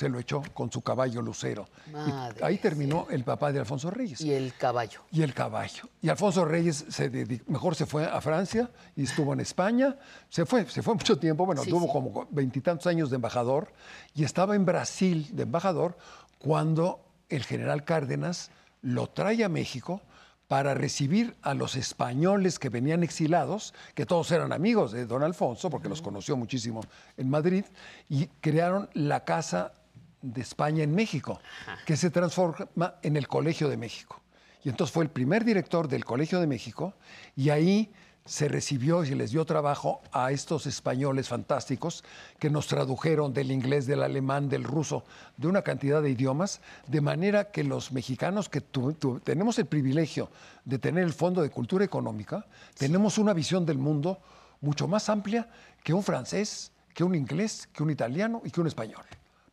se 0.00 0.08
lo 0.08 0.18
echó 0.18 0.42
con 0.54 0.72
su 0.72 0.80
caballo 0.80 1.20
lucero. 1.20 1.68
Y 1.86 2.42
ahí 2.42 2.56
terminó 2.56 3.06
el 3.10 3.22
papá 3.22 3.52
de 3.52 3.58
Alfonso 3.58 3.90
Reyes. 3.90 4.22
Y 4.22 4.32
el 4.32 4.54
caballo. 4.54 5.02
Y 5.12 5.20
el 5.20 5.34
caballo. 5.34 5.82
Y 6.00 6.08
Alfonso 6.08 6.46
Reyes 6.46 6.86
se 6.88 7.12
dedi- 7.12 7.42
mejor 7.48 7.74
se 7.74 7.84
fue 7.84 8.06
a 8.06 8.18
Francia 8.22 8.70
y 8.96 9.02
estuvo 9.02 9.34
en 9.34 9.40
España. 9.40 9.98
Se 10.30 10.46
fue, 10.46 10.66
se 10.70 10.80
fue 10.82 10.94
mucho 10.94 11.18
tiempo, 11.18 11.44
bueno, 11.44 11.62
Sí, 11.64 11.68
tuvo 11.68 11.84
sí. 11.84 11.92
como 11.92 12.26
veintitantos 12.30 12.86
años 12.86 13.10
de 13.10 13.16
embajador 13.16 13.74
y 14.14 14.24
estaba 14.24 14.56
en 14.56 14.64
Brasil 14.64 15.28
de 15.32 15.42
embajador 15.42 15.98
cuando 16.38 17.04
el 17.28 17.44
general 17.44 17.84
Cárdenas 17.84 18.50
lo 18.80 19.06
trae 19.08 19.44
a 19.44 19.50
México 19.50 20.00
para 20.48 20.72
recibir 20.72 21.36
a 21.42 21.52
los 21.52 21.76
españoles 21.76 22.58
que 22.58 22.70
venían 22.70 23.02
exilados, 23.02 23.74
que 23.94 24.06
todos 24.06 24.32
eran 24.32 24.52
amigos 24.52 24.92
de 24.92 25.04
don 25.04 25.22
Alfonso, 25.22 25.68
porque 25.68 25.90
los 25.90 26.00
conoció 26.02 26.36
muchísimo 26.38 26.80
en 27.18 27.28
Madrid, 27.28 27.66
y 28.08 28.26
crearon 28.40 28.88
la 28.94 29.24
Casa 29.26 29.74
de 30.22 30.40
España 30.40 30.82
en 30.82 30.94
México, 30.94 31.40
que 31.86 31.96
se 31.96 32.10
transforma 32.10 32.94
en 33.02 33.16
el 33.16 33.26
Colegio 33.28 33.68
de 33.68 33.76
México. 33.76 34.20
Y 34.64 34.68
entonces 34.68 34.92
fue 34.92 35.04
el 35.04 35.10
primer 35.10 35.44
director 35.44 35.88
del 35.88 36.04
Colegio 36.04 36.38
de 36.40 36.46
México 36.46 36.92
y 37.36 37.48
ahí 37.50 37.90
se 38.26 38.46
recibió 38.46 39.02
y 39.02 39.08
se 39.08 39.16
les 39.16 39.30
dio 39.30 39.44
trabajo 39.46 40.02
a 40.12 40.30
estos 40.30 40.66
españoles 40.66 41.28
fantásticos 41.28 42.04
que 42.38 42.50
nos 42.50 42.66
tradujeron 42.66 43.32
del 43.32 43.50
inglés, 43.50 43.86
del 43.86 44.02
alemán, 44.02 44.50
del 44.50 44.62
ruso, 44.62 45.04
de 45.38 45.48
una 45.48 45.62
cantidad 45.62 46.02
de 46.02 46.10
idiomas, 46.10 46.60
de 46.86 47.00
manera 47.00 47.50
que 47.50 47.64
los 47.64 47.90
mexicanos 47.92 48.50
que 48.50 48.60
tu- 48.60 48.92
tu- 48.92 49.20
tenemos 49.20 49.58
el 49.58 49.66
privilegio 49.66 50.30
de 50.66 50.78
tener 50.78 51.04
el 51.04 51.14
Fondo 51.14 51.40
de 51.40 51.48
Cultura 51.50 51.84
Económica, 51.84 52.44
tenemos 52.76 53.16
una 53.16 53.32
visión 53.32 53.64
del 53.64 53.78
mundo 53.78 54.18
mucho 54.60 54.86
más 54.86 55.08
amplia 55.08 55.48
que 55.82 55.94
un 55.94 56.02
francés, 56.02 56.70
que 56.92 57.02
un 57.02 57.14
inglés, 57.14 57.68
que 57.72 57.82
un 57.82 57.90
italiano 57.90 58.42
y 58.44 58.50
que 58.50 58.60
un 58.60 58.66
español 58.66 59.02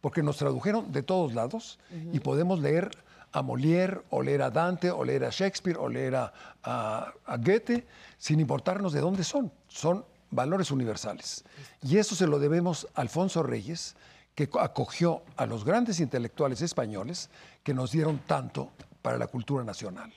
porque 0.02 0.24
nos 0.24 0.38
tradujeron 0.38 0.92
de 0.92 1.04
todos 1.04 1.34
lados 1.34 1.80
y 2.14 2.20
podemos 2.20 2.60
leer 2.60 2.92
a 3.32 3.42
Molière, 3.42 4.02
o 4.10 4.22
leer 4.22 4.42
a 4.42 4.50
Dante, 4.50 4.90
o 4.90 5.04
leer 5.04 5.26
a 5.26 5.30
Shakespeare, 5.30 5.78
o 5.78 5.90
leer 5.90 6.16
a, 6.16 6.34
a- 6.64 7.14
a 7.26 7.38
Goethe, 7.38 7.86
sin 8.18 8.40
importarnos 8.40 8.94
de 8.94 9.02
dónde 9.02 9.24
son. 9.24 9.52
Son 9.68 10.06
valores 10.32 10.72
universales. 10.72 11.44
Y 11.84 11.98
eso 11.98 12.16
se 12.16 12.26
lo 12.28 12.40
debemos 12.40 12.88
a 12.96 13.02
Alfonso 13.02 13.44
Reyes, 13.44 13.96
que 14.34 14.48
co- 14.50 14.60
acogió 14.60 15.24
a 15.36 15.46
los 15.46 15.66
grandes 15.66 16.00
intelectuales 16.00 16.62
españoles 16.62 17.30
que 17.64 17.74
nos 17.74 17.92
dieron 17.92 18.20
tanto 18.20 18.72
para 19.02 19.18
la 19.18 19.28
cultura 19.28 19.64
nacional. 19.64 20.14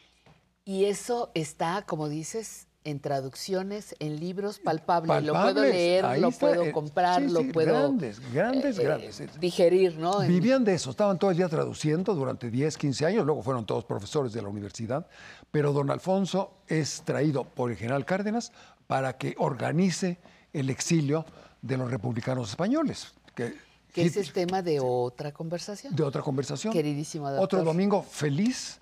Y 0.65 0.85
eso 0.85 1.31
está, 1.35 1.83
como 1.87 2.09
dices, 2.09 2.69
en 2.85 3.01
traducciones, 3.01 3.95
en 3.99 4.19
libros 4.19 4.59
palpables. 4.59 5.23
Lo 5.25 5.33
puedo 5.33 5.63
leer, 5.63 6.05
lo 6.19 6.29
está, 6.29 6.41
puedo 6.41 6.65
eh, 6.65 6.73
comprar, 6.73 7.23
sí, 7.23 7.29
lo 7.29 7.47
puedo 7.53 7.75
Grandes, 7.75 8.21
grandes, 8.33 8.79
eh, 8.79 8.83
grandes. 8.83 9.41
digerir, 9.41 9.99
¿no? 9.99 10.21
Vivían 10.21 10.65
de 10.65 10.75
eso, 10.75 10.91
estaban 10.91 11.19
todo 11.19 11.31
el 11.31 11.37
día 11.37 11.49
traduciendo 11.49 12.15
durante 12.15 12.51
10, 12.51 12.77
15 12.79 13.07
años, 13.07 13.27
luego 13.27 13.43
fueron 13.43 13.67
todos 13.67 13.85
profesores 13.85 14.33
de 14.33 14.41
la 14.43 14.49
universidad, 14.49 15.07
pero 15.51 15.73
don 15.73 15.91
Alfonso 15.91 16.53
es 16.67 17.03
traído 17.05 17.45
por 17.45 17.71
el 17.71 17.77
general 17.77 18.05
Cárdenas 18.05 18.53
para 18.87 19.17
que 19.19 19.35
organice 19.39 20.19
el 20.53 20.71
exilio 20.71 21.25
de 21.63 21.77
los 21.77 21.91
republicanos 21.91 22.51
españoles. 22.51 23.13
Que, 23.35 23.55
que 23.93 24.03
ese 24.03 24.21
es 24.21 24.33
tema 24.33 24.63
de 24.63 24.81
otra 24.81 25.33
conversación. 25.33 25.95
de 25.95 26.03
otra 26.03 26.23
conversación. 26.23 26.73
Queridísimo 26.73 27.29
doctor. 27.29 27.45
Otro 27.45 27.65
domingo 27.65 28.03
feliz, 28.03 28.81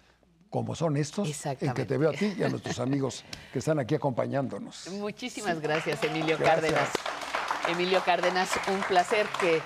como 0.50 0.74
son 0.74 0.96
estos, 0.96 1.28
en 1.44 1.74
que 1.74 1.84
te 1.84 1.98
veo 1.98 2.10
a 2.10 2.12
ti 2.12 2.34
y 2.38 2.42
a 2.42 2.48
nuestros 2.48 2.78
amigos 2.80 3.24
que 3.52 3.58
están 3.58 3.78
aquí 3.78 3.94
acompañándonos. 3.94 4.88
Muchísimas 4.92 5.60
gracias, 5.60 6.02
Emilio 6.02 6.38
Gracias. 6.38 6.72
Cárdenas. 6.72 6.90
Emilio 7.68 8.02
Cárdenas, 8.04 8.50
un 8.68 8.80
placer 8.82 9.26
que 9.40 9.60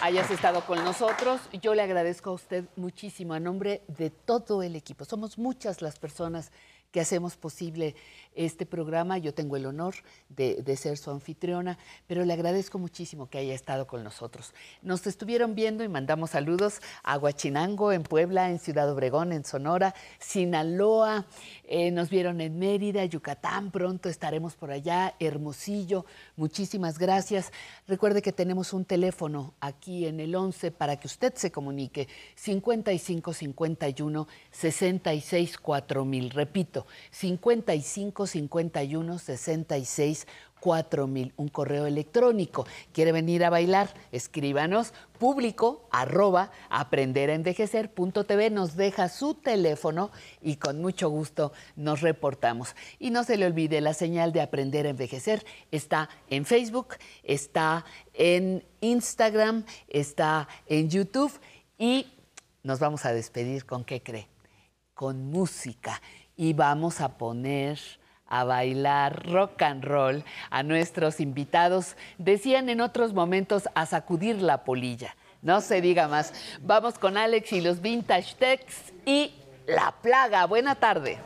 hayas 0.00 0.30
estado 0.30 0.64
con 0.64 0.84
nosotros. 0.84 1.40
Yo 1.60 1.74
le 1.74 1.82
agradezco 1.82 2.30
a 2.30 2.34
usted 2.34 2.64
muchísimo 2.76 3.34
a 3.34 3.40
nombre 3.40 3.82
de 3.88 4.10
todo 4.10 4.62
el 4.62 4.76
equipo. 4.76 5.04
Somos 5.04 5.38
muchas 5.38 5.82
las 5.82 5.98
personas 5.98 6.52
que 6.92 7.00
hacemos 7.00 7.36
posible 7.36 7.94
este 8.38 8.66
programa. 8.66 9.18
Yo 9.18 9.34
tengo 9.34 9.56
el 9.56 9.66
honor 9.66 9.96
de, 10.28 10.76
ser 10.76 10.96
su 10.96 11.10
anfitriona, 11.10 11.76
pero 12.06 12.24
le 12.24 12.32
agradezco 12.32 12.78
muchísimo 12.78 13.28
que 13.28 13.38
haya 13.38 13.52
estado 13.52 13.86
con 13.88 14.04
nosotros. 14.04 14.54
Nos 14.80 15.06
estuvieron 15.08 15.56
viendo 15.56 15.82
y 15.82 15.88
mandamos 15.88 16.30
saludos 16.30 16.80
a 17.02 17.18
Huachinango, 17.18 17.90
en 17.92 18.04
Puebla, 18.04 18.50
en 18.50 18.60
Ciudad 18.60 18.90
Obregón, 18.90 19.32
en 19.32 19.44
Sonora, 19.44 19.92
Sinaloa, 20.20 21.26
eh, 21.64 21.90
nos 21.90 22.10
vieron 22.10 22.40
en 22.40 22.58
Mérida, 22.58 23.04
Yucatán, 23.04 23.72
pronto 23.72 24.08
estaremos 24.08 24.54
por 24.54 24.70
allá, 24.70 25.14
Hermosillo. 25.18 26.06
Muchísimas 26.36 26.98
gracias. 26.98 27.52
Recuerde 27.88 28.22
que 28.22 28.32
tenemos 28.32 28.72
un 28.72 28.84
teléfono 28.84 29.54
aquí 29.60 30.06
en 30.06 30.20
el 30.20 30.36
11 30.36 30.70
para 30.70 30.96
que 30.96 31.08
usted 31.08 31.34
se 31.34 31.50
comunique 31.50 32.06
55 32.36 33.32
51 33.32 34.28
66 34.52 35.58
4000. 35.58 36.30
Repito, 36.30 36.86
55 37.10 38.27
51 38.28 39.18
66 39.18 40.26
4000. 40.60 41.32
Un 41.36 41.48
correo 41.48 41.86
electrónico. 41.86 42.66
¿Quiere 42.92 43.12
venir 43.12 43.44
a 43.44 43.50
bailar? 43.50 43.94
Escríbanos 44.12 44.92
público 45.18 45.88
arroba 45.90 46.50
aprenderenvejecer.tv. 46.70 48.50
Nos 48.50 48.76
deja 48.76 49.08
su 49.08 49.34
teléfono 49.34 50.10
y 50.40 50.56
con 50.56 50.80
mucho 50.80 51.08
gusto 51.08 51.52
nos 51.76 52.00
reportamos. 52.00 52.74
Y 52.98 53.10
no 53.10 53.24
se 53.24 53.36
le 53.36 53.46
olvide, 53.46 53.80
la 53.80 53.94
señal 53.94 54.32
de 54.32 54.40
Aprender 54.40 54.86
a 54.86 54.90
Envejecer 54.90 55.44
está 55.70 56.08
en 56.28 56.44
Facebook, 56.44 56.96
está 57.22 57.84
en 58.14 58.64
Instagram, 58.80 59.64
está 59.88 60.48
en 60.66 60.90
YouTube 60.90 61.32
y 61.78 62.06
nos 62.62 62.80
vamos 62.80 63.04
a 63.04 63.12
despedir 63.12 63.64
con 63.64 63.84
qué 63.84 64.02
cree? 64.02 64.28
Con 64.94 65.30
música. 65.30 66.00
Y 66.36 66.52
vamos 66.52 67.00
a 67.00 67.18
poner 67.18 67.80
a 68.28 68.44
bailar 68.44 69.30
rock 69.30 69.62
and 69.62 69.84
roll 69.84 70.24
a 70.50 70.62
nuestros 70.62 71.20
invitados. 71.20 71.96
Decían 72.18 72.68
en 72.68 72.80
otros 72.80 73.12
momentos 73.12 73.68
a 73.74 73.86
sacudir 73.86 74.40
la 74.42 74.64
polilla. 74.64 75.14
No 75.42 75.60
se 75.60 75.80
diga 75.80 76.08
más. 76.08 76.32
Vamos 76.62 76.98
con 76.98 77.16
Alex 77.16 77.52
y 77.52 77.60
los 77.60 77.80
Vintage 77.80 78.34
Techs 78.34 78.92
y 79.06 79.32
La 79.66 79.94
Plaga. 80.02 80.46
Buena 80.46 80.74
tarde. 80.74 81.18